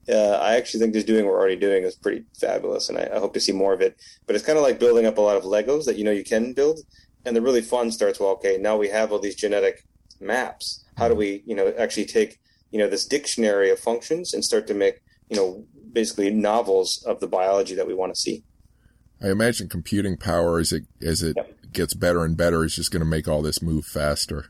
uh, 0.07 0.37
I 0.39 0.55
actually 0.55 0.81
think 0.81 0.93
just 0.93 1.07
doing 1.07 1.25
what 1.25 1.31
we're 1.31 1.39
already 1.39 1.55
doing 1.55 1.83
is 1.83 1.95
pretty 1.95 2.25
fabulous, 2.39 2.89
and 2.89 2.99
I, 2.99 3.09
I 3.15 3.19
hope 3.19 3.33
to 3.33 3.41
see 3.41 3.53
more 3.53 3.73
of 3.73 3.81
it. 3.81 3.97
But 4.27 4.35
it's 4.35 4.45
kind 4.45 4.59
of 4.59 4.63
like 4.63 4.79
building 4.79 5.07
up 5.07 5.17
a 5.17 5.21
lot 5.21 5.35
of 5.37 5.43
Legos 5.43 5.85
that 5.85 5.97
you 5.97 6.03
know 6.03 6.11
you 6.11 6.23
can 6.23 6.53
build, 6.53 6.81
and 7.25 7.35
the 7.35 7.41
really 7.41 7.61
fun 7.61 7.91
starts. 7.91 8.19
Well, 8.19 8.31
okay, 8.31 8.57
now 8.59 8.77
we 8.77 8.89
have 8.89 9.11
all 9.11 9.19
these 9.19 9.35
genetic 9.35 9.83
maps. 10.19 10.83
How 10.97 11.07
do 11.07 11.15
we, 11.15 11.41
you 11.47 11.55
know, 11.55 11.73
actually 11.79 12.05
take 12.05 12.39
you 12.69 12.77
know 12.77 12.87
this 12.87 13.05
dictionary 13.05 13.71
of 13.71 13.79
functions 13.79 14.33
and 14.33 14.45
start 14.45 14.67
to 14.67 14.73
make 14.73 15.01
you 15.29 15.37
know 15.37 15.65
basically 15.93 16.31
novels 16.31 17.03
of 17.07 17.19
the 17.19 17.27
biology 17.27 17.75
that 17.75 17.87
we 17.87 17.93
want 17.93 18.13
to 18.13 18.19
see. 18.19 18.43
I 19.21 19.29
imagine 19.29 19.69
computing 19.69 20.17
power 20.17 20.59
as 20.59 20.73
it 20.73 20.83
as 21.01 21.23
it 21.23 21.37
yep. 21.37 21.55
gets 21.71 21.93
better 21.93 22.25
and 22.25 22.35
better 22.35 22.65
is 22.65 22.75
just 22.75 22.91
going 22.91 22.99
to 22.99 23.09
make 23.09 23.27
all 23.27 23.41
this 23.41 23.61
move 23.61 23.85
faster. 23.85 24.47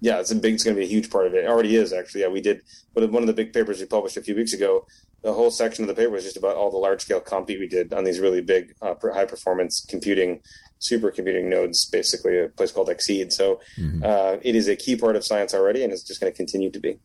Yeah, 0.00 0.18
it's 0.18 0.30
a 0.30 0.34
big. 0.34 0.54
It's 0.54 0.64
going 0.64 0.74
to 0.74 0.80
be 0.80 0.86
a 0.86 0.88
huge 0.88 1.10
part 1.10 1.26
of 1.26 1.34
it. 1.34 1.44
It 1.44 1.48
already 1.48 1.76
is 1.76 1.92
actually. 1.92 2.22
Yeah, 2.22 2.28
we 2.28 2.40
did. 2.40 2.62
One 2.94 3.22
of 3.22 3.26
the 3.26 3.32
big 3.32 3.52
papers 3.52 3.78
we 3.78 3.86
published 3.86 4.16
a 4.16 4.22
few 4.22 4.34
weeks 4.34 4.52
ago, 4.52 4.86
the 5.22 5.32
whole 5.32 5.50
section 5.50 5.84
of 5.84 5.88
the 5.88 5.94
paper 5.94 6.10
was 6.10 6.24
just 6.24 6.36
about 6.36 6.56
all 6.56 6.70
the 6.70 6.78
large 6.78 7.02
scale 7.02 7.20
compute 7.20 7.60
we 7.60 7.68
did 7.68 7.92
on 7.92 8.04
these 8.04 8.18
really 8.18 8.40
big, 8.40 8.74
uh, 8.82 8.94
high 9.12 9.26
performance 9.26 9.84
computing, 9.88 10.40
supercomputing 10.80 11.44
nodes. 11.44 11.84
Basically, 11.84 12.38
a 12.38 12.48
place 12.48 12.72
called 12.72 12.88
XSEDE. 12.88 13.32
So 13.32 13.60
mm-hmm. 13.78 14.02
uh, 14.02 14.38
it 14.42 14.56
is 14.56 14.68
a 14.68 14.74
key 14.74 14.96
part 14.96 15.16
of 15.16 15.24
science 15.24 15.54
already, 15.54 15.84
and 15.84 15.92
it's 15.92 16.02
just 16.02 16.20
going 16.20 16.32
to 16.32 16.36
continue 16.36 16.70
to 16.70 16.80
be. 16.80 16.98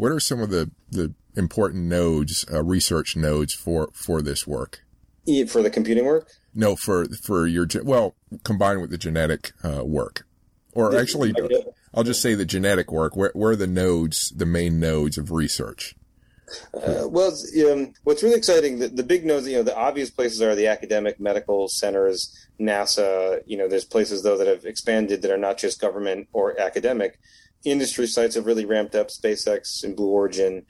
What 0.00 0.12
are 0.12 0.18
some 0.18 0.40
of 0.40 0.48
the 0.48 0.70
the 0.90 1.12
important 1.36 1.84
nodes, 1.84 2.46
uh, 2.50 2.64
research 2.64 3.16
nodes 3.16 3.52
for 3.52 3.90
for 3.92 4.22
this 4.22 4.46
work? 4.46 4.80
For 5.46 5.62
the 5.62 5.68
computing 5.68 6.06
work? 6.06 6.26
No, 6.54 6.74
for 6.74 7.04
for 7.22 7.46
your 7.46 7.66
well, 7.84 8.14
combined 8.42 8.80
with 8.80 8.88
the 8.88 8.96
genetic 8.96 9.52
uh, 9.62 9.84
work, 9.84 10.26
or 10.72 10.96
actually, 10.96 11.34
I'll 11.92 12.02
just 12.02 12.22
say 12.22 12.34
the 12.34 12.46
genetic 12.46 12.90
work. 12.90 13.14
Where 13.14 13.30
where 13.34 13.50
are 13.50 13.56
the 13.56 13.66
nodes, 13.66 14.32
the 14.34 14.46
main 14.46 14.80
nodes 14.80 15.18
of 15.18 15.30
research? 15.30 15.94
Uh, 16.72 17.06
well, 17.06 17.36
um, 17.70 17.92
what's 18.04 18.22
really 18.22 18.36
exciting, 18.38 18.78
the, 18.78 18.88
the 18.88 19.04
big 19.04 19.26
nodes, 19.26 19.46
you 19.46 19.56
know, 19.56 19.62
the 19.62 19.76
obvious 19.76 20.10
places 20.10 20.40
are 20.40 20.56
the 20.56 20.66
academic 20.66 21.20
medical 21.20 21.68
centers, 21.68 22.34
NASA. 22.58 23.42
You 23.44 23.58
know, 23.58 23.68
there's 23.68 23.84
places 23.84 24.22
though 24.22 24.38
that 24.38 24.46
have 24.46 24.64
expanded 24.64 25.20
that 25.20 25.30
are 25.30 25.36
not 25.36 25.58
just 25.58 25.78
government 25.78 26.28
or 26.32 26.58
academic. 26.58 27.20
Industry 27.64 28.06
sites 28.06 28.34
have 28.36 28.46
really 28.46 28.64
ramped 28.64 28.94
up, 28.94 29.08
SpaceX 29.08 29.84
and 29.84 29.94
Blue 29.94 30.08
Origin 30.08 30.64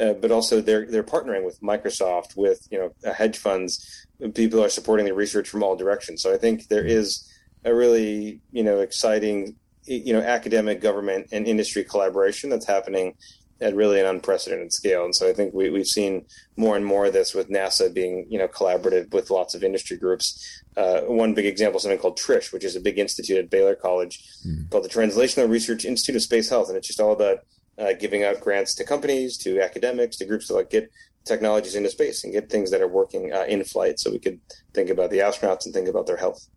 uh, 0.00 0.12
but 0.14 0.30
also 0.30 0.60
they're 0.60 0.86
they're 0.86 1.02
partnering 1.02 1.44
with 1.44 1.60
Microsoft, 1.60 2.36
with 2.36 2.66
you 2.70 2.78
know 2.78 2.92
uh, 3.08 3.12
hedge 3.12 3.38
funds. 3.38 4.06
People 4.34 4.62
are 4.62 4.68
supporting 4.68 5.06
the 5.06 5.14
research 5.14 5.48
from 5.48 5.62
all 5.62 5.76
directions. 5.76 6.22
So 6.22 6.32
I 6.32 6.36
think 6.36 6.68
there 6.68 6.84
is 6.84 7.30
a 7.64 7.74
really 7.74 8.40
you 8.52 8.62
know 8.62 8.80
exciting 8.80 9.56
you 9.84 10.12
know 10.12 10.20
academic, 10.20 10.80
government, 10.80 11.28
and 11.32 11.46
industry 11.46 11.84
collaboration 11.84 12.50
that's 12.50 12.66
happening 12.66 13.14
at 13.60 13.74
really 13.74 13.98
an 13.98 14.06
unprecedented 14.06 14.72
scale. 14.72 15.04
And 15.04 15.14
so 15.14 15.28
I 15.28 15.32
think 15.32 15.54
we, 15.54 15.70
we've 15.70 15.86
seen 15.86 16.26
more 16.56 16.76
and 16.76 16.84
more 16.84 17.06
of 17.06 17.12
this 17.12 17.34
with 17.34 17.48
NASA 17.48 17.92
being, 17.92 18.26
you 18.28 18.38
know, 18.38 18.48
collaborative 18.48 19.12
with 19.12 19.30
lots 19.30 19.54
of 19.54 19.64
industry 19.64 19.96
groups. 19.96 20.62
Uh, 20.76 21.00
one 21.02 21.32
big 21.32 21.46
example, 21.46 21.80
something 21.80 21.98
called 21.98 22.18
TRISH, 22.18 22.52
which 22.52 22.64
is 22.64 22.76
a 22.76 22.80
big 22.80 22.98
institute 22.98 23.38
at 23.38 23.50
Baylor 23.50 23.74
College 23.74 24.22
mm. 24.46 24.68
called 24.70 24.84
the 24.84 24.88
Translational 24.88 25.48
Research 25.48 25.84
Institute 25.84 26.16
of 26.16 26.22
Space 26.22 26.50
Health. 26.50 26.68
And 26.68 26.76
it's 26.76 26.86
just 26.86 27.00
all 27.00 27.12
about 27.12 27.38
uh, 27.78 27.92
giving 27.98 28.24
out 28.24 28.40
grants 28.40 28.74
to 28.74 28.84
companies, 28.84 29.36
to 29.38 29.60
academics, 29.60 30.16
to 30.16 30.26
groups 30.26 30.48
to 30.48 30.54
like 30.54 30.70
get 30.70 30.90
technologies 31.24 31.74
into 31.74 31.90
space 31.90 32.24
and 32.24 32.32
get 32.32 32.48
things 32.48 32.70
that 32.70 32.80
are 32.80 32.88
working 32.88 33.32
uh, 33.32 33.44
in 33.48 33.64
flight, 33.64 33.98
so 33.98 34.10
we 34.10 34.18
could 34.18 34.40
think 34.72 34.88
about 34.88 35.10
the 35.10 35.18
astronauts 35.18 35.64
and 35.64 35.74
think 35.74 35.88
about 35.88 36.06
their 36.06 36.16
health. 36.16 36.48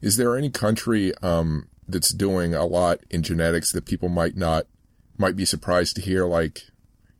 Is 0.00 0.16
there 0.16 0.36
any 0.36 0.50
country 0.50 1.12
um, 1.22 1.68
that's 1.88 2.12
doing 2.12 2.54
a 2.54 2.66
lot 2.66 3.00
in 3.10 3.22
genetics 3.22 3.72
that 3.72 3.86
people 3.86 4.08
might 4.08 4.36
not 4.36 4.66
might 5.20 5.36
be 5.36 5.44
surprised 5.44 5.96
to 5.96 6.02
hear? 6.02 6.24
Like, 6.26 6.62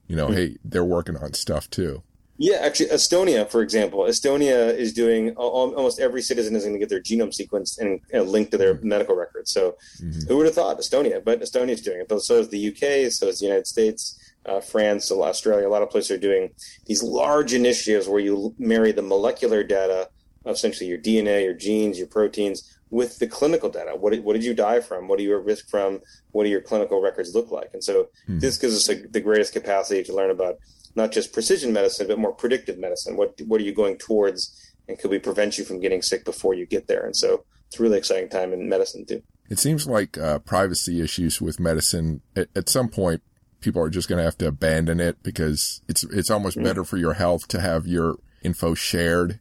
you 0.09 0.17
know, 0.17 0.27
mm-hmm. 0.27 0.37
hey, 0.37 0.57
they're 0.65 0.85
working 0.85 1.17
on 1.17 1.35
stuff 1.35 1.71
too. 1.71 2.03
Yeah, 2.43 2.57
actually, 2.63 2.89
Estonia, 2.89 3.47
for 3.51 3.61
example, 3.61 4.01
Estonia 4.05 4.75
is 4.75 4.95
doing 4.95 5.37
almost 5.37 6.01
every 6.01 6.23
citizen 6.23 6.57
is 6.57 6.63
going 6.63 6.73
to 6.73 6.79
get 6.79 6.89
their 6.89 7.03
genome 7.03 7.39
sequenced 7.39 7.79
and, 7.79 8.01
and 8.15 8.31
linked 8.31 8.51
to 8.53 8.57
their 8.57 8.77
mm-hmm. 8.77 8.89
medical 8.89 9.15
records. 9.15 9.51
So, 9.53 9.77
mm-hmm. 10.03 10.27
who 10.27 10.39
would 10.39 10.47
have 10.47 10.55
thought 10.55 10.79
Estonia? 10.79 11.23
But 11.23 11.43
Estonia 11.43 11.73
is 11.73 11.83
doing 11.83 12.01
it. 12.01 12.09
But 12.09 12.23
so 12.23 12.39
is 12.39 12.49
the 12.49 12.69
UK, 12.69 13.13
so 13.13 13.29
is 13.29 13.41
the 13.41 13.45
United 13.45 13.67
States, 13.67 14.19
uh, 14.47 14.61
France, 14.61 15.13
Australia. 15.13 15.69
A 15.69 15.69
lot 15.69 15.83
of 15.83 15.91
places 15.91 16.13
are 16.13 16.19
doing 16.19 16.49
these 16.87 17.03
large 17.03 17.53
initiatives 17.53 18.09
where 18.09 18.21
you 18.21 18.55
marry 18.59 18.93
the 18.93 19.03
molecular 19.03 19.63
data, 19.63 20.09
essentially 20.47 20.89
your 20.89 20.99
DNA, 20.99 21.45
your 21.45 21.53
genes, 21.53 21.99
your 21.99 22.07
proteins, 22.07 22.80
with 22.91 23.19
the 23.19 23.27
clinical 23.27 23.71
data. 23.71 23.93
What 23.97 24.13
did, 24.13 24.25
what 24.25 24.35
did 24.35 24.45
you 24.45 24.55
die 24.55 24.81
from? 24.81 25.09
What 25.09 25.19
are 25.19 25.23
you 25.23 25.37
at 25.39 25.45
risk 25.45 25.69
from? 25.69 26.01
What 26.33 26.45
do 26.45 26.51
your 26.51 26.61
clinical 26.61 27.01
records 27.01 27.35
look 27.35 27.51
like? 27.51 27.71
And 27.73 27.83
so, 27.83 28.09
mm-hmm. 28.29 28.41
this 28.41 28.59
gives 28.59 28.77
us 28.77 28.89
a, 28.89 29.07
the 29.07 29.21
greatest 29.21 29.53
capacity 29.53 30.03
to 30.05 30.15
learn 30.15 30.31
about 30.31 30.57
not 30.97 31.13
just 31.13 31.33
precision 31.33 31.73
medicine, 31.73 32.09
but 32.09 32.19
more 32.19 32.33
predictive 32.33 32.79
medicine. 32.79 33.17
What 33.17 33.41
what 33.47 33.61
are 33.61 33.65
you 33.65 33.75
going 33.75 33.97
towards, 33.97 34.75
and 34.89 34.99
could 34.99 35.11
we 35.11 35.19
prevent 35.19 35.59
you 35.59 35.65
from 35.65 35.81
getting 35.81 36.03
sick 36.03 36.25
before 36.25 36.55
you 36.55 36.67
get 36.67 36.89
there? 36.89 37.05
And 37.05 37.17
so 37.17 37.45
it's 37.69 37.79
a 37.79 37.83
really 37.83 37.99
exciting 37.99 38.29
time 38.29 38.53
in 38.53 38.69
medicine 38.69 39.07
too. 39.07 39.23
It 39.49 39.59
seems 39.59 39.87
like 39.87 40.19
uh, 40.19 40.41
privacy 40.41 41.01
issues 41.01 41.41
with 41.41 41.59
medicine 41.59 42.23
at, 42.37 42.49
at 42.55 42.69
some 42.69 42.89
point 42.89 43.23
people 43.61 43.83
are 43.83 43.91
just 43.91 44.09
going 44.09 44.19
to 44.19 44.25
have 44.25 44.39
to 44.39 44.49
abandon 44.49 45.01
it 45.01 45.23
because 45.23 45.83
it's 45.89 46.03
it's 46.05 46.31
almost 46.31 46.57
mm-hmm. 46.57 46.67
better 46.67 46.85
for 46.85 46.97
your 46.97 47.15
health 47.15 47.47
to 47.49 47.61
have 47.61 47.87
your 47.87 48.17
info 48.43 48.75
shared 48.75 49.39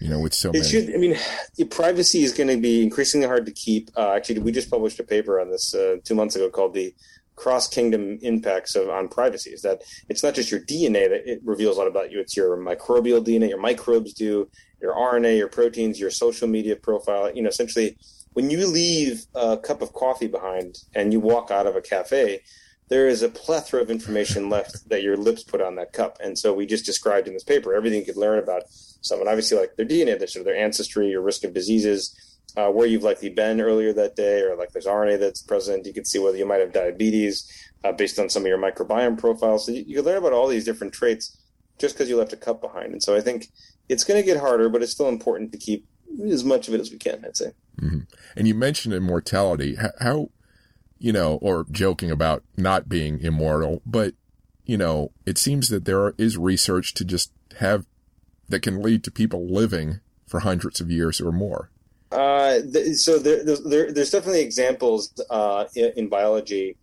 you 0.00 0.08
know, 0.08 0.20
with 0.20 0.34
so 0.34 0.50
it 0.50 0.54
many. 0.54 0.68
Should, 0.68 0.94
I 0.94 0.98
mean, 0.98 1.16
privacy 1.70 2.22
is 2.22 2.32
going 2.32 2.48
to 2.48 2.56
be 2.56 2.82
increasingly 2.82 3.26
hard 3.26 3.46
to 3.46 3.52
keep. 3.52 3.90
Uh, 3.96 4.12
actually, 4.12 4.40
we 4.40 4.52
just 4.52 4.70
published 4.70 5.00
a 5.00 5.04
paper 5.04 5.40
on 5.40 5.50
this 5.50 5.74
uh, 5.74 5.96
two 6.04 6.14
months 6.14 6.36
ago 6.36 6.50
called 6.50 6.74
the 6.74 6.94
cross 7.36 7.68
kingdom 7.68 8.18
impacts 8.22 8.74
of 8.74 8.88
on 8.88 9.08
privacy 9.08 9.50
is 9.50 9.60
that 9.60 9.82
it's 10.08 10.22
not 10.22 10.34
just 10.34 10.50
your 10.50 10.60
DNA 10.60 11.06
that 11.08 11.30
it 11.30 11.40
reveals 11.44 11.76
a 11.76 11.80
lot 11.80 11.86
about 11.86 12.10
you. 12.10 12.18
It's 12.18 12.36
your 12.36 12.56
microbial 12.56 13.24
DNA, 13.24 13.50
your 13.50 13.60
microbes 13.60 14.14
do, 14.14 14.48
your 14.80 14.94
RNA, 14.94 15.36
your 15.36 15.48
proteins, 15.48 16.00
your 16.00 16.10
social 16.10 16.48
media 16.48 16.76
profile. 16.76 17.30
You 17.34 17.42
know, 17.42 17.50
essentially, 17.50 17.98
when 18.32 18.50
you 18.50 18.66
leave 18.66 19.26
a 19.34 19.56
cup 19.56 19.82
of 19.82 19.92
coffee 19.92 20.26
behind 20.26 20.78
and 20.94 21.12
you 21.12 21.20
walk 21.20 21.50
out 21.50 21.66
of 21.66 21.76
a 21.76 21.82
cafe, 21.82 22.42
there 22.88 23.08
is 23.08 23.22
a 23.22 23.28
plethora 23.28 23.82
of 23.82 23.90
information 23.90 24.48
left 24.48 24.88
that 24.88 25.02
your 25.02 25.16
lips 25.16 25.42
put 25.42 25.60
on 25.60 25.74
that 25.76 25.92
cup. 25.92 26.18
And 26.22 26.38
so 26.38 26.54
we 26.54 26.66
just 26.66 26.86
described 26.86 27.26
in 27.26 27.34
this 27.34 27.42
paper 27.42 27.74
everything 27.74 28.00
you 28.00 28.06
could 28.06 28.16
learn 28.16 28.38
about 28.38 28.64
someone. 29.06 29.28
Obviously, 29.28 29.58
like 29.58 29.76
their 29.76 29.86
DNA, 29.86 30.18
their, 30.18 30.44
their 30.44 30.56
ancestry, 30.56 31.08
your 31.08 31.22
risk 31.22 31.44
of 31.44 31.54
diseases 31.54 32.14
uh, 32.56 32.68
where 32.68 32.86
you've 32.86 33.02
likely 33.02 33.28
been 33.28 33.60
earlier 33.60 33.92
that 33.92 34.16
day, 34.16 34.40
or 34.40 34.56
like 34.56 34.72
there's 34.72 34.86
RNA 34.86 35.20
that's 35.20 35.42
present. 35.42 35.86
You 35.86 35.92
can 35.92 36.04
see 36.04 36.18
whether 36.18 36.36
you 36.36 36.46
might 36.46 36.60
have 36.60 36.72
diabetes 36.72 37.50
uh, 37.84 37.92
based 37.92 38.18
on 38.18 38.28
some 38.28 38.42
of 38.42 38.48
your 38.48 38.58
microbiome 38.58 39.18
profiles. 39.18 39.66
So 39.66 39.72
you, 39.72 39.84
you 39.86 40.02
learn 40.02 40.18
about 40.18 40.32
all 40.32 40.48
these 40.48 40.64
different 40.64 40.92
traits 40.92 41.36
just 41.78 41.94
because 41.94 42.08
you 42.08 42.16
left 42.16 42.32
a 42.32 42.36
cup 42.36 42.60
behind. 42.60 42.92
And 42.92 43.02
so 43.02 43.14
I 43.14 43.20
think 43.20 43.48
it's 43.88 44.04
going 44.04 44.20
to 44.20 44.26
get 44.26 44.40
harder, 44.40 44.68
but 44.68 44.82
it's 44.82 44.92
still 44.92 45.08
important 45.08 45.52
to 45.52 45.58
keep 45.58 45.86
as 46.30 46.44
much 46.44 46.68
of 46.68 46.74
it 46.74 46.80
as 46.80 46.90
we 46.90 46.98
can. 46.98 47.22
I'd 47.24 47.36
say. 47.36 47.52
Mm-hmm. 47.80 48.00
And 48.36 48.48
you 48.48 48.54
mentioned 48.54 48.94
immortality. 48.94 49.76
How, 50.00 50.30
you 50.98 51.12
know, 51.12 51.34
or 51.42 51.66
joking 51.70 52.10
about 52.10 52.42
not 52.56 52.88
being 52.88 53.20
immortal, 53.20 53.82
but 53.84 54.14
you 54.64 54.76
know, 54.76 55.12
it 55.24 55.38
seems 55.38 55.68
that 55.68 55.84
there 55.84 56.14
is 56.18 56.36
research 56.36 56.94
to 56.94 57.04
just 57.04 57.32
have 57.58 57.86
that 58.48 58.60
can 58.60 58.82
lead 58.82 59.04
to 59.04 59.10
people 59.10 59.46
living 59.46 60.00
for 60.26 60.40
hundreds 60.40 60.80
of 60.80 60.90
years 60.90 61.20
or 61.20 61.32
more. 61.32 61.70
Uh, 62.10 62.60
th- 62.72 62.96
so 62.96 63.18
there, 63.18 63.44
there, 63.44 63.92
there's 63.92 64.10
definitely 64.10 64.40
examples 64.40 65.12
uh, 65.28 65.64
in, 65.74 65.92
in, 65.96 66.08
biology 66.08 66.76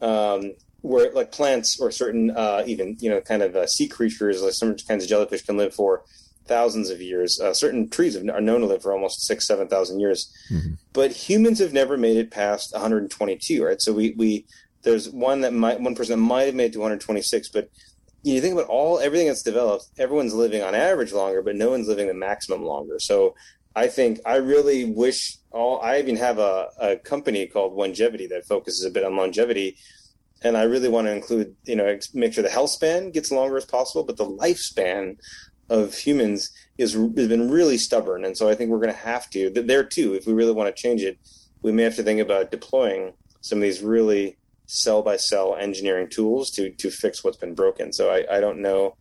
um, 0.00 0.52
where, 0.82 1.12
like 1.12 1.32
plants 1.32 1.80
or 1.80 1.90
certain 1.90 2.30
uh, 2.30 2.62
even 2.66 2.96
you 3.00 3.10
know 3.10 3.20
kind 3.20 3.42
of 3.42 3.56
uh, 3.56 3.66
sea 3.66 3.88
creatures, 3.88 4.42
like 4.42 4.52
some 4.52 4.76
kinds 4.76 5.02
of 5.02 5.10
jellyfish, 5.10 5.42
can 5.42 5.56
live 5.56 5.74
for 5.74 6.02
thousands 6.46 6.88
of 6.88 7.00
years. 7.00 7.40
Uh, 7.40 7.52
certain 7.52 7.88
trees 7.88 8.16
are 8.16 8.40
known 8.40 8.60
to 8.60 8.66
live 8.66 8.82
for 8.82 8.92
almost 8.92 9.26
six, 9.26 9.46
seven 9.46 9.66
thousand 9.66 9.98
years, 9.98 10.32
mm-hmm. 10.50 10.74
but 10.92 11.10
humans 11.10 11.58
have 11.58 11.72
never 11.72 11.96
made 11.96 12.16
it 12.16 12.30
past 12.30 12.72
122. 12.72 13.64
Right, 13.64 13.82
so 13.82 13.92
we 13.92 14.14
we 14.16 14.46
there's 14.82 15.10
one 15.10 15.40
that 15.40 15.52
might 15.52 15.80
one 15.80 15.96
person 15.96 16.18
that 16.18 16.24
might 16.24 16.44
have 16.44 16.54
made 16.54 16.66
it 16.66 16.72
to 16.74 16.78
126, 16.78 17.48
but 17.48 17.70
you 18.22 18.40
think 18.40 18.54
about 18.54 18.68
all 18.68 18.98
everything 18.98 19.28
that's 19.28 19.42
developed, 19.42 19.86
everyone's 19.98 20.34
living 20.34 20.62
on 20.62 20.74
average 20.74 21.12
longer, 21.12 21.42
but 21.42 21.56
no 21.56 21.70
one's 21.70 21.88
living 21.88 22.06
the 22.06 22.14
maximum 22.14 22.64
longer. 22.64 22.98
So 22.98 23.34
I 23.74 23.86
think 23.86 24.20
I 24.26 24.36
really 24.36 24.84
wish 24.84 25.38
all 25.52 25.80
I 25.80 25.98
even 25.98 26.16
have 26.16 26.38
a, 26.38 26.68
a 26.78 26.96
company 26.96 27.46
called 27.46 27.76
Onegevity 27.76 28.28
that 28.28 28.46
focuses 28.46 28.84
a 28.84 28.90
bit 28.90 29.04
on 29.04 29.16
longevity. 29.16 29.76
And 30.42 30.56
I 30.56 30.62
really 30.62 30.88
want 30.88 31.06
to 31.06 31.12
include, 31.12 31.54
you 31.64 31.76
know, 31.76 31.98
make 32.14 32.32
sure 32.32 32.42
the 32.42 32.50
health 32.50 32.70
span 32.70 33.10
gets 33.10 33.30
longer 33.30 33.56
as 33.56 33.64
possible, 33.64 34.04
but 34.04 34.16
the 34.16 34.26
lifespan 34.26 35.16
of 35.68 35.94
humans 35.94 36.50
is 36.78 36.94
has 36.94 37.28
been 37.28 37.50
really 37.50 37.78
stubborn. 37.78 38.24
And 38.24 38.36
so 38.36 38.48
I 38.48 38.54
think 38.54 38.70
we're 38.70 38.78
going 38.78 38.92
to 38.92 38.98
have 38.98 39.30
to 39.30 39.50
there 39.50 39.84
too, 39.84 40.14
if 40.14 40.26
we 40.26 40.32
really 40.32 40.52
want 40.52 40.74
to 40.74 40.82
change 40.82 41.02
it, 41.02 41.18
we 41.62 41.72
may 41.72 41.84
have 41.84 41.96
to 41.96 42.02
think 42.02 42.20
about 42.20 42.50
deploying 42.50 43.12
some 43.40 43.58
of 43.58 43.62
these 43.62 43.82
really 43.82 44.36
cell 44.70 45.02
by 45.02 45.16
cell 45.16 45.56
engineering 45.56 46.08
tools 46.08 46.50
to 46.50 46.70
to 46.70 46.90
fix 46.90 47.24
what's 47.24 47.36
been 47.36 47.54
broken. 47.54 47.92
So 47.92 48.10
I, 48.10 48.36
I 48.36 48.40
don't 48.40 48.62
know 48.62 48.96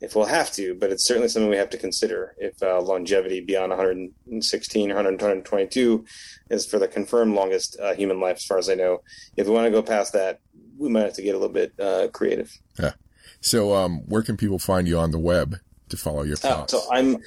if 0.00 0.16
we'll 0.16 0.24
have 0.24 0.50
to, 0.52 0.74
but 0.74 0.90
it's 0.90 1.06
certainly 1.06 1.28
something 1.28 1.48
we 1.48 1.56
have 1.56 1.70
to 1.70 1.78
consider. 1.78 2.34
If 2.38 2.60
uh, 2.60 2.80
longevity 2.80 3.40
beyond 3.40 3.70
116 3.70 4.90
or 4.90 4.94
122 4.96 6.04
is 6.50 6.66
for 6.66 6.80
the 6.80 6.88
confirmed 6.88 7.36
longest 7.36 7.78
uh, 7.80 7.94
human 7.94 8.18
life, 8.20 8.36
as 8.36 8.44
far 8.44 8.58
as 8.58 8.68
I 8.68 8.74
know, 8.74 9.02
if 9.36 9.46
we 9.46 9.52
want 9.52 9.66
to 9.66 9.70
go 9.70 9.80
past 9.80 10.12
that, 10.14 10.40
we 10.76 10.88
might 10.88 11.04
have 11.04 11.14
to 11.14 11.22
get 11.22 11.36
a 11.36 11.38
little 11.38 11.54
bit 11.54 11.72
uh, 11.78 12.08
creative. 12.12 12.50
Yeah. 12.80 12.94
So, 13.40 13.74
um, 13.74 13.98
where 14.08 14.22
can 14.22 14.36
people 14.36 14.58
find 14.58 14.88
you 14.88 14.98
on 14.98 15.12
the 15.12 15.20
web 15.20 15.56
to 15.90 15.96
follow 15.96 16.24
your 16.24 16.34
uh, 16.34 16.48
thoughts? 16.48 16.72
so 16.72 16.82
I'm 16.90 17.18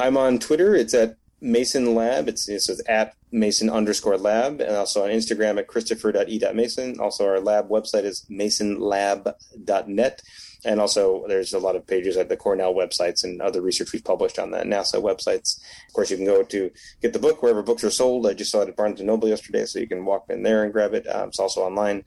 I'm 0.00 0.16
on 0.16 0.40
Twitter. 0.40 0.74
It's 0.74 0.94
at 0.94 1.16
Mason 1.40 1.94
Lab. 1.94 2.28
It's, 2.28 2.48
it's 2.48 2.70
at 2.88 3.14
Mason 3.32 3.68
underscore 3.68 4.16
lab, 4.16 4.60
and 4.60 4.76
also 4.76 5.04
on 5.04 5.10
Instagram 5.10 5.58
at 5.58 5.66
christopher.e.mason. 5.66 6.98
Also, 7.00 7.26
our 7.26 7.40
lab 7.40 7.68
website 7.68 8.04
is 8.04 8.24
masonlab.net. 8.30 10.22
And 10.64 10.80
also, 10.80 11.24
there's 11.28 11.52
a 11.52 11.58
lot 11.58 11.76
of 11.76 11.86
pages 11.86 12.16
at 12.16 12.28
the 12.28 12.36
Cornell 12.36 12.74
websites 12.74 13.22
and 13.22 13.40
other 13.42 13.60
research 13.60 13.92
we've 13.92 14.02
published 14.02 14.38
on 14.38 14.50
the 14.50 14.58
NASA 14.58 15.00
websites. 15.00 15.60
Of 15.86 15.94
course, 15.94 16.10
you 16.10 16.16
can 16.16 16.26
go 16.26 16.42
to 16.42 16.70
get 17.02 17.12
the 17.12 17.18
book 17.18 17.42
wherever 17.42 17.62
books 17.62 17.84
are 17.84 17.90
sold. 17.90 18.26
I 18.26 18.32
just 18.34 18.50
saw 18.50 18.62
it 18.62 18.68
at 18.68 18.76
Barnes 18.76 19.00
and 19.00 19.06
Noble 19.06 19.28
yesterday, 19.28 19.64
so 19.66 19.78
you 19.78 19.86
can 19.86 20.04
walk 20.04 20.26
in 20.30 20.42
there 20.42 20.64
and 20.64 20.72
grab 20.72 20.94
it. 20.94 21.06
Um, 21.06 21.28
it's 21.28 21.38
also 21.38 21.62
online. 21.62 22.04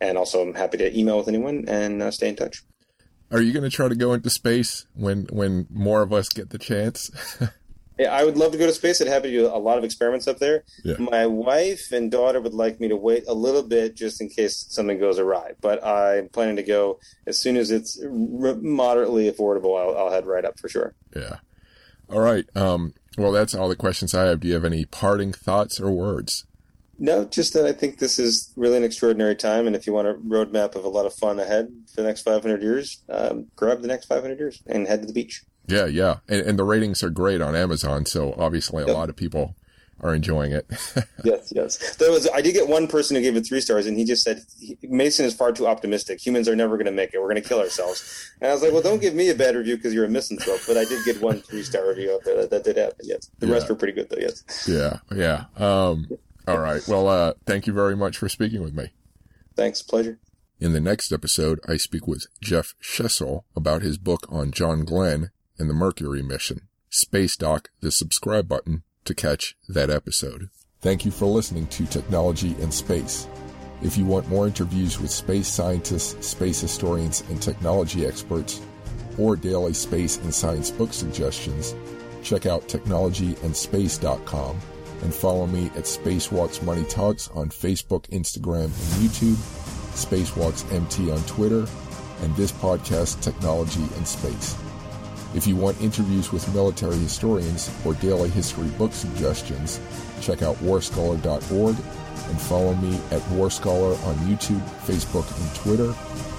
And 0.00 0.16
also, 0.16 0.40
I'm 0.42 0.54
happy 0.54 0.78
to 0.78 0.96
email 0.96 1.18
with 1.18 1.28
anyone 1.28 1.64
and 1.66 2.02
uh, 2.02 2.10
stay 2.10 2.28
in 2.28 2.36
touch. 2.36 2.62
Are 3.30 3.42
you 3.42 3.52
going 3.52 3.68
to 3.68 3.70
try 3.70 3.88
to 3.88 3.94
go 3.94 4.14
into 4.14 4.30
space 4.30 4.86
when 4.94 5.26
when 5.30 5.66
more 5.70 6.02
of 6.02 6.12
us 6.12 6.28
get 6.30 6.50
the 6.50 6.58
chance? 6.58 7.10
Yeah, 7.98 8.12
I 8.12 8.24
would 8.24 8.36
love 8.36 8.52
to 8.52 8.58
go 8.58 8.66
to 8.66 8.72
space. 8.72 9.00
I'd 9.00 9.08
happy 9.08 9.30
to 9.32 9.38
do 9.38 9.46
a 9.46 9.58
lot 9.58 9.76
of 9.76 9.84
experiments 9.84 10.28
up 10.28 10.38
there. 10.38 10.64
Yeah. 10.84 10.96
My 10.98 11.26
wife 11.26 11.90
and 11.90 12.10
daughter 12.10 12.40
would 12.40 12.54
like 12.54 12.78
me 12.78 12.88
to 12.88 12.96
wait 12.96 13.24
a 13.26 13.34
little 13.34 13.64
bit 13.64 13.96
just 13.96 14.20
in 14.20 14.28
case 14.28 14.66
something 14.68 14.98
goes 14.98 15.18
awry. 15.18 15.52
But 15.60 15.84
I'm 15.84 16.28
planning 16.28 16.56
to 16.56 16.62
go 16.62 17.00
as 17.26 17.38
soon 17.38 17.56
as 17.56 17.70
it's 17.72 17.98
moderately 18.02 19.30
affordable. 19.30 19.78
I'll, 19.78 19.96
I'll 19.96 20.12
head 20.12 20.26
right 20.26 20.44
up 20.44 20.60
for 20.60 20.68
sure. 20.68 20.94
Yeah. 21.14 21.38
All 22.08 22.20
right. 22.20 22.44
Um, 22.54 22.94
well, 23.16 23.32
that's 23.32 23.54
all 23.54 23.68
the 23.68 23.76
questions 23.76 24.14
I 24.14 24.26
have. 24.26 24.40
Do 24.40 24.48
you 24.48 24.54
have 24.54 24.64
any 24.64 24.84
parting 24.84 25.32
thoughts 25.32 25.80
or 25.80 25.90
words? 25.90 26.46
No, 27.00 27.24
just 27.24 27.52
that 27.54 27.64
I 27.64 27.72
think 27.72 27.98
this 27.98 28.18
is 28.18 28.52
really 28.56 28.76
an 28.76 28.82
extraordinary 28.82 29.36
time, 29.36 29.68
and 29.68 29.76
if 29.76 29.86
you 29.86 29.92
want 29.92 30.08
a 30.08 30.14
roadmap 30.14 30.74
of 30.74 30.84
a 30.84 30.88
lot 30.88 31.06
of 31.06 31.14
fun 31.14 31.38
ahead 31.38 31.68
for 31.94 32.02
the 32.02 32.08
next 32.08 32.22
500 32.22 32.60
years, 32.60 33.02
um, 33.08 33.46
grab 33.54 33.82
the 33.82 33.88
next 33.88 34.06
500 34.06 34.36
years 34.38 34.62
and 34.66 34.86
head 34.88 35.02
to 35.02 35.06
the 35.06 35.12
beach. 35.12 35.44
Yeah, 35.68 35.86
yeah, 35.86 36.16
and, 36.28 36.40
and 36.40 36.58
the 36.58 36.64
ratings 36.64 37.02
are 37.02 37.10
great 37.10 37.40
on 37.40 37.54
Amazon, 37.54 38.06
so 38.06 38.34
obviously 38.38 38.82
a 38.82 38.86
yep. 38.86 38.96
lot 38.96 39.08
of 39.10 39.16
people 39.16 39.54
are 40.00 40.14
enjoying 40.14 40.52
it. 40.52 40.66
yes, 41.24 41.52
yes. 41.54 41.96
There 41.96 42.10
was 42.10 42.28
I 42.32 42.40
did 42.40 42.52
get 42.52 42.68
one 42.68 42.86
person 42.86 43.16
who 43.16 43.22
gave 43.22 43.36
it 43.36 43.46
three 43.46 43.60
stars, 43.60 43.86
and 43.86 43.98
he 43.98 44.04
just 44.04 44.22
said 44.22 44.42
Mason 44.82 45.26
is 45.26 45.34
far 45.34 45.52
too 45.52 45.66
optimistic. 45.66 46.24
Humans 46.24 46.48
are 46.48 46.56
never 46.56 46.76
going 46.76 46.86
to 46.86 46.92
make 46.92 47.12
it. 47.14 47.18
We're 47.18 47.28
going 47.28 47.42
to 47.42 47.48
kill 47.48 47.60
ourselves. 47.60 48.32
And 48.40 48.50
I 48.50 48.54
was 48.54 48.62
like, 48.62 48.72
well, 48.72 48.82
don't 48.82 49.00
give 49.00 49.14
me 49.14 49.28
a 49.30 49.34
bad 49.34 49.56
review 49.56 49.76
because 49.76 49.92
you're 49.92 50.04
a 50.04 50.08
misanthrope. 50.08 50.60
But 50.66 50.76
I 50.76 50.84
did 50.84 51.04
get 51.04 51.20
one 51.20 51.40
three 51.40 51.62
star 51.62 51.88
review 51.88 52.14
out 52.14 52.24
there 52.24 52.36
that, 52.36 52.50
that, 52.50 52.64
did 52.64 52.76
happen. 52.76 52.96
Yes, 53.02 53.30
the 53.38 53.46
yeah. 53.46 53.54
rest 53.54 53.68
were 53.68 53.74
pretty 53.74 53.94
good 53.94 54.08
though. 54.10 54.20
Yes. 54.20 54.68
Yeah, 54.68 54.98
yeah. 55.14 55.44
Um, 55.56 56.08
all 56.46 56.58
right. 56.58 56.86
Well, 56.86 57.08
uh, 57.08 57.34
thank 57.46 57.66
you 57.66 57.72
very 57.72 57.96
much 57.96 58.16
for 58.16 58.28
speaking 58.28 58.62
with 58.62 58.74
me. 58.74 58.90
Thanks. 59.56 59.82
Pleasure. 59.82 60.18
In 60.60 60.72
the 60.72 60.80
next 60.80 61.12
episode, 61.12 61.60
I 61.68 61.76
speak 61.76 62.08
with 62.08 62.26
Jeff 62.40 62.74
Shesol 62.82 63.42
about 63.54 63.82
his 63.82 63.96
book 63.96 64.26
on 64.28 64.50
John 64.50 64.84
Glenn 64.84 65.30
and 65.58 65.68
the 65.68 65.74
Mercury 65.74 66.22
mission. 66.22 66.68
Space 66.90 67.36
Doc 67.36 67.70
the 67.80 67.92
subscribe 67.92 68.48
button 68.48 68.82
to 69.04 69.14
catch 69.14 69.56
that 69.68 69.90
episode. 69.90 70.50
Thank 70.80 71.04
you 71.04 71.10
for 71.10 71.26
listening 71.26 71.66
to 71.68 71.86
Technology 71.86 72.54
and 72.60 72.72
Space. 72.72 73.26
If 73.82 73.96
you 73.96 74.04
want 74.04 74.28
more 74.28 74.46
interviews 74.46 75.00
with 75.00 75.10
space 75.10 75.48
scientists, 75.48 76.26
space 76.26 76.60
historians, 76.60 77.22
and 77.28 77.40
technology 77.40 78.06
experts, 78.06 78.60
or 79.18 79.36
daily 79.36 79.74
space 79.74 80.18
and 80.18 80.34
science 80.34 80.70
book 80.70 80.92
suggestions, 80.92 81.74
check 82.22 82.46
out 82.46 82.68
technologyandspace.com 82.68 84.60
and 85.02 85.14
follow 85.14 85.46
me 85.46 85.66
at 85.76 85.84
Spacewalks 85.84 86.62
Money 86.62 86.84
Talks 86.84 87.28
on 87.28 87.48
Facebook, 87.50 88.08
Instagram, 88.08 88.64
and 88.64 89.08
YouTube, 89.08 89.36
Spacewalks 89.94 90.70
MT 90.72 91.10
on 91.10 91.22
Twitter, 91.22 91.66
and 92.22 92.34
this 92.34 92.52
podcast, 92.52 93.20
Technology 93.20 93.82
and 93.96 94.06
Space. 94.06 94.56
If 95.34 95.46
you 95.46 95.56
want 95.56 95.80
interviews 95.80 96.32
with 96.32 96.52
military 96.54 96.96
historians 96.96 97.70
or 97.84 97.94
daily 97.94 98.30
history 98.30 98.68
book 98.70 98.92
suggestions, 98.92 99.78
check 100.22 100.42
out 100.42 100.56
warscholar.org 100.56 101.76
and 102.28 102.40
follow 102.40 102.74
me 102.76 102.96
at 103.10 103.20
Warscholar 103.32 104.02
on 104.06 104.14
YouTube, 104.26 104.62
Facebook, 104.86 105.26
and 105.40 105.54
Twitter, 105.56 105.94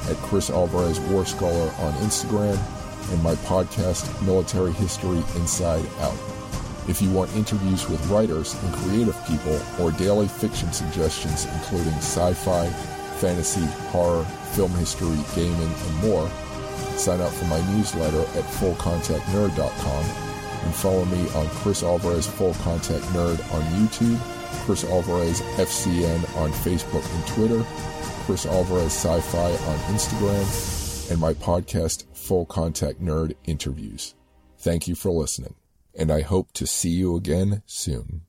at 0.09 0.17
Chris 0.23 0.49
Alvarez 0.49 0.99
War 1.01 1.25
Scholar 1.25 1.71
on 1.79 1.93
Instagram, 2.03 2.57
and 3.11 3.23
my 3.23 3.35
podcast, 3.35 4.09
Military 4.25 4.71
History 4.73 5.23
Inside 5.35 5.85
Out. 5.99 6.17
If 6.87 7.01
you 7.01 7.11
want 7.11 7.35
interviews 7.35 7.87
with 7.87 8.05
writers 8.07 8.55
and 8.63 8.73
creative 8.75 9.15
people 9.27 9.59
or 9.79 9.91
daily 9.91 10.27
fiction 10.27 10.71
suggestions 10.71 11.45
including 11.45 11.93
sci-fi, 11.93 12.67
fantasy, 13.19 13.65
horror, 13.91 14.25
film 14.53 14.71
history, 14.71 15.17
gaming, 15.35 15.71
and 15.71 15.95
more, 15.97 16.29
sign 16.99 17.21
up 17.21 17.31
for 17.31 17.45
my 17.45 17.59
newsletter 17.71 18.21
at 18.37 18.45
fullcontactnerd.com 18.45 20.05
and 20.65 20.75
follow 20.75 21.05
me 21.05 21.29
on 21.35 21.47
Chris 21.47 21.83
Alvarez 21.83 22.27
Full 22.27 22.53
Contact 22.55 23.03
Nerd 23.05 23.39
on 23.53 23.61
YouTube, 23.73 24.19
Chris 24.65 24.83
Alvarez 24.83 25.41
FCN 25.41 26.37
on 26.37 26.51
Facebook 26.51 27.15
and 27.15 27.27
Twitter, 27.27 27.65
Chris 28.25 28.45
Alvarez 28.45 28.93
Sci-Fi 28.93 29.51
on 29.51 29.79
Instagram, 29.93 31.11
and 31.11 31.19
my 31.19 31.33
podcast 31.33 32.05
Full 32.13 32.45
Contact 32.45 33.01
Nerd 33.01 33.35
Interviews. 33.45 34.15
Thank 34.57 34.87
you 34.87 34.95
for 34.95 35.11
listening 35.11 35.55
and 35.99 36.11
I 36.11 36.21
hope 36.21 36.53
to 36.53 36.65
see 36.65 36.91
you 36.91 37.15
again 37.15 37.61
soon. 37.65 38.21